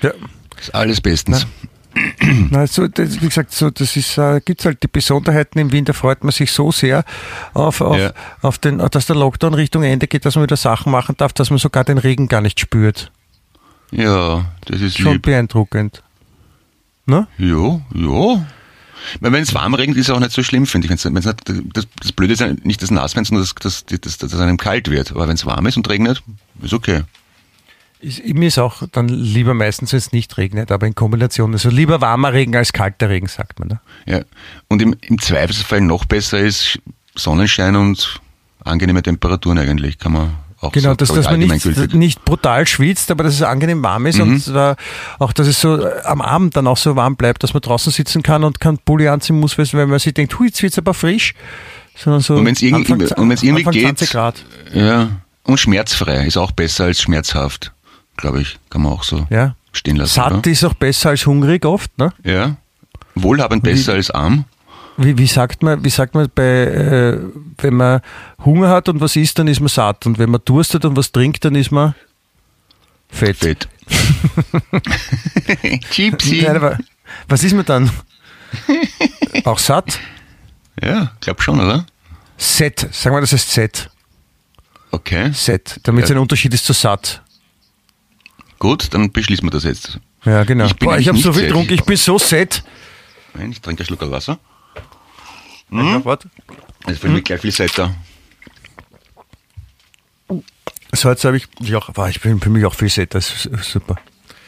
Ja. 0.02 0.12
Ist 0.60 0.74
alles 0.74 1.00
bestens. 1.00 1.46
Na, 1.62 1.68
so, 2.66 2.88
das, 2.88 3.20
wie 3.22 3.28
gesagt, 3.28 3.52
so, 3.52 3.70
das 3.70 3.96
ist, 3.96 4.18
äh, 4.18 4.40
gibt's 4.44 4.64
halt 4.64 4.82
die 4.82 4.88
Besonderheiten 4.88 5.58
im 5.58 5.72
Winter, 5.72 5.94
freut 5.94 6.24
man 6.24 6.32
sich 6.32 6.50
so 6.52 6.72
sehr 6.72 7.04
auf, 7.52 7.80
auf, 7.80 7.96
Ja. 7.98 8.12
auf 8.42 8.58
den, 8.58 8.78
dass 8.78 9.06
der 9.06 9.16
Lockdown 9.16 9.54
Richtung 9.54 9.82
Ende 9.82 10.06
geht, 10.08 10.24
dass 10.24 10.34
man 10.34 10.44
wieder 10.44 10.56
Sachen 10.56 10.90
machen 10.92 11.14
darf, 11.18 11.32
dass 11.32 11.50
man 11.50 11.58
sogar 11.58 11.84
den 11.84 11.98
Regen 11.98 12.28
gar 12.28 12.40
nicht 12.40 12.58
spürt. 12.60 13.12
Ja, 13.90 14.46
das 14.66 14.80
ist 14.80 14.98
Schon 14.98 15.14
lieb. 15.14 15.22
beeindruckend. 15.22 16.02
Ne? 17.06 17.28
Ja, 17.38 17.80
ja. 17.94 18.46
Wenn 19.20 19.34
es 19.34 19.52
warm 19.54 19.74
regnet, 19.74 19.98
ist 19.98 20.08
es 20.08 20.14
auch 20.14 20.18
nicht 20.20 20.32
so 20.32 20.42
schlimm, 20.42 20.66
finde 20.66 20.86
ich. 20.86 20.90
Wenn's, 20.90 21.04
wenn's 21.04 21.26
nicht, 21.26 21.76
das, 21.76 21.86
das 22.00 22.12
Blöde 22.12 22.32
ist 22.32 22.40
ja 22.40 22.54
nicht 22.62 22.82
das 22.82 22.90
Nasswerden, 22.90 23.26
sondern 23.26 23.44
dass, 23.44 23.54
dass, 23.54 23.84
dass, 24.00 24.18
dass 24.18 24.32
es 24.32 24.40
einem 24.40 24.56
kalt 24.56 24.90
wird. 24.90 25.10
Aber 25.12 25.28
wenn 25.28 25.34
es 25.34 25.44
warm 25.44 25.66
ist 25.66 25.76
und 25.76 25.88
regnet, 25.90 26.22
ist 26.62 26.72
okay. 26.72 27.02
Ist, 28.04 28.24
mir 28.34 28.48
ist 28.48 28.58
auch 28.58 28.82
dann 28.92 29.08
lieber 29.08 29.54
meistens, 29.54 29.92
wenn 29.92 29.98
es 29.98 30.12
nicht 30.12 30.36
regnet, 30.36 30.70
aber 30.70 30.86
in 30.86 30.94
Kombination. 30.94 31.52
Also 31.52 31.70
lieber 31.70 32.00
warmer 32.00 32.32
Regen 32.32 32.54
als 32.56 32.72
kalter 32.72 33.08
Regen, 33.08 33.26
sagt 33.26 33.58
man. 33.58 33.68
Ne? 33.68 33.80
Ja. 34.06 34.20
Und 34.68 34.82
im, 34.82 34.94
im 35.02 35.18
Zweifelsfall 35.20 35.80
noch 35.80 36.04
besser 36.04 36.38
ist 36.38 36.78
Sonnenschein 37.14 37.76
und 37.76 38.20
angenehme 38.64 39.02
Temperaturen 39.02 39.58
eigentlich, 39.58 39.98
kann 39.98 40.12
man 40.12 40.34
auch 40.60 40.72
Genau, 40.72 40.90
so, 40.90 40.94
dass, 40.96 41.10
ich, 41.10 41.16
dass 41.16 41.26
man 41.26 41.40
nicht, 41.40 41.94
nicht 41.94 42.24
brutal 42.24 42.66
schwitzt, 42.66 43.10
aber 43.10 43.24
dass 43.24 43.34
es 43.34 43.42
angenehm 43.42 43.82
warm 43.82 44.06
ist 44.06 44.16
Mhm. 44.16 44.22
und 44.22 44.48
äh, 44.56 44.74
auch, 45.18 45.32
dass 45.34 45.46
es 45.46 45.60
so 45.60 45.84
äh, 45.84 46.00
am 46.04 46.22
Abend 46.22 46.56
dann 46.56 46.66
auch 46.66 46.78
so 46.78 46.96
warm 46.96 47.16
bleibt, 47.16 47.42
dass 47.42 47.52
man 47.52 47.60
draußen 47.60 47.92
sitzen 47.92 48.22
kann 48.22 48.42
und 48.44 48.60
keinen 48.60 48.78
Pulli 48.78 49.08
anziehen 49.08 49.38
muss, 49.38 49.58
weil 49.58 49.66
wenn 49.74 49.90
man 49.90 49.98
sich 49.98 50.14
denkt, 50.14 50.38
hui, 50.38 50.46
jetzt 50.46 50.62
wird's 50.62 50.78
aber 50.78 50.94
frisch, 50.94 51.34
sondern 51.94 52.22
so 52.22 52.36
Und 52.36 52.46
wenn's 52.46 52.62
irgendwie- 52.62 52.92
Anfang, 52.94 53.18
und 53.18 53.28
wenn's 53.30 53.42
irgendwie 53.42 53.60
Anfang 53.62 53.72
geht- 53.74 53.82
20 53.84 54.10
Grad. 54.10 54.44
Ja. 54.72 55.10
Und 55.42 55.60
schmerzfrei 55.60 56.24
ist 56.26 56.38
auch 56.38 56.52
besser 56.52 56.84
als 56.84 57.02
schmerzhaft, 57.02 57.73
glaube 58.16 58.42
ich. 58.42 58.58
Kann 58.70 58.82
man 58.82 58.92
auch 58.92 59.04
so 59.04 59.26
Ja. 59.30 59.54
stehen 59.72 59.96
lassen. 59.96 60.14
Satt 60.14 60.32
oder? 60.32 60.50
ist 60.50 60.64
auch 60.64 60.74
besser 60.74 61.10
als 61.10 61.26
hungrig 61.26 61.64
oft, 61.64 61.96
ne? 61.98 62.12
Ja. 62.24 62.56
Wohlhabend 63.14 63.62
besser 63.62 63.94
als 63.94 64.10
arm. 64.10 64.44
Wie, 64.96 65.16
wie 65.18 65.26
sagt 65.26 65.62
man, 65.62 65.84
wie 65.84 65.90
sagt 65.90 66.14
man 66.14 66.28
bei, 66.34 66.42
äh, 66.42 67.18
wenn 67.58 67.74
man 67.74 68.00
Hunger 68.44 68.68
hat 68.70 68.88
und 68.88 69.00
was 69.00 69.16
isst, 69.16 69.38
dann 69.38 69.48
ist 69.48 69.60
man 69.60 69.68
satt. 69.68 70.06
Und 70.06 70.18
wenn 70.18 70.30
man 70.30 70.40
Durst 70.44 70.74
hat 70.74 70.84
und 70.84 70.96
was 70.96 71.10
trinkt, 71.10 71.44
dann 71.44 71.54
ist 71.56 71.72
man 71.72 71.94
fett. 73.08 73.36
Fett. 73.38 73.68
Gypsy. 75.94 76.42
Nein, 76.42 76.78
was 77.28 77.42
ist 77.44 77.54
man 77.54 77.64
dann? 77.64 77.90
auch 79.44 79.58
satt? 79.58 79.98
Ja, 80.82 81.12
glaub 81.20 81.42
schon, 81.42 81.60
oder? 81.60 81.86
Set. 82.36 82.88
Sagen 82.92 83.16
wir, 83.16 83.20
das 83.20 83.32
heißt 83.32 83.50
Set. 83.50 83.90
Okay. 84.90 85.30
Set. 85.32 85.80
Damit 85.82 86.04
es 86.04 86.10
Ja. 86.10 86.16
ein 86.16 86.20
Unterschied 86.22 86.54
ist 86.54 86.64
zu 86.66 86.72
satt. 86.72 87.22
Gut, 88.64 88.94
dann 88.94 89.12
beschließen 89.12 89.44
wir 89.44 89.50
das 89.50 89.64
jetzt. 89.64 90.00
Ja, 90.24 90.42
genau. 90.44 90.64
Ich 90.64 90.74
bin 90.76 90.88
Boah, 90.88 90.96
ich 90.96 91.06
habe 91.06 91.18
so 91.18 91.34
viel 91.34 91.48
getrunken, 91.48 91.74
ich 91.74 91.84
bin 91.84 91.98
so 91.98 92.18
set. 92.18 92.64
Nein, 93.34 93.52
ich 93.52 93.60
trinke 93.60 93.82
einen 93.82 93.86
Schluck 93.86 94.10
Wasser. 94.10 94.38
Ja, 95.70 96.02
warte. 96.02 96.30
Es 96.86 96.98
fällt 96.98 97.12
mir 97.12 97.20
gleich 97.20 97.42
viel 97.42 97.52
da. 97.76 97.94
So, 100.92 101.10
jetzt 101.10 101.26
habe 101.26 101.36
ich, 101.36 101.46
ja, 101.60 101.78
boah, 101.92 102.08
ich 102.08 102.22
bin 102.22 102.40
für 102.40 102.48
mich 102.48 102.64
auch 102.64 102.72
viel 102.72 102.88
set, 102.88 103.14
das 103.14 103.44
ist 103.44 103.70
super. 103.70 103.96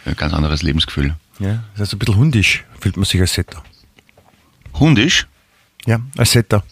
Ein 0.07 0.17
ganz 0.17 0.33
anderes 0.33 0.63
Lebensgefühl. 0.63 1.15
Ja, 1.39 1.65
das 1.77 1.89
ist 1.89 1.93
ein 1.93 1.99
bisschen 1.99 2.17
hundisch, 2.17 2.65
fühlt 2.81 2.97
man 2.97 3.05
sich 3.05 3.21
als 3.21 3.35
Setter. 3.35 3.63
Hundisch? 4.73 5.27
Ja, 5.85 6.01
als 6.17 6.31
Setter. 6.31 6.65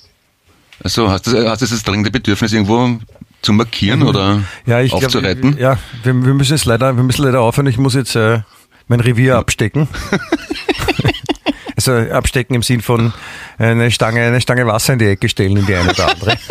Also 0.82 1.10
hast 1.10 1.26
du, 1.26 1.46
hast 1.46 1.60
du 1.60 1.66
das 1.66 1.82
dringende 1.82 2.10
Bedürfnis, 2.10 2.54
irgendwo 2.54 2.98
zu 3.44 3.52
markieren 3.52 4.02
oder 4.02 4.42
Ja, 4.66 4.80
ich 4.80 4.90
glaube, 4.90 5.06
aufzureiten? 5.06 5.56
ja, 5.58 5.78
wir, 6.02 6.14
wir 6.14 6.34
müssen 6.34 6.52
jetzt 6.52 6.64
leider, 6.64 6.96
wir 6.96 7.04
müssen 7.04 7.22
leider 7.22 7.40
aufhören. 7.40 7.66
Ich 7.66 7.78
muss 7.78 7.94
jetzt 7.94 8.16
äh, 8.16 8.40
mein 8.88 9.00
Revier 9.00 9.36
abstecken. 9.36 9.88
also 11.76 11.92
abstecken 11.92 12.56
im 12.56 12.62
Sinn 12.62 12.80
von 12.80 13.12
äh, 13.58 13.66
eine 13.66 13.90
Stange, 13.90 14.22
eine 14.22 14.40
Stange 14.40 14.66
Wasser 14.66 14.94
in 14.94 14.98
die 14.98 15.06
Ecke 15.06 15.28
stellen 15.28 15.56
in 15.56 15.66
die 15.66 15.74
eine 15.74 15.90
oder 15.90 16.10
andere. 16.10 16.38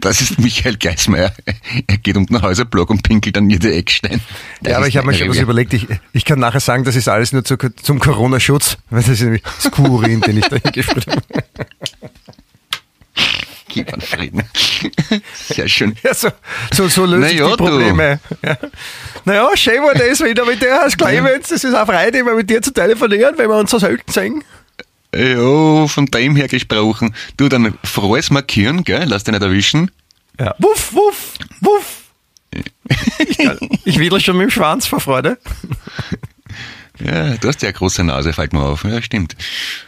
Das 0.00 0.20
ist 0.20 0.38
Michael 0.38 0.76
Geismeier. 0.76 1.32
Er 1.86 1.98
geht 1.98 2.16
um 2.16 2.26
den 2.26 2.40
Häuserblock 2.40 2.90
und 2.90 3.02
pinkelt 3.02 3.36
an 3.36 3.50
jede 3.50 3.74
Eckstein. 3.74 4.20
Das 4.62 4.72
ja, 4.72 4.76
aber 4.78 4.86
ich 4.86 4.96
habe 4.96 5.06
mir 5.06 5.14
schon 5.14 5.28
was 5.28 5.38
überlegt. 5.38 5.72
Ich, 5.74 5.86
ich 6.12 6.24
kann 6.24 6.38
nachher 6.38 6.60
sagen, 6.60 6.84
das 6.84 6.96
ist 6.96 7.08
alles 7.08 7.32
nur 7.32 7.44
zu, 7.44 7.56
zum 7.56 7.98
Corona-Schutz, 7.98 8.78
weil 8.90 9.00
das 9.00 9.08
ist 9.10 9.22
nämlich 9.22 9.42
das 9.42 9.70
Kurin, 9.70 10.20
den 10.20 10.38
ich 10.38 10.48
da 10.48 10.56
hingeführt 10.56 11.06
habe. 11.06 11.22
Gib 13.74 13.92
an 13.92 14.00
Frieden. 14.00 14.42
Sehr 15.34 15.68
schön. 15.68 15.96
Ja, 16.02 16.14
so, 16.14 16.28
so, 16.72 16.88
so 16.88 17.04
löse 17.04 17.18
Na 17.20 17.26
ich 17.28 17.34
ja, 17.38 17.44
die 17.46 17.56
du. 17.56 17.56
Probleme. 17.56 18.20
Ja. 18.42 18.56
Naja, 19.24 19.48
schön 19.56 19.82
war 19.82 19.94
das 19.94 20.20
wieder 20.20 20.44
mit 20.46 20.62
dir, 20.62 20.68
Herr 20.80 20.88
Clemens. 20.90 21.48
Das 21.48 21.64
ist 21.64 21.74
eine 21.74 21.84
Freude, 21.84 22.18
immer 22.18 22.34
mit 22.34 22.48
dir 22.48 22.62
zu 22.62 22.72
telefonieren, 22.72 23.36
wenn 23.36 23.48
wir 23.50 23.56
uns 23.58 23.70
so 23.72 23.78
selten 23.78 24.10
sehen. 24.12 24.44
Ja, 25.14 25.86
von 25.88 26.06
dem 26.06 26.36
her 26.36 26.48
gesprochen. 26.48 27.14
Du, 27.36 27.48
dann 27.48 27.76
frohes 27.84 28.30
Markieren, 28.30 28.84
gell? 28.84 29.04
Lass 29.06 29.24
dich 29.24 29.32
nicht 29.32 29.42
erwischen. 29.42 29.90
Ja. 30.38 30.54
Wuff, 30.58 30.92
wuff, 30.92 31.34
wuff. 31.60 31.84
Ich, 33.18 33.38
kann- 33.38 33.58
ich 33.84 33.98
wedel 33.98 34.20
schon 34.20 34.36
mit 34.36 34.44
dem 34.48 34.50
Schwanz 34.50 34.86
vor 34.86 35.00
Freude. 35.00 35.38
Ja, 37.00 37.34
du 37.36 37.48
hast 37.48 37.62
ja 37.62 37.68
eine 37.68 37.76
große 37.78 38.04
Nase, 38.04 38.32
fällt 38.32 38.52
mir 38.52 38.60
auf. 38.60 38.84
Ja, 38.84 39.02
stimmt. 39.02 39.34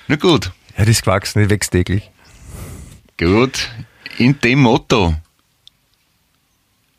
Na 0.08 0.16
gut. 0.16 0.50
Ja, 0.76 0.84
die 0.84 0.90
ist 0.90 1.02
gewachsen, 1.04 1.40
die 1.42 1.50
wächst 1.50 1.70
täglich. 1.70 2.10
Gut. 3.18 3.70
In 4.18 4.38
dem 4.40 4.60
Motto. 4.60 5.14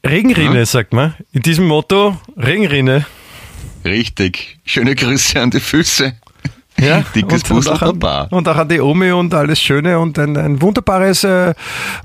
Regenrinne, 0.05 0.65
sagt 0.65 0.93
man. 0.93 1.15
In 1.32 1.41
diesem 1.41 1.68
Motto, 1.68 2.18
Regenrinne. 2.36 3.05
Richtig. 3.84 4.57
Schöne 4.65 4.95
Grüße 4.95 5.39
an 5.39 5.51
die 5.51 5.59
Füße. 5.59 6.13
Ja, 6.80 7.03
Dickes 7.15 7.43
und, 7.49 7.57
und, 7.57 7.70
auch 7.70 7.82
an, 7.82 8.28
und 8.30 8.47
auch 8.47 8.55
an 8.55 8.70
die 8.70 8.80
Omi 8.80 9.11
und 9.11 9.34
alles 9.34 9.59
Schöne 9.59 9.99
und 9.99 10.18
ein, 10.20 10.38
ein 10.38 10.61
wunderbares 10.61 11.24
äh, 11.24 11.53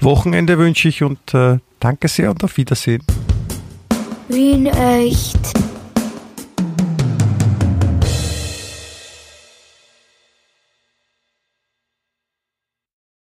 Wochenende 0.01 0.59
wünsche 0.59 0.89
ich 0.89 1.03
und 1.03 1.35
äh, 1.35 1.59
danke 1.81 2.09
sehr 2.09 2.31
und 2.31 2.43
auf 2.43 2.57
Wiedersehen. 2.57 3.03
Wien 4.29 4.67
echt. 4.67 5.39